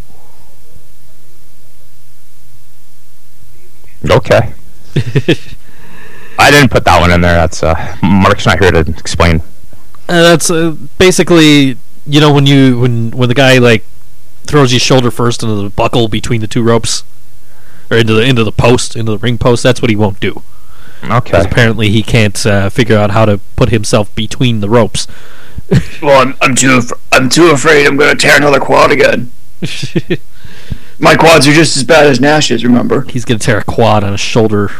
Okay. 4.08 4.52
I 6.38 6.50
didn't 6.50 6.70
put 6.70 6.84
that 6.84 7.00
one 7.00 7.10
in 7.10 7.22
there. 7.22 7.36
That's 7.36 7.62
uh, 7.62 7.96
Mark's 8.02 8.44
not 8.44 8.58
here 8.58 8.70
to 8.70 8.80
explain. 8.80 9.40
Uh, 10.08 10.22
that's 10.22 10.50
uh, 10.50 10.76
basically, 10.98 11.76
you 12.06 12.20
know, 12.20 12.32
when 12.32 12.46
you 12.46 12.78
when 12.80 13.10
when 13.10 13.28
the 13.28 13.34
guy 13.34 13.58
like 13.58 13.84
throws 14.44 14.70
his 14.70 14.82
shoulder 14.82 15.10
first 15.10 15.42
into 15.42 15.54
the 15.56 15.70
buckle 15.70 16.08
between 16.08 16.40
the 16.40 16.46
two 16.46 16.62
ropes, 16.62 17.02
or 17.90 17.96
into 17.96 18.14
the 18.14 18.22
into 18.22 18.44
the 18.44 18.52
post, 18.52 18.96
into 18.96 19.12
the 19.12 19.18
ring 19.18 19.38
post. 19.38 19.62
That's 19.62 19.82
what 19.82 19.90
he 19.90 19.96
won't 19.96 20.20
do. 20.20 20.42
Okay. 21.04 21.38
apparently 21.38 21.90
he 21.90 22.02
can't 22.02 22.44
uh, 22.46 22.70
figure 22.70 22.96
out 22.96 23.10
how 23.10 23.26
to 23.26 23.38
put 23.54 23.68
himself 23.68 24.12
between 24.14 24.60
the 24.60 24.68
ropes. 24.68 25.06
Well, 26.00 26.22
I'm, 26.22 26.36
I'm 26.40 26.54
too 26.54 26.76
af- 26.76 26.92
I'm 27.10 27.28
too 27.28 27.50
afraid 27.50 27.86
I'm 27.86 27.96
gonna 27.96 28.14
tear 28.14 28.36
another 28.36 28.60
quad 28.60 28.92
again. 28.92 29.32
My 31.00 31.16
quads 31.16 31.48
are 31.48 31.52
just 31.52 31.76
as 31.76 31.82
bad 31.82 32.06
as 32.06 32.20
Nash's. 32.20 32.64
Remember? 32.64 33.02
He's 33.02 33.24
gonna 33.24 33.40
tear 33.40 33.58
a 33.58 33.64
quad 33.64 34.04
on 34.04 34.12
a 34.14 34.18
shoulder 34.18 34.70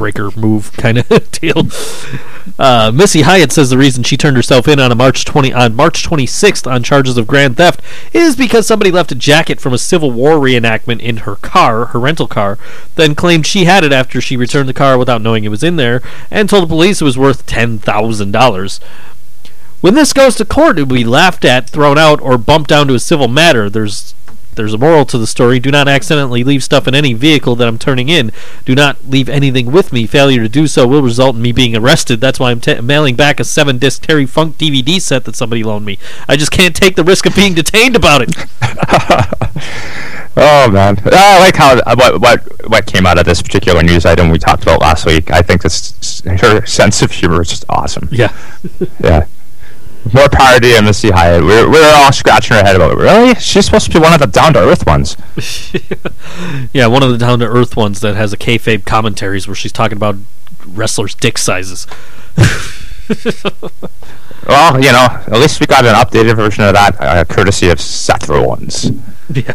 breaker 0.00 0.30
move 0.34 0.72
kind 0.78 0.96
of 0.96 1.30
deal. 1.30 1.66
Uh, 2.58 2.90
Missy 2.90 3.20
Hyatt 3.20 3.52
says 3.52 3.68
the 3.68 3.76
reason 3.76 4.02
she 4.02 4.16
turned 4.16 4.34
herself 4.34 4.66
in 4.66 4.80
on 4.80 4.96
March 4.96 5.26
20 5.26 5.52
on 5.52 5.76
March 5.76 6.08
26th 6.08 6.66
on 6.66 6.82
charges 6.82 7.18
of 7.18 7.26
grand 7.26 7.58
theft 7.58 7.82
is 8.14 8.34
because 8.34 8.66
somebody 8.66 8.90
left 8.90 9.12
a 9.12 9.14
jacket 9.14 9.60
from 9.60 9.74
a 9.74 9.78
Civil 9.78 10.10
War 10.10 10.36
reenactment 10.36 11.00
in 11.00 11.18
her 11.18 11.36
car, 11.36 11.86
her 11.86 12.00
rental 12.00 12.26
car, 12.26 12.58
then 12.94 13.14
claimed 13.14 13.46
she 13.46 13.66
had 13.66 13.84
it 13.84 13.92
after 13.92 14.22
she 14.22 14.38
returned 14.38 14.70
the 14.70 14.74
car 14.74 14.96
without 14.96 15.20
knowing 15.20 15.44
it 15.44 15.50
was 15.50 15.62
in 15.62 15.76
there, 15.76 16.00
and 16.30 16.48
told 16.48 16.64
the 16.64 16.74
police 16.74 17.02
it 17.02 17.04
was 17.04 17.18
worth 17.18 17.44
ten 17.44 17.78
thousand 17.78 18.32
dollars. 18.32 18.80
When 19.82 19.94
this 19.94 20.14
goes 20.14 20.34
to 20.36 20.46
court, 20.46 20.78
it 20.78 20.88
will 20.88 20.96
be 20.96 21.04
laughed 21.04 21.44
at, 21.44 21.68
thrown 21.68 21.98
out, 21.98 22.22
or 22.22 22.38
bumped 22.38 22.70
down 22.70 22.88
to 22.88 22.94
a 22.94 22.98
civil 22.98 23.28
matter. 23.28 23.68
There's 23.68 24.14
there's 24.54 24.74
a 24.74 24.78
moral 24.78 25.04
to 25.06 25.18
the 25.18 25.26
story. 25.26 25.58
Do 25.60 25.70
not 25.70 25.88
accidentally 25.88 26.44
leave 26.44 26.62
stuff 26.62 26.86
in 26.88 26.94
any 26.94 27.12
vehicle 27.12 27.56
that 27.56 27.68
I'm 27.68 27.78
turning 27.78 28.08
in. 28.08 28.32
Do 28.64 28.74
not 28.74 29.04
leave 29.06 29.28
anything 29.28 29.72
with 29.72 29.92
me. 29.92 30.06
Failure 30.06 30.42
to 30.42 30.48
do 30.48 30.66
so 30.66 30.86
will 30.86 31.02
result 31.02 31.36
in 31.36 31.42
me 31.42 31.52
being 31.52 31.76
arrested. 31.76 32.20
That's 32.20 32.40
why 32.40 32.50
I'm 32.50 32.60
t- 32.60 32.80
mailing 32.80 33.16
back 33.16 33.40
a 33.40 33.44
seven 33.44 33.78
disc 33.78 34.02
Terry 34.02 34.26
Funk 34.26 34.56
DVD 34.58 35.00
set 35.00 35.24
that 35.24 35.36
somebody 35.36 35.62
loaned 35.62 35.86
me. 35.86 35.98
I 36.28 36.36
just 36.36 36.50
can't 36.52 36.74
take 36.76 36.96
the 36.96 37.04
risk 37.04 37.26
of 37.26 37.34
being 37.34 37.54
detained 37.54 37.96
about 37.96 38.22
it. 38.22 38.34
Oh 40.36 40.70
man, 40.70 40.96
I 41.04 41.40
like 41.40 41.56
how 41.56 41.76
uh, 41.80 41.96
what 41.96 42.20
what 42.20 42.70
what 42.70 42.86
came 42.86 43.04
out 43.04 43.18
of 43.18 43.24
this 43.24 43.42
particular 43.42 43.82
news 43.82 44.06
item 44.06 44.30
we 44.30 44.38
talked 44.38 44.62
about 44.62 44.80
last 44.80 45.04
week. 45.04 45.30
I 45.30 45.42
think 45.42 45.62
this 45.62 46.22
her 46.24 46.64
sense 46.66 47.02
of 47.02 47.10
humor 47.10 47.42
is 47.42 47.48
just 47.48 47.64
awesome. 47.68 48.08
Yeah. 48.12 48.32
Yeah, 49.02 49.26
more 50.12 50.28
power 50.28 50.58
to 50.60 50.66
you, 50.66 50.82
Missy 50.82 51.10
Hyatt. 51.10 51.42
We're 51.42 51.70
we're 51.70 51.92
all 51.94 52.12
scratching 52.12 52.56
our 52.56 52.64
head 52.64 52.76
about 52.76 52.92
it. 52.92 52.98
Really, 52.98 53.34
she's 53.36 53.66
supposed 53.66 53.86
to 53.86 53.92
be 53.92 53.98
one 53.98 54.12
of 54.12 54.20
the 54.20 54.26
down 54.26 54.54
to 54.54 54.60
earth 54.60 54.86
ones. 54.86 55.16
yeah, 56.72 56.86
one 56.86 57.02
of 57.02 57.10
the 57.10 57.18
down 57.18 57.38
to 57.40 57.46
earth 57.46 57.76
ones 57.76 58.00
that 58.00 58.16
has 58.16 58.32
a 58.32 58.36
kayfabe 58.36 58.84
commentaries 58.84 59.46
where 59.46 59.54
she's 59.54 59.72
talking 59.72 59.96
about 59.96 60.16
wrestlers' 60.66 61.14
dick 61.14 61.38
sizes. 61.38 61.86
Well, 64.46 64.82
you 64.82 64.90
know, 64.90 65.06
at 65.10 65.38
least 65.38 65.60
we 65.60 65.66
got 65.66 65.84
an 65.84 65.94
updated 65.94 66.36
version 66.36 66.64
of 66.64 66.74
that, 66.74 67.00
uh, 67.00 67.24
courtesy 67.24 67.68
of 67.68 67.80
Seth 67.80 68.28
Rollins. 68.28 68.90
Yeah. 69.32 69.54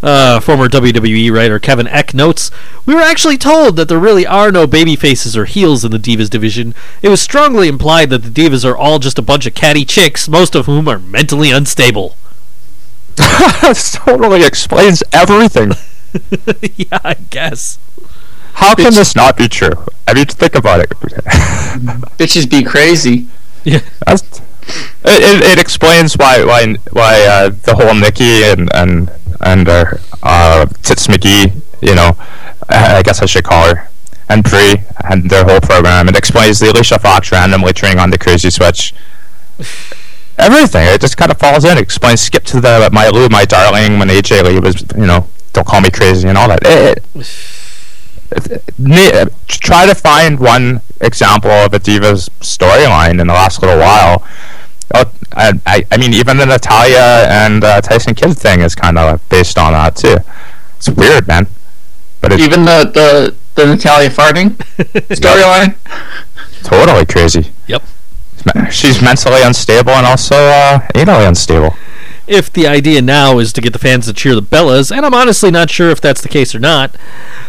Uh, 0.00 0.38
former 0.38 0.68
WWE 0.68 1.32
writer 1.32 1.58
Kevin 1.58 1.88
Eck 1.88 2.14
notes, 2.14 2.52
We 2.86 2.94
were 2.94 3.00
actually 3.00 3.36
told 3.36 3.74
that 3.76 3.88
there 3.88 3.98
really 3.98 4.24
are 4.24 4.52
no 4.52 4.64
baby 4.64 4.94
faces 4.94 5.36
or 5.36 5.44
heels 5.44 5.84
in 5.84 5.90
the 5.90 5.98
Divas 5.98 6.30
division. 6.30 6.72
It 7.02 7.08
was 7.08 7.20
strongly 7.20 7.66
implied 7.66 8.10
that 8.10 8.22
the 8.22 8.30
Divas 8.30 8.64
are 8.64 8.76
all 8.76 9.00
just 9.00 9.18
a 9.18 9.22
bunch 9.22 9.44
of 9.44 9.54
catty 9.54 9.84
chicks, 9.84 10.28
most 10.28 10.54
of 10.54 10.66
whom 10.66 10.86
are 10.86 11.00
mentally 11.00 11.50
unstable. 11.50 12.16
this 13.62 13.92
totally 13.92 14.44
explains 14.44 15.02
everything. 15.12 15.72
yeah, 16.76 17.00
I 17.02 17.14
guess. 17.14 17.80
How 18.54 18.74
can 18.74 18.94
this 18.94 19.16
not 19.16 19.36
be 19.36 19.48
true? 19.48 19.84
I 20.06 20.14
mean, 20.14 20.26
to 20.26 20.34
think 20.34 20.54
about 20.54 20.80
it. 20.80 20.90
Bitches 22.18 22.48
be 22.48 22.62
crazy. 22.62 23.28
Yeah. 23.64 23.80
That's, 24.06 24.40
it, 25.04 25.22
it, 25.22 25.44
it 25.44 25.58
explains 25.58 26.16
why 26.16 26.44
why 26.44 26.74
why 26.92 27.24
uh, 27.26 27.48
the 27.50 27.74
whole 27.74 27.94
Nikki 27.94 28.44
and 28.44 28.68
and 28.74 29.10
and 29.40 29.68
uh, 29.68 29.84
uh, 30.22 30.66
Tits 30.82 31.06
McGee, 31.06 31.52
you 31.82 31.94
know, 31.94 32.12
I 32.68 33.02
guess 33.02 33.22
I 33.22 33.26
should 33.26 33.44
call 33.44 33.74
her, 33.74 33.88
and 34.28 34.42
Brie 34.42 34.76
and 35.08 35.30
their 35.30 35.44
whole 35.44 35.60
program. 35.60 36.08
It 36.08 36.16
explains 36.16 36.58
the 36.58 36.70
Alicia 36.70 36.98
Fox 36.98 37.32
randomly 37.32 37.72
turning 37.72 37.98
on 37.98 38.10
the 38.10 38.18
crazy 38.18 38.50
switch. 38.50 38.94
Everything. 40.38 40.86
It 40.86 41.00
just 41.00 41.16
kind 41.16 41.32
of 41.32 41.38
falls 41.38 41.64
in. 41.64 41.78
It 41.78 41.80
explains 41.80 42.20
skip 42.20 42.44
to 42.44 42.60
the 42.60 42.88
my 42.92 43.08
Lou, 43.08 43.28
my 43.28 43.44
darling 43.44 43.98
when 43.98 44.08
AJ 44.08 44.44
Lee 44.44 44.60
was, 44.60 44.84
you 44.96 45.06
know, 45.06 45.26
don't 45.52 45.66
call 45.66 45.80
me 45.80 45.90
crazy 45.90 46.28
and 46.28 46.38
all 46.38 46.48
that. 46.48 46.60
It, 46.64 47.04
it- 47.14 48.62
ne- 48.78 49.24
try 49.48 49.86
to 49.86 49.94
find 49.94 50.38
one 50.38 50.80
example 51.00 51.50
of 51.50 51.72
a 51.74 51.80
Divas 51.80 52.28
storyline 52.40 53.20
in 53.20 53.26
the 53.26 53.32
last 53.32 53.62
little 53.62 53.78
while. 53.78 54.22
Oh, 54.94 55.04
I, 55.32 55.52
I, 55.66 55.84
I 55.90 55.96
mean, 55.98 56.14
even 56.14 56.38
the 56.38 56.46
Natalya 56.46 57.26
and 57.28 57.62
uh, 57.62 57.80
Tyson 57.80 58.14
Kidd 58.14 58.36
thing 58.38 58.60
is 58.60 58.74
kind 58.74 58.98
of 58.98 59.26
based 59.28 59.58
on 59.58 59.72
that 59.72 59.96
too. 59.96 60.16
It's 60.78 60.88
weird, 60.88 61.26
man. 61.28 61.46
But 62.20 62.32
it's 62.32 62.42
Even 62.42 62.64
the 62.64 62.90
the, 62.92 63.34
the 63.54 63.66
Natalya 63.74 64.08
farting 64.10 64.50
storyline. 65.10 65.76
totally 66.62 67.04
crazy. 67.06 67.52
Yep. 67.66 67.82
She's 68.70 69.02
mentally 69.02 69.42
unstable 69.42 69.90
and 69.92 70.06
also 70.06 70.36
uh, 70.36 70.78
anally 70.94 71.28
unstable. 71.28 71.76
if 72.26 72.50
the 72.52 72.66
idea 72.66 73.02
now 73.02 73.38
is 73.38 73.52
to 73.52 73.60
get 73.60 73.72
the 73.72 73.78
fans 73.78 74.06
to 74.06 74.12
cheer 74.14 74.34
the 74.34 74.42
Bellas, 74.42 74.94
and 74.94 75.04
I'm 75.04 75.12
honestly 75.14 75.50
not 75.50 75.70
sure 75.70 75.90
if 75.90 76.00
that's 76.00 76.20
the 76.22 76.28
case 76.28 76.54
or 76.54 76.58
not, 76.60 76.94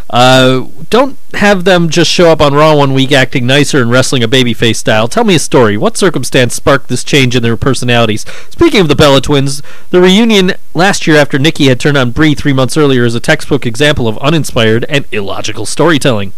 uh, 0.09 0.67
don't 0.89 1.17
have 1.33 1.65
them 1.65 1.89
just 1.89 2.09
show 2.09 2.31
up 2.31 2.41
on 2.41 2.53
Raw 2.53 2.75
one 2.75 2.93
week 2.93 3.11
acting 3.11 3.45
nicer 3.45 3.81
and 3.81 3.91
wrestling 3.91 4.23
a 4.23 4.27
babyface 4.27 4.77
style. 4.77 5.07
Tell 5.07 5.23
me 5.23 5.35
a 5.35 5.39
story. 5.39 5.77
What 5.77 5.97
circumstance 5.97 6.55
sparked 6.55 6.87
this 6.87 7.03
change 7.03 7.35
in 7.35 7.43
their 7.43 7.57
personalities? 7.57 8.25
Speaking 8.49 8.81
of 8.81 8.87
the 8.87 8.95
Bella 8.95 9.21
twins, 9.21 9.61
the 9.91 10.01
reunion 10.01 10.53
last 10.73 11.05
year 11.05 11.17
after 11.17 11.37
Nikki 11.37 11.67
had 11.67 11.79
turned 11.79 11.97
on 11.97 12.11
Brie 12.11 12.33
three 12.33 12.53
months 12.53 12.75
earlier 12.75 13.05
is 13.05 13.13
a 13.13 13.19
textbook 13.19 13.65
example 13.65 14.07
of 14.07 14.17
uninspired 14.17 14.85
and 14.89 15.05
illogical 15.11 15.65
storytelling. 15.65 16.33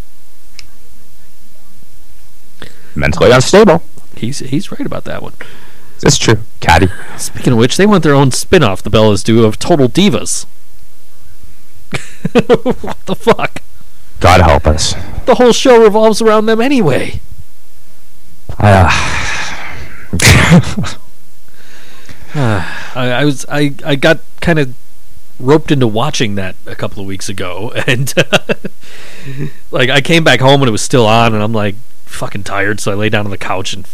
Mentally 2.94 3.30
unstable. 3.30 3.82
He's 4.16 4.40
he's 4.40 4.70
right 4.70 4.84
about 4.84 5.04
that 5.04 5.22
one. 5.22 5.32
It's 6.02 6.18
true. 6.18 6.40
Caddy. 6.60 6.88
Speaking 7.16 7.52
of 7.54 7.58
which, 7.58 7.76
they 7.76 7.86
want 7.86 8.02
their 8.02 8.14
own 8.14 8.32
spin-off, 8.32 8.82
the 8.82 8.90
Bellas 8.90 9.24
do, 9.24 9.44
of 9.44 9.58
Total 9.58 9.88
Divas. 9.88 10.46
what 12.82 12.98
the 13.06 13.14
fuck? 13.14 13.62
God 14.20 14.40
help 14.40 14.66
us. 14.66 14.94
The 15.26 15.34
whole 15.36 15.52
show 15.52 15.82
revolves 15.82 16.22
around 16.22 16.46
them 16.46 16.60
anyway. 16.60 17.20
Uh, 18.58 18.88
I, 22.34 23.10
I 23.10 23.24
was 23.24 23.44
I, 23.48 23.74
I 23.84 23.96
got 23.96 24.20
kind 24.40 24.58
of 24.58 24.74
roped 25.38 25.70
into 25.70 25.86
watching 25.86 26.34
that 26.36 26.54
a 26.66 26.74
couple 26.74 27.00
of 27.00 27.06
weeks 27.06 27.28
ago, 27.28 27.72
and 27.86 28.12
like 29.70 29.90
I 29.90 30.00
came 30.00 30.24
back 30.24 30.40
home 30.40 30.62
and 30.62 30.68
it 30.68 30.72
was 30.72 30.82
still 30.82 31.06
on, 31.06 31.34
and 31.34 31.42
I'm 31.42 31.52
like 31.52 31.76
fucking 32.06 32.44
tired, 32.44 32.80
so 32.80 32.92
I 32.92 32.94
lay 32.94 33.08
down 33.08 33.24
on 33.24 33.30
the 33.30 33.38
couch 33.38 33.72
and 33.72 33.86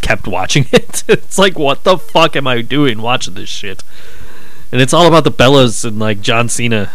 kept 0.00 0.26
watching 0.26 0.66
it. 0.72 1.04
it's 1.08 1.38
like 1.38 1.58
what 1.58 1.84
the 1.84 1.98
fuck 1.98 2.36
am 2.36 2.46
I 2.46 2.62
doing 2.62 3.00
watching 3.00 3.34
this 3.34 3.48
shit? 3.48 3.82
And 4.72 4.80
it's 4.80 4.92
all 4.92 5.06
about 5.06 5.24
the 5.24 5.30
Bellas 5.30 5.84
and 5.84 5.98
like 5.98 6.20
John 6.20 6.48
Cena. 6.48 6.90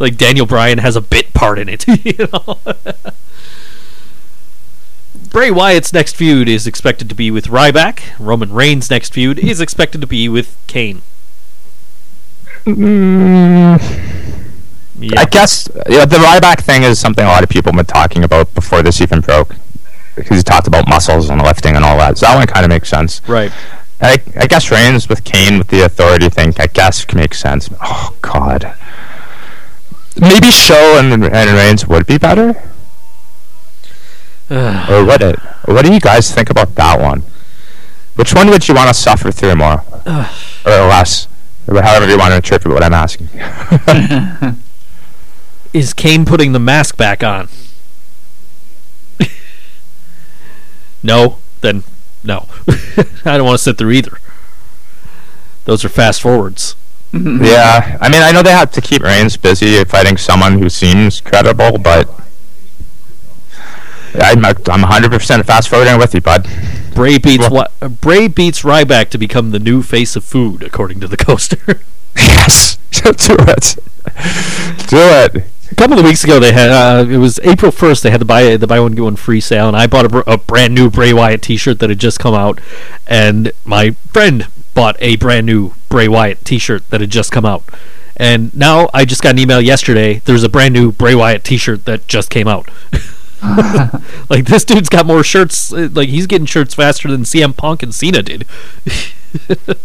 Like 0.00 0.16
Daniel 0.16 0.46
Bryan 0.46 0.78
has 0.78 0.96
a 0.96 1.00
bit 1.00 1.32
part 1.32 1.58
in 1.60 1.68
it, 1.68 1.86
you 2.04 2.26
know. 2.32 2.58
Bray 5.30 5.50
Wyatt's 5.52 5.92
next 5.92 6.16
feud 6.16 6.48
is 6.48 6.66
expected 6.66 7.08
to 7.08 7.14
be 7.14 7.30
with 7.30 7.46
Ryback. 7.46 8.02
Roman 8.18 8.52
Reigns' 8.52 8.90
next 8.90 9.12
feud 9.12 9.38
is 9.38 9.60
expected 9.60 10.00
to 10.00 10.06
be 10.08 10.28
with 10.28 10.56
Kane. 10.66 11.02
mm, 12.64 13.80
Yeah. 14.98 15.20
I 15.20 15.24
guess 15.26 15.68
yeah, 15.88 16.04
the 16.04 16.16
Ryback 16.16 16.60
thing 16.62 16.82
is 16.82 16.98
something 16.98 17.24
a 17.24 17.28
lot 17.28 17.42
of 17.42 17.48
people 17.48 17.72
have 17.72 17.76
been 17.86 17.86
talking 17.86 18.24
about 18.24 18.52
before 18.54 18.82
this 18.82 19.00
even 19.00 19.20
broke. 19.20 19.54
Because 20.16 20.38
he 20.38 20.42
talked 20.42 20.66
about 20.66 20.88
muscles 20.88 21.30
and 21.30 21.40
lifting 21.40 21.76
and 21.76 21.84
all 21.84 21.96
that. 21.98 22.18
So 22.18 22.26
that 22.26 22.36
one 22.36 22.46
kind 22.46 22.64
of 22.64 22.68
makes 22.70 22.88
sense. 22.88 23.22
right. 23.28 23.52
I, 24.02 24.20
I 24.36 24.46
guess 24.46 24.70
Reigns 24.70 25.08
with 25.10 25.24
Kane 25.24 25.58
with 25.58 25.68
the 25.68 25.84
authority 25.84 26.30
thing, 26.30 26.54
I 26.58 26.66
guess 26.66 27.06
makes 27.14 27.38
sense. 27.38 27.68
Oh 27.82 28.16
God. 28.22 28.74
Maybe 30.18 30.50
Show 30.50 30.98
and, 30.98 31.24
and 31.24 31.56
Reigns 31.56 31.86
would 31.86 32.06
be 32.06 32.18
better, 32.18 32.50
or 34.50 35.04
would 35.04 35.22
it? 35.22 35.38
What 35.66 35.84
do 35.84 35.92
you 35.92 36.00
guys 36.00 36.34
think 36.34 36.50
about 36.50 36.74
that 36.74 37.00
one? 37.00 37.22
Which 38.16 38.34
one 38.34 38.50
would 38.50 38.66
you 38.68 38.74
want 38.74 38.88
to 38.88 38.94
suffer 38.94 39.30
through 39.30 39.54
more, 39.56 39.84
or 40.06 40.26
less, 40.64 41.28
or 41.68 41.80
however 41.80 42.08
you 42.08 42.18
want 42.18 42.32
to 42.32 42.36
interpret 42.36 42.74
what 42.74 42.82
I'm 42.82 42.92
asking? 42.92 43.28
Is 45.72 45.94
Kane 45.94 46.24
putting 46.24 46.50
the 46.52 46.58
mask 46.58 46.96
back 46.96 47.22
on? 47.22 47.48
no, 51.02 51.38
then 51.60 51.84
no. 52.24 52.48
I 53.24 53.36
don't 53.36 53.44
want 53.44 53.58
to 53.58 53.62
sit 53.62 53.78
there 53.78 53.92
either. 53.92 54.18
Those 55.64 55.84
are 55.84 55.88
fast 55.88 56.20
forwards. 56.20 56.74
yeah, 57.42 57.98
I 58.00 58.08
mean, 58.08 58.22
I 58.22 58.30
know 58.30 58.42
they 58.42 58.52
have 58.52 58.70
to 58.72 58.80
keep 58.80 59.02
Reigns 59.02 59.36
busy 59.36 59.82
fighting 59.84 60.16
someone 60.16 60.58
who 60.60 60.68
seems 60.68 61.20
credible, 61.20 61.78
but 61.78 62.08
I'm 64.14 64.44
I'm 64.44 64.54
100% 64.54 65.44
fast 65.44 65.68
forwarding 65.68 65.98
with 65.98 66.14
you, 66.14 66.20
bud. 66.20 66.48
Bray 66.94 67.18
beats 67.18 67.48
Well-? 67.48 67.68
Bray 68.00 68.28
beats 68.28 68.62
Ryback 68.62 69.08
to 69.10 69.18
become 69.18 69.50
the 69.50 69.58
new 69.58 69.82
face 69.82 70.16
of 70.16 70.24
food, 70.24 70.62
according 70.62 71.00
to 71.00 71.08
the 71.08 71.16
coaster. 71.16 71.80
Yes, 72.16 72.76
do 72.90 73.36
it. 73.38 73.76
Do 74.88 74.96
it. 74.98 75.44
a 75.70 75.74
couple 75.76 75.96
of 75.96 76.04
weeks 76.04 76.24
ago, 76.24 76.40
they 76.40 76.52
had 76.52 76.70
uh, 76.70 77.06
it 77.08 77.18
was 77.18 77.38
April 77.44 77.70
first. 77.70 78.02
They 78.02 78.10
had 78.10 78.20
the 78.20 78.24
buy 78.24 78.56
the 78.56 78.66
buy 78.66 78.80
one 78.80 78.92
get 78.92 79.02
one 79.02 79.14
free 79.14 79.40
sale, 79.40 79.68
and 79.68 79.76
I 79.76 79.86
bought 79.86 80.06
a, 80.06 80.08
br- 80.08 80.22
a 80.26 80.36
brand 80.36 80.74
new 80.74 80.90
Bray 80.90 81.12
Wyatt 81.12 81.40
T-shirt 81.40 81.78
that 81.78 81.88
had 81.88 82.00
just 82.00 82.18
come 82.18 82.34
out, 82.34 82.60
and 83.06 83.52
my 83.64 83.92
friend 84.12 84.48
bought 84.74 84.96
a 84.98 85.14
brand 85.16 85.46
new 85.46 85.72
Bray 85.90 86.08
Wyatt 86.08 86.42
T-shirt 86.46 86.88
that 86.88 87.02
had 87.02 87.10
just 87.10 87.30
come 87.30 87.44
out. 87.44 87.62
And 88.16 88.54
now 88.56 88.88
I 88.94 89.04
just 89.04 89.22
got 89.22 89.32
an 89.32 89.38
email 89.38 89.60
yesterday. 89.60 90.22
There's 90.24 90.42
a 90.42 90.48
brand 90.48 90.72
new 90.72 90.90
Bray 90.92 91.14
Wyatt 91.14 91.44
T-shirt 91.44 91.84
that 91.84 92.06
just 92.08 92.30
came 92.30 92.48
out. 92.48 92.70
like 94.30 94.44
this 94.46 94.64
dude's 94.64 94.88
got 94.88 95.04
more 95.06 95.22
shirts. 95.22 95.72
uh, 95.72 95.88
Like 95.92 96.08
he's 96.08 96.26
getting 96.26 96.46
shirts 96.46 96.74
faster 96.74 97.08
than 97.10 97.22
CM 97.24 97.56
Punk 97.56 97.82
and 97.82 97.94
Cena 97.94 98.22
did. 98.22 98.46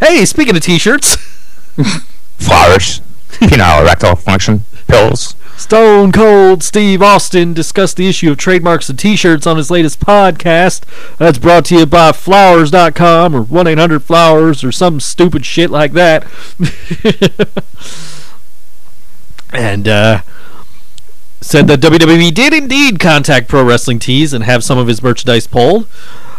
hey, 0.00 0.24
speaking 0.24 0.56
of 0.56 0.62
T-shirts. 0.62 1.16
Flowers, 2.38 3.00
penile 3.30 3.82
erectile 3.82 4.16
function 4.16 4.62
pills. 4.88 5.34
Stone 5.60 6.12
Cold 6.12 6.62
Steve 6.62 7.02
Austin 7.02 7.52
discussed 7.52 7.98
the 7.98 8.08
issue 8.08 8.30
of 8.30 8.38
trademarks 8.38 8.88
and 8.88 8.98
t-shirts 8.98 9.46
on 9.46 9.58
his 9.58 9.70
latest 9.70 10.00
podcast. 10.00 10.84
That's 11.18 11.36
brought 11.38 11.66
to 11.66 11.76
you 11.80 11.86
by 11.86 12.12
flowers.com 12.12 13.36
or 13.36 13.44
1-800-Flowers 13.44 14.64
or 14.64 14.72
some 14.72 15.00
stupid 15.00 15.44
shit 15.44 15.70
like 15.70 15.92
that. 15.92 16.24
and 19.52 19.86
uh 19.86 20.22
said 21.42 21.66
that 21.66 21.80
WWE 21.80 22.32
did 22.32 22.54
indeed 22.54 22.98
contact 22.98 23.46
Pro 23.46 23.62
Wrestling 23.62 23.98
Tees 23.98 24.32
and 24.32 24.44
have 24.44 24.64
some 24.64 24.78
of 24.78 24.86
his 24.86 25.02
merchandise 25.02 25.46
pulled. 25.46 25.86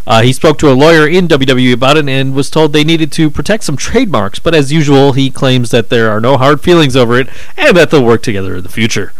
Uh, 0.07 0.21
he 0.21 0.33
spoke 0.33 0.57
to 0.57 0.71
a 0.71 0.73
lawyer 0.73 1.07
in 1.07 1.27
WWE 1.27 1.73
about 1.73 1.97
it 1.97 2.09
and 2.09 2.33
was 2.33 2.49
told 2.49 2.73
they 2.73 2.83
needed 2.83 3.11
to 3.13 3.29
protect 3.29 3.63
some 3.63 3.77
trademarks, 3.77 4.39
but 4.39 4.55
as 4.55 4.71
usual, 4.71 5.13
he 5.13 5.29
claims 5.29 5.71
that 5.71 5.89
there 5.89 6.09
are 6.09 6.19
no 6.19 6.37
hard 6.37 6.61
feelings 6.61 6.95
over 6.95 7.19
it 7.19 7.29
and 7.55 7.77
that 7.77 7.91
they'll 7.91 8.03
work 8.03 8.23
together 8.23 8.55
in 8.55 8.63
the 8.63 8.69
future. 8.69 9.13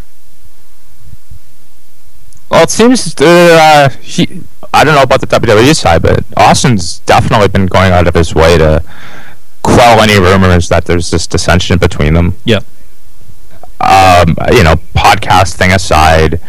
Well, 2.49 2.63
it 2.63 2.69
seems 2.69 3.15
uh, 3.21 3.89
he. 4.01 4.41
I 4.73 4.83
don't 4.83 4.95
know 4.95 5.03
about 5.03 5.21
the 5.21 5.27
WWE 5.27 5.73
side, 5.75 6.01
but 6.01 6.25
Austin's 6.35 6.99
definitely 6.99 7.47
been 7.47 7.65
going 7.65 7.91
out 7.91 8.07
of 8.07 8.13
his 8.13 8.35
way 8.35 8.57
to 8.57 8.83
quell 9.63 10.01
any 10.01 10.19
rumors 10.19 10.67
that 10.69 10.85
there's 10.85 11.11
this 11.11 11.27
dissension 11.27 11.77
between 11.77 12.13
them. 12.13 12.35
Yeah. 12.43 12.59
Um, 13.79 14.35
you 14.51 14.63
know, 14.63 14.75
podcast 14.95 15.55
thing 15.55 15.71
aside, 15.71 16.41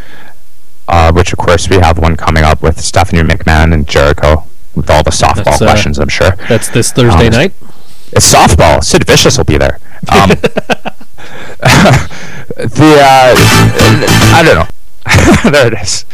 uh, 0.88 1.12
which 1.12 1.32
of 1.32 1.38
course 1.38 1.68
we 1.68 1.76
have 1.76 1.98
one 1.98 2.16
coming 2.16 2.44
up 2.44 2.62
with 2.62 2.80
Stephanie 2.80 3.22
McMahon 3.22 3.72
and 3.72 3.86
Jericho 3.88 4.44
with 4.74 4.88
all 4.90 5.02
the 5.02 5.10
softball 5.10 5.54
uh, 5.54 5.58
questions. 5.58 5.98
I'm 5.98 6.08
sure 6.08 6.32
That's 6.48 6.68
this 6.70 6.92
Thursday 6.92 7.26
Um, 7.26 7.32
night. 7.32 7.52
it's 8.12 8.32
softball. 8.32 8.82
Sid 8.82 9.06
Vicious 9.06 9.36
will 9.38 9.44
be 9.44 9.58
there. 9.58 9.78
Um, 10.10 10.30
the 12.56 12.98
uh, 13.00 13.34
I 14.34 14.42
don't 14.44 14.56
know. 14.56 15.50
there 15.50 15.66
it 15.72 15.80
is. 15.82 16.04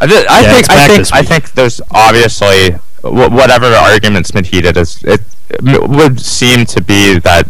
I, 0.00 0.06
thi- 0.06 0.26
I 0.28 0.40
Yeah, 0.40 0.52
think 0.54 0.70
I 0.70 0.86
think 0.88 1.12
I 1.14 1.22
think 1.22 1.52
there's 1.52 1.80
obviously 1.90 2.70
wh- 3.02 3.30
whatever 3.32 3.66
argument's 3.66 4.30
been 4.30 4.44
heated 4.44 4.76
is 4.76 5.02
it, 5.04 5.20
m- 5.66 5.90
would 5.92 6.20
seem 6.20 6.64
to 6.66 6.82
be 6.82 7.18
that 7.20 7.48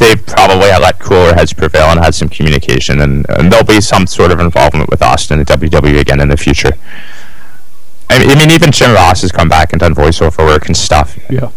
they've 0.00 0.26
probably 0.26 0.68
let 0.68 0.98
cooler 0.98 1.34
heads 1.34 1.52
prevail 1.52 1.90
and 1.90 2.00
had 2.00 2.14
some 2.14 2.28
communication 2.28 3.00
and, 3.00 3.26
and 3.28 3.52
there'll 3.52 3.64
be 3.64 3.80
some 3.80 4.06
sort 4.06 4.32
of 4.32 4.40
involvement 4.40 4.90
with 4.90 5.02
Austin 5.02 5.38
and 5.38 5.46
WWE 5.46 6.00
again 6.00 6.20
in 6.20 6.28
the 6.28 6.36
future. 6.36 6.72
I 8.08 8.18
mean, 8.18 8.30
I 8.30 8.34
mean 8.34 8.50
even 8.50 8.72
Jim 8.72 8.92
Ross 8.92 9.20
has 9.22 9.30
come 9.30 9.48
back 9.48 9.72
and 9.72 9.80
done 9.80 9.94
voiceover 9.94 10.38
work 10.38 10.66
and 10.66 10.76
stuff. 10.76 11.18
Yeah. 11.30 11.50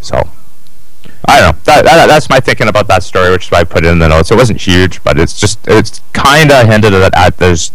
So 0.00 0.28
I 1.26 1.40
don't 1.40 1.56
know. 1.56 1.62
That, 1.64 1.84
that, 1.84 2.06
that's 2.06 2.30
my 2.30 2.40
thinking 2.40 2.68
about 2.68 2.88
that 2.88 3.02
story, 3.02 3.30
which 3.30 3.46
is 3.46 3.50
why 3.50 3.60
I 3.60 3.64
put 3.64 3.84
it 3.84 3.88
in 3.88 3.98
the 3.98 4.08
notes. 4.08 4.30
It 4.30 4.36
wasn't 4.36 4.60
huge, 4.60 5.04
but 5.04 5.18
it's 5.18 5.38
just 5.38 5.58
it's 5.68 6.00
kind 6.12 6.50
of 6.50 6.66
hinted 6.66 6.94
at, 6.94 7.14
at 7.14 7.36
there's 7.36 7.70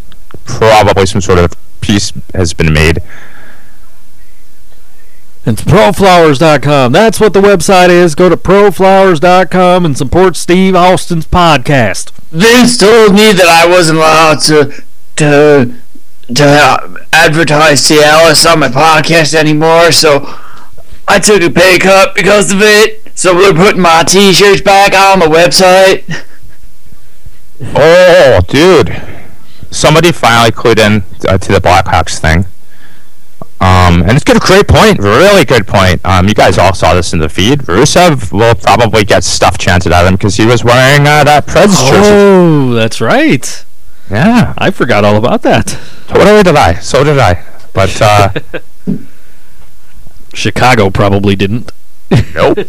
probably 0.46 1.06
some 1.06 1.22
sort 1.22 1.40
of 1.40 1.54
peace 1.82 2.12
has 2.34 2.54
been 2.54 2.74
made. 2.74 3.00
It's 5.46 5.62
proflowers.com. 5.62 6.94
That's 6.94 7.20
what 7.20 7.34
the 7.34 7.42
website 7.42 7.90
is. 7.90 8.16
Go 8.16 8.30
to 8.30 8.38
proflowers.com 8.38 9.86
and 9.86 9.98
support 9.98 10.38
Steve 10.38 10.74
Austin's 10.74 11.28
podcast. 11.28 12.12
Vince 12.32 12.78
told 12.78 13.14
me 13.14 13.34
that 13.34 13.48
I 13.48 13.68
wasn't 13.70 13.98
allowed 13.98 14.40
to 14.44 14.84
to 15.18 15.76
to 16.34 17.06
advertise 17.12 17.82
Cialis 17.82 18.50
on 18.50 18.60
my 18.60 18.70
podcast 18.70 19.34
anymore, 19.34 19.92
so 19.92 20.22
I 21.10 21.20
took 21.20 21.42
a 21.42 21.50
pay 21.50 21.78
cut 21.78 22.16
because 22.16 22.54
of 22.54 22.62
it. 22.62 23.02
So 23.16 23.36
we're 23.36 23.54
putting 23.54 23.82
my 23.82 24.04
T-shirts 24.04 24.62
back 24.62 24.94
on 24.94 25.20
the 25.20 25.26
website. 25.26 26.24
Oh, 27.76 28.40
dude. 28.48 29.02
Somebody 29.70 30.12
finally 30.12 30.52
clued 30.52 30.80
in 30.80 31.04
uh, 31.28 31.38
to 31.38 31.52
the 31.52 31.60
Blackhawks 31.60 32.20
thing. 32.20 32.46
Um, 33.62 34.02
and 34.02 34.12
it's 34.12 34.24
got 34.26 34.36
a 34.36 34.40
great 34.40 34.68
point, 34.68 35.00
really 35.00 35.46
good 35.46 35.66
point. 35.66 36.06
Um, 36.06 36.28
you 36.28 36.34
guys 36.34 36.58
all 36.58 36.74
saw 36.74 36.94
this 36.94 37.14
in 37.14 37.20
the 37.20 37.30
feed. 37.30 37.60
Rusev 37.60 38.32
will 38.34 38.56
probably 38.56 39.06
get 39.06 39.24
stuff 39.24 39.58
chanted 39.58 39.94
at 39.94 40.06
him 40.06 40.16
because 40.16 40.36
he 40.36 40.46
was 40.46 40.64
wearing 40.64 41.02
uh, 41.08 41.24
that 41.24 41.46
Preds 41.46 41.88
jersey. 41.90 42.12
Oh, 42.12 42.74
that's 42.74 43.00
right. 43.00 43.66
Yeah, 44.10 44.54
I 44.58 44.70
forgot 44.72 45.06
all 45.06 45.16
about 45.16 45.44
that. 45.44 45.80
totally 46.08 46.44
did 46.44 46.56
I. 46.56 46.74
So 46.76 47.04
did 47.04 47.20
I. 47.20 47.46
But 47.74 48.02
uh, 48.02 48.34
Chicago 50.34 50.90
probably 50.90 51.36
didn't. 51.36 51.72
nope. 52.12 52.58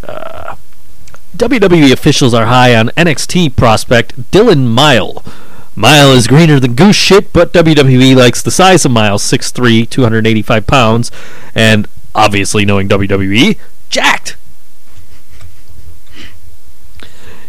WWE 1.36 1.92
officials 1.92 2.34
are 2.34 2.46
high 2.46 2.74
on 2.74 2.88
NXT 2.90 3.56
prospect 3.56 4.30
Dylan 4.30 4.66
Miley. 4.66 5.22
Miley 5.76 6.16
is 6.16 6.26
greener 6.26 6.58
than 6.60 6.74
goose 6.74 6.96
shit, 6.96 7.32
but 7.32 7.52
WWE 7.52 8.16
likes 8.16 8.42
the 8.42 8.50
size 8.50 8.84
of 8.84 8.90
Miley 8.90 9.18
6'3, 9.18 9.88
285 9.88 10.66
pounds, 10.66 11.10
and 11.54 11.88
obviously 12.14 12.64
knowing 12.64 12.88
WWE, 12.88 13.56
jacked. 13.88 14.36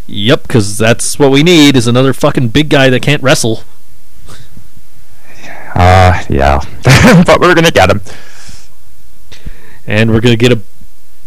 Yep, 0.07 0.43
because 0.43 0.77
that's 0.77 1.17
what 1.17 1.31
we 1.31 1.41
need 1.41 1.75
is 1.75 1.87
another 1.87 2.13
fucking 2.13 2.49
big 2.49 2.69
guy 2.69 2.89
that 2.89 3.01
can't 3.01 3.23
wrestle. 3.23 3.63
uh, 5.73 6.23
yeah. 6.29 6.59
but 7.25 7.39
we're 7.39 7.55
gonna 7.55 7.71
get 7.71 7.89
him. 7.89 8.01
And 9.87 10.11
we're 10.11 10.21
going 10.21 10.37
to 10.37 10.37
get 10.37 10.51
a 10.51 10.61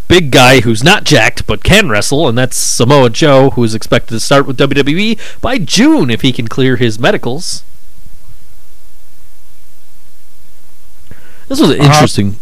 big 0.09 0.31
guy 0.31 0.61
who's 0.61 0.85
not 0.85 1.05
jacked 1.05 1.47
but 1.47 1.63
can 1.65 1.89
wrestle, 1.89 2.29
and 2.29 2.37
that's 2.37 2.57
Samoa 2.57 3.11
Joe, 3.11 3.51
who 3.51 3.65
is 3.65 3.75
expected 3.75 4.15
to 4.15 4.21
start 4.21 4.47
with 4.47 4.57
WWE 4.59 5.19
by 5.41 5.59
June 5.59 6.11
if 6.11 6.21
he 6.23 6.33
can 6.33 6.49
clear 6.49 6.77
his 6.77 6.99
medicals. 6.99 7.63
This 11.49 11.61
was 11.61 11.71
Uh-huh. 11.71 11.83
interesting. 11.85 12.37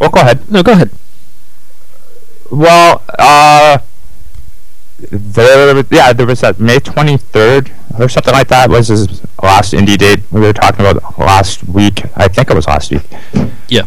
Well, 0.00 0.10
go 0.10 0.20
ahead. 0.20 0.50
No, 0.50 0.62
go 0.62 0.72
ahead. 0.72 0.90
Well, 2.50 3.02
uh, 3.18 3.78
there, 5.10 5.84
yeah, 5.90 6.12
there 6.12 6.26
was 6.26 6.40
that 6.40 6.58
May 6.60 6.78
23rd 6.78 7.70
or 7.98 8.08
something 8.08 8.32
like 8.34 8.48
that 8.48 8.70
was 8.70 8.88
his 8.88 9.22
last 9.42 9.72
indie 9.72 9.96
date 9.96 10.20
we 10.30 10.40
were 10.40 10.52
talking 10.52 10.84
about 10.84 11.18
last 11.18 11.64
week. 11.66 12.02
I 12.16 12.28
think 12.28 12.50
it 12.50 12.54
was 12.56 12.66
last 12.66 12.90
week. 12.90 13.02
Yeah. 13.68 13.82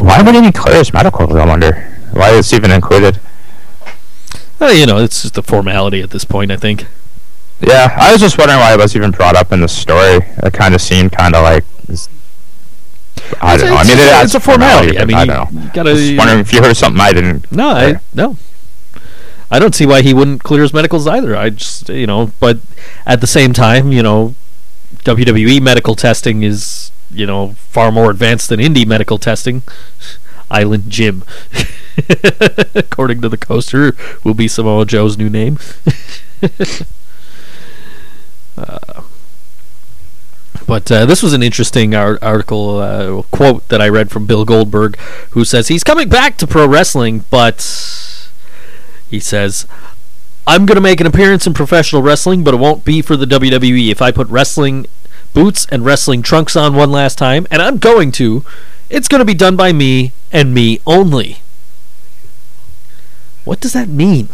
Why 0.00 0.22
would 0.22 0.34
he 0.34 0.52
clear 0.52 0.76
his 0.76 0.92
medical? 0.92 1.36
I 1.36 1.46
wonder. 1.46 1.72
Why 2.12 2.30
is 2.30 2.52
it 2.52 2.56
even 2.56 2.70
included? 2.70 3.20
Uh, 4.60 4.66
you 4.66 4.86
know, 4.86 4.98
it's 4.98 5.22
just 5.22 5.36
a 5.38 5.42
formality 5.42 6.00
at 6.02 6.10
this 6.10 6.24
point, 6.24 6.50
I 6.50 6.56
think. 6.56 6.86
Yeah, 7.60 7.94
I 7.98 8.12
was 8.12 8.20
just 8.20 8.38
wondering 8.38 8.60
why 8.60 8.74
it 8.74 8.78
was 8.78 8.94
even 8.96 9.10
brought 9.10 9.36
up 9.36 9.52
in 9.52 9.60
the 9.60 9.68
story. 9.68 10.18
It 10.42 10.52
kind 10.52 10.74
of 10.74 10.80
seemed 10.80 11.12
kind 11.12 11.34
of 11.34 11.42
like. 11.42 11.64
I 13.40 13.56
don't 13.56 13.70
know. 13.70 13.76
I 13.76 13.82
mean, 13.84 13.98
it 13.98 14.24
it's 14.24 14.34
a 14.34 14.40
formality. 14.40 14.98
I 14.98 15.04
mean, 15.04 15.16
I 15.16 15.24
don't 15.24 15.52
know. 15.54 15.70
gotta- 15.72 15.94
Just 15.94 16.18
wondering 16.18 16.40
if 16.40 16.52
you 16.52 16.62
heard 16.62 16.76
something 16.76 17.00
I 17.00 17.12
didn't. 17.12 17.50
No, 17.50 17.68
I 17.70 18.00
no. 18.14 18.36
I 19.50 19.58
don't 19.58 19.74
see 19.74 19.86
why 19.86 20.02
he 20.02 20.12
wouldn't 20.12 20.42
clear 20.42 20.62
his 20.62 20.72
medicals 20.74 21.06
either. 21.06 21.34
I 21.36 21.50
just 21.50 21.88
you 21.88 22.06
know, 22.06 22.32
but 22.40 22.58
at 23.06 23.20
the 23.20 23.26
same 23.26 23.52
time, 23.52 23.90
you 23.92 24.02
know, 24.02 24.34
WWE 25.04 25.60
medical 25.62 25.94
testing 25.94 26.42
is 26.42 26.90
you 27.10 27.26
know 27.26 27.54
far 27.54 27.90
more 27.92 28.10
advanced 28.10 28.48
than 28.48 28.60
indie 28.60 28.86
medical 28.86 29.18
testing. 29.18 29.62
Island 30.50 30.84
Jim, 30.88 31.24
according 32.74 33.20
to 33.22 33.28
the 33.28 33.38
coaster, 33.38 33.96
will 34.22 34.34
be 34.34 34.48
Samoa 34.48 34.86
Joe's 34.86 35.18
new 35.18 35.30
name. 35.30 35.58
Uh, 38.58 39.02
but 40.66 40.90
uh, 40.90 41.06
this 41.06 41.22
was 41.22 41.32
an 41.32 41.42
interesting 41.42 41.94
ar- 41.94 42.18
article 42.22 42.78
uh, 42.78 43.22
quote 43.30 43.68
that 43.68 43.80
I 43.80 43.88
read 43.88 44.10
from 44.10 44.26
Bill 44.26 44.44
Goldberg, 44.44 44.96
who 45.30 45.44
says 45.44 45.68
he's 45.68 45.84
coming 45.84 46.08
back 46.08 46.38
to 46.38 46.46
pro 46.46 46.66
wrestling, 46.66 47.24
but 47.30 47.58
he 49.08 49.20
says, 49.20 49.66
"I'm 50.46 50.66
going 50.66 50.76
to 50.76 50.80
make 50.80 51.00
an 51.00 51.06
appearance 51.06 51.46
in 51.46 51.54
professional 51.54 52.02
wrestling, 52.02 52.42
but 52.42 52.54
it 52.54 52.56
won't 52.56 52.84
be 52.84 53.02
for 53.02 53.16
the 53.16 53.26
WWE. 53.26 53.90
If 53.90 54.02
I 54.02 54.10
put 54.10 54.28
wrestling 54.28 54.86
boots 55.36 55.66
and 55.70 55.84
wrestling 55.84 56.22
trunks 56.22 56.56
on 56.56 56.74
one 56.74 56.90
last 56.90 57.18
time, 57.18 57.46
and 57.50 57.60
I'm 57.60 57.76
going 57.76 58.10
to, 58.12 58.42
it's 58.88 59.06
going 59.06 59.18
to 59.18 59.24
be 59.26 59.34
done 59.34 59.54
by 59.54 59.70
me 59.70 60.12
and 60.32 60.54
me 60.54 60.80
only." 60.86 61.40
What 63.44 63.60
does 63.60 63.74
that 63.74 63.88
mean? 63.90 64.30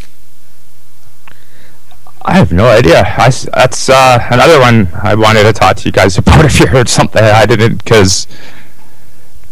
I 2.25 2.35
have 2.35 2.53
no 2.53 2.67
idea. 2.67 3.03
I 3.19 3.31
that's 3.31 3.89
uh, 3.89 4.29
another 4.31 4.61
one 4.61 4.91
I 5.03 5.17
wanted 5.17 5.43
to 5.43 5.53
talk 5.53 5.77
to 5.79 5.87
you 5.87 5.93
guys 5.93 6.17
about 6.17 6.45
if 6.51 6.61
you 6.61 6.69
heard 6.69 6.89
something 6.89 7.23
I 7.23 7.47
didn't, 7.47 7.83
because 7.83 8.29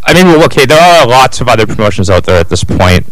I 0.03 0.13
mean, 0.13 0.27
well, 0.27 0.45
okay, 0.45 0.65
there 0.65 0.79
are 0.79 1.05
lots 1.05 1.41
of 1.41 1.49
other 1.49 1.67
promotions 1.67 2.09
out 2.09 2.23
there 2.23 2.39
at 2.39 2.47
this 2.47 2.63
point. 2.63 3.07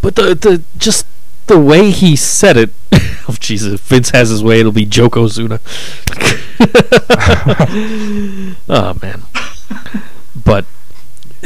But 0.00 0.16
the 0.16 0.34
the 0.34 0.62
just 0.78 1.06
the 1.46 1.58
way 1.58 1.90
he 1.90 2.16
said 2.16 2.56
it. 2.56 2.70
oh 3.28 3.36
Jesus! 3.38 3.74
If 3.74 3.80
Vince 3.82 4.10
has 4.10 4.30
his 4.30 4.42
way, 4.42 4.60
it'll 4.60 4.72
be 4.72 4.86
Yokozuna. 4.86 5.60
oh 8.68 8.98
man. 9.02 9.22
But 10.44 10.64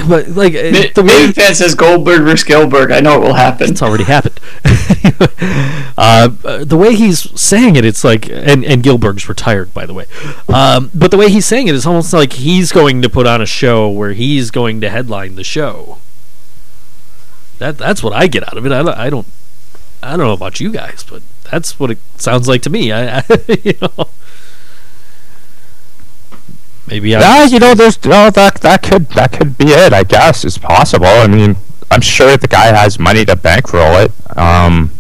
but 0.07 0.29
like 0.31 0.55
uh, 0.55 0.71
Maybe 0.73 0.89
the 0.89 1.03
way 1.03 1.31
Vince 1.33 1.59
says 1.59 1.75
Goldberg 1.75 2.23
versus 2.23 2.47
Gillberg. 2.47 2.93
I 2.93 3.01
know 3.01 3.23
it 3.23 3.27
will 3.27 3.35
happen. 3.35 3.71
it's 3.71 3.83
already 3.83 4.05
happened. 4.05 4.39
uh, 5.97 6.29
uh, 6.45 6.65
the 6.65 6.77
way 6.77 6.95
he's 6.95 7.39
saying 7.41 7.77
it, 7.77 7.85
it's 7.85 8.05
like, 8.05 8.29
and 8.29 8.65
and 8.65 8.83
Gillberg's 8.83 9.29
retired, 9.29 9.73
by 9.73 9.87
the 9.87 9.95
way. 9.95 10.05
Um, 10.53 10.91
but 10.95 11.11
the 11.11 11.17
way 11.17 11.31
he's 11.31 11.47
saying 11.47 11.69
it 11.69 11.75
is 11.75 11.87
almost 11.87 12.13
like 12.13 12.35
he's 12.35 12.73
going 12.73 13.01
to 13.03 13.09
put 13.09 13.27
on 13.27 13.41
a 13.41 13.47
show 13.47 13.89
where 13.89 14.13
he's 14.13 14.51
going 14.51 14.81
to 14.83 14.91
headline 14.91 15.37
the 15.37 15.45
show. 15.45 15.99
That 17.59 17.79
that's 17.79 18.03
what 18.03 18.13
I 18.13 18.27
get 18.27 18.43
out 18.47 18.59
of 18.59 18.67
it. 18.67 18.73
I, 18.73 18.83
don't- 18.83 18.99
I 18.99 19.11
don't 19.11 19.27
I 20.03 20.11
don't 20.11 20.27
know 20.27 20.33
about 20.35 20.61
you 20.61 20.71
guys, 20.71 21.05
but 21.09 21.23
that's 21.51 21.81
what 21.81 21.91
it 21.91 21.99
sounds 22.17 22.49
like 22.49 22.61
to 22.63 22.71
me. 22.71 22.93
I, 22.93 23.19
I 23.21 23.25
you 23.65 23.75
know. 23.81 24.09
Maybe 26.89 27.17
I 27.17 27.21
Yeah, 27.21 27.45
you 27.47 27.59
know, 27.59 27.75
there's 27.75 28.03
no 28.05 28.31
that 28.31 28.57
that 28.57 28.83
could 28.83 29.09
that 29.11 29.33
could 29.33 29.59
be 29.59 29.67
it. 29.67 29.93
I 29.93 30.05
guess 30.05 30.45
it's 30.45 30.59
possible. 30.59 31.07
I 31.07 31.27
mean, 31.27 31.57
I'm 31.91 32.01
sure 32.01 32.37
the 32.37 32.49
guy 32.49 32.67
has 32.67 32.99
money 32.99 33.25
to 33.25 33.37
bankroll 33.37 33.97
it. 33.97 34.13
Um, 34.37 34.93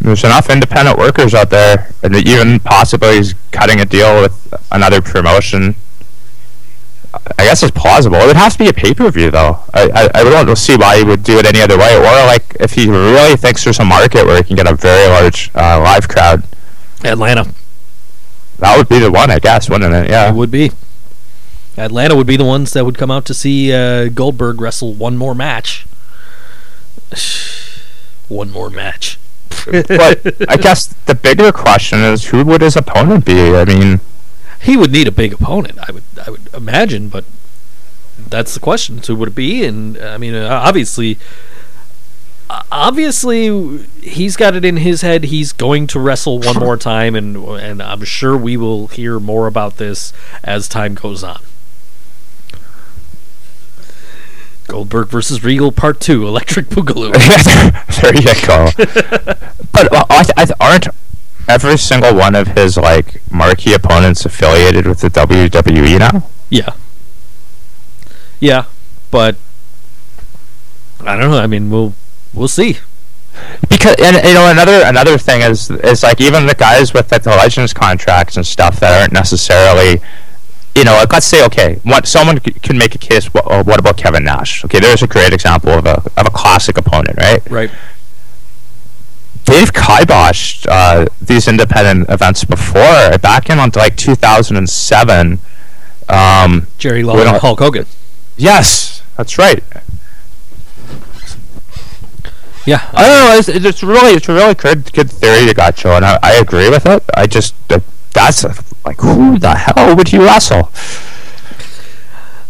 there's 0.00 0.24
enough 0.24 0.48
independent 0.48 0.98
workers 0.98 1.34
out 1.34 1.50
there, 1.50 1.92
and 2.02 2.16
even 2.16 2.58
possibly 2.60 3.16
he's 3.16 3.34
cutting 3.52 3.80
a 3.80 3.84
deal 3.84 4.22
with 4.22 4.54
another 4.72 5.00
promotion. 5.00 5.74
I 7.38 7.44
guess 7.44 7.62
it's 7.62 7.72
plausible. 7.72 8.16
It 8.18 8.26
would 8.28 8.36
have 8.36 8.52
to 8.52 8.58
be 8.58 8.68
a 8.68 8.72
pay 8.72 8.94
per 8.94 9.10
view, 9.10 9.30
though. 9.30 9.58
I, 9.74 9.90
I 10.14 10.20
I 10.20 10.24
don't 10.24 10.56
see 10.56 10.76
why 10.76 10.98
he 10.98 11.04
would 11.04 11.22
do 11.22 11.38
it 11.38 11.46
any 11.46 11.60
other 11.60 11.76
way. 11.76 11.96
Or 11.96 12.26
like 12.26 12.56
if 12.60 12.72
he 12.72 12.88
really 12.88 13.36
thinks 13.36 13.64
there's 13.64 13.78
a 13.78 13.84
market 13.84 14.24
where 14.24 14.38
he 14.38 14.44
can 14.44 14.56
get 14.56 14.66
a 14.66 14.74
very 14.74 15.08
large 15.08 15.50
uh, 15.54 15.80
live 15.80 16.08
crowd, 16.08 16.44
Atlanta. 17.04 17.52
That 18.60 18.76
would 18.76 18.88
be 18.88 18.98
the 18.98 19.10
one, 19.10 19.30
I 19.30 19.38
guess, 19.38 19.68
wouldn't 19.68 19.92
it? 19.94 20.10
Yeah. 20.10 20.30
It 20.30 20.34
would 20.34 20.50
be. 20.50 20.70
Atlanta 21.76 22.14
would 22.14 22.26
be 22.26 22.36
the 22.36 22.44
ones 22.44 22.72
that 22.72 22.84
would 22.84 22.98
come 22.98 23.10
out 23.10 23.24
to 23.26 23.34
see 23.34 23.72
uh, 23.72 24.08
Goldberg 24.08 24.60
wrestle 24.60 24.94
one 24.94 25.16
more 25.16 25.34
match. 25.34 25.86
one 28.28 28.50
more 28.50 28.70
match. 28.70 29.18
but 29.66 30.34
I 30.48 30.56
guess 30.56 30.86
the 31.06 31.14
bigger 31.14 31.52
question 31.52 32.00
is 32.00 32.26
who 32.26 32.44
would 32.44 32.60
his 32.60 32.76
opponent 32.76 33.24
be? 33.24 33.54
I 33.54 33.64
mean, 33.64 34.00
he 34.60 34.76
would 34.76 34.92
need 34.92 35.08
a 35.08 35.12
big 35.12 35.32
opponent. 35.32 35.78
I 35.88 35.92
would, 35.92 36.04
I 36.24 36.30
would 36.30 36.48
imagine, 36.54 37.08
but 37.08 37.24
that's 38.18 38.54
the 38.54 38.60
question. 38.60 39.02
So 39.02 39.14
who 39.14 39.20
would 39.20 39.30
it 39.30 39.34
be? 39.34 39.64
And 39.64 39.96
I 39.98 40.18
mean, 40.18 40.34
uh, 40.34 40.48
obviously, 40.48 41.18
obviously, 42.72 43.78
he's 44.02 44.36
got 44.36 44.54
it 44.54 44.64
in 44.64 44.78
his 44.78 45.02
head. 45.02 45.24
He's 45.24 45.52
going 45.52 45.86
to 45.88 46.00
wrestle 46.00 46.38
one 46.38 46.56
more 46.56 46.76
time, 46.76 47.14
and 47.14 47.36
and 47.36 47.82
I'm 47.82 48.04
sure 48.04 48.36
we 48.36 48.56
will 48.56 48.88
hear 48.88 49.20
more 49.20 49.46
about 49.46 49.76
this 49.76 50.12
as 50.42 50.68
time 50.68 50.94
goes 50.94 51.22
on. 51.22 51.40
Goldberg 54.66 55.08
versus 55.08 55.42
Regal 55.42 55.72
Part 55.72 56.00
Two: 56.00 56.26
Electric 56.26 56.66
Boogaloo. 56.66 57.12
there 58.00 58.14
you 58.14 58.46
go. 58.46 58.68
but 59.72 59.92
uh, 59.92 60.04
I, 60.08 60.24
I, 60.36 60.46
aren't 60.60 60.88
every 61.48 61.76
single 61.76 62.14
one 62.14 62.34
of 62.34 62.48
his 62.48 62.76
like 62.76 63.20
marquee 63.30 63.74
opponents 63.74 64.24
affiliated 64.24 64.86
with 64.86 65.00
the 65.00 65.08
WWE 65.08 65.98
now? 65.98 66.28
Yeah. 66.48 66.74
Yeah, 68.38 68.64
but 69.10 69.36
I 71.00 71.16
don't 71.16 71.30
know. 71.30 71.38
I 71.38 71.46
mean, 71.46 71.70
we'll 71.70 71.94
we'll 72.34 72.48
see. 72.48 72.78
Because 73.68 73.94
and 74.02 74.16
you 74.26 74.34
know 74.34 74.50
another 74.50 74.82
another 74.84 75.16
thing 75.16 75.40
is 75.42 75.70
is 75.70 76.02
like 76.02 76.20
even 76.20 76.46
the 76.46 76.54
guys 76.54 76.92
with 76.92 77.10
like, 77.12 77.22
the 77.22 77.30
legends 77.30 77.72
contracts 77.72 78.36
and 78.36 78.44
stuff 78.46 78.80
that 78.80 79.00
aren't 79.00 79.12
necessarily 79.12 80.00
you 80.76 80.84
know, 80.84 80.92
like 80.94 81.12
let's 81.12 81.26
say, 81.26 81.44
okay, 81.46 81.80
what 81.82 82.06
someone 82.06 82.40
c- 82.44 82.52
can 82.52 82.78
make 82.78 82.94
a 82.94 82.98
case. 82.98 83.26
What, 83.34 83.44
uh, 83.50 83.62
what 83.64 83.80
about 83.80 83.96
Kevin 83.96 84.22
Nash? 84.24 84.64
Okay, 84.64 84.78
there's 84.78 85.02
a 85.02 85.08
great 85.08 85.32
example 85.32 85.70
of 85.70 85.84
a 85.84 85.96
of 86.16 86.26
a 86.26 86.30
classic 86.30 86.78
opponent, 86.78 87.18
right? 87.18 87.48
Right. 87.50 87.70
They've 89.46 89.72
kiboshed 89.72 90.66
uh, 90.70 91.06
these 91.20 91.48
independent 91.48 92.08
events 92.08 92.44
before, 92.44 93.18
back 93.18 93.50
in 93.50 93.58
on 93.58 93.70
like 93.74 93.96
2007. 93.96 95.38
Um, 96.08 96.66
Jerry 96.78 97.02
Lawler, 97.02 97.24
don't- 97.24 97.40
Hulk 97.40 97.58
Hogan. 97.58 97.86
yes, 98.36 99.02
that's 99.16 99.38
right. 99.38 99.64
Yeah. 102.66 102.88
I 102.92 103.06
don't 103.06 103.28
know. 103.30 103.36
It's, 103.38 103.48
it's 103.48 103.82
really, 103.82 104.12
it's 104.12 104.28
a 104.28 104.34
really 104.34 104.54
good, 104.54 104.92
good 104.92 105.10
theory 105.10 105.46
you 105.46 105.54
got, 105.54 105.76
Joe, 105.76 105.96
and 105.96 106.04
I, 106.04 106.18
I 106.22 106.32
agree 106.34 106.68
with 106.68 106.86
it. 106.86 107.02
I 107.16 107.26
just, 107.26 107.54
uh, 107.70 107.80
that's 108.12 108.44
uh, 108.44 108.54
like, 108.84 108.98
who 109.00 109.38
the 109.38 109.54
hell 109.54 109.96
would 109.96 110.12
you 110.12 110.24
wrestle? 110.24 110.70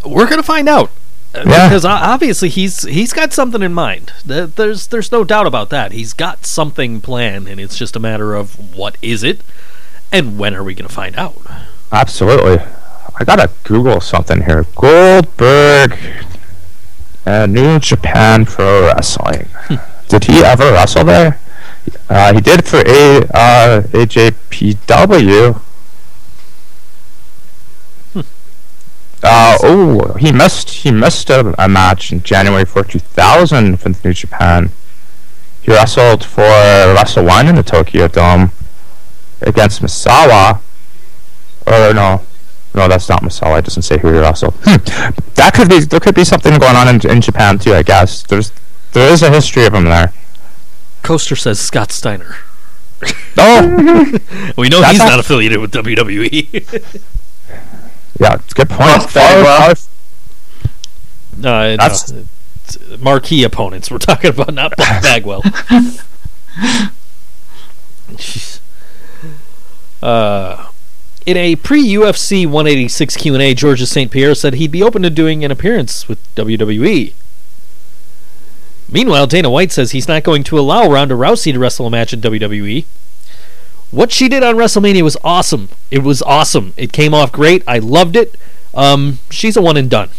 We're 0.05 0.28
gonna 0.28 0.43
find 0.43 0.69
out. 0.69 0.91
Uh, 1.35 1.45
Yeah. 1.47 1.69
Because 1.69 1.85
obviously 1.85 2.49
he's 2.49 2.82
he's 2.82 3.12
got 3.12 3.32
something 3.32 3.62
in 3.62 3.73
mind. 3.74 4.12
There's 4.24 4.87
there's 4.89 5.12
no 5.12 5.23
doubt 5.24 5.47
about 5.47 5.69
that. 5.70 5.93
He's 5.93 6.12
got 6.12 6.45
something 6.47 7.01
planned, 7.01 7.47
and 7.49 7.61
it's 7.61 7.77
just 7.77 7.95
a 7.97 8.01
matter 8.01 8.35
of 8.35 8.74
what 8.74 8.97
is 9.03 9.23
it, 9.23 9.43
and 10.11 10.39
when 10.39 10.55
are 10.55 10.65
we 10.65 10.74
gonna 10.74 10.89
find 10.89 11.16
out? 11.16 11.37
Absolutely. 11.93 12.59
I 13.20 13.24
gotta 13.24 13.51
Google 13.65 14.01
something 14.01 14.43
here. 14.45 14.65
Goldberg 14.74 15.99
and 17.27 17.53
New 17.53 17.78
Japan 17.78 18.47
Pro 18.47 18.87
Wrestling. 18.87 19.49
Did 20.11 20.24
he 20.24 20.45
ever 20.45 20.73
wrestle 20.73 21.05
there? 21.05 21.41
Uh, 22.09 22.35
he 22.35 22.41
did 22.41 22.66
for 22.66 22.78
a 22.78 23.23
uh, 23.32 23.82
AJPW. 23.93 25.61
Uh, 29.23 29.59
oh, 29.62 30.15
he 30.15 30.32
missed 30.32 30.70
he 30.70 30.91
missed 30.91 31.28
a, 31.31 31.55
a 31.62 31.69
match 31.69 32.11
in 32.11 32.23
January 32.23 32.65
for 32.65 32.82
2000 32.82 33.78
for 33.78 33.91
New 34.05 34.12
Japan. 34.12 34.70
He 35.62 35.70
wrestled 35.70 36.24
for 36.24 36.43
Wrestle 36.43 37.27
One 37.27 37.47
in 37.47 37.55
the 37.55 37.62
Tokyo 37.62 38.09
Dome 38.09 38.51
against 39.43 39.82
Misawa. 39.82 40.61
Or 41.66 41.95
no, 41.95 42.23
no, 42.74 42.89
that's 42.89 43.09
not 43.09 43.23
Misawa. 43.23 43.59
It 43.59 43.66
doesn't 43.66 43.82
say 43.82 43.99
who 43.99 44.11
he 44.11 44.19
wrestled. 44.19 44.55
Hmm. 44.65 45.20
That 45.35 45.53
could 45.55 45.69
be 45.69 45.81
there 45.81 46.01
could 46.01 46.15
be 46.15 46.24
something 46.24 46.59
going 46.59 46.77
on 46.77 46.89
in, 46.89 47.09
in 47.09 47.20
Japan 47.20 47.59
too. 47.59 47.74
I 47.74 47.82
guess 47.82 48.23
there's 48.24 48.53
there 48.92 49.12
is 49.12 49.22
a 49.22 49.30
history 49.30 49.64
of 49.66 49.74
him 49.74 49.84
there. 49.84 50.12
Coaster 51.02 51.36
says 51.36 51.58
Scott 51.60 51.90
Steiner. 51.92 52.36
Oh, 53.38 54.18
We 54.58 54.68
know 54.68 54.80
That's 54.80 54.90
he's 54.92 54.98
not- 54.98 55.10
not 55.10 55.18
affiliated 55.20 55.58
with. 55.60 55.72
WWE. 55.72 56.52
yeah, 58.20 58.34
it's 58.34 58.52
a 58.52 58.54
good 58.54 58.68
point. 58.68 58.90
Oh, 59.02 59.06
very 59.10 59.42
well. 59.42 59.70
uh, 59.70 59.74
That's- 61.76 62.12
no, 62.12 62.24
it's 62.64 62.98
marquee 63.00 63.42
opponents 63.44 63.90
we're 63.90 63.98
talking 63.98 64.30
about, 64.30 64.52
not 64.54 64.76
Buck 64.76 64.86
Bagwell. 65.02 65.42
Jeez. 68.12 68.60
uh, 70.02 70.68
in 71.26 71.36
a 71.36 71.56
pre-UFC 71.56 72.46
186 72.46 73.16
Q&A, 73.16 73.54
Georges 73.54 73.90
St. 73.90 74.10
Pierre 74.10 74.34
said 74.34 74.54
he'd 74.54 74.70
be 74.72 74.82
open 74.82 75.02
to 75.02 75.10
doing 75.10 75.44
an 75.44 75.50
appearance 75.50 76.08
with 76.08 76.18
WWE. 76.34 77.12
Meanwhile, 78.92 79.28
Dana 79.28 79.50
White 79.50 79.70
says 79.72 79.92
he's 79.92 80.08
not 80.08 80.24
going 80.24 80.42
to 80.44 80.58
allow 80.58 80.90
Ronda 80.90 81.14
Rousey 81.14 81.52
to 81.52 81.58
wrestle 81.58 81.86
a 81.86 81.90
match 81.90 82.12
in 82.12 82.20
WWE. 82.20 82.84
What 83.90 84.12
she 84.12 84.28
did 84.28 84.42
on 84.42 84.56
WrestleMania 84.56 85.02
was 85.02 85.16
awesome. 85.22 85.68
It 85.90 86.02
was 86.02 86.22
awesome. 86.22 86.72
It 86.76 86.92
came 86.92 87.14
off 87.14 87.32
great. 87.32 87.62
I 87.66 87.78
loved 87.78 88.16
it. 88.16 88.36
Um, 88.74 89.18
she's 89.30 89.56
a 89.56 89.62
one 89.62 89.76
and 89.76 89.90
done. 89.90 90.10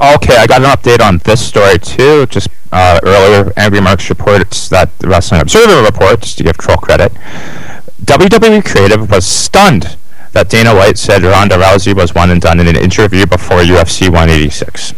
Okay, 0.00 0.36
I 0.36 0.46
got 0.46 0.62
an 0.62 0.70
update 0.70 1.00
on 1.00 1.18
this 1.18 1.46
story 1.46 1.78
too. 1.78 2.26
Just 2.26 2.48
uh, 2.72 2.98
earlier, 3.04 3.52
Angry 3.56 3.80
Marks 3.80 4.08
reports 4.10 4.68
that 4.68 4.96
the 4.98 5.08
Wrestling 5.08 5.40
Observer 5.40 5.82
reports 5.84 6.34
to 6.34 6.42
give 6.42 6.58
Troll 6.58 6.76
credit. 6.76 7.12
WWE 8.04 8.64
Creative 8.64 9.08
was 9.08 9.24
stunned 9.24 9.96
that 10.32 10.48
Dana 10.48 10.74
White 10.74 10.98
said 10.98 11.22
Ronda 11.22 11.56
Rousey 11.56 11.94
was 11.94 12.14
one 12.14 12.30
and 12.30 12.40
done 12.40 12.58
in 12.58 12.66
an 12.66 12.76
interview 12.76 13.24
before 13.26 13.58
UFC 13.58 14.08
186. 14.08 14.94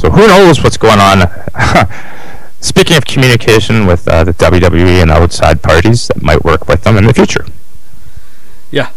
So 0.00 0.08
who 0.08 0.26
knows 0.28 0.64
what's 0.64 0.78
going 0.78 0.98
on? 0.98 1.28
Speaking 2.60 2.96
of 2.96 3.04
communication 3.04 3.84
with 3.84 4.08
uh, 4.08 4.24
the 4.24 4.32
WWE 4.32 5.02
and 5.02 5.10
outside 5.10 5.60
parties 5.60 6.08
that 6.08 6.22
might 6.22 6.42
work 6.42 6.66
with 6.68 6.84
them 6.84 6.96
in 6.96 7.04
the 7.04 7.12
future. 7.12 7.44
Yeah. 8.70 8.92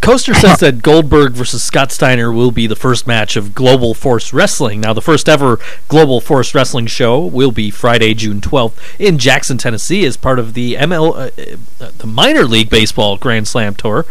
Coaster 0.00 0.34
says 0.34 0.58
that 0.58 0.82
Goldberg 0.82 1.34
versus 1.34 1.62
Scott 1.62 1.92
Steiner 1.92 2.32
will 2.32 2.50
be 2.50 2.66
the 2.66 2.74
first 2.74 3.06
match 3.06 3.36
of 3.36 3.54
Global 3.54 3.94
Force 3.94 4.32
Wrestling. 4.32 4.80
Now, 4.80 4.92
the 4.92 5.00
first 5.00 5.28
ever 5.28 5.60
Global 5.86 6.20
Force 6.20 6.52
Wrestling 6.52 6.88
show 6.88 7.24
will 7.24 7.52
be 7.52 7.70
Friday, 7.70 8.14
June 8.14 8.40
12th 8.40 8.74
in 8.98 9.16
Jackson, 9.16 9.58
Tennessee, 9.58 10.04
as 10.04 10.16
part 10.16 10.40
of 10.40 10.54
the 10.54 10.74
ML, 10.74 11.14
uh, 11.14 11.84
uh, 11.84 11.90
the 11.98 12.08
minor 12.08 12.42
league 12.42 12.68
baseball 12.68 13.16
Grand 13.16 13.46
Slam 13.46 13.76
tour. 13.76 14.04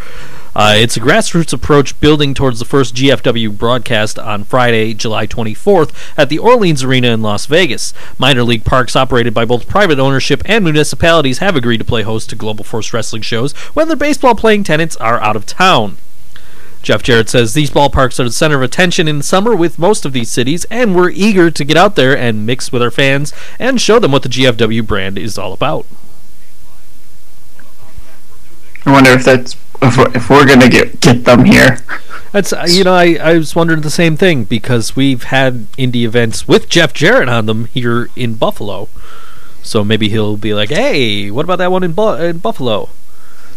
Uh, 0.54 0.74
it's 0.76 0.98
a 0.98 1.00
grassroots 1.00 1.52
approach 1.52 1.98
building 1.98 2.34
towards 2.34 2.58
the 2.58 2.64
first 2.66 2.94
GFW 2.94 3.56
broadcast 3.56 4.18
on 4.18 4.44
Friday, 4.44 4.92
July 4.92 5.26
24th 5.26 5.92
at 6.16 6.28
the 6.28 6.38
Orleans 6.38 6.82
Arena 6.82 7.08
in 7.08 7.22
Las 7.22 7.46
Vegas. 7.46 7.94
Minor 8.18 8.42
league 8.44 8.64
parks 8.64 8.94
operated 8.94 9.32
by 9.32 9.46
both 9.46 9.66
private 9.66 9.98
ownership 9.98 10.42
and 10.44 10.62
municipalities 10.62 11.38
have 11.38 11.56
agreed 11.56 11.78
to 11.78 11.84
play 11.84 12.02
host 12.02 12.28
to 12.30 12.36
Global 12.36 12.64
Force 12.64 12.92
Wrestling 12.92 13.22
shows 13.22 13.52
when 13.74 13.88
their 13.88 13.96
baseball 13.96 14.34
playing 14.34 14.64
tenants 14.64 14.96
are 14.96 15.20
out 15.20 15.36
of 15.36 15.46
town. 15.46 15.96
Jeff 16.82 17.02
Jarrett 17.02 17.30
says 17.30 17.54
these 17.54 17.70
ballparks 17.70 18.18
are 18.20 18.24
the 18.24 18.32
center 18.32 18.56
of 18.56 18.62
attention 18.62 19.08
in 19.08 19.22
summer 19.22 19.54
with 19.54 19.78
most 19.78 20.04
of 20.04 20.12
these 20.12 20.30
cities, 20.30 20.66
and 20.66 20.94
we're 20.94 21.10
eager 21.10 21.50
to 21.50 21.64
get 21.64 21.76
out 21.76 21.96
there 21.96 22.16
and 22.16 22.44
mix 22.44 22.72
with 22.72 22.82
our 22.82 22.90
fans 22.90 23.32
and 23.58 23.80
show 23.80 23.98
them 23.98 24.12
what 24.12 24.24
the 24.24 24.28
GFW 24.28 24.86
brand 24.86 25.16
is 25.16 25.38
all 25.38 25.52
about. 25.52 25.86
I 28.84 28.90
wonder 28.90 29.10
if 29.12 29.24
that's 29.24 29.56
if 29.82 29.96
we're, 29.98 30.14
if 30.14 30.30
we're 30.30 30.46
gonna 30.46 30.68
get 30.68 31.00
get 31.00 31.24
them 31.24 31.44
here. 31.44 31.78
That's 32.32 32.52
you 32.68 32.84
know 32.84 32.94
I, 32.94 33.16
I 33.16 33.36
was 33.36 33.54
wondering 33.54 33.82
the 33.82 33.90
same 33.90 34.16
thing 34.16 34.44
because 34.44 34.96
we've 34.96 35.24
had 35.24 35.70
indie 35.72 36.04
events 36.04 36.48
with 36.48 36.68
Jeff 36.68 36.94
Jarrett 36.94 37.28
on 37.28 37.46
them 37.46 37.66
here 37.66 38.08
in 38.16 38.34
Buffalo, 38.34 38.88
so 39.62 39.84
maybe 39.84 40.08
he'll 40.08 40.36
be 40.36 40.54
like, 40.54 40.70
hey, 40.70 41.30
what 41.30 41.44
about 41.44 41.56
that 41.56 41.70
one 41.70 41.82
in, 41.82 41.92
Bu- 41.92 42.14
in 42.14 42.38
Buffalo? 42.38 42.88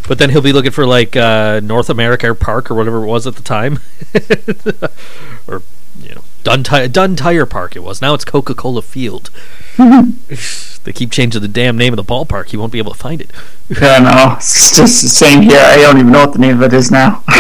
But 0.08 0.20
then 0.20 0.30
he'll 0.30 0.42
be 0.42 0.54
looking 0.54 0.72
for 0.72 0.86
like 0.86 1.16
uh, 1.16 1.62
North 1.64 1.90
America 1.90 2.34
Park 2.36 2.70
or 2.70 2.76
whatever 2.76 3.04
it 3.04 3.08
was 3.08 3.26
at 3.26 3.36
the 3.36 3.42
time, 3.42 3.80
or 5.48 5.62
you 6.00 6.14
know 6.14 6.24
Dunn, 6.46 6.64
Ti- 6.64 6.88
Dunn 6.90 7.16
Tire 7.16 7.48
Park 7.48 7.76
it 7.76 7.84
was. 7.84 8.04
Now 8.04 8.14
it's 8.14 8.24
Coca 8.24 8.54
Cola 8.54 8.84
Field. 8.84 9.32
they 9.78 10.94
keep 10.94 11.12
changing 11.12 11.42
the 11.42 11.48
damn 11.48 11.76
name 11.76 11.92
of 11.92 11.98
the 11.98 12.04
ballpark. 12.04 12.54
You 12.54 12.60
won't 12.60 12.72
be 12.72 12.78
able 12.78 12.94
to 12.94 13.00
find 13.00 13.20
it. 13.20 13.32
Yeah, 13.68 13.98
no, 13.98 14.36
it's 14.38 14.78
just 14.78 15.02
the 15.02 15.10
same 15.10 15.42
here. 15.42 15.60
I 15.60 15.78
don't 15.78 15.98
even 15.98 16.12
know 16.12 16.20
what 16.20 16.34
the 16.34 16.40
name 16.40 16.62
of 16.62 16.62
it 16.62 16.74
is 16.74 16.92
now. 16.92 17.24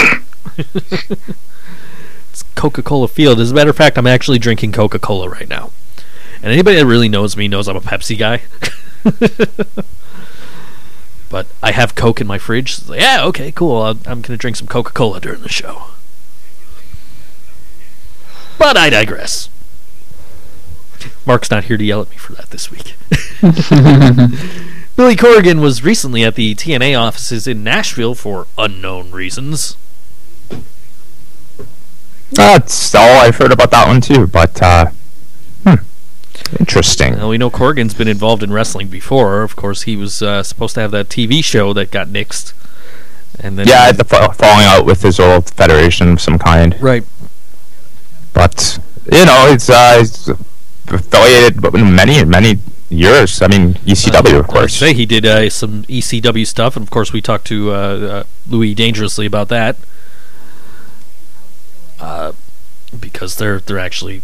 It's 2.31 2.43
Coca 2.53 2.83
Cola 2.83 3.07
Field. 3.07 3.39
As 3.39 3.51
a 3.51 3.53
matter 3.53 3.69
of 3.69 3.77
fact, 3.77 3.97
I'm 3.97 4.05
actually 4.05 4.39
drinking 4.39 4.73
Coca 4.73 4.99
Cola 4.99 5.29
right 5.29 5.47
now. 5.47 5.71
And 6.43 6.51
anybody 6.51 6.75
that 6.75 6.85
really 6.85 7.07
knows 7.07 7.37
me 7.37 7.47
knows 7.47 7.69
I'm 7.69 7.77
a 7.77 7.81
Pepsi 7.81 8.19
guy. 8.19 8.41
but 11.29 11.47
I 11.63 11.71
have 11.71 11.95
Coke 11.95 12.19
in 12.19 12.27
my 12.27 12.37
fridge. 12.37 12.75
So 12.75 12.93
yeah, 12.93 13.23
okay, 13.23 13.53
cool. 13.53 13.83
I'm 13.83 13.99
going 14.03 14.23
to 14.23 14.35
drink 14.35 14.57
some 14.57 14.67
Coca 14.67 14.91
Cola 14.91 15.21
during 15.21 15.43
the 15.43 15.49
show. 15.49 15.91
But 18.57 18.77
I 18.77 18.89
digress. 18.89 19.49
Mark's 21.25 21.51
not 21.51 21.65
here 21.65 21.77
to 21.77 21.83
yell 21.83 22.01
at 22.01 22.09
me 22.09 22.15
for 22.17 22.33
that 22.33 22.49
this 22.51 22.71
week. 22.71 22.95
Billy 24.95 25.15
Corgan 25.15 25.59
was 25.61 25.83
recently 25.83 26.23
at 26.23 26.35
the 26.35 26.55
TNA 26.55 26.97
offices 26.99 27.47
in 27.47 27.63
Nashville 27.63 28.15
for 28.15 28.47
unknown 28.57 29.11
reasons. 29.11 29.75
That's 32.31 32.93
all 32.95 33.19
I've 33.21 33.35
heard 33.37 33.51
about 33.51 33.71
that 33.71 33.87
one 33.87 34.01
too. 34.01 34.27
But 34.27 34.61
uh, 34.61 34.87
hmm, 35.63 35.75
interesting. 36.59 37.15
Now 37.15 37.29
we 37.29 37.37
know 37.37 37.49
Corgan's 37.49 37.93
been 37.93 38.07
involved 38.07 38.41
in 38.43 38.51
wrestling 38.51 38.87
before. 38.87 39.43
Of 39.43 39.55
course, 39.55 39.83
he 39.83 39.95
was 39.95 40.21
uh, 40.21 40.43
supposed 40.43 40.75
to 40.75 40.81
have 40.81 40.91
that 40.91 41.09
TV 41.09 41.43
show 41.43 41.73
that 41.73 41.91
got 41.91 42.07
nixed, 42.07 42.53
and 43.39 43.57
then 43.59 43.67
Yeah, 43.67 43.91
the 43.91 44.03
fa- 44.03 44.33
falling 44.33 44.65
out 44.65 44.85
with 44.85 45.01
his 45.01 45.19
old 45.19 45.49
federation 45.51 46.13
of 46.13 46.21
some 46.21 46.39
kind. 46.39 46.75
right. 46.81 47.03
But 48.35 48.77
you 49.11 49.25
know, 49.25 49.47
it's 49.49 49.69
uh, 49.69 49.97
it's, 49.99 50.29
affiliated 50.87 51.63
with 51.63 51.73
many 51.73 52.23
many 52.25 52.59
years. 52.89 53.41
I 53.41 53.47
mean, 53.47 53.73
ECW, 53.85 54.39
of 54.39 54.47
course. 54.47 54.75
say 54.75 54.93
he 54.93 55.07
did 55.07 55.25
uh, 55.25 55.49
some 55.49 55.83
ECW 55.83 56.45
stuff, 56.45 56.75
and 56.75 56.83
of 56.83 56.91
course 56.91 57.13
we 57.13 57.21
talked 57.21 57.47
to 57.47 57.71
uh, 57.71 57.75
uh, 57.75 58.23
Louis 58.47 58.75
dangerously 58.75 59.25
about 59.25 59.47
that. 59.49 59.77
Uh, 61.99 62.33
because 62.99 63.37
they're 63.37 63.61
they're 63.61 63.79
actually 63.79 64.21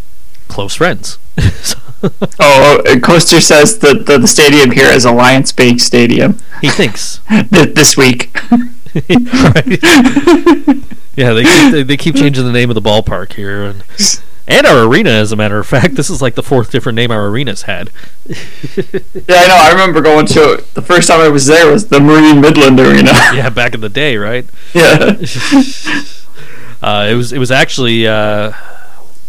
close 0.50 0.76
friends. 0.76 1.18
So, 1.64 1.78
Oh, 2.40 2.82
uh, 2.86 3.00
Coaster 3.00 3.40
says 3.40 3.80
that 3.80 4.06
the, 4.06 4.18
the 4.18 4.28
stadium 4.28 4.72
here 4.72 4.90
is 4.90 5.06
Alliance 5.06 5.52
Bank 5.52 5.80
Stadium 5.80 6.38
he 6.62 6.70
thinks. 6.70 7.22
this 7.50 7.96
week. 7.96 8.38
Yeah, 11.16 11.34
they 11.34 11.44
keep, 11.44 11.72
they, 11.72 11.84
they 11.84 11.98
keep 11.98 12.16
changing 12.16 12.46
the 12.46 12.52
name 12.54 12.70
of 12.70 12.76
the 12.76 12.82
ballpark 12.82 13.34
here, 13.34 13.64
and 13.64 13.84
and 14.48 14.66
our 14.66 14.86
arena. 14.86 15.10
As 15.10 15.32
a 15.32 15.36
matter 15.36 15.60
of 15.60 15.68
fact, 15.68 15.96
this 15.96 16.10
is 16.10 16.22
like 16.22 16.36
the 16.36 16.44
fourth 16.44 16.72
different 16.72 16.96
name 16.96 17.12
our 17.12 17.28
arena's 17.30 17.64
had. 17.64 17.90
Yeah, 19.28 19.36
I 19.42 19.48
know. 19.48 19.56
I 19.56 19.70
remember 19.72 20.02
going 20.02 20.26
to 20.28 20.54
it. 20.54 20.74
The 20.74 20.82
first 20.82 21.08
time 21.10 21.20
I 21.20 21.28
was 21.28 21.46
there 21.46 21.70
was 21.72 21.88
the 21.90 22.00
Marine 22.00 22.40
Midland 22.42 22.80
Arena. 22.80 23.12
Yeah, 23.34 23.50
back 23.50 23.74
in 23.74 23.82
the 23.82 23.90
day, 23.90 24.18
right? 24.18 24.46
yeah. 24.74 25.16
Uh, 26.82 27.08
it 27.12 27.14
was 27.14 27.32
it 27.32 27.38
was 27.38 27.52
actually 27.52 28.08
uh, 28.08 28.54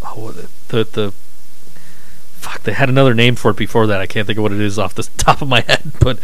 oh, 0.03 0.15
what- 0.15 0.37
the 0.69 0.85
the 0.85 1.13
fuck. 2.41 2.63
They 2.63 2.73
had 2.73 2.89
another 2.89 3.13
name 3.13 3.35
for 3.35 3.51
it 3.51 3.59
before 3.59 3.87
that. 3.89 4.01
I 4.01 4.07
can't 4.07 4.27
think 4.27 4.39
of 4.39 4.43
what 4.43 4.53
it 4.53 4.61
is 4.61 4.79
off 4.79 4.95
the 4.95 5.03
top 5.19 5.43
of 5.43 5.49
my 5.49 5.61
head, 5.61 5.93
but 6.01 6.19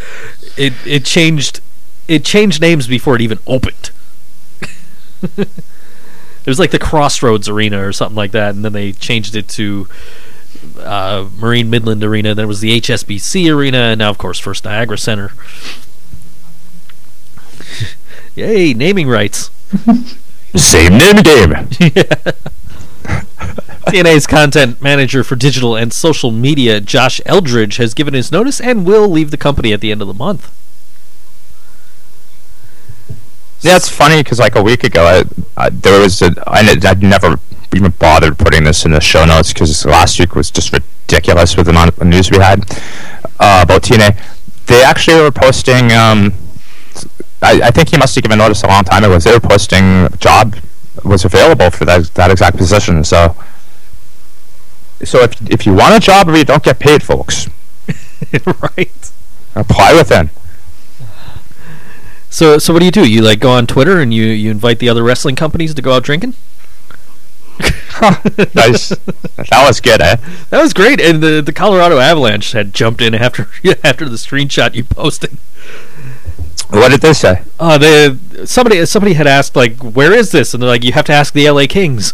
it 0.56 0.72
it 0.86 1.04
changed 1.04 1.60
it 2.06 2.24
changed 2.24 2.62
names 2.62 2.86
before 2.86 3.14
it 3.14 3.20
even 3.20 3.40
opened. 3.46 3.90
it 5.36 6.46
was 6.46 6.58
like 6.58 6.70
the 6.70 6.78
Crossroads 6.78 7.48
Arena 7.48 7.86
or 7.86 7.92
something 7.92 8.16
like 8.16 8.32
that, 8.32 8.54
and 8.54 8.64
then 8.64 8.72
they 8.72 8.92
changed 8.92 9.36
it 9.36 9.48
to 9.48 9.88
uh, 10.80 11.28
Marine 11.36 11.70
Midland 11.70 12.02
Arena. 12.02 12.34
Then 12.34 12.44
it 12.44 12.48
was 12.48 12.60
the 12.60 12.80
HSBC 12.80 13.54
Arena, 13.54 13.78
and 13.78 13.98
now 13.98 14.10
of 14.10 14.18
course 14.18 14.38
First 14.38 14.64
Niagara 14.64 14.98
Center. 14.98 15.32
Yay, 18.34 18.74
naming 18.74 19.08
rights. 19.08 19.50
Same 20.54 20.96
name 20.96 21.16
game. 21.16 21.52
TNA's 23.88 24.26
content 24.26 24.82
manager 24.82 25.24
for 25.24 25.34
digital 25.34 25.74
and 25.74 25.92
social 25.92 26.30
media, 26.30 26.80
Josh 26.80 27.20
Eldridge, 27.24 27.76
has 27.76 27.94
given 27.94 28.14
his 28.14 28.30
notice 28.30 28.60
and 28.60 28.84
will 28.84 29.08
leave 29.08 29.30
the 29.30 29.36
company 29.36 29.72
at 29.72 29.80
the 29.80 29.90
end 29.90 30.02
of 30.02 30.08
the 30.08 30.14
month. 30.14 30.52
Yeah, 33.60 33.76
it's 33.76 33.88
funny 33.88 34.22
because 34.22 34.38
like 34.38 34.54
a 34.54 34.62
week 34.62 34.84
ago, 34.84 35.04
I, 35.04 35.24
I, 35.64 35.70
there 35.70 36.00
was 36.00 36.22
a 36.22 36.32
I, 36.46 36.60
I'd 36.84 37.02
never 37.02 37.38
even 37.74 37.92
bothered 37.98 38.38
putting 38.38 38.64
this 38.64 38.84
in 38.84 38.92
the 38.92 39.00
show 39.00 39.24
notes 39.24 39.52
because 39.52 39.84
last 39.84 40.18
week 40.18 40.34
was 40.34 40.50
just 40.50 40.72
ridiculous 40.72 41.56
with 41.56 41.66
the 41.66 41.72
amount 41.72 41.96
of 41.96 42.06
news 42.06 42.30
we 42.30 42.38
had 42.38 42.60
uh, 43.40 43.60
about 43.64 43.82
TNA. 43.82 44.16
They 44.66 44.82
actually 44.84 45.20
were 45.20 45.32
posting. 45.32 45.92
Um, 45.92 46.34
I, 47.40 47.60
I 47.64 47.70
think 47.70 47.90
he 47.90 47.96
must 47.96 48.14
have 48.14 48.22
given 48.22 48.38
notice 48.38 48.62
a 48.62 48.68
long 48.68 48.84
time 48.84 49.04
ago. 49.04 49.18
They 49.18 49.32
were 49.32 49.40
posting 49.40 49.84
a 49.84 50.16
job 50.18 50.56
was 51.04 51.24
available 51.24 51.70
for 51.70 51.84
that 51.84 52.12
that 52.14 52.30
exact 52.30 52.56
position. 52.56 53.04
So, 53.04 53.36
so 55.04 55.20
if 55.22 55.50
if 55.50 55.66
you 55.66 55.74
want 55.74 55.96
a 55.96 56.00
job 56.00 56.26
where 56.26 56.36
you 56.36 56.44
don't 56.44 56.62
get 56.62 56.78
paid, 56.78 57.02
folks, 57.02 57.48
right. 58.46 59.10
apply 59.54 59.94
within. 59.94 60.30
So, 62.30 62.58
so 62.58 62.72
what 62.72 62.80
do 62.80 62.84
you 62.84 62.90
do? 62.90 63.08
You 63.08 63.22
like 63.22 63.40
go 63.40 63.50
on 63.50 63.66
Twitter 63.66 64.00
and 64.00 64.12
you 64.12 64.24
you 64.24 64.50
invite 64.50 64.78
the 64.78 64.88
other 64.88 65.02
wrestling 65.02 65.36
companies 65.36 65.74
to 65.74 65.82
go 65.82 65.92
out 65.92 66.02
drinking? 66.02 66.34
nice. 68.54 68.90
that 68.90 69.64
was 69.66 69.80
good, 69.80 70.00
eh? 70.00 70.16
That 70.50 70.62
was 70.62 70.72
great, 70.72 71.00
and 71.00 71.22
the 71.22 71.40
the 71.40 71.52
Colorado 71.52 71.98
Avalanche 71.98 72.52
had 72.52 72.72
jumped 72.72 73.00
in 73.00 73.14
after 73.14 73.48
after 73.84 74.08
the 74.08 74.16
screenshot 74.16 74.74
you 74.74 74.84
posted. 74.84 75.36
What 76.70 76.90
did 76.90 77.00
they 77.00 77.14
say? 77.14 77.42
Uh, 77.58 77.78
they 77.78 78.16
somebody 78.44 78.84
somebody 78.86 79.14
had 79.14 79.26
asked 79.26 79.56
like, 79.56 79.78
"Where 79.78 80.12
is 80.12 80.30
this?" 80.30 80.54
And 80.54 80.62
they're 80.62 80.70
like, 80.70 80.84
"You 80.84 80.92
have 80.92 81.06
to 81.06 81.12
ask 81.12 81.32
the 81.32 81.50
LA 81.50 81.66
Kings." 81.66 82.12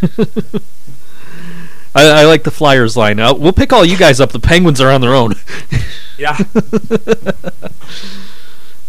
I, 1.92 2.06
I 2.06 2.24
like 2.24 2.44
the 2.44 2.52
Flyers 2.52 2.96
line. 2.96 3.18
Uh, 3.18 3.34
we'll 3.34 3.52
pick 3.52 3.72
all 3.72 3.84
you 3.84 3.96
guys 3.96 4.20
up. 4.20 4.30
The 4.30 4.38
Penguins 4.38 4.80
are 4.80 4.90
on 4.90 5.00
their 5.00 5.14
own. 5.14 5.34
Yeah. 6.16 6.38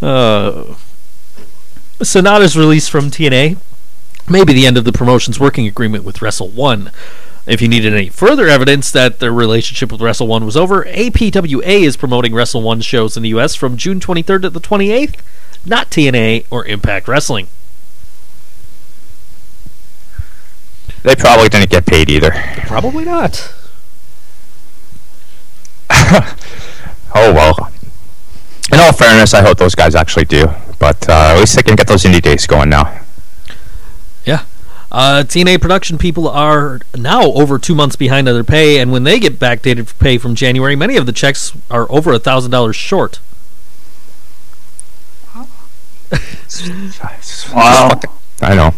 Uh, 0.01 0.75
Sanada's 1.99 2.57
release 2.57 2.87
from 2.87 3.11
TNA 3.11 3.57
maybe 4.31 4.53
the 4.53 4.65
end 4.65 4.77
of 4.77 4.85
the 4.85 4.91
promotion's 4.91 5.39
working 5.39 5.67
agreement 5.67 6.03
with 6.03 6.21
Wrestle 6.21 6.49
One. 6.49 6.91
If 7.47 7.61
you 7.61 7.67
needed 7.67 7.93
any 7.93 8.09
further 8.09 8.47
evidence 8.47 8.91
that 8.91 9.19
their 9.19 9.31
relationship 9.31 9.91
with 9.91 10.01
Wrestle 10.01 10.27
One 10.27 10.45
was 10.45 10.55
over, 10.55 10.85
APWA 10.85 11.81
is 11.81 11.97
promoting 11.97 12.33
Wrestle 12.33 12.61
One 12.61 12.81
shows 12.81 13.17
in 13.17 13.23
the 13.23 13.29
U.S. 13.29 13.55
from 13.55 13.77
June 13.77 13.99
23rd 13.99 14.43
to 14.43 14.49
the 14.49 14.59
28th, 14.59 15.19
not 15.65 15.89
TNA 15.89 16.45
or 16.49 16.65
Impact 16.65 17.07
Wrestling. 17.07 17.47
They 21.03 21.15
probably 21.15 21.49
didn't 21.49 21.71
get 21.71 21.85
paid 21.85 22.09
either. 22.09 22.31
Probably 22.67 23.05
not. 23.05 23.53
Oh 27.13 27.33
well. 27.33 27.69
In 28.71 28.79
all 28.79 28.93
fairness, 28.93 29.33
I 29.33 29.41
hope 29.41 29.57
those 29.57 29.75
guys 29.75 29.95
actually 29.95 30.25
do. 30.25 30.47
But 30.79 31.07
uh, 31.09 31.33
at 31.35 31.39
least 31.39 31.55
they 31.55 31.61
can 31.61 31.75
get 31.75 31.87
those 31.87 32.03
indie 32.03 32.21
days 32.21 32.47
going 32.47 32.69
now. 32.69 33.01
Yeah. 34.25 34.45
Uh, 34.91 35.23
TNA 35.25 35.61
production 35.61 35.97
people 35.97 36.27
are 36.27 36.79
now 36.97 37.23
over 37.33 37.57
two 37.59 37.75
months 37.75 37.95
behind 37.95 38.27
on 38.27 38.33
their 38.33 38.43
pay, 38.43 38.79
and 38.79 38.91
when 38.91 39.03
they 39.03 39.19
get 39.19 39.39
backdated 39.39 39.97
pay 39.99 40.17
from 40.17 40.35
January, 40.35 40.75
many 40.75 40.97
of 40.97 41.05
the 41.05 41.13
checks 41.13 41.53
are 41.69 41.89
over 41.91 42.11
a 42.11 42.19
thousand 42.19 42.51
dollars 42.51 42.75
short. 42.75 43.19
Wow. 47.53 47.99
I 48.41 48.53
know. 48.53 48.73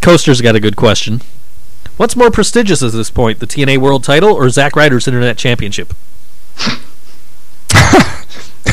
Coaster's 0.00 0.40
got 0.40 0.56
a 0.56 0.60
good 0.60 0.76
question. 0.76 1.20
What's 1.96 2.16
more 2.16 2.30
prestigious 2.30 2.82
at 2.82 2.92
this 2.92 3.10
point, 3.10 3.38
the 3.38 3.46
TNA 3.46 3.78
World 3.78 4.02
Title 4.02 4.32
or 4.32 4.48
Zack 4.50 4.74
Ryder's 4.74 5.06
Internet 5.06 5.38
Championship? 5.38 5.94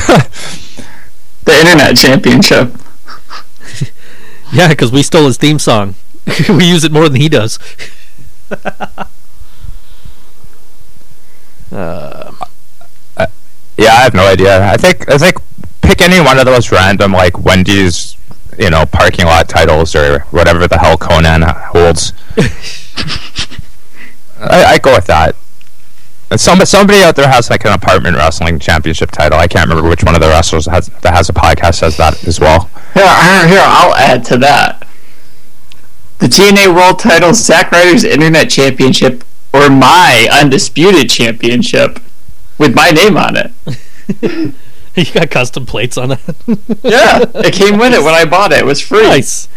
The 1.44 1.58
Internet 1.60 1.96
Championship. 1.96 2.72
Yeah, 4.50 4.68
because 4.68 4.90
we 4.90 5.02
stole 5.02 5.26
his 5.26 5.36
theme 5.36 5.58
song. 5.58 5.94
we 6.48 6.64
use 6.64 6.82
it 6.82 6.90
more 6.90 7.06
than 7.10 7.20
he 7.20 7.28
does. 7.28 7.58
uh, 11.70 12.32
Yeah, 13.76 13.92
I 13.92 14.02
have 14.02 14.14
no 14.14 14.26
idea. 14.26 14.66
I 14.72 14.76
think 14.76 15.08
I 15.10 15.18
think 15.18 15.36
pick 15.82 16.00
any 16.00 16.20
one 16.20 16.38
of 16.38 16.46
those 16.46 16.72
random 16.72 17.12
like 17.12 17.38
Wendy's, 17.44 18.16
you 18.58 18.70
know, 18.70 18.86
parking 18.86 19.26
lot 19.26 19.48
titles 19.48 19.94
or 19.94 20.20
whatever 20.30 20.66
the 20.66 20.78
hell 20.78 20.96
Conan 20.96 21.42
holds. 21.42 22.12
I, 24.40 24.64
I 24.64 24.78
go 24.78 24.94
with 24.94 25.06
that. 25.06 25.36
And 26.30 26.38
some, 26.38 26.60
somebody 26.66 27.02
out 27.02 27.16
there 27.16 27.28
has 27.28 27.48
like 27.48 27.64
an 27.64 27.72
apartment 27.72 28.16
wrestling 28.16 28.58
championship 28.58 29.10
title. 29.10 29.38
I 29.38 29.48
can't 29.48 29.68
remember 29.68 29.88
which 29.88 30.04
one 30.04 30.14
of 30.14 30.20
the 30.20 30.28
wrestlers 30.28 30.66
has, 30.66 30.88
that 30.88 31.14
has 31.14 31.28
a 31.28 31.32
podcast 31.32 31.80
has 31.80 31.96
that 31.96 32.22
as 32.26 32.38
well. 32.38 32.70
Here, 32.92 33.04
here, 33.04 33.48
here, 33.48 33.62
I'll 33.62 33.94
add 33.94 34.24
to 34.26 34.36
that. 34.38 34.86
The 36.18 36.26
TNA 36.26 36.74
World 36.74 36.98
Title, 36.98 37.32
Zack 37.32 37.70
Ryder's 37.72 38.04
Internet 38.04 38.50
Championship, 38.50 39.24
or 39.54 39.70
my 39.70 40.28
Undisputed 40.30 41.08
Championship, 41.08 42.00
with 42.58 42.74
my 42.74 42.90
name 42.90 43.16
on 43.16 43.36
it. 43.36 43.52
you 44.96 45.04
got 45.12 45.30
custom 45.30 45.64
plates 45.64 45.96
on 45.96 46.12
it. 46.12 46.20
Yeah, 46.82 47.24
it 47.34 47.54
came 47.54 47.78
with 47.78 47.92
it 47.92 48.02
when 48.02 48.14
I 48.14 48.24
bought 48.24 48.52
it. 48.52 48.58
It 48.58 48.66
was 48.66 48.80
free. 48.80 49.02
nice. 49.02 49.48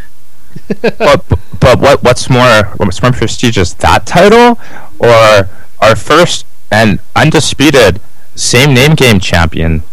but 0.82 1.24
but 1.60 1.80
what 1.80 2.04
what's 2.04 2.30
more 2.30 2.64
what's 2.78 3.02
more 3.02 3.12
prestigious 3.12 3.74
that 3.76 4.06
title 4.06 4.60
or 5.00 5.50
our 5.82 5.96
first 5.96 6.46
and 6.72 7.00
undisputed 7.16 8.00
same 8.36 8.74
name 8.74 8.96
game 8.96 9.20
champion 9.20 9.84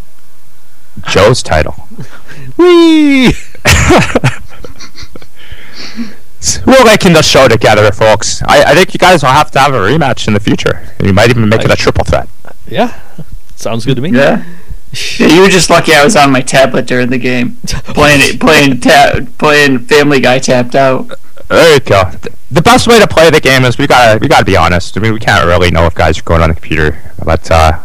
Joe's 1.07 1.43
title? 1.43 1.75
Whee! 2.57 3.33
We're 6.65 6.85
making 6.85 7.13
the 7.13 7.21
show 7.21 7.47
together, 7.49 7.91
folks. 7.91 8.41
I, 8.43 8.63
I 8.71 8.75
think 8.75 8.93
you 8.93 8.97
guys 8.97 9.23
will 9.23 9.29
have 9.29 9.51
to 9.51 9.59
have 9.59 9.73
a 9.73 9.77
rematch 9.77 10.27
in 10.27 10.33
the 10.33 10.39
future. 10.39 10.87
You 11.03 11.11
might 11.13 11.29
even 11.29 11.49
make 11.49 11.63
it 11.65 11.71
a 11.71 11.75
triple 11.75 12.05
threat. 12.05 12.29
Yeah, 12.65 12.97
sounds 13.55 13.85
good 13.85 13.95
to 13.95 14.01
me. 14.01 14.11
Yeah. 14.11 14.43
Yeah, 15.19 15.27
you 15.27 15.41
were 15.41 15.49
just 15.49 15.69
lucky 15.69 15.93
I 15.93 16.03
was 16.03 16.15
on 16.15 16.31
my 16.31 16.41
tablet 16.41 16.87
during 16.87 17.09
the 17.09 17.17
game, 17.17 17.57
playing 17.67 18.21
it, 18.21 18.39
playing 18.39 18.79
ta- 18.79 19.19
playing 19.37 19.79
Family 19.79 20.19
Guy 20.19 20.39
tapped 20.39 20.75
out. 20.75 21.07
There. 21.47 21.79
The 22.51 22.61
best 22.63 22.87
way 22.87 22.99
to 22.99 23.07
play 23.07 23.29
the 23.29 23.39
game 23.39 23.65
is 23.65 23.77
we 23.77 23.85
gotta 23.85 24.19
we 24.19 24.27
gotta 24.27 24.45
be 24.45 24.57
honest. 24.57 24.97
I 24.97 25.01
mean, 25.01 25.13
we 25.13 25.19
can't 25.19 25.45
really 25.45 25.69
know 25.71 25.85
if 25.85 25.93
guys 25.95 26.17
are 26.17 26.23
going 26.23 26.41
on 26.41 26.49
the 26.49 26.55
computer, 26.55 26.99
but 27.23 27.49
uh, 27.51 27.79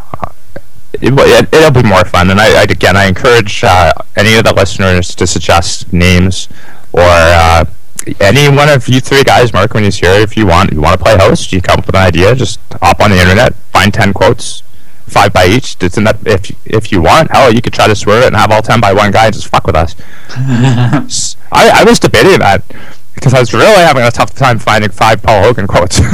it, 0.94 1.12
it, 1.12 1.54
it'll 1.54 1.70
be 1.70 1.82
more 1.86 2.04
fun. 2.04 2.30
And 2.30 2.40
I, 2.40 2.60
I 2.60 2.62
again, 2.62 2.96
I 2.96 3.04
encourage 3.06 3.62
uh, 3.64 3.92
any 4.16 4.36
of 4.36 4.44
the 4.44 4.54
listeners 4.54 5.14
to 5.16 5.26
suggest 5.26 5.92
names 5.92 6.48
or 6.92 7.02
uh, 7.02 7.64
any 8.20 8.54
one 8.54 8.68
of 8.68 8.88
you 8.88 9.00
three 9.00 9.22
guys, 9.24 9.52
Mark, 9.52 9.74
when 9.74 9.84
he's 9.84 9.96
here, 9.96 10.12
if 10.12 10.36
you 10.36 10.46
want, 10.46 10.72
you 10.72 10.80
want 10.80 10.98
to 10.98 11.02
play 11.02 11.16
host, 11.16 11.52
you 11.52 11.60
come 11.60 11.78
up 11.78 11.86
with 11.86 11.94
an 11.94 12.02
idea, 12.02 12.34
just 12.34 12.60
hop 12.82 13.00
on 13.00 13.10
the 13.10 13.20
internet, 13.20 13.54
find 13.72 13.92
ten 13.92 14.12
quotes, 14.12 14.62
five 15.06 15.32
by 15.32 15.46
each. 15.46 15.76
It's 15.80 15.96
in 15.98 16.04
that 16.04 16.18
if 16.26 16.50
if 16.66 16.90
you 16.92 17.00
want, 17.02 17.30
hell, 17.30 17.52
you 17.52 17.60
could 17.62 17.72
try 17.72 17.86
to 17.86 17.94
swerve 17.96 18.24
it 18.24 18.26
and 18.28 18.36
have 18.36 18.50
all 18.50 18.62
ten 18.62 18.80
by 18.80 18.92
one 18.92 19.10
guy 19.10 19.26
and 19.26 19.34
just 19.34 19.48
fuck 19.48 19.66
with 19.66 19.76
us. 19.76 19.94
I, 21.52 21.70
I 21.80 21.84
was 21.84 21.98
debating 21.98 22.38
that 22.40 22.64
because 23.14 23.32
I 23.34 23.40
was 23.40 23.52
really 23.54 23.82
having 23.82 24.02
a 24.02 24.10
tough 24.10 24.34
time 24.34 24.58
finding 24.58 24.90
five 24.90 25.22
Paul 25.22 25.42
Hogan 25.44 25.66
quotes. 25.66 26.00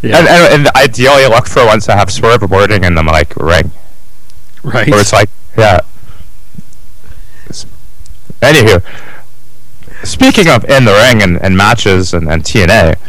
Yeah. 0.00 0.18
And, 0.18 0.28
and, 0.28 0.66
and 0.66 0.76
ideally, 0.76 1.26
look 1.26 1.48
for 1.48 1.66
ones 1.66 1.86
that 1.86 1.98
have 1.98 2.08
swerve 2.12 2.48
wording 2.48 2.84
in 2.84 2.94
them, 2.94 3.06
like 3.06 3.34
ring. 3.36 3.72
right. 4.62 4.88
Or 4.92 4.98
it's 5.00 5.12
like, 5.12 5.28
yeah. 5.56 5.80
It's- 7.46 7.66
Anywho, 8.40 8.80
speaking 10.06 10.46
of 10.48 10.64
in 10.66 10.84
the 10.84 10.92
ring 10.92 11.20
and, 11.20 11.42
and 11.42 11.56
matches 11.56 12.14
and, 12.14 12.28
and 12.30 12.44
TNA, 12.44 12.94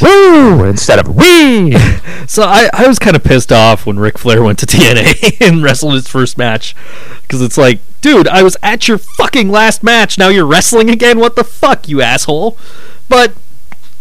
woo 0.00 0.64
instead 0.64 0.98
of 0.98 1.14
wee. 1.14 1.76
So 2.28 2.42
I, 2.42 2.68
I 2.72 2.88
was 2.88 2.98
kind 2.98 3.14
of 3.14 3.22
pissed 3.22 3.52
off 3.52 3.86
when 3.86 4.00
Ric 4.00 4.18
Flair 4.18 4.42
went 4.42 4.58
to 4.58 4.66
TNA 4.66 5.40
and 5.40 5.62
wrestled 5.62 5.94
his 5.94 6.08
first 6.08 6.36
match 6.36 6.74
because 7.22 7.40
it's 7.40 7.56
like, 7.56 7.78
dude, 8.00 8.26
I 8.26 8.42
was 8.42 8.56
at 8.64 8.88
your 8.88 8.98
fucking 8.98 9.48
last 9.48 9.84
match. 9.84 10.18
Now 10.18 10.28
you're 10.28 10.44
wrestling 10.44 10.90
again. 10.90 11.20
What 11.20 11.36
the 11.36 11.44
fuck, 11.44 11.88
you 11.88 12.02
asshole? 12.02 12.56
But 13.08 13.34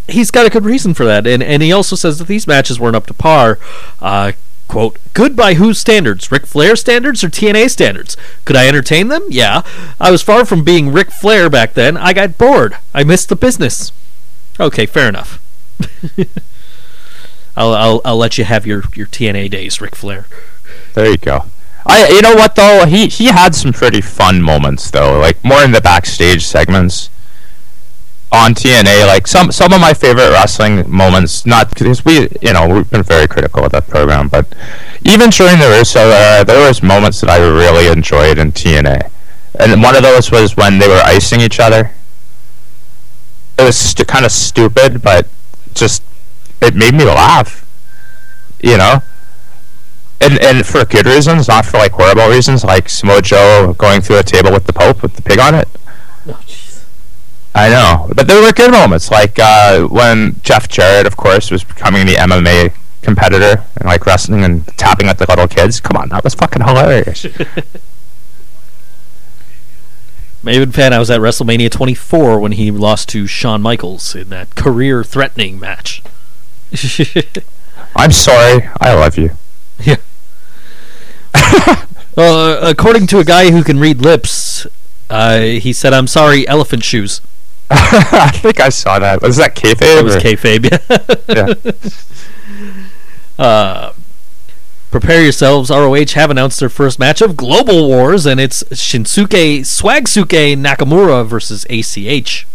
he's 0.07 0.31
got 0.31 0.47
a 0.47 0.49
good 0.49 0.65
reason 0.65 0.95
for 0.95 1.05
that, 1.05 1.27
and 1.27 1.43
and 1.43 1.61
he 1.61 1.71
also 1.71 1.95
says 1.95 2.17
that 2.17 2.27
these 2.27 2.47
matches 2.47 2.79
weren't 2.79 2.95
up 2.95 3.05
to 3.07 3.13
par. 3.13 3.59
Uh, 4.01 4.31
quote, 4.67 4.97
good 5.13 5.35
by 5.35 5.53
whose 5.53 5.77
standards? 5.77 6.31
Ric 6.31 6.47
Flair 6.47 6.75
standards 6.75 7.23
or 7.23 7.29
TNA 7.29 7.69
standards? 7.69 8.17
Could 8.43 8.55
I 8.55 8.67
entertain 8.67 9.09
them? 9.09 9.23
Yeah. 9.29 9.61
I 9.99 10.09
was 10.09 10.23
far 10.23 10.45
from 10.45 10.63
being 10.63 10.91
Ric 10.91 11.11
Flair 11.11 11.49
back 11.49 11.75
then. 11.75 11.95
I 11.95 12.13
got 12.13 12.39
bored. 12.39 12.77
I 12.93 13.03
missed 13.03 13.29
the 13.29 13.35
business. 13.35 13.91
Okay, 14.59 14.85
fair 14.85 15.07
enough. 15.07 15.39
I'll, 17.57 17.73
I'll 17.73 18.01
I'll 18.03 18.17
let 18.17 18.37
you 18.37 18.43
have 18.43 18.65
your, 18.65 18.83
your 18.95 19.07
TNA 19.07 19.49
days, 19.49 19.79
Ric 19.79 19.95
Flair. 19.95 20.25
There 20.93 21.09
you 21.09 21.17
go. 21.17 21.45
I, 21.85 22.07
you 22.09 22.21
know 22.21 22.33
what 22.33 22.55
though, 22.55 22.85
he 22.85 23.07
he 23.07 23.25
had 23.27 23.53
some 23.53 23.71
pretty 23.71 24.01
fun 24.01 24.41
moments 24.41 24.89
though, 24.89 25.19
like 25.19 25.43
more 25.43 25.63
in 25.63 25.71
the 25.71 25.81
backstage 25.81 26.45
segments 26.45 27.09
on 28.31 28.55
TNA. 28.55 29.05
Like 29.05 29.27
some 29.27 29.51
some 29.51 29.71
of 29.71 29.79
my 29.79 29.93
favorite 29.93 30.31
wrestling 30.31 30.89
moments, 30.89 31.45
not 31.45 31.69
because 31.69 32.03
we 32.03 32.27
you 32.41 32.53
know 32.53 32.67
we've 32.67 32.89
been 32.89 33.03
very 33.03 33.27
critical 33.27 33.63
of 33.63 33.71
that 33.71 33.87
program, 33.87 34.29
but 34.29 34.47
even 35.03 35.29
during 35.29 35.59
the 35.59 35.67
Russo 35.67 35.99
era, 35.99 36.43
there 36.43 36.67
was 36.67 36.81
moments 36.81 37.21
that 37.21 37.29
I 37.29 37.37
really 37.37 37.87
enjoyed 37.87 38.39
in 38.39 38.51
TNA, 38.51 39.09
and 39.59 39.81
one 39.81 39.95
of 39.95 40.01
those 40.01 40.31
was 40.31 40.57
when 40.57 40.79
they 40.79 40.87
were 40.87 41.01
icing 41.05 41.39
each 41.39 41.59
other. 41.59 41.91
It 43.57 43.63
was 43.63 43.93
kind 44.07 44.25
of 44.25 44.31
stupid, 44.31 45.01
but 45.01 45.27
just 45.75 46.03
it 46.61 46.75
made 46.75 46.93
me 46.93 47.05
laugh. 47.05 47.61
You 48.61 48.77
know 48.77 49.01
and 50.21 50.41
and 50.41 50.65
for 50.65 50.85
good 50.85 51.05
reasons, 51.05 51.47
not 51.47 51.65
for 51.65 51.77
like 51.77 51.91
horrible 51.91 52.27
reasons, 52.27 52.63
like 52.63 52.89
Samoa 52.89 53.21
Joe 53.21 53.75
going 53.77 54.01
through 54.01 54.19
a 54.19 54.23
table 54.23 54.51
with 54.51 54.65
the 54.65 54.73
Pope 54.73 55.01
with 55.01 55.15
the 55.15 55.21
pig 55.21 55.39
on 55.39 55.55
it. 55.55 55.67
I 57.53 57.69
know, 57.69 58.11
but 58.13 58.27
there 58.27 58.41
were 58.41 58.51
good 58.51 58.71
moments, 58.71 59.09
like 59.11 59.39
uh, 59.39 59.83
when 59.85 60.41
Jeff 60.43 60.67
Jarrett, 60.67 61.07
of 61.07 61.15
course, 61.15 61.51
was 61.51 61.63
becoming 61.63 62.05
the 62.05 62.15
MMA 62.15 62.73
competitor 63.01 63.63
and 63.77 63.85
like 63.85 64.05
wrestling 64.05 64.43
and 64.43 64.65
tapping 64.77 65.07
at 65.07 65.17
the 65.19 65.25
little 65.29 65.47
kids. 65.47 65.79
Come 65.79 65.95
on, 65.95 66.09
that 66.09 66.23
was 66.23 66.33
fucking 66.33 66.61
hilarious. 66.61 67.25
Maven 70.45 70.73
fan, 70.73 70.93
I 70.93 70.99
was 70.99 71.09
at 71.09 71.19
WrestleMania 71.21 71.71
24 71.71 72.39
when 72.39 72.51
he 72.53 72.69
lost 72.71 73.09
to 73.09 73.25
Shawn 73.25 73.61
Michaels 73.61 74.15
in 74.15 74.29
that 74.29 74.53
career-threatening 74.55 75.59
match. 75.59 76.03
I'm 77.95 78.11
sorry, 78.11 78.69
I 78.79 78.93
love 78.93 79.17
you. 79.17 79.31
Well, 82.15 82.63
uh, 82.65 82.69
according 82.69 83.07
to 83.07 83.19
a 83.19 83.25
guy 83.25 83.51
who 83.51 83.61
can 83.61 83.77
read 83.77 84.01
lips, 84.01 84.65
uh, 85.09 85.39
he 85.39 85.73
said, 85.73 85.93
"I'm 85.93 86.07
sorry, 86.07 86.47
elephant 86.47 86.85
shoes." 86.85 87.19
I 87.69 88.29
think 88.31 88.61
I 88.61 88.69
saw 88.69 88.99
that. 88.99 89.21
Was 89.21 89.35
that 89.35 89.53
kayfabe? 89.53 89.99
It 89.99 90.03
was 90.05 90.15
or- 90.15 90.19
kayfabe. 90.19 91.27
Yeah. 93.37 93.43
uh, 93.45 93.93
prepare 94.99 95.21
yourselves. 95.21 95.69
ROH 95.69 96.13
have 96.13 96.31
announced 96.31 96.61
their 96.61 96.69
first 96.69 96.99
match 96.99 97.21
of 97.21 97.35
Global 97.35 97.89
Wars, 97.89 98.25
and 98.25 98.39
it's 98.39 98.63
Shinsuke 98.63 99.59
Swagsuke 99.59 100.55
Nakamura 100.55 101.25
versus 101.25 101.65
ACH. 101.69 102.47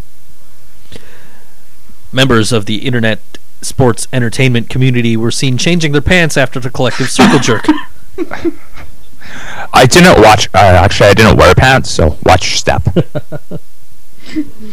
Members 2.10 2.50
of 2.50 2.64
the 2.64 2.86
internet 2.86 3.20
sports 3.60 4.08
entertainment 4.10 4.70
community 4.70 5.18
were 5.18 5.30
seen 5.30 5.58
changing 5.58 5.92
their 5.92 6.00
pants 6.00 6.38
after 6.38 6.58
the 6.58 6.70
collective 6.70 7.10
circle 7.10 7.40
jerk. 7.40 7.66
I 9.74 9.84
didn't 9.84 10.22
watch. 10.22 10.48
Uh, 10.54 10.80
actually, 10.82 11.10
I 11.10 11.14
didn't 11.14 11.36
wear 11.36 11.54
pants, 11.54 11.90
so 11.90 12.16
watch 12.24 12.50
your 12.50 12.56
step. 12.56 12.88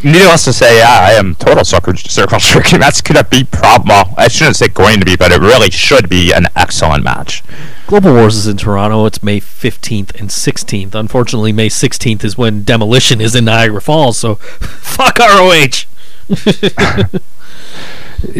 Needless 0.04 0.44
to 0.44 0.52
say, 0.52 0.78
yeah, 0.78 0.98
I 1.00 1.12
am 1.12 1.34
total 1.34 1.64
circle 1.64 1.94
circle 1.96 2.38
jerking. 2.38 2.80
That's 2.80 3.00
gonna 3.00 3.24
be 3.24 3.44
prob. 3.44 3.88
Well, 3.88 4.14
I 4.16 4.28
shouldn't 4.28 4.56
say 4.56 4.68
going 4.68 5.00
to 5.00 5.04
be, 5.04 5.16
but 5.16 5.32
it 5.32 5.40
really 5.40 5.70
should 5.70 6.08
be 6.08 6.32
an 6.32 6.46
excellent 6.54 7.04
match. 7.04 7.42
Global 7.86 8.12
Wars 8.12 8.36
is 8.36 8.46
in 8.46 8.56
Toronto. 8.56 9.06
It's 9.06 9.22
May 9.22 9.40
15th 9.40 10.14
and 10.20 10.28
16th. 10.28 10.94
Unfortunately, 10.94 11.52
May 11.52 11.68
16th 11.68 12.22
is 12.22 12.36
when 12.36 12.62
Demolition 12.62 13.20
is 13.20 13.34
in 13.34 13.46
Niagara 13.46 13.80
Falls, 13.80 14.18
so 14.18 14.34
fuck 14.36 15.18
ROH. 15.18 15.84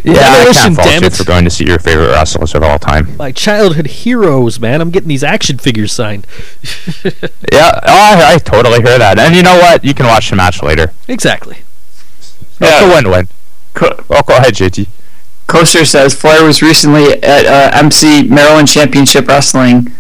Yeah, 0.05 0.13
I 0.13 0.39
Demolition, 0.39 0.63
can't 0.63 0.77
fault 0.77 1.01
you 1.01 1.07
it. 1.07 1.13
for 1.17 1.25
going 1.25 1.45
to 1.45 1.51
see 1.51 1.65
your 1.65 1.79
favorite 1.79 2.09
wrestlers 2.09 2.55
of 2.55 2.63
all 2.65 2.79
time. 2.81 3.17
My 3.17 3.31
childhood 3.31 3.87
heroes, 3.87 4.59
man. 4.59 4.81
I'm 4.81 4.91
getting 4.91 5.09
these 5.09 5.23
action 5.23 5.59
figures 5.59 5.93
signed. 5.93 6.27
Yeah, 7.53 7.71
oh, 7.83 7.83
I, 7.87 8.35
I 8.35 8.39
totally 8.39 8.83
hear 8.83 8.99
that. 8.99 9.19
And 9.19 9.35
you 9.35 9.43
know 9.43 9.57
what? 9.57 9.85
You 9.85 9.95
can 9.95 10.07
watch 10.07 10.31
the 10.31 10.37
match 10.37 10.63
later. 10.63 10.93
Exactly. 11.07 11.59
It's 12.19 12.61
a 12.61 12.65
Yeah. 12.65 12.95
win-win. 12.95 13.29
Co- 13.75 14.05
Oh, 14.11 14.23
go 14.27 14.37
ahead, 14.37 14.55
JT. 14.55 14.87
Coaster 15.47 15.85
says 15.85 16.15
Flair 16.15 16.45
was 16.45 16.61
recently 16.61 17.13
at 17.23 17.47
uh, 17.47 17.71
MC 17.77 18.25
Maryland 18.25 18.69
Championship 18.69 19.27
Wrestling 19.29 19.93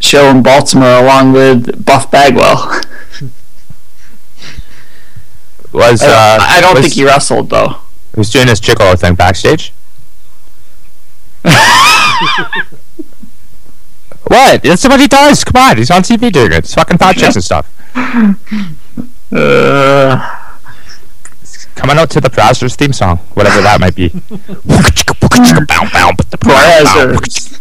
show 0.00 0.28
in 0.30 0.42
Baltimore 0.42 0.98
along 0.98 1.32
with 1.32 1.84
Buff 1.86 2.10
Bagwell. 2.10 2.80
Was 5.72 6.02
uh, 6.02 6.38
I, 6.40 6.58
I 6.58 6.60
don't 6.60 6.74
was, 6.74 6.82
think 6.84 6.94
he 6.94 7.04
wrestled 7.04 7.50
though. 7.50 7.76
He 8.14 8.20
was 8.20 8.30
doing 8.30 8.48
his 8.48 8.60
gigolo 8.60 8.98
thing 8.98 9.14
backstage. 9.14 9.72
what? 14.28 14.62
That's 14.62 14.84
what 14.88 15.00
he 15.00 15.08
does. 15.08 15.44
Come 15.44 15.62
on, 15.62 15.76
he's 15.76 15.90
on 15.90 16.02
TV 16.02 16.32
doing 16.32 16.52
it. 16.52 16.58
It's 16.58 16.74
fucking 16.74 16.98
thought 16.98 17.16
checks 17.16 17.34
and 17.34 17.44
stuff. 17.44 17.70
Uh, 19.32 20.40
Coming 21.74 21.98
out 21.98 22.08
to 22.10 22.20
the 22.20 22.28
Brazzers 22.30 22.76
theme 22.76 22.92
song, 22.92 23.18
whatever 23.34 23.60
that 23.62 23.80
might 23.80 23.96
be. 23.96 24.10
Brazzers. 26.38 27.60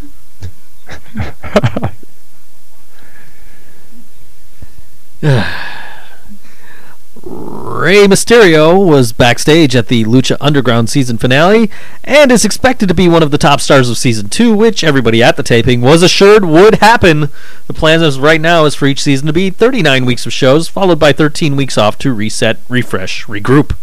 Rey 7.73 8.05
Mysterio 8.05 8.85
was 8.87 9.11
backstage 9.13 9.75
at 9.75 9.87
the 9.87 10.05
Lucha 10.05 10.37
Underground 10.39 10.89
season 10.91 11.17
finale 11.17 11.71
and 12.03 12.31
is 12.31 12.45
expected 12.45 12.87
to 12.87 12.93
be 12.93 13.09
one 13.09 13.23
of 13.23 13.31
the 13.31 13.37
top 13.39 13.59
stars 13.59 13.89
of 13.89 13.97
season 13.97 14.29
2, 14.29 14.55
which 14.55 14.83
everybody 14.83 15.23
at 15.23 15.37
the 15.37 15.43
taping 15.43 15.81
was 15.81 16.03
assured 16.03 16.45
would 16.45 16.75
happen. 16.75 17.29
The 17.65 17.73
plan 17.73 18.03
as 18.03 18.19
right 18.19 18.39
now 18.39 18.65
is 18.65 18.75
for 18.75 18.85
each 18.85 19.01
season 19.01 19.25
to 19.25 19.33
be 19.33 19.49
39 19.49 20.05
weeks 20.05 20.25
of 20.27 20.33
shows, 20.33 20.67
followed 20.67 20.99
by 20.99 21.13
13 21.13 21.55
weeks 21.55 21.75
off 21.75 21.97
to 21.99 22.13
reset, 22.13 22.59
refresh, 22.69 23.25
regroup. 23.25 23.75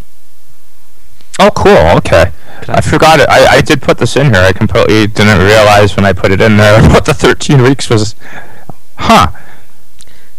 Oh, 1.40 1.50
cool. 1.54 1.76
Okay. 1.98 2.30
I 2.68 2.80
forgot 2.80 3.18
it. 3.18 3.28
I, 3.28 3.56
I 3.56 3.60
did 3.60 3.82
put 3.82 3.98
this 3.98 4.14
in 4.16 4.26
here. 4.32 4.42
I 4.42 4.52
completely 4.52 5.08
didn't 5.08 5.38
realize 5.38 5.96
when 5.96 6.04
I 6.04 6.12
put 6.12 6.30
it 6.30 6.40
in 6.40 6.56
there 6.56 6.80
what 6.90 7.06
the 7.06 7.14
13 7.14 7.60
weeks 7.60 7.90
was. 7.90 8.14
Huh. 8.96 9.32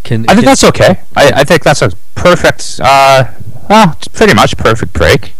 Can, 0.03 0.21
I 0.23 0.33
think 0.33 0.39
can- 0.39 0.45
that's 0.45 0.63
okay. 0.63 1.01
I, 1.15 1.31
I 1.35 1.43
think 1.43 1.63
that's 1.63 1.81
a 1.81 1.91
perfect, 2.15 2.79
uh, 2.83 3.25
well, 3.71 3.93
it's 3.97 4.07
pretty 4.09 4.33
much 4.33 4.57
perfect 4.57 4.93
break. 4.93 5.33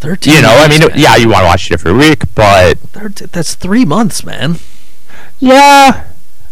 13 0.00 0.34
You 0.34 0.42
know, 0.42 0.54
I 0.54 0.68
mean, 0.68 0.80
yeah, 0.94 1.16
you 1.16 1.28
want 1.28 1.40
to 1.40 1.46
watch 1.46 1.70
it 1.70 1.72
every 1.74 1.92
week, 1.92 2.22
but 2.34 2.78
Thirt- 2.92 3.32
That's 3.32 3.54
three 3.56 3.84
months, 3.84 4.22
man. 4.24 4.58
yeah, 5.40 6.04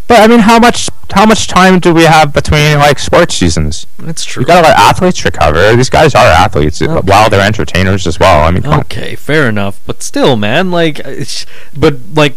but 0.08 0.20
I 0.20 0.26
mean, 0.26 0.40
how 0.40 0.58
much 0.58 0.88
how 1.12 1.24
much 1.26 1.46
time 1.46 1.78
do 1.78 1.94
we 1.94 2.02
have 2.04 2.32
between 2.32 2.78
like 2.78 2.98
sports 2.98 3.34
seasons? 3.36 3.86
That's 3.98 4.24
true. 4.24 4.40
You 4.42 4.46
gotta 4.46 4.66
let 4.68 4.76
athletes 4.76 5.24
recover. 5.24 5.74
These 5.76 5.90
guys 5.90 6.14
are 6.14 6.26
athletes 6.26 6.80
Okay. 6.82 6.92
while 7.10 7.28
they're 7.30 7.40
entertainers 7.46 8.06
as 8.06 8.18
well. 8.18 8.44
I 8.44 8.50
mean, 8.50 8.62
come 8.62 8.72
on. 8.74 8.80
Okay, 8.80 9.14
fair 9.16 9.48
enough. 9.48 9.80
But 9.86 10.02
still, 10.02 10.36
man, 10.36 10.70
like, 10.70 11.00
but 11.76 11.94
like, 12.14 12.34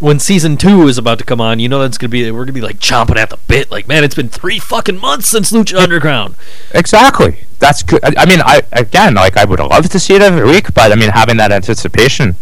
when 0.00 0.20
season 0.20 0.56
two 0.56 0.86
is 0.86 0.96
about 0.96 1.18
to 1.18 1.24
come 1.24 1.40
on, 1.40 1.58
you 1.58 1.68
know 1.68 1.80
that's 1.80 1.98
gonna 1.98 2.08
be 2.08 2.30
we're 2.30 2.44
gonna 2.44 2.52
be 2.52 2.60
like 2.60 2.78
chomping 2.78 3.16
at 3.16 3.30
the 3.30 3.36
bit. 3.48 3.70
Like, 3.70 3.88
man, 3.88 4.04
it's 4.04 4.14
been 4.14 4.28
three 4.28 4.58
fucking 4.58 4.98
months 4.98 5.28
since 5.28 5.50
Lucha 5.50 5.76
Underground. 5.78 6.36
Exactly. 6.72 7.46
That's 7.58 7.82
good. 7.82 8.04
I 8.04 8.22
I 8.22 8.26
mean, 8.26 8.40
I 8.40 8.62
again, 8.72 9.14
like, 9.14 9.36
I 9.36 9.44
would 9.44 9.58
love 9.58 9.88
to 9.88 9.98
see 9.98 10.14
it 10.14 10.22
every 10.22 10.44
week, 10.44 10.72
but 10.74 10.92
I 10.92 10.94
mean, 10.94 11.10
having 11.10 11.36
that 11.38 11.50
anticipation, 11.50 12.36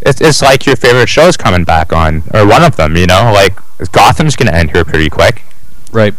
it's, 0.00 0.20
it's 0.20 0.40
like 0.40 0.64
your 0.64 0.76
favorite 0.76 1.08
show's 1.08 1.36
coming 1.36 1.64
back 1.64 1.92
on, 1.92 2.22
or 2.32 2.46
one 2.46 2.64
of 2.64 2.76
them. 2.76 2.96
You 2.96 3.06
know, 3.06 3.30
like 3.34 3.58
Gotham's 3.92 4.36
gonna 4.36 4.52
end 4.52 4.70
here 4.70 4.84
pretty 4.84 5.10
quick. 5.10 5.42
Right. 5.92 6.14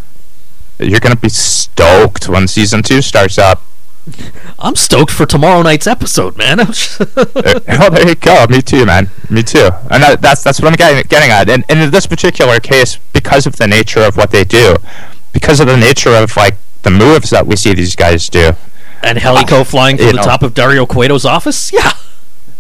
You're 0.79 0.99
gonna 0.99 1.15
be 1.15 1.29
stoked 1.29 2.29
when 2.29 2.47
season 2.47 2.83
two 2.83 3.01
starts 3.01 3.39
up. 3.39 3.63
I'm 4.59 4.75
stoked 4.75 5.11
for 5.11 5.25
tomorrow 5.25 5.61
night's 5.61 5.87
episode, 5.87 6.37
man. 6.37 6.59
Uh, 7.67 7.77
oh, 7.81 7.89
there 7.89 8.07
you 8.07 8.15
go. 8.15 8.45
Me 8.49 8.61
too, 8.61 8.85
man. 8.85 9.09
Me 9.29 9.43
too. 9.43 9.69
And 9.91 10.01
that, 10.03 10.21
that's 10.21 10.43
that's 10.43 10.59
what 10.61 10.69
I'm 10.69 10.75
getting 10.75 11.03
getting 11.07 11.29
at. 11.29 11.49
And, 11.49 11.63
and 11.69 11.79
in 11.79 11.91
this 11.91 12.05
particular 12.07 12.59
case, 12.59 12.97
because 13.13 13.45
of 13.45 13.57
the 13.57 13.67
nature 13.67 14.01
of 14.01 14.15
what 14.17 14.31
they 14.31 14.43
do, 14.43 14.75
because 15.33 15.59
of 15.59 15.67
the 15.67 15.77
nature 15.77 16.11
of 16.15 16.35
like 16.37 16.55
the 16.83 16.89
moves 16.91 17.29
that 17.31 17.45
we 17.45 17.55
see 17.55 17.73
these 17.73 17.95
guys 17.95 18.29
do, 18.29 18.51
and 19.03 19.17
Helico 19.17 19.65
flying 19.65 19.97
from 19.97 20.07
the 20.07 20.13
know. 20.13 20.21
top 20.23 20.41
of 20.43 20.53
Dario 20.53 20.85
Cueto's 20.85 21.25
office? 21.25 21.71
Yeah. 21.73 21.91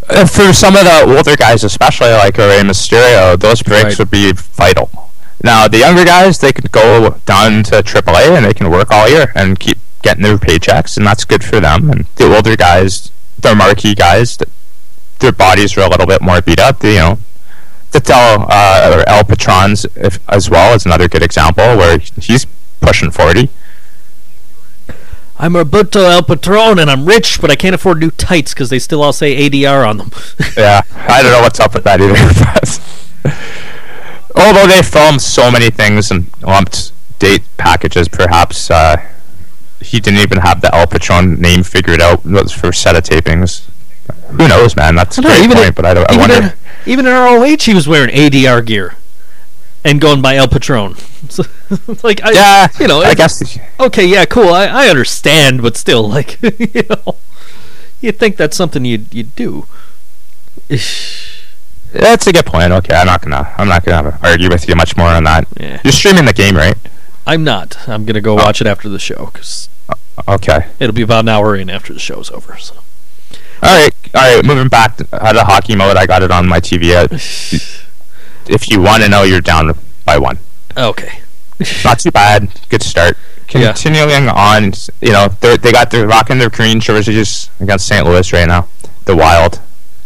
uh, 0.09 0.25
for 0.25 0.53
some 0.53 0.75
of 0.75 0.83
the 0.85 1.15
older 1.17 1.35
guys, 1.35 1.63
especially 1.63 2.11
like 2.11 2.37
Rey 2.37 2.61
Mysterio, 2.63 3.37
those 3.39 3.61
breaks 3.63 3.83
Right. 3.83 3.99
would 3.99 4.11
be 4.11 4.31
vital. 4.33 4.89
Now, 5.43 5.67
the 5.67 5.79
younger 5.79 6.05
guys, 6.05 6.39
they 6.39 6.51
could 6.53 6.71
go 6.71 7.17
down 7.25 7.63
to 7.63 7.81
AAA 7.83 8.35
and 8.35 8.45
they 8.45 8.53
can 8.53 8.69
work 8.71 8.89
all 8.91 9.07
year 9.09 9.31
and 9.35 9.59
keep 9.59 9.77
getting 10.07 10.23
their 10.23 10.37
paychecks, 10.37 10.95
and 10.95 11.05
that's 11.05 11.25
good 11.25 11.43
for 11.43 11.59
them. 11.59 11.89
And 11.89 12.05
the 12.15 12.33
older 12.33 12.55
guys, 12.55 13.11
the 13.37 13.53
marquee 13.53 13.93
guys, 13.93 14.37
th- 14.37 14.49
their 15.19 15.33
bodies 15.33 15.75
are 15.75 15.81
a 15.81 15.89
little 15.89 16.05
bit 16.05 16.21
more 16.21 16.41
beat 16.41 16.61
up. 16.61 16.79
They, 16.79 16.93
you 16.93 16.99
know, 16.99 17.19
Vitel 17.91 18.47
uh, 18.49 18.95
or 18.95 19.09
El 19.09 19.25
Patrons 19.25 19.85
if, 19.95 20.19
as 20.29 20.49
well 20.49 20.73
is 20.73 20.85
another 20.85 21.09
good 21.09 21.23
example 21.23 21.65
where 21.75 21.97
he's 21.99 22.45
pushing 22.79 23.11
40. 23.11 23.49
I'm 25.39 25.57
Alberto 25.57 25.99
El 26.05 26.23
Patron 26.23 26.79
and 26.79 26.89
I'm 26.89 27.05
rich, 27.05 27.41
but 27.41 27.51
I 27.51 27.57
can't 27.57 27.75
afford 27.75 27.99
new 27.99 28.11
tights 28.11 28.53
because 28.53 28.69
they 28.69 28.79
still 28.79 29.03
all 29.03 29.13
say 29.13 29.49
ADR 29.49 29.85
on 29.87 29.97
them. 29.97 30.11
yeah, 30.57 30.81
I 30.95 31.21
don't 31.21 31.33
know 31.33 31.41
what's 31.41 31.59
up 31.59 31.73
with 31.73 31.83
that 31.83 31.99
either. 31.99 32.15
although 34.37 34.67
they 34.67 34.81
filmed 34.81 35.21
so 35.21 35.51
many 35.51 35.69
things 35.69 36.11
and 36.11 36.29
lumped 36.41 36.93
date 37.19 37.43
packages, 37.57 38.07
perhaps 38.07 38.71
uh, 38.71 38.95
he 39.81 39.99
didn't 39.99 40.19
even 40.19 40.39
have 40.39 40.61
the 40.61 40.73
El 40.73 40.87
Patron 40.87 41.39
name 41.39 41.63
figured 41.63 42.01
out 42.01 42.21
for 42.51 42.71
set 42.73 42.95
of 42.95 43.03
tapings. 43.03 43.67
Who 44.31 44.47
knows, 44.47 44.75
man? 44.75 44.95
That's 44.95 45.17
a 45.17 45.21
great 45.21 45.43
even 45.43 45.57
point, 45.57 45.67
in- 45.69 45.73
but 45.73 45.85
I, 45.85 45.93
don't, 45.93 46.09
I 46.09 46.15
even, 46.15 46.29
wonder. 46.29 46.47
in, 46.85 46.91
even 46.91 47.05
in 47.05 47.13
ROH, 47.13 47.57
he 47.61 47.73
was 47.73 47.87
wearing 47.87 48.13
ADR 48.13 48.65
gear 48.65 48.95
and 49.83 50.01
going 50.01 50.21
by 50.21 50.35
El 50.35 50.47
Patron. 50.47 50.95
So, 51.29 51.43
like, 52.03 52.21
I, 52.23 52.31
yeah, 52.31 52.67
you 52.79 52.87
know, 52.87 53.01
I 53.01 53.13
guess. 53.13 53.57
okay, 53.79 54.05
yeah, 54.05 54.25
cool. 54.25 54.49
I, 54.49 54.65
I 54.67 54.87
understand, 54.87 55.61
but 55.61 55.77
still, 55.77 56.07
like, 56.09 56.41
you 56.41 56.83
know, 56.89 57.15
you'd 58.01 58.17
think 58.19 58.37
that's 58.37 58.55
something 58.55 58.85
you'd 58.85 59.13
you'd 59.13 59.35
do. 59.35 59.65
That's 61.93 62.27
a 62.27 62.33
good 62.33 62.45
point. 62.45 62.71
Okay, 62.71 62.95
I'm 62.95 63.07
not 63.07 63.21
gonna. 63.21 63.53
I'm 63.57 63.67
not 63.67 63.85
gonna 63.85 64.19
argue 64.21 64.49
with 64.49 64.67
you 64.67 64.75
much 64.75 64.97
more 64.97 65.07
on 65.07 65.23
that. 65.23 65.47
Yeah. 65.57 65.79
You're 65.83 65.93
streaming 65.93 66.25
the 66.25 66.33
game, 66.33 66.55
right? 66.55 66.77
I'm 67.27 67.43
not. 67.43 67.87
I'm 67.87 68.05
gonna 68.05 68.21
go 68.21 68.33
watch 68.35 68.61
it 68.61 68.67
after 68.67 68.89
the 68.89 68.99
show 68.99 69.29
because 69.31 69.69
Okay. 70.27 70.67
it'll 70.79 70.95
be 70.95 71.01
about 71.03 71.25
an 71.25 71.29
hour 71.29 71.55
in 71.55 71.69
after 71.69 71.93
the 71.93 71.99
show's 71.99 72.31
over. 72.31 72.57
So. 72.57 72.75
All 73.61 73.75
right, 73.83 73.91
all 74.15 74.35
right. 74.35 74.45
Moving 74.45 74.67
back 74.69 74.97
to 74.97 75.07
out 75.25 75.35
of 75.35 75.45
hockey 75.47 75.75
mode, 75.75 75.97
I 75.97 76.05
got 76.05 76.23
it 76.23 76.31
on 76.31 76.47
my 76.47 76.59
TV. 76.59 76.95
Uh, 76.95 77.07
If 78.49 78.69
you 78.69 78.79
want 78.81 79.03
to 79.03 79.09
know, 79.09 79.23
you're 79.23 79.41
down 79.41 79.77
by 80.05 80.17
one. 80.17 80.39
Okay. 80.77 81.19
Not 81.83 81.99
too 81.99 82.11
bad. 82.11 82.47
Good 82.69 82.81
start. 82.81 83.17
Yeah. 83.53 83.73
Continuing 83.73 84.29
on, 84.29 84.71
you 85.01 85.11
know, 85.11 85.27
they 85.41 85.57
they 85.57 85.71
got 85.73 85.91
their 85.91 86.07
rocking 86.07 86.37
their 86.37 86.49
green 86.49 86.79
jerseys 86.79 87.49
against 87.59 87.87
St. 87.87 88.05
Louis 88.05 88.31
right 88.31 88.47
now. 88.47 88.67
The 89.03 89.15
Wild. 89.17 89.59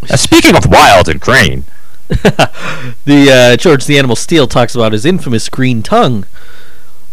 Uh, 0.10 0.18
speaking 0.18 0.56
of 0.56 0.65
Wild 0.68 1.07
and 1.07 1.19
green, 1.22 1.65
The 2.10 3.30
uh, 3.53 3.57
George 3.57 3.85
the 3.85 3.98
Animal 3.99 4.15
Steele 4.15 4.48
talks 4.48 4.73
about 4.76 4.91
his 4.91 5.06
infamous 5.06 5.49
green 5.49 5.84
tongue. 5.84 6.26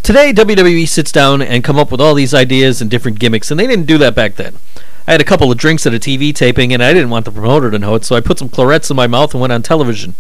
Today, 0.02 0.32
WWE 0.32 0.88
sits 0.88 1.12
down 1.12 1.42
and 1.42 1.62
come 1.62 1.78
up 1.78 1.90
with 1.90 2.00
all 2.00 2.14
these 2.14 2.32
ideas 2.32 2.80
and 2.80 2.90
different 2.90 3.18
gimmicks, 3.18 3.50
and 3.50 3.60
they 3.60 3.66
didn't 3.66 3.86
do 3.86 3.98
that 3.98 4.14
back 4.14 4.36
then. 4.36 4.56
I 5.06 5.12
had 5.12 5.20
a 5.20 5.24
couple 5.24 5.50
of 5.50 5.58
drinks 5.58 5.86
at 5.86 5.94
a 5.94 5.98
TV 5.98 6.34
taping, 6.34 6.72
and 6.72 6.82
I 6.82 6.92
didn't 6.92 7.10
want 7.10 7.24
the 7.24 7.32
promoter 7.32 7.70
to 7.70 7.78
know 7.78 7.94
it, 7.94 8.04
so 8.04 8.16
I 8.16 8.20
put 8.20 8.38
some 8.38 8.48
Clorets 8.48 8.90
in 8.90 8.96
my 8.96 9.06
mouth 9.06 9.32
and 9.32 9.40
went 9.40 9.52
on 9.52 9.62
television. 9.62 10.14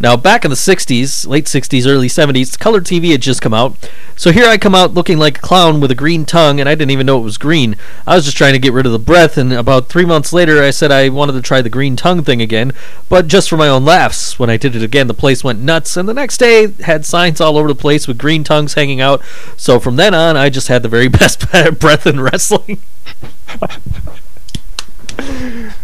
Now, 0.00 0.16
back 0.16 0.44
in 0.44 0.50
the 0.50 0.56
60s, 0.56 1.26
late 1.26 1.44
60s, 1.44 1.86
early 1.86 2.08
70s, 2.08 2.58
color 2.58 2.80
TV 2.80 3.12
had 3.12 3.22
just 3.22 3.40
come 3.40 3.54
out. 3.54 3.76
So 4.16 4.32
here 4.32 4.46
I 4.46 4.58
come 4.58 4.74
out 4.74 4.92
looking 4.92 5.18
like 5.18 5.38
a 5.38 5.40
clown 5.40 5.80
with 5.80 5.90
a 5.90 5.94
green 5.94 6.24
tongue, 6.24 6.58
and 6.58 6.68
I 6.68 6.74
didn't 6.74 6.90
even 6.90 7.06
know 7.06 7.18
it 7.18 7.24
was 7.24 7.38
green. 7.38 7.76
I 8.04 8.16
was 8.16 8.24
just 8.24 8.36
trying 8.36 8.54
to 8.54 8.58
get 8.58 8.72
rid 8.72 8.86
of 8.86 8.92
the 8.92 8.98
breath, 8.98 9.38
and 9.38 9.52
about 9.52 9.88
three 9.88 10.04
months 10.04 10.32
later, 10.32 10.60
I 10.60 10.70
said 10.70 10.90
I 10.90 11.10
wanted 11.10 11.34
to 11.34 11.42
try 11.42 11.62
the 11.62 11.70
green 11.70 11.94
tongue 11.94 12.24
thing 12.24 12.42
again, 12.42 12.72
but 13.08 13.28
just 13.28 13.48
for 13.48 13.56
my 13.56 13.68
own 13.68 13.84
laughs. 13.84 14.36
When 14.36 14.50
I 14.50 14.56
did 14.56 14.74
it 14.74 14.82
again, 14.82 15.06
the 15.06 15.14
place 15.14 15.44
went 15.44 15.60
nuts, 15.60 15.96
and 15.96 16.08
the 16.08 16.14
next 16.14 16.38
day 16.38 16.72
had 16.82 17.06
signs 17.06 17.40
all 17.40 17.56
over 17.56 17.68
the 17.68 17.74
place 17.74 18.08
with 18.08 18.18
green 18.18 18.42
tongues 18.42 18.74
hanging 18.74 19.00
out. 19.00 19.22
So 19.56 19.78
from 19.78 19.94
then 19.94 20.12
on, 20.12 20.36
I 20.36 20.50
just 20.50 20.66
had 20.66 20.82
the 20.82 20.88
very 20.88 21.08
best 21.20 21.48
breath 21.78 22.06
in 22.06 22.20
wrestling. 22.20 22.82
oh, 23.60 23.68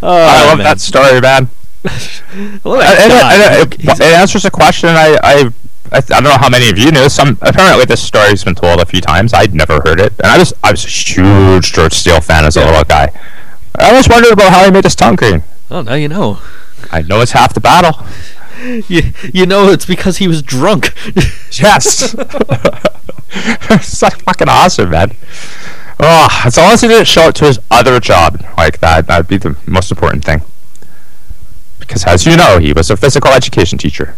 I 0.03 0.45
love 0.45 0.53
oh, 0.53 0.57
man. 0.57 0.65
that 0.65 0.81
story, 0.81 1.21
man. 1.21 1.49
Well, 2.63 2.81
and- 2.81 3.11
and 3.11 3.11
uh, 3.11 3.61
it, 3.61 3.99
it 3.99 4.01
answers 4.01 4.45
a 4.45 4.51
question 4.51 4.89
I, 4.89 5.17
I 5.23 5.33
I 5.91 5.97
I 5.97 5.99
don't 6.01 6.23
know 6.23 6.37
how 6.37 6.47
many 6.49 6.69
of 6.69 6.77
you 6.77 6.91
knew. 6.91 7.09
Some 7.09 7.37
apparently 7.41 7.85
this 7.85 8.01
story's 8.01 8.43
been 8.43 8.55
told 8.55 8.79
a 8.79 8.85
few 8.85 9.01
times. 9.01 9.33
I'd 9.33 9.53
never 9.53 9.81
heard 9.81 9.99
it, 9.99 10.13
and 10.19 10.27
I 10.27 10.37
was 10.37 10.53
I 10.63 10.71
was 10.71 10.85
a 10.85 10.87
huge 10.87 11.73
George 11.73 11.93
Steele 11.93 12.21
fan 12.21 12.45
as 12.45 12.55
a 12.55 12.61
Yeah. 12.61 12.67
little 12.67 12.83
guy. 12.85 13.11
I 13.77 13.89
always 13.89 14.07
wondered 14.07 14.31
about 14.33 14.51
how 14.53 14.63
he 14.65 14.71
made 14.71 14.83
his 14.85 14.95
tongue 14.95 15.15
green. 15.15 15.43
oh, 15.69 15.81
now 15.81 15.95
you 15.95 16.07
know. 16.07 16.39
I 16.91 17.01
know 17.01 17.19
it's 17.21 17.31
half 17.31 17.53
the 17.53 17.59
battle. 17.61 18.05
You, 18.87 19.01
you 19.33 19.47
know 19.47 19.69
it's 19.71 19.87
because 19.87 20.17
he 20.17 20.27
was 20.27 20.43
drunk. 20.43 20.93
Yes. 21.51 22.13
it's 23.33 24.01
like 24.03 24.21
fucking 24.23 24.49
awesome, 24.49 24.89
man. 24.91 25.13
Oh, 25.99 26.27
as 26.45 26.57
long 26.57 26.73
as 26.73 26.81
he 26.81 26.87
didn't 26.87 27.07
show 27.07 27.23
up 27.29 27.35
to 27.35 27.45
his 27.45 27.59
other 27.71 27.99
job 27.99 28.43
like 28.57 28.79
that, 28.79 29.07
that'd 29.07 29.27
be 29.27 29.37
the 29.37 29.55
most 29.65 29.89
important 29.91 30.23
thing. 30.23 30.41
Because 31.91 32.05
as 32.05 32.25
you 32.25 32.37
know, 32.37 32.57
he 32.57 32.71
was 32.71 32.89
a 32.89 32.95
physical 32.95 33.31
education 33.31 33.77
teacher. 33.77 34.15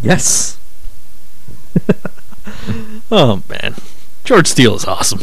yes. 0.00 0.56
oh 3.10 3.42
man, 3.48 3.74
George 4.22 4.46
Steele 4.46 4.76
is 4.76 4.84
awesome. 4.84 5.22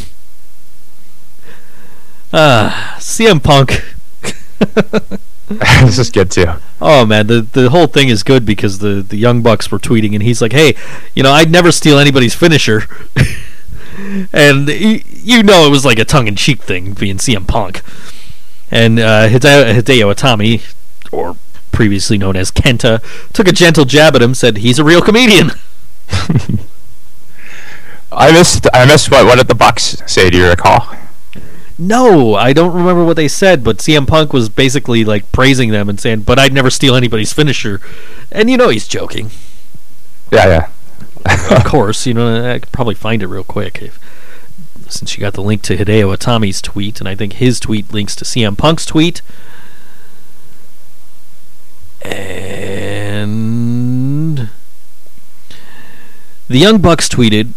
Ah, 2.33 2.97
CM 2.99 3.41
Punk. 3.41 3.85
this 5.47 5.97
is 5.97 6.09
good 6.09 6.29
too. 6.29 6.47
Oh 6.81 7.05
man, 7.05 7.27
the 7.27 7.39
the 7.39 7.69
whole 7.69 7.87
thing 7.87 8.09
is 8.09 8.21
good 8.21 8.45
because 8.45 8.79
the 8.79 9.01
the 9.01 9.15
young 9.15 9.41
bucks 9.41 9.71
were 9.71 9.79
tweeting 9.79 10.13
and 10.13 10.23
he's 10.23 10.41
like, 10.41 10.51
"Hey, 10.51 10.75
you 11.15 11.23
know, 11.23 11.31
I'd 11.31 11.49
never 11.49 11.71
steal 11.71 11.99
anybody's 11.99 12.35
finisher." 12.35 12.83
and 14.33 14.67
you 14.67 15.41
know 15.41 15.65
it 15.65 15.71
was 15.71 15.85
like 15.85 15.99
a 15.99 16.05
tongue 16.05 16.27
in 16.27 16.35
cheek 16.35 16.63
thing 16.63 16.91
being 16.91 17.15
CM 17.15 17.47
Punk. 17.47 17.81
And 18.69 18.99
uh, 18.99 19.29
Hideo, 19.29 19.73
Hideo 19.73 20.13
Itami, 20.13 20.61
or 21.13 21.37
previously 21.77 22.17
known 22.17 22.35
as 22.35 22.49
Kenta, 22.49 23.03
took 23.33 23.47
a 23.47 23.51
gentle 23.51 23.85
jab 23.85 24.15
at 24.15 24.21
him, 24.23 24.33
said 24.33 24.57
he's 24.57 24.79
a 24.79 24.83
real 24.83 24.99
comedian. 24.99 25.51
I 28.11 28.31
missed. 28.31 28.65
I 28.73 28.87
missed 28.87 29.11
what. 29.11 29.27
What 29.27 29.37
did 29.37 29.47
the 29.47 29.53
Bucks 29.53 30.01
say? 30.07 30.31
Do 30.31 30.39
you 30.39 30.47
recall? 30.47 30.95
No, 31.77 32.33
I 32.33 32.51
don't 32.51 32.73
remember 32.73 33.05
what 33.05 33.15
they 33.15 33.27
said, 33.27 33.63
but 33.63 33.77
CM 33.77 34.07
Punk 34.07 34.33
was 34.33 34.49
basically 34.49 35.05
like 35.05 35.31
praising 35.31 35.69
them 35.69 35.87
and 35.87 35.99
saying, 35.99 36.21
"But 36.21 36.39
I'd 36.39 36.51
never 36.51 36.71
steal 36.71 36.95
anybody's 36.95 37.31
finisher," 37.31 37.79
and 38.31 38.49
you 38.49 38.57
know 38.57 38.69
he's 38.69 38.87
joking. 38.87 39.29
Yeah, 40.31 40.47
yeah. 40.47 40.69
of 41.55 41.63
course, 41.71 42.07
you 42.07 42.15
know 42.15 42.55
I 42.55 42.57
could 42.57 42.71
probably 42.71 42.95
find 42.95 43.21
it 43.21 43.27
real 43.27 43.43
quick 43.43 43.83
if, 43.83 43.99
since 44.89 45.15
you 45.15 45.21
got 45.21 45.33
the 45.35 45.43
link 45.43 45.61
to 45.61 45.77
Hideo 45.77 46.17
Itami's 46.17 46.59
tweet, 46.59 46.99
and 46.99 47.07
I 47.07 47.13
think 47.13 47.33
his 47.33 47.59
tweet 47.59 47.93
links 47.93 48.15
to 48.15 48.25
CM 48.25 48.57
Punk's 48.57 48.87
tweet. 48.87 49.21
And 52.01 53.37
the 56.47 56.57
Young 56.57 56.79
Bucks 56.79 57.09
tweeted, 57.09 57.53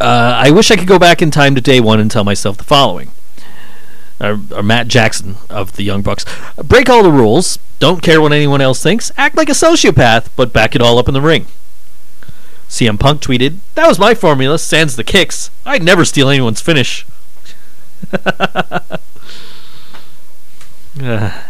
uh, 0.00 0.34
"I 0.44 0.50
wish 0.50 0.70
I 0.70 0.76
could 0.76 0.86
go 0.86 0.98
back 0.98 1.22
in 1.22 1.30
time 1.30 1.54
to 1.54 1.60
day 1.60 1.80
one 1.80 2.00
and 2.00 2.10
tell 2.10 2.24
myself 2.24 2.56
the 2.56 2.64
following." 2.64 3.10
Or, 4.20 4.40
or 4.50 4.64
Matt 4.64 4.88
Jackson 4.88 5.36
of 5.48 5.76
the 5.76 5.84
Young 5.84 6.02
Bucks. 6.02 6.24
Break 6.56 6.88
all 6.90 7.04
the 7.04 7.12
rules. 7.12 7.60
Don't 7.78 8.02
care 8.02 8.20
what 8.20 8.32
anyone 8.32 8.60
else 8.60 8.82
thinks. 8.82 9.12
Act 9.16 9.36
like 9.36 9.48
a 9.48 9.52
sociopath, 9.52 10.28
but 10.34 10.52
back 10.52 10.74
it 10.74 10.82
all 10.82 10.98
up 10.98 11.06
in 11.06 11.14
the 11.14 11.20
ring. 11.20 11.46
CM 12.68 12.98
Punk 12.98 13.22
tweeted, 13.22 13.58
That 13.74 13.88
was 13.88 13.98
my 13.98 14.14
formula, 14.14 14.58
sans 14.58 14.96
the 14.96 15.04
kicks. 15.04 15.50
I'd 15.64 15.82
never 15.82 16.04
steal 16.04 16.28
anyone's 16.28 16.60
finish. 16.60 17.06
Uh, 18.12 18.98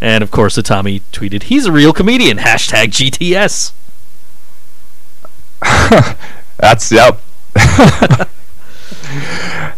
And 0.00 0.22
of 0.22 0.30
course, 0.30 0.56
Itami 0.56 1.02
tweeted, 1.12 1.44
"He's 1.44 1.66
a 1.66 1.72
real 1.72 1.92
comedian." 1.92 2.38
Hashtag 2.38 2.90
GTS. 2.90 3.72
That's 6.58 6.92
yep. 6.92 7.20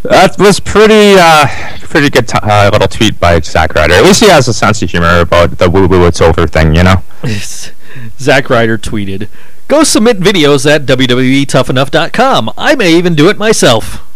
that 0.03 0.37
was 0.39 0.61
pretty 0.61 1.15
uh, 1.19 1.47
pretty 1.81 2.11
good 2.11 2.29
t- 2.29 2.39
uh, 2.43 2.71
little 2.73 2.89
tweet 2.89 3.19
by 3.19 3.41
Zack 3.41 3.75
Ryder. 3.75 3.95
At 3.95 4.05
least 4.05 4.21
he 4.23 4.29
has 4.29 4.49
a 4.49 4.53
sense 4.55 4.83
of 4.83 4.91
humor 4.91 5.21
about 5.21 5.59
the 5.59 5.71
woo 5.71 5.87
woo 5.87 6.07
it's 6.07 6.21
over 6.21 6.47
thing, 6.47 6.75
you 6.75 6.83
know. 6.83 7.03
Zack 8.19 8.51
Ryder 8.51 8.77
tweeted, 8.79 9.29
"Go 9.69 9.85
submit 9.85 10.21
videos 10.21 10.71
at 10.71 10.85
www.toughenough.com. 10.87 12.53
I 12.57 12.75
may 12.75 12.93
even 12.95 13.15
do 13.15 13.29
it 13.29 13.39
myself." 13.39 14.07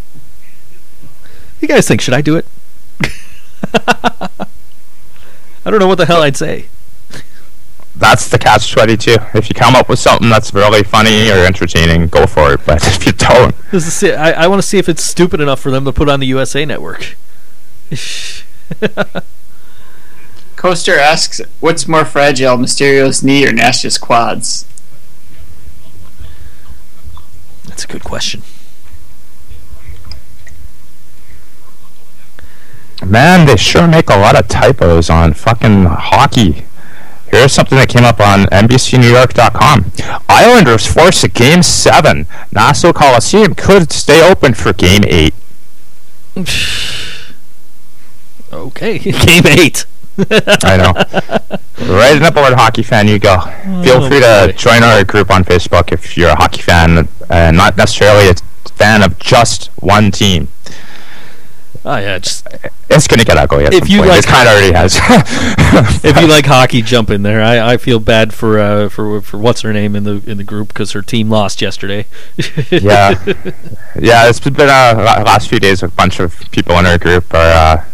You 1.61 1.69
guys 1.69 1.89
think 1.89 2.01
should 2.01 2.15
I 2.15 2.21
do 2.21 2.37
it? 2.37 2.47
I 5.65 5.71
don't 5.71 5.81
know 5.81 5.89
what 5.89 5.99
the 5.99 6.07
hell 6.07 6.23
I'd 6.23 6.37
say. 6.37 6.67
That's 7.97 8.29
the 8.29 8.39
catch 8.39 8.73
twenty 8.73 8.97
two. 8.97 9.17
If 9.35 9.49
you 9.49 9.55
come 9.55 9.77
up 9.77 9.89
with 9.89 10.01
something 10.01 10.29
that's 10.29 10.53
really 10.53 10.83
funny 10.83 11.31
or 11.31 11.45
entertaining, 11.45 12.09
go 12.09 12.27
for 12.27 12.53
it. 12.55 12.61
But 12.67 12.85
if 12.87 13.07
you 13.07 13.13
don't, 13.13 13.55
This 13.71 13.87
is 13.87 14.03
it. 14.03 14.15
I, 14.15 14.33
I 14.33 14.47
want 14.49 14.61
to 14.61 14.67
see 14.67 14.79
if 14.79 14.89
it's 14.89 15.03
stupid 15.03 15.41
enough 15.41 15.61
for 15.61 15.71
them 15.71 15.85
to 15.85 15.93
put 15.93 16.09
on 16.09 16.19
the 16.21 16.27
USA 16.27 16.65
Network. 16.65 17.17
Coaster 20.57 20.99
asks, 20.99 21.41
"What's 21.61 21.87
more 21.87 22.05
fragile, 22.05 22.57
Mysterio's 22.57 23.23
knee 23.23 23.47
or 23.47 23.53
Nash's 23.53 23.97
quads?" 23.97 24.67
That's 27.67 27.85
a 27.85 27.89
good 27.89 28.03
question. 28.03 28.43
Man, 33.05 33.47
they 33.47 33.57
sure 33.57 33.87
make 33.87 34.09
a 34.11 34.17
lot 34.17 34.37
of 34.39 34.49
typos 34.49 35.09
on 35.11 35.35
fucking 35.35 35.85
hockey. 35.85 36.65
Here's 37.31 37.53
something 37.53 37.77
that 37.79 37.89
came 37.89 38.05
up 38.05 38.21
on 38.21 38.45
NBCNewYork.com. 38.47 39.91
Islanders 40.29 40.87
force 40.87 41.25
a 41.25 41.29
Game 41.29 41.63
7. 41.63 42.27
Nassau 42.53 42.93
Coliseum 42.93 43.55
could 43.55 43.91
stay 43.93 44.23
open 44.29 44.55
for 44.55 44.73
Game 44.73 45.03
8. 45.07 45.35
Okay, 48.53 48.99
game 49.01 49.43
eight. 49.47 49.85
I 50.17 50.77
know. 50.77 50.93
right 51.97 52.23
up 52.23 52.35
board, 52.35 52.53
hockey 52.53 52.85
fan, 52.85 53.09
you 53.09 53.19
go. 53.19 53.41
Feel 53.83 54.05
Oh, 54.05 54.09
free 54.09 54.21
to 54.21 54.45
boy. 54.47 54.53
join 54.57 54.83
our 54.85 55.03
group 55.03 55.31
on 55.33 55.43
Facebook 55.45 55.91
if 55.93 56.17
you're 56.17 56.31
a 56.31 56.37
hockey 56.37 56.63
fan 56.63 57.09
and 57.29 57.57
not 57.57 57.77
necessarily 57.77 58.29
a 58.29 58.35
fan 58.77 59.03
of 59.03 59.19
just 59.19 59.71
one 59.81 60.13
team. 60.13 60.47
Oh 61.87 61.97
yeah, 61.99 62.19
just 62.19 62.47
It's 62.89 63.07
to 63.07 63.17
get 63.25 63.37
ugly 63.37 63.65
If 63.67 63.91
you 63.91 63.99
point. 63.99 64.11
like- 64.11 64.21
it 64.21 64.27
kind 64.27 64.49
of 64.49 64.55
already 64.55 64.73
has. 64.73 64.97
if 66.05 66.19
you 66.19 66.27
like 66.27 66.47
hockey, 66.47 66.81
jump 66.81 67.11
in 67.11 67.23
there. 67.23 67.43
I, 67.43 67.75
I 67.75 67.77
feel 67.77 68.01
bad 68.01 68.33
for 68.33 68.59
uh, 68.59 68.89
for 68.89 69.21
for 69.21 69.37
what's 69.37 69.61
her 69.61 69.73
name 69.73 69.95
in 69.95 70.05
the 70.05 70.23
in 70.27 70.39
the 70.39 70.45
group 70.45 70.69
because 70.69 70.93
her 70.93 71.03
team 71.03 71.29
lost 71.29 71.61
yesterday. 71.61 72.07
yeah, 72.71 73.23
yeah. 74.01 74.29
It's 74.29 74.41
been 74.41 74.55
uh, 74.61 75.23
last 75.27 75.49
few 75.51 75.61
days. 75.61 75.83
A 75.83 75.89
bunch 75.89 76.21
of 76.21 76.39
people 76.53 76.79
in 76.79 76.87
our 76.87 76.97
group 76.97 77.33
are 77.35 77.39
uh, 77.77 77.85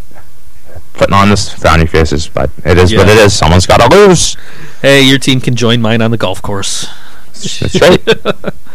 putting 0.92 1.14
on 1.14 1.28
this 1.28 1.52
frowny 1.52 1.88
faces, 1.88 2.28
but 2.28 2.48
it 2.64 2.78
is 2.78 2.94
what 2.94 3.08
it 3.08 3.18
is. 3.18 3.36
Someone's 3.36 3.66
got 3.66 3.78
to 3.78 3.96
lose. 3.96 4.36
Hey, 4.82 5.02
your 5.02 5.18
team 5.18 5.40
can 5.40 5.56
join 5.56 5.82
mine 5.82 6.00
on 6.00 6.12
the 6.12 6.16
golf 6.16 6.40
course. 6.42 6.86
That's 7.32 7.80
right. 7.80 8.06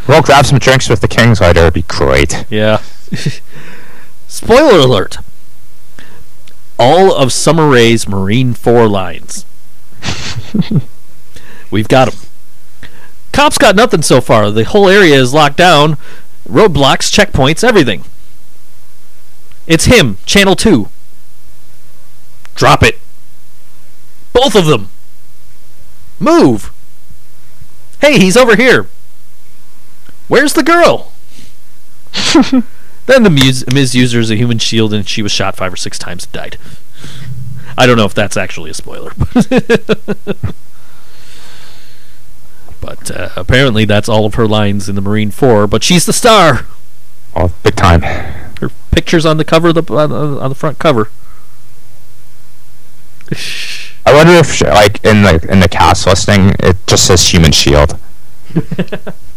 we'll 0.10 0.22
grab 0.24 0.46
some 0.46 0.60
drinks 0.60 0.90
with 0.90 1.00
the 1.00 1.08
Kings 1.08 1.40
later. 1.40 1.62
It'd 1.62 1.74
be 1.74 1.84
great. 1.84 2.46
Yeah. 2.50 2.82
Spoiler 4.28 4.80
alert. 4.80 5.18
All 6.78 7.14
of 7.16 7.32
Summer 7.32 7.70
Rae's 7.70 8.08
Marine 8.08 8.54
4 8.54 8.88
lines. 8.88 9.46
We've 11.72 11.88
got 11.88 12.12
them. 12.12 12.20
Cops 13.32 13.58
got 13.58 13.76
nothing 13.76 14.02
so 14.02 14.22
far. 14.22 14.52
The 14.52 14.64
whole 14.64 14.90
area 14.90 15.16
is 15.16 15.34
locked 15.34 15.58
down. 15.58 15.98
Roadblocks, 16.48 17.12
checkpoints, 17.12 17.64
everything. 17.64 18.04
It's 19.68 19.86
him, 19.86 20.18
Channel 20.26 20.56
2. 20.56 20.90
Drop 22.56 22.84
it. 22.84 23.00
Both 24.32 24.56
of 24.56 24.66
them. 24.68 24.90
Move. 26.20 26.72
Hey, 28.00 28.20
he's 28.20 28.38
over 28.38 28.56
here. 28.56 28.88
Where's 30.28 30.54
the 30.54 30.64
girl? 30.64 31.12
Then 33.06 33.24
the 33.24 33.30
Ms. 33.30 33.66
Ms. 33.74 33.96
user 33.96 34.20
is 34.20 34.32
a 34.32 34.36
human 34.36 34.58
shield 34.60 34.94
and 34.94 35.08
she 35.08 35.22
was 35.22 35.32
shot 35.32 35.56
five 35.56 35.72
or 35.74 35.78
six 35.78 36.00
times 36.00 36.26
and 36.26 36.34
died. 36.34 36.58
I 37.78 37.86
don't 37.86 37.98
know 37.98 38.06
if 38.06 38.14
that's 38.14 38.38
actually 38.38 38.72
a 38.72 38.74
spoiler. 38.74 39.12
but 42.82 43.12
uh, 43.12 43.30
apparently 43.36 43.86
that's 43.86 44.08
all 44.08 44.26
of 44.26 44.36
her 44.36 44.48
lines 44.48 44.88
in 44.88 44.96
the 44.96 45.02
Marine 45.02 45.32
4, 45.32 45.68
but 45.68 45.84
she's 45.84 46.06
the 46.06 46.14
star. 46.14 46.68
Oh, 47.36 47.54
big 47.64 47.76
time. 47.76 48.02
Her 48.62 48.70
picture's 48.92 49.26
on 49.26 49.38
the 49.38 49.44
cover 49.44 49.68
of 49.70 49.76
the 49.76 49.84
on 49.94 50.10
the, 50.10 50.40
on 50.40 50.50
the 50.50 50.56
front 50.56 50.80
cover. 50.80 51.10
I 54.06 54.14
wonder 54.14 54.34
if, 54.34 54.62
like, 54.62 55.04
in 55.04 55.24
the 55.24 55.46
in 55.50 55.60
the 55.60 55.68
cast 55.68 56.08
listing, 56.08 56.52
it 56.60 56.78
just 56.88 57.08
says 57.08 57.34
Human 57.34 57.52
Shield. 57.52 58.00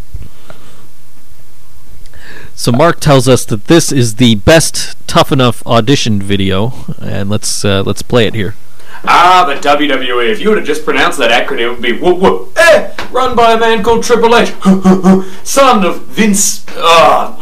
So 2.59 2.73
Mark 2.73 2.99
tells 2.99 3.29
us 3.29 3.45
that 3.45 3.69
this 3.69 3.93
is 3.93 4.17
the 4.17 4.35
best 4.35 4.97
tough 5.07 5.31
enough 5.31 5.65
audition 5.65 6.21
video 6.21 6.73
and 7.01 7.31
let's 7.31 7.65
uh, 7.65 7.85
let's 7.87 8.03
play 8.03 8.27
it 8.27 8.35
here. 8.35 8.57
Ah, 9.05 9.45
the 9.47 9.55
WWE. 9.55 10.29
If 10.29 10.41
you 10.41 10.51
were 10.51 10.57
to 10.57 10.63
just 10.65 10.85
pronounce 10.85 11.17
that 11.19 11.31
acronym, 11.31 11.61
it 11.61 11.71
would 11.71 11.83
be 11.83 11.93
whoop 11.93 12.19
whoop. 12.19 12.53
Eh, 12.57 12.93
run 13.13 13.37
by 13.37 13.53
a 13.53 13.61
man 13.61 13.85
called 13.85 14.03
Triple 14.03 14.35
H, 14.35 14.49
son 15.45 15.85
of 15.85 16.03
Vince, 16.07 16.67
ah, 16.71 17.39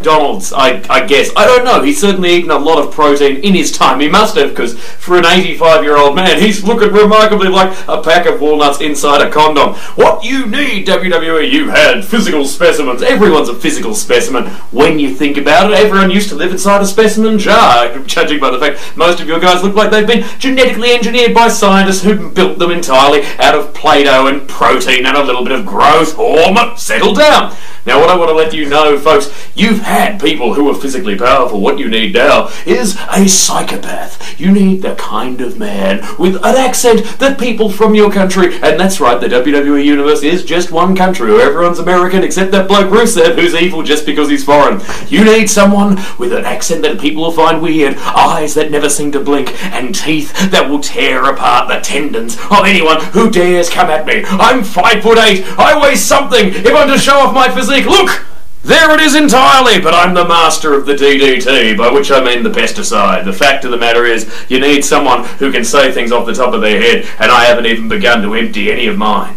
McDonald's. 0.00 0.52
I, 0.52 0.82
I 0.88 1.06
guess. 1.06 1.30
I 1.36 1.44
don't 1.44 1.64
know. 1.64 1.82
He's 1.82 2.00
certainly 2.00 2.30
eaten 2.30 2.50
a 2.50 2.58
lot 2.58 2.82
of 2.82 2.92
protein 2.92 3.36
in 3.36 3.54
his 3.54 3.70
time. 3.70 4.00
He 4.00 4.08
must 4.08 4.34
have, 4.36 4.50
because 4.50 4.78
for 4.78 5.18
an 5.18 5.24
85-year-old 5.24 6.14
man, 6.16 6.40
he's 6.40 6.64
looking 6.64 6.90
remarkably 6.92 7.48
like 7.48 7.76
a 7.86 8.02
pack 8.02 8.24
of 8.26 8.40
walnuts 8.40 8.80
inside 8.80 9.20
a 9.20 9.30
condom. 9.30 9.74
What 9.96 10.24
you 10.24 10.46
need, 10.46 10.86
WWE? 10.86 11.50
You 11.52 11.68
had 11.68 12.04
physical 12.04 12.46
specimens. 12.46 13.02
Everyone's 13.02 13.50
a 13.50 13.54
physical 13.54 13.94
specimen. 13.94 14.46
When 14.72 14.98
you 14.98 15.14
think 15.14 15.36
about 15.36 15.70
it, 15.70 15.78
everyone 15.78 16.10
used 16.10 16.30
to 16.30 16.34
live 16.34 16.52
inside 16.52 16.80
a 16.80 16.86
specimen 16.86 17.38
jar. 17.38 17.98
Judging 18.04 18.40
by 18.40 18.50
the 18.50 18.58
fact 18.58 18.96
most 18.96 19.20
of 19.20 19.28
your 19.28 19.38
guys 19.38 19.62
look 19.62 19.74
like 19.74 19.90
they've 19.90 20.06
been 20.06 20.24
genetically 20.38 20.92
engineered 20.92 21.34
by 21.34 21.48
scientists 21.48 22.02
who 22.02 22.30
built 22.30 22.58
them 22.58 22.70
entirely 22.70 23.22
out 23.38 23.54
of 23.54 23.74
Play-Doh 23.74 24.28
and 24.28 24.48
protein 24.48 25.04
and 25.04 25.16
a 25.16 25.22
little 25.22 25.44
bit 25.44 25.52
of 25.52 25.66
growth 25.66 26.14
hormone. 26.14 26.78
Settle 26.78 27.12
down. 27.12 27.54
Now, 27.86 27.98
what 27.98 28.10
I 28.10 28.16
want 28.16 28.28
to 28.28 28.34
let 28.34 28.52
you 28.52 28.68
know, 28.68 28.98
folks, 28.98 29.30
you've 29.54 29.79
had 29.82 30.20
people 30.20 30.54
who 30.54 30.68
are 30.70 30.74
physically 30.74 31.16
powerful. 31.16 31.60
What 31.60 31.78
you 31.78 31.88
need 31.88 32.14
now 32.14 32.48
is 32.66 32.96
a 33.10 33.28
psychopath. 33.28 34.38
You 34.40 34.50
need 34.52 34.82
the 34.82 34.94
kind 34.94 35.40
of 35.40 35.58
man 35.58 36.04
with 36.18 36.36
an 36.36 36.56
accent 36.56 37.04
that 37.18 37.38
people 37.38 37.70
from 37.70 37.94
your 37.94 38.10
country, 38.10 38.54
and 38.62 38.78
that's 38.78 39.00
right, 39.00 39.20
the 39.20 39.28
WWE 39.28 39.84
Universe 39.84 40.22
is 40.22 40.44
just 40.44 40.70
one 40.72 40.96
country 40.96 41.32
where 41.32 41.48
everyone's 41.48 41.78
American 41.78 42.22
except 42.22 42.52
that 42.52 42.68
bloke 42.68 42.90
Rusev 42.90 43.34
who's 43.34 43.54
evil 43.54 43.82
just 43.82 44.06
because 44.06 44.28
he's 44.28 44.44
foreign. 44.44 44.80
You 45.08 45.24
need 45.24 45.48
someone 45.48 45.96
with 46.18 46.32
an 46.32 46.44
accent 46.44 46.82
that 46.82 47.00
people 47.00 47.22
will 47.22 47.32
find 47.32 47.60
weird, 47.62 47.96
eyes 47.96 48.54
that 48.54 48.70
never 48.70 48.88
seem 48.88 49.12
to 49.12 49.20
blink, 49.20 49.62
and 49.64 49.94
teeth 49.94 50.32
that 50.50 50.68
will 50.68 50.80
tear 50.80 51.24
apart 51.24 51.68
the 51.68 51.80
tendons 51.80 52.36
of 52.36 52.64
anyone 52.64 53.02
who 53.06 53.30
dares 53.30 53.68
come 53.68 53.90
at 53.90 54.06
me. 54.06 54.24
I'm 54.26 54.64
five 54.64 55.02
foot 55.02 55.18
eight. 55.18 55.44
I 55.58 55.80
weigh 55.80 55.96
something. 55.96 56.48
If 56.48 56.74
I'm 56.74 56.88
to 56.88 56.98
show 56.98 57.18
off 57.18 57.34
my 57.34 57.48
physique, 57.48 57.86
look! 57.86 58.29
There 58.62 58.90
it 58.94 59.00
is 59.00 59.14
entirely, 59.14 59.80
but 59.80 59.94
I'm 59.94 60.12
the 60.12 60.26
master 60.26 60.74
of 60.74 60.84
the 60.84 60.92
DDT, 60.94 61.76
by 61.78 61.90
which 61.90 62.10
I 62.10 62.22
mean 62.22 62.42
the 62.42 62.50
pesticide. 62.50 63.24
The 63.24 63.32
fact 63.32 63.64
of 63.64 63.70
the 63.70 63.78
matter 63.78 64.04
is, 64.04 64.30
you 64.50 64.60
need 64.60 64.84
someone 64.84 65.24
who 65.24 65.50
can 65.50 65.64
say 65.64 65.90
things 65.92 66.12
off 66.12 66.26
the 66.26 66.34
top 66.34 66.52
of 66.52 66.60
their 66.60 66.78
head, 66.80 67.08
and 67.18 67.32
I 67.32 67.44
haven't 67.46 67.66
even 67.66 67.88
begun 67.88 68.20
to 68.22 68.34
empty 68.34 68.70
any 68.70 68.86
of 68.86 68.98
mine. 68.98 69.36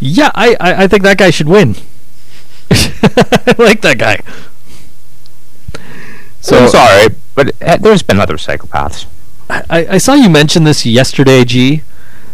Yeah, 0.00 0.30
I, 0.34 0.56
I, 0.60 0.84
I 0.84 0.86
think 0.88 1.02
that 1.02 1.18
guy 1.18 1.30
should 1.30 1.48
win. 1.48 1.74
I 2.70 3.54
like 3.58 3.80
that 3.82 3.96
guy. 3.98 4.20
So 6.40 6.64
it's 6.64 6.74
alright, 6.74 7.12
but 7.34 7.52
uh, 7.62 7.76
there's 7.78 8.02
been 8.02 8.18
other 8.20 8.36
psychopaths. 8.36 9.06
I, 9.50 9.64
I 9.90 9.98
saw 9.98 10.14
you 10.14 10.28
mention 10.30 10.64
this 10.64 10.86
yesterday, 10.86 11.44
G, 11.44 11.82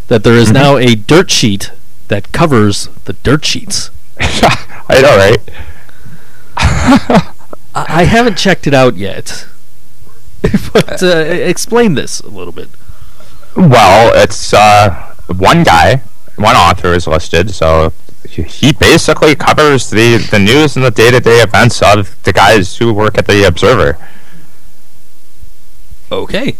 that 0.08 0.24
there 0.24 0.34
is 0.34 0.50
Mhm. 0.50 0.54
now 0.54 0.76
a 0.76 0.94
dirt 0.94 1.30
sheet 1.30 1.72
that 2.08 2.32
covers 2.32 2.88
the 3.04 3.14
dirt 3.14 3.44
sheets. 3.44 3.90
I 4.90 5.00
know, 5.02 5.16
right? 5.16 5.50
I, 7.74 8.04
haven't 8.04 8.36
checked 8.36 8.66
it 8.66 8.74
out 8.74 8.96
yet. 8.96 9.46
but 10.72 11.02
uh, 11.02 11.06
explain 11.06 11.94
this 11.94 12.20
a 12.20 12.28
little 12.28 12.52
bit. 12.52 12.68
Well, 13.56 14.12
it's 14.14 14.52
uh, 14.52 15.14
one 15.36 15.62
guy, 15.62 16.02
one 16.36 16.56
author 16.56 16.94
is 16.94 17.06
listed, 17.06 17.50
so 17.50 17.92
he- 18.28 18.42
he 18.42 18.72
basically 18.72 19.34
covers 19.34 19.90
the, 19.90 20.16
the 20.30 20.38
news 20.38 20.76
and 20.76 20.84
the 20.84 20.90
day 20.90 21.10
to 21.10 21.20
day 21.20 21.40
events 21.40 21.82
of 21.82 22.20
the 22.24 22.32
guys 22.32 22.78
who 22.78 22.92
work 22.92 23.18
at 23.18 23.26
the 23.26 23.46
Observer. 23.46 23.96
Okay. 26.10 26.56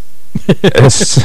it's, 0.49 1.17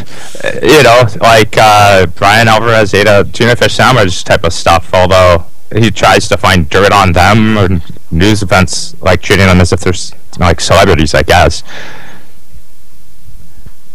you 0.64 0.84
know, 0.84 1.04
like 1.22 1.56
uh, 1.58 2.06
Bryan 2.08 2.48
Alvarez 2.48 2.94
ate 2.94 3.08
a 3.08 3.24
tuna 3.32 3.56
fish 3.56 3.74
sandwich 3.74 4.24
type 4.24 4.44
of 4.44 4.54
stuff. 4.54 4.94
Although 4.94 5.46
he 5.76 5.92
tries 5.92 6.28
to 6.30 6.38
find 6.38 6.70
dirt 6.70 6.92
on 6.92 7.14
them 7.14 7.58
or 7.58 7.82
news 8.12 8.42
events, 8.42 9.00
like 9.02 9.22
treating 9.22 9.48
them 9.48 9.60
as 9.60 9.72
if 9.74 9.82
they're 9.82 9.94
like 10.40 10.62
celebrities, 10.62 11.14
I 11.14 11.24
guess. 11.24 11.64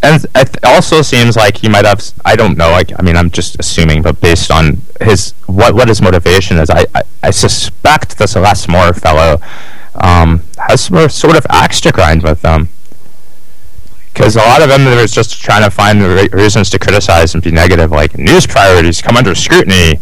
And 0.02 0.24
it 0.34 0.64
also 0.64 1.02
seems 1.02 1.36
like 1.36 1.58
he 1.58 1.68
might 1.68 1.84
have, 1.84 2.12
I 2.24 2.36
don't 2.36 2.56
know. 2.56 2.70
Like, 2.70 2.92
I 2.98 3.02
mean, 3.02 3.16
I'm 3.16 3.30
just 3.30 3.58
assuming, 3.58 4.02
but 4.02 4.20
based 4.20 4.50
on 4.50 4.82
his 5.00 5.32
what 5.46 5.74
what 5.74 5.88
his 5.88 6.00
motivation 6.00 6.58
is, 6.58 6.70
I 6.70 6.86
I, 6.94 7.02
I 7.24 7.30
suspect 7.30 8.18
this 8.18 8.36
Les 8.36 8.68
Moore 8.68 8.92
fellow 8.92 9.40
um, 9.96 10.42
has 10.56 10.82
some 10.82 11.08
sort 11.08 11.36
of 11.36 11.46
axe 11.50 11.80
to 11.82 11.92
grind 11.92 12.22
with 12.22 12.42
them. 12.42 12.68
Because 14.12 14.34
a 14.34 14.40
lot 14.40 14.62
of 14.62 14.68
them 14.68 14.86
are 14.86 15.06
just 15.06 15.40
trying 15.40 15.62
to 15.62 15.70
find 15.70 16.00
the 16.00 16.08
re- 16.08 16.42
reasons 16.42 16.70
to 16.70 16.78
criticize 16.78 17.34
and 17.34 17.42
be 17.42 17.50
negative, 17.52 17.90
like 17.90 18.18
news 18.18 18.46
priorities 18.46 19.00
come 19.00 19.16
under 19.16 19.34
scrutiny 19.34 20.00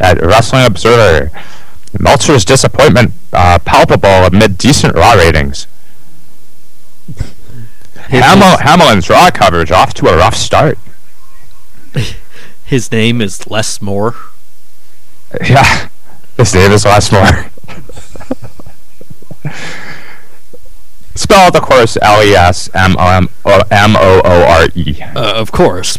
at 0.00 0.20
Wrestling 0.20 0.64
Observer. 0.66 1.30
Meltzer's 1.98 2.44
disappointment 2.44 3.12
uh, 3.32 3.58
palpable 3.64 4.08
amid 4.26 4.56
decent 4.58 4.94
Raw 4.94 5.12
ratings. 5.12 5.66
Hamel- 7.96 8.58
Hamelin's 8.58 9.08
Raw 9.10 9.30
coverage 9.30 9.70
off 9.70 9.92
to 9.94 10.06
a 10.08 10.16
rough 10.16 10.36
start. 10.36 10.78
His 12.64 12.90
name 12.92 13.20
is 13.20 13.46
Les 13.48 13.80
Moore. 13.82 14.14
Yeah, 15.48 15.88
his 16.36 16.52
name 16.54 16.72
is 16.72 16.84
Les 16.84 17.12
Moore. 17.12 17.50
Spelled, 21.14 21.54
of 21.54 21.62
course, 21.62 21.96
L 22.02 22.20
E 22.22 22.34
S 22.34 22.68
M 22.74 22.96
O 22.98 23.06
M 23.08 23.28
O 23.44 23.62
M 23.70 23.96
O 23.96 24.20
O 24.24 24.42
R 24.44 24.68
E. 24.74 25.00
Uh, 25.02 25.34
of 25.34 25.52
course. 25.52 25.98